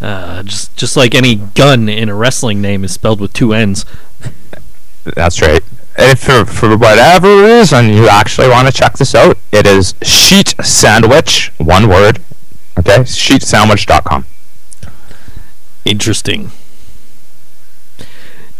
Uh, 0.00 0.42
just 0.42 0.74
just 0.76 0.96
like 0.96 1.14
any 1.14 1.36
gun 1.36 1.88
in 1.88 2.08
a 2.08 2.14
wrestling 2.14 2.60
name 2.60 2.84
is 2.84 2.92
spelled 2.92 3.20
with 3.20 3.32
two 3.32 3.52
N's. 3.52 3.84
That's 5.04 5.40
right. 5.42 5.62
And 5.96 6.18
for, 6.18 6.44
for 6.44 6.76
whatever 6.76 7.42
reason 7.42 7.90
you 7.90 8.08
actually 8.08 8.48
want 8.48 8.68
to 8.68 8.72
check 8.72 8.94
this 8.94 9.14
out, 9.14 9.36
it 9.52 9.66
is 9.66 9.94
Sheet 10.02 10.54
Sandwich, 10.62 11.52
one 11.58 11.88
word. 11.88 12.22
Okay, 12.78 12.98
sheetsandwich.com. 13.00 14.24
Interesting. 15.84 16.50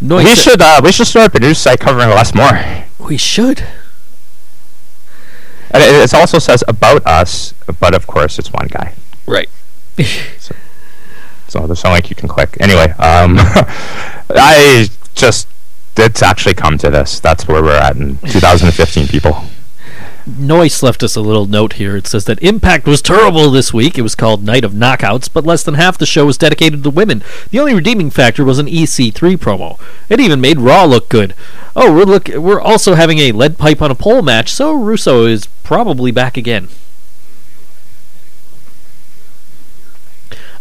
We 0.01 0.35
should 0.35 0.61
uh, 0.61 0.81
we 0.83 0.91
should 0.91 1.07
start 1.07 1.35
a 1.35 1.39
news 1.39 1.59
site 1.59 1.79
covering 1.79 2.09
less 2.09 2.33
more. 2.33 2.85
We 2.99 3.17
should. 3.17 3.59
it, 5.73 6.03
it 6.03 6.13
also 6.13 6.39
says 6.39 6.63
about 6.67 7.05
us, 7.05 7.53
but 7.79 7.93
of 7.93 8.07
course 8.07 8.37
it's 8.39 8.51
one 8.51 8.67
guy. 8.67 8.93
Right. 9.25 9.49
So 11.51 11.67
there's 11.67 11.83
no 11.83 11.91
link 11.91 12.09
you 12.09 12.15
can 12.15 12.29
click. 12.29 12.55
Anyway, 12.61 12.91
um, 12.91 13.35
I 14.29 14.87
just 15.15 15.49
it's 15.97 16.23
actually 16.23 16.53
come 16.53 16.77
to 16.77 16.89
this. 16.89 17.19
That's 17.19 17.45
where 17.45 17.61
we're 17.61 17.77
at 17.77 17.97
in 17.97 18.17
2015, 18.19 19.09
people. 19.09 19.43
Noise 20.25 20.81
left 20.81 21.03
us 21.03 21.17
a 21.17 21.21
little 21.21 21.47
note 21.47 21.73
here. 21.73 21.97
It 21.97 22.07
says 22.07 22.23
that 22.23 22.41
Impact 22.41 22.87
was 22.87 23.01
terrible 23.01 23.51
this 23.51 23.73
week. 23.73 23.97
It 23.97 24.01
was 24.01 24.15
called 24.15 24.45
Night 24.45 24.63
of 24.63 24.71
Knockouts, 24.71 25.27
but 25.33 25.45
less 25.45 25.61
than 25.63 25.73
half 25.73 25.97
the 25.97 26.05
show 26.05 26.25
was 26.25 26.37
dedicated 26.37 26.85
to 26.85 26.89
women. 26.89 27.21
The 27.49 27.59
only 27.59 27.73
redeeming 27.73 28.11
factor 28.11 28.45
was 28.45 28.57
an 28.57 28.67
EC3 28.67 29.35
promo. 29.35 29.77
It 30.07 30.21
even 30.21 30.39
made 30.39 30.57
Raw 30.59 30.85
look 30.85 31.09
good. 31.09 31.35
Oh, 31.75 31.93
we're 31.93 32.05
look 32.05 32.29
we're 32.29 32.61
also 32.61 32.93
having 32.93 33.19
a 33.19 33.33
lead 33.33 33.57
pipe 33.57 33.81
on 33.81 33.91
a 33.91 33.95
pole 33.95 34.21
match, 34.21 34.53
so 34.53 34.73
Russo 34.73 35.25
is 35.25 35.47
probably 35.63 36.11
back 36.11 36.37
again. 36.37 36.69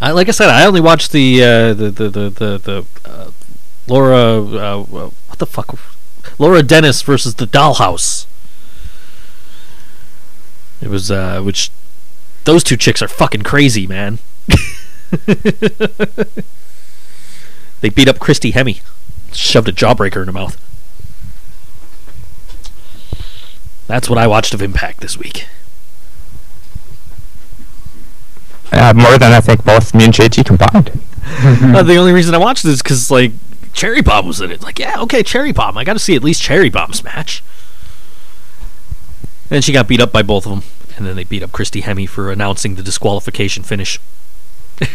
I, 0.00 0.12
like 0.12 0.28
I 0.28 0.32
said, 0.32 0.48
I 0.48 0.64
only 0.64 0.80
watched 0.80 1.12
the 1.12 1.42
uh, 1.42 1.74
the 1.74 1.90
the 1.90 2.08
the 2.08 2.30
the, 2.30 2.58
the 2.58 2.86
uh, 3.04 3.30
Laura 3.86 4.42
uh, 4.42 4.82
what 4.82 5.38
the 5.38 5.46
fuck 5.46 5.78
Laura 6.38 6.62
Dennis 6.62 7.02
versus 7.02 7.34
the 7.34 7.46
Dollhouse. 7.46 8.26
It 10.80 10.88
was 10.88 11.10
uh 11.10 11.42
which 11.42 11.70
those 12.44 12.64
two 12.64 12.76
chicks 12.76 13.02
are 13.02 13.08
fucking 13.08 13.42
crazy, 13.42 13.86
man. 13.86 14.18
they 17.80 17.90
beat 17.90 18.08
up 18.08 18.18
Christy 18.18 18.52
Hemme. 18.52 18.80
Shoved 19.32 19.68
a 19.68 19.72
jawbreaker 19.72 20.22
in 20.22 20.26
her 20.26 20.32
mouth. 20.32 20.56
That's 23.86 24.08
what 24.08 24.18
I 24.18 24.26
watched 24.26 24.54
of 24.54 24.62
Impact 24.62 25.00
this 25.00 25.18
week. 25.18 25.46
Uh, 28.72 28.92
more 28.94 29.18
than 29.18 29.32
I 29.32 29.40
think 29.40 29.64
both 29.64 29.94
me 29.94 30.04
and 30.04 30.14
JT 30.14 30.44
combined. 30.44 31.00
Uh, 31.32 31.82
the 31.82 31.96
only 31.96 32.12
reason 32.12 32.34
I 32.34 32.38
watched 32.38 32.64
this 32.64 32.74
is 32.74 32.82
because 32.82 33.08
like 33.10 33.30
Cherry 33.72 34.00
Bomb 34.00 34.26
was 34.26 34.40
in 34.40 34.50
it. 34.50 34.62
Like, 34.62 34.78
yeah, 34.78 35.00
okay, 35.02 35.22
Cherry 35.22 35.52
Bomb. 35.52 35.78
I 35.78 35.84
got 35.84 35.92
to 35.92 35.98
see 35.98 36.16
at 36.16 36.24
least 36.24 36.42
Cherry 36.42 36.70
Bomb's 36.70 37.04
match. 37.04 37.42
And 39.50 39.64
she 39.64 39.72
got 39.72 39.88
beat 39.88 40.00
up 40.00 40.12
by 40.12 40.22
both 40.22 40.46
of 40.46 40.50
them, 40.50 40.62
and 40.96 41.06
then 41.06 41.16
they 41.16 41.24
beat 41.24 41.42
up 41.42 41.52
Christy 41.52 41.82
Hemme 41.82 42.08
for 42.08 42.30
announcing 42.30 42.74
the 42.74 42.82
disqualification 42.82 43.62
finish. 43.62 43.98
and 44.80 44.90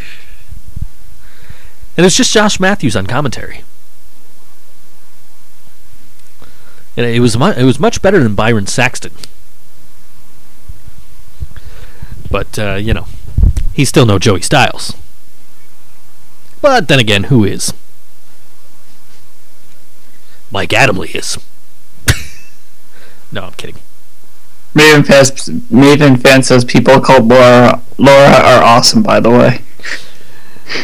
it's 1.97 2.15
just 2.15 2.33
Josh 2.33 2.59
Matthews 2.59 2.95
on 2.95 3.07
commentary. 3.07 3.63
And 6.97 7.05
it 7.05 7.19
was 7.19 7.37
mu- 7.37 7.51
it 7.51 7.63
was 7.63 7.79
much 7.79 8.01
better 8.01 8.23
than 8.23 8.35
Byron 8.35 8.67
Saxton. 8.67 9.11
But 12.31 12.57
uh, 12.57 12.75
you 12.75 12.93
know, 12.93 13.07
he's 13.75 13.89
still 13.89 14.05
no 14.05 14.17
Joey 14.17 14.41
Styles. 14.41 14.95
But 16.61 16.87
then 16.87 16.97
again, 16.97 17.25
who 17.25 17.43
is? 17.43 17.73
Mike 20.49 20.69
Adamle 20.69 21.13
is. 21.13 21.37
no, 23.31 23.43
I'm 23.43 23.53
kidding. 23.53 23.75
Maven 24.73 25.05
Fest, 25.05 25.51
Maven 25.71 26.21
fan 26.21 26.43
says 26.43 26.65
people 26.65 26.99
called 26.99 27.27
Laura 27.27 27.81
Laura 27.97 28.29
are 28.29 28.63
awesome. 28.63 29.03
By 29.03 29.19
the 29.19 29.29
way, 29.29 29.61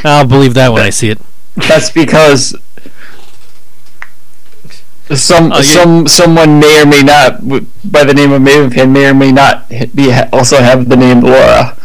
I'll 0.04 0.28
believe 0.28 0.54
that 0.54 0.72
when 0.72 0.82
I 0.82 0.90
see 0.90 1.10
it. 1.10 1.20
that's 1.56 1.90
because 1.90 2.56
some 5.16 5.52
oh, 5.52 5.58
yeah. 5.58 5.62
some 5.62 6.08
someone 6.08 6.60
may 6.60 6.82
or 6.82 6.86
may 6.86 7.02
not, 7.02 7.42
by 7.90 8.04
the 8.04 8.14
name 8.14 8.32
of 8.32 8.42
Maven 8.42 8.74
fan, 8.74 8.94
may 8.94 9.08
or 9.08 9.14
may 9.14 9.32
not 9.32 9.68
be 9.94 10.14
also 10.32 10.58
have 10.58 10.88
the 10.88 10.96
name 10.96 11.22
Laura. 11.22 11.78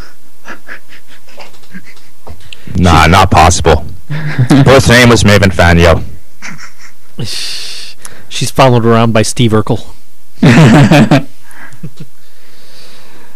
Nah, 2.77 3.07
not 3.07 3.31
possible. 3.31 3.85
Both 4.09 4.89
name 4.89 5.09
was 5.09 5.25
Maven 5.25 5.53
Fanyo. 5.53 6.05
She's 8.29 8.51
followed 8.51 8.85
around 8.85 9.13
by 9.13 9.23
Steve 9.23 9.53
Urkel. 9.53 9.95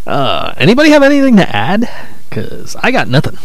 Uh, 0.06 0.52
anybody 0.56 0.90
have 0.90 1.04
anything 1.04 1.36
to 1.36 1.48
add? 1.54 1.88
Cause 2.30 2.74
I 2.82 2.90
got 2.90 3.06
nothing. 3.06 3.38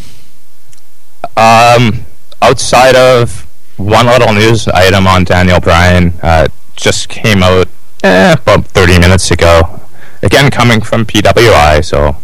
Um, 1.38 2.06
outside 2.42 2.96
of 2.96 3.46
one 3.78 4.08
little 4.08 4.34
news 4.34 4.68
item 4.70 5.06
on 5.06 5.26
Daniel 5.26 5.60
Bryan, 5.60 6.14
uh, 6.24 6.48
just 6.76 7.08
came 7.08 7.44
out 7.44 7.68
eh, 8.04 8.34
about 8.34 8.66
30 8.68 9.00
minutes 9.00 9.30
ago. 9.30 9.80
Again, 10.24 10.50
coming 10.50 10.82
from 10.82 11.06
PWI, 11.06 11.86
so. 11.86 12.18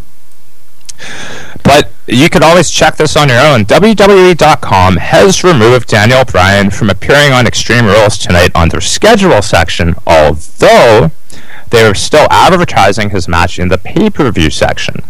But 1.64 1.92
you 2.08 2.30
could 2.30 2.44
always 2.44 2.70
check 2.70 2.98
this 2.98 3.16
on 3.16 3.30
your 3.30 3.40
own. 3.40 3.66
WWE.com 3.66 4.98
has 4.98 5.44
removed 5.44 5.88
Daniel 5.88 6.26
Bryan 6.26 6.70
from 6.72 6.90
appearing 6.90 7.32
on 7.32 7.48
Extreme 7.48 7.86
Rules 7.86 8.18
tonight 8.18 8.52
on 8.56 8.70
their 8.70 8.82
schedule 8.82 9.42
section, 9.42 9.96
although 10.06 11.12
they 11.70 11.86
are 11.86 11.96
still 11.96 12.28
advertising 12.30 13.12
his 13.12 13.28
match 13.28 13.60
in 13.60 13.70
the 13.70 13.78
pay 13.78 14.10
per 14.10 14.32
view 14.32 14.50
section. 14.50 15.04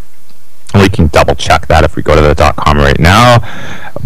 We 0.73 0.89
can 0.89 1.07
double 1.07 1.35
check 1.35 1.67
that 1.67 1.83
if 1.83 1.95
we 1.95 2.03
go 2.03 2.15
to 2.15 2.21
the 2.21 2.53
.com 2.57 2.77
right 2.77 2.99
now. 2.99 3.39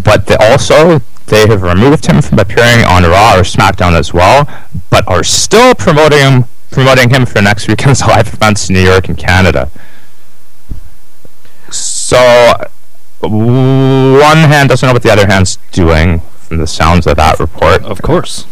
But 0.01 0.27
they 0.27 0.35
also 0.35 1.01
they 1.27 1.47
have 1.47 1.63
removed 1.63 2.05
him 2.05 2.21
from 2.21 2.39
appearing 2.39 2.85
on 2.85 3.03
Raw 3.03 3.35
or 3.35 3.43
SmackDown 3.43 3.93
as 3.93 4.13
well, 4.13 4.47
but 4.89 5.07
are 5.07 5.23
still 5.23 5.75
promoting 5.75 6.19
him 6.19 6.45
promoting 6.71 7.09
him 7.09 7.25
for 7.25 7.41
next 7.41 7.67
weekend's 7.67 8.01
live 8.07 8.33
events 8.33 8.69
in 8.69 8.75
New 8.75 8.81
York 8.81 9.07
and 9.07 9.17
Canada. 9.17 9.71
So 12.05 12.69
one 13.19 14.37
hand 14.37 14.69
doesn't 14.69 14.85
know 14.85 14.93
what 14.93 15.01
the 15.01 15.11
other 15.11 15.25
hand's 15.25 15.57
doing 15.71 16.19
from 16.37 16.57
the 16.57 16.67
sounds 16.67 17.07
of 17.07 17.17
that 17.17 17.39
report. 17.39 17.83
Of 17.83 18.03
course. 18.03 18.45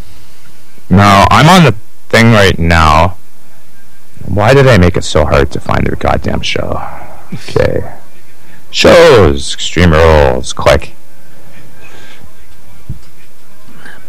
Now 0.90 1.28
I'm 1.30 1.48
on 1.48 1.64
the 1.64 1.78
thing 2.10 2.32
right 2.32 2.58
now. 2.58 3.16
Why 4.26 4.56
did 4.56 4.66
I 4.66 4.80
make 4.80 4.98
it 4.98 5.04
so 5.04 5.26
hard 5.26 5.52
to 5.52 5.60
find 5.60 5.86
their 5.86 5.96
goddamn 5.96 6.42
show? 6.42 6.82
Okay. 7.32 7.94
Shows, 8.72 9.54
Extreme 9.54 9.92
Rules, 9.92 10.52
click. 10.52 10.96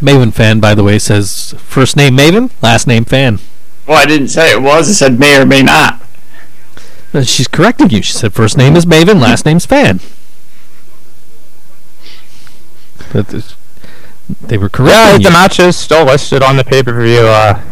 Maven 0.01 0.33
fan, 0.33 0.59
by 0.59 0.75
the 0.75 0.83
way, 0.83 0.99
says 0.99 1.55
first 1.59 1.99
name 1.99 2.17
Maven, 2.17 2.51
last 2.63 2.87
name 2.87 3.05
Fan. 3.05 3.41
Well, 3.87 3.99
I 3.99 4.07
didn't 4.07 4.29
say 4.29 4.53
it 4.53 4.63
was. 4.63 4.89
I 4.89 4.93
said 4.93 5.21
may 5.21 5.39
or 5.39 5.45
may 5.45 5.63
not. 5.63 6.01
Uh, 7.15 7.23
She's 7.23 7.47
correcting 7.47 7.91
you. 7.91 8.03
She 8.03 8.13
said 8.13 8.33
first 8.33 8.57
name 8.59 8.75
is 8.77 8.85
Maven, 8.85 9.21
last 9.21 9.47
name's 9.47 9.65
Fan. 9.65 10.01
But 13.13 13.29
th- 13.29 13.55
they 14.41 14.59
were 14.59 14.69
correct. 14.69 14.95
Yeah, 14.95 15.17
the 15.17 15.23
you. 15.25 15.31
match 15.31 15.61
is 15.61 15.77
still 15.77 16.05
listed 16.05 16.43
on 16.43 16.57
the 16.57 16.65
pay 16.65 16.83
per 16.83 17.01
view 17.01 17.21
uh, 17.21 17.63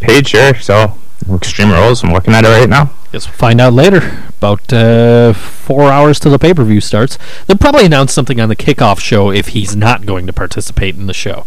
page 0.00 0.30
here. 0.30 0.58
So 0.60 0.98
Extreme 1.30 1.72
Rules. 1.72 2.02
I'm 2.02 2.12
looking 2.12 2.32
at 2.32 2.44
it 2.44 2.48
right 2.48 2.68
now. 2.68 2.92
Guess 3.12 3.26
we'll 3.26 3.36
find 3.36 3.60
out 3.60 3.72
later. 3.74 4.24
About 4.38 4.72
uh, 4.72 5.32
four 5.32 5.90
hours 5.90 6.18
till 6.20 6.30
the 6.30 6.38
pay 6.38 6.54
per 6.54 6.64
view 6.64 6.80
starts. 6.80 7.18
They'll 7.46 7.58
probably 7.58 7.84
announce 7.84 8.12
something 8.12 8.40
on 8.40 8.48
the 8.48 8.56
kickoff 8.56 9.00
show 9.00 9.30
if 9.30 9.48
he's 9.48 9.76
not 9.76 10.06
going 10.06 10.26
to 10.26 10.32
participate 10.32 10.94
in 10.94 11.06
the 11.06 11.14
show. 11.14 11.46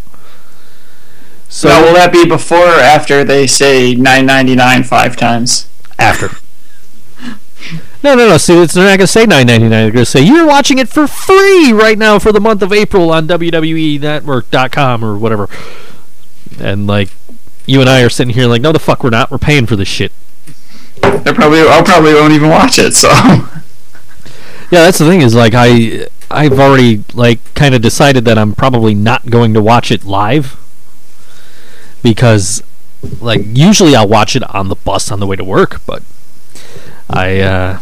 So 1.48 1.70
now, 1.70 1.84
will 1.84 1.94
that 1.94 2.12
be 2.12 2.26
before 2.26 2.68
or 2.68 2.80
after 2.80 3.24
they 3.24 3.48
say 3.48 3.96
nine 3.96 4.28
ninety 4.28 4.56
nine 4.56 4.84
five 4.84 5.16
times? 5.16 5.68
after. 5.98 6.30
No, 8.02 8.16
no, 8.16 8.30
no. 8.30 8.38
See, 8.38 8.58
it's, 8.62 8.74
they're 8.74 8.86
not 8.86 8.92
going 8.92 9.00
to 9.02 9.08
say 9.08 9.26
nine 9.26 9.48
ninety 9.48 9.68
nine. 9.68 9.84
They're 9.84 9.92
going 9.92 10.06
to 10.06 10.10
say 10.10 10.22
you're 10.22 10.48
watching 10.48 10.80
it 10.80 10.88
for 10.88 11.06
free 11.06 11.74
right 11.74 11.98
now 11.98 12.18
for 12.18 12.32
the 12.32 12.40
month 12.40 12.62
of 12.62 12.72
April 12.72 13.12
on 13.12 13.28
WWE 13.28 14.00
WWENetwork.com 14.00 15.04
or 15.04 15.18
whatever. 15.18 15.50
And 16.60 16.88
like, 16.88 17.10
you 17.66 17.82
and 17.82 17.90
I 17.90 18.02
are 18.02 18.10
sitting 18.10 18.34
here 18.34 18.48
like, 18.48 18.62
no, 18.62 18.72
the 18.72 18.80
fuck, 18.80 19.04
we're 19.04 19.10
not. 19.10 19.32
We're 19.32 19.38
paying 19.38 19.66
for 19.66 19.76
this 19.76 19.90
shit. 19.90 20.14
Probably, 21.02 21.62
I 21.62 21.82
probably 21.84 22.14
won't 22.14 22.34
even 22.34 22.50
watch 22.50 22.80
it. 22.80 22.94
So, 22.94 23.10
Yeah, 24.72 24.84
that's 24.84 25.00
the 25.00 25.06
thing 25.08 25.22
is 25.22 25.34
like 25.36 25.54
I, 25.56 26.08
I've 26.30 26.60
already 26.60 27.04
like 27.14 27.54
kind 27.54 27.74
of 27.74 27.82
decided 27.82 28.24
that 28.26 28.38
I'm 28.38 28.54
probably 28.54 28.94
not 28.94 29.30
going 29.30 29.54
to 29.56 29.62
watch 29.62 29.92
it 29.92 30.06
live 30.06 30.56
because, 32.02 32.64
like, 33.20 33.42
usually 33.46 33.96
I'll 33.96 34.08
watch 34.08 34.36
it 34.36 34.44
on 34.56 34.70
the 34.70 34.76
bus 34.76 35.12
on 35.12 35.20
the 35.20 35.28
way 35.28 35.36
to 35.36 35.44
work, 35.44 35.82
but 35.86 36.02
I. 37.10 37.42
uh 37.42 37.80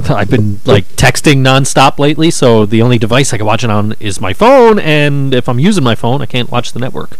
I've 0.10 0.30
been 0.30 0.60
like 0.64 0.86
texting 0.96 1.38
nonstop 1.38 1.98
lately, 1.98 2.30
so 2.30 2.66
the 2.66 2.82
only 2.82 2.98
device 2.98 3.32
I 3.32 3.36
can 3.36 3.46
watch 3.46 3.64
it 3.64 3.70
on 3.70 3.94
is 4.00 4.20
my 4.20 4.32
phone, 4.32 4.78
and 4.78 5.34
if 5.34 5.48
I'm 5.48 5.58
using 5.58 5.84
my 5.84 5.94
phone, 5.94 6.22
I 6.22 6.26
can't 6.26 6.50
watch 6.50 6.72
the 6.72 6.78
network. 6.78 7.18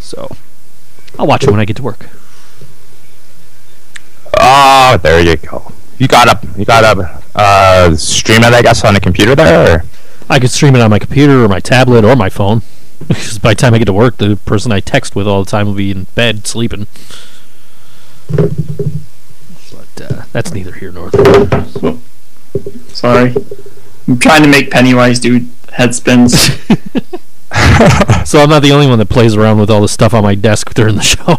So 0.00 0.30
I'll 1.18 1.26
watch 1.26 1.44
it 1.44 1.50
when 1.50 1.60
I 1.60 1.64
get 1.64 1.76
to 1.76 1.82
work. 1.82 2.08
Oh, 4.38 4.98
there 5.02 5.20
you 5.20 5.36
go. 5.36 5.72
You 5.98 6.08
got 6.08 6.28
a 6.28 6.48
you 6.58 6.64
got 6.64 6.84
a 6.84 7.22
uh, 7.34 7.96
stream 7.96 8.42
it, 8.42 8.52
I 8.52 8.62
guess, 8.62 8.84
on 8.84 8.94
the 8.94 9.00
computer 9.00 9.34
there. 9.34 9.76
Or? 9.78 9.84
I 10.28 10.38
could 10.38 10.50
stream 10.50 10.74
it 10.74 10.80
on 10.80 10.90
my 10.90 10.98
computer 10.98 11.44
or 11.44 11.48
my 11.48 11.60
tablet 11.60 12.04
or 12.04 12.16
my 12.16 12.28
phone. 12.28 12.62
Because 13.08 13.38
by 13.38 13.50
the 13.50 13.56
time 13.56 13.74
I 13.74 13.78
get 13.78 13.86
to 13.86 13.92
work, 13.92 14.18
the 14.18 14.36
person 14.36 14.70
I 14.70 14.78
text 14.78 15.16
with 15.16 15.26
all 15.26 15.42
the 15.42 15.50
time 15.50 15.66
will 15.66 15.74
be 15.74 15.90
in 15.90 16.04
bed 16.14 16.46
sleeping. 16.46 16.86
But 19.96 20.12
uh, 20.12 20.22
that's 20.32 20.52
neither 20.52 20.72
here 20.72 20.92
nor 20.92 21.10
there. 21.10 21.66
sorry. 22.88 23.34
I'm 24.08 24.18
trying 24.18 24.42
to 24.42 24.48
make 24.48 24.70
Pennywise 24.70 25.18
do 25.20 25.46
head 25.72 25.94
spins. 25.94 26.34
So 28.24 28.38
I'm 28.40 28.48
not 28.48 28.62
the 28.62 28.70
only 28.72 28.86
one 28.86 28.98
that 28.98 29.08
plays 29.10 29.34
around 29.36 29.58
with 29.58 29.68
all 29.68 29.80
the 29.82 29.88
stuff 29.88 30.14
on 30.14 30.22
my 30.22 30.34
desk 30.34 30.72
during 30.74 30.94
the 30.94 31.02
show. 31.02 31.38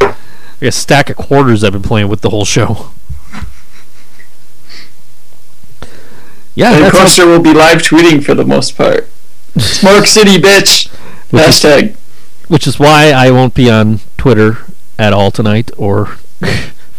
I 0.00 0.14
got 0.60 0.68
a 0.68 0.72
stack 0.72 1.08
of 1.08 1.16
quarters 1.16 1.62
I've 1.64 1.72
been 1.72 1.82
playing 1.82 2.08
with 2.08 2.20
the 2.20 2.30
whole 2.30 2.44
show. 2.44 2.90
Yeah, 6.54 6.74
and 6.74 6.84
that's 6.84 7.16
how- 7.16 7.26
will 7.26 7.40
be 7.40 7.54
live 7.54 7.78
tweeting 7.78 8.22
for 8.22 8.34
the 8.34 8.44
most 8.44 8.76
part. 8.76 9.08
Smoke 9.56 10.06
City, 10.06 10.36
bitch. 10.38 10.88
Which 11.30 11.42
is- 11.42 11.62
Hashtag. 11.62 11.94
which 12.48 12.66
is 12.66 12.78
why 12.80 13.12
I 13.12 13.30
won't 13.30 13.54
be 13.54 13.70
on 13.70 14.00
Twitter 14.16 14.58
at 14.98 15.12
all 15.12 15.30
tonight 15.30 15.70
or 15.76 16.06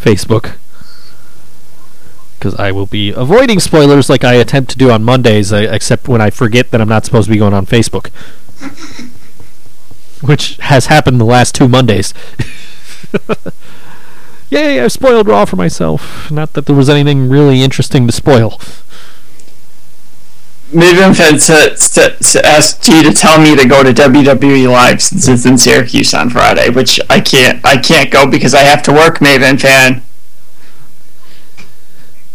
Facebook. 0.02 0.56
Because 2.38 2.56
I 2.56 2.72
will 2.72 2.86
be 2.86 3.12
avoiding 3.12 3.60
spoilers 3.60 4.10
like 4.10 4.24
I 4.24 4.36
attempt 4.36 4.72
to 4.72 4.78
do 4.78 4.92
on 4.92 5.04
Mondays, 5.04 5.52
uh, 5.52 5.68
except 5.70 6.08
when 6.08 6.22
I 6.22 6.30
forget 6.30 6.72
that 6.72 6.80
I'm 6.80 6.88
not 6.88 7.04
supposed 7.06 7.26
to 7.26 7.34
be 7.34 7.38
going 7.38 7.54
on 7.54 7.66
Facebook. 7.66 8.12
Which 10.22 10.56
has 10.58 10.86
happened 10.86 11.20
the 11.20 11.26
last 11.26 11.56
two 11.56 11.68
Mondays. 11.68 12.14
Yay, 14.50 14.82
I've 14.82 14.92
spoiled 14.92 15.28
Raw 15.28 15.46
for 15.46 15.58
myself. 15.58 16.32
Not 16.32 16.54
that 16.54 16.66
there 16.66 16.76
was 16.76 16.90
anything 16.90 17.30
really 17.30 17.62
interesting 17.62 18.08
to 18.08 18.14
spoil. 18.14 18.60
Maven 20.72 21.16
Fed 21.16 21.42
sa- 21.42 21.74
sa- 21.76 22.16
sa- 22.22 22.42
asked 22.44 22.88
you 22.88 23.02
to 23.02 23.12
tell 23.12 23.42
me 23.42 23.56
to 23.56 23.66
go 23.68 23.82
to 23.84 23.92
WWE 23.92 24.72
Live 24.72 25.02
since 25.02 25.28
it's 25.28 25.46
in 25.46 25.58
Syracuse 25.58 26.14
on 26.14 26.30
Friday, 26.30 26.70
which 26.70 27.00
I 27.10 27.20
can't. 27.22 27.60
I 27.66 27.78
can't 27.78 28.12
go 28.12 28.28
because 28.28 28.54
I 28.54 28.60
have 28.62 28.84
to 28.84 28.92
work. 28.94 29.18
Maven 29.20 29.60
fan. 29.60 30.04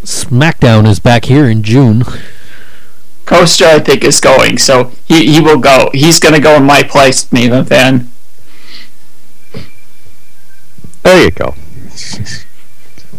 SmackDown 0.03 0.87
is 0.87 0.99
back 0.99 1.27
here 1.27 1.49
in 1.49 1.63
June. 1.63 2.05
Coaster, 3.25 3.65
I 3.67 3.79
think, 3.79 4.05
is 4.05 4.21
going, 4.21 4.59
so 4.59 4.93
he, 5.07 5.33
he 5.33 5.41
will 5.41 5.59
go. 5.59 5.91
He's 5.95 6.19
gonna 6.21 6.41
go 6.41 6.57
in 6.57 6.65
my 6.65 6.83
place, 6.83 7.25
Maven 7.27 7.67
fan. 7.67 8.11
There 11.05 11.25
you 11.25 11.31
go. 11.31 11.55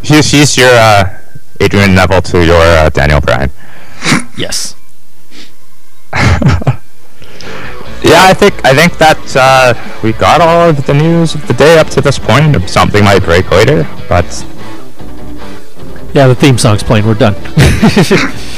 He's, 0.03 0.31
he's 0.31 0.57
your 0.57 0.69
uh, 0.69 1.17
Adrian 1.59 1.95
Neville 1.95 2.21
to 2.21 2.45
your 2.45 2.61
uh, 2.61 2.89
Daniel 2.89 3.21
Bryan. 3.21 3.49
Yes. 4.37 4.75
Yeah, 8.05 8.21
I 8.29 8.35
think 8.35 8.63
I 8.63 8.75
think 8.75 8.99
that 8.99 9.17
uh, 9.35 9.73
we 10.03 10.13
got 10.13 10.39
all 10.39 10.69
of 10.69 10.85
the 10.85 10.93
news 10.93 11.33
of 11.33 11.47
the 11.47 11.55
day 11.55 11.79
up 11.79 11.87
to 11.89 12.01
this 12.01 12.19
point. 12.19 12.69
Something 12.69 13.03
might 13.03 13.23
break 13.23 13.49
later, 13.49 13.81
but 14.07 14.25
Yeah, 16.13 16.27
the 16.27 16.35
theme 16.35 16.59
song's 16.59 16.83
playing. 16.83 17.07
We're 17.07 17.15
done. 17.15 17.33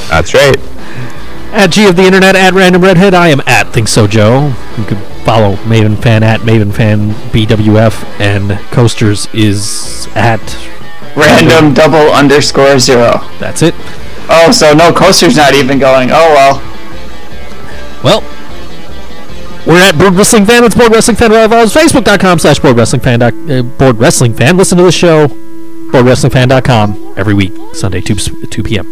that's 0.10 0.34
right. 0.34 0.58
At 1.54 1.68
G 1.72 1.88
of 1.88 1.96
the 1.96 2.04
Internet, 2.04 2.36
at 2.36 2.54
Random 2.54 2.82
Redhead, 2.84 3.14
I 3.14 3.30
am 3.30 3.42
at 3.48 3.72
Think 3.72 3.88
So 3.88 4.06
Joe. 4.06 4.54
You 4.78 4.84
can 4.84 4.98
follow 5.24 5.56
Maven 5.64 5.98
Fan 6.04 6.24
at 6.24 6.42
Maven 6.42 6.74
Fan 6.74 7.12
BWF, 7.32 8.04
and 8.20 8.60
Coasters 8.72 9.28
is 9.34 10.10
at. 10.14 10.42
Random 11.16 11.74
double 11.74 12.12
underscore 12.12 12.80
zero. 12.80 13.22
That's 13.40 13.62
it. 13.62 13.74
Oh, 14.30 14.52
so 14.52 14.74
no 14.74 14.92
Coaster's 14.92 15.38
not 15.38 15.56
even 15.56 15.80
going. 15.80 16.10
Oh 16.12 16.34
well. 16.36 16.77
Well, 18.04 18.22
we're 19.66 19.80
at 19.82 19.98
Bored 19.98 20.14
Wrestling 20.14 20.46
Fan. 20.46 20.64
It's 20.64 20.76
Bored 20.76 20.92
Wrestling 20.92 21.18
Fan. 21.18 21.32
Well, 21.32 21.64
it's 21.64 21.74
Facebook.com 21.76 22.40
slash 22.40 22.60
Bored 22.60 22.78
Wrestling 22.78 23.02
Fan. 23.02 23.20
doc- 23.20 23.34
Uh, 23.50 23.64
Bored 23.64 23.98
Wrestling 23.98 24.34
Fan. 24.34 24.56
Listen 24.58 24.78
to 24.78 24.84
the 24.84 24.92
show. 24.92 25.28
BoredWrestlingFan.com 25.88 27.14
every 27.16 27.34
week, 27.34 27.54
Sunday, 27.74 28.02
2, 28.02 28.16
2 28.16 28.64
p.m. 28.64 28.86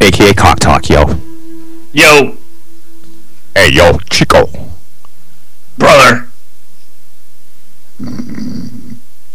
AKA 0.00 0.34
Cock 0.34 0.58
Talk, 0.58 0.88
yo. 0.88 1.18
Yo, 1.92 2.36
Hey, 3.54 3.70
yo, 3.72 3.98
Chico. 4.10 4.50
brother. 5.78 6.26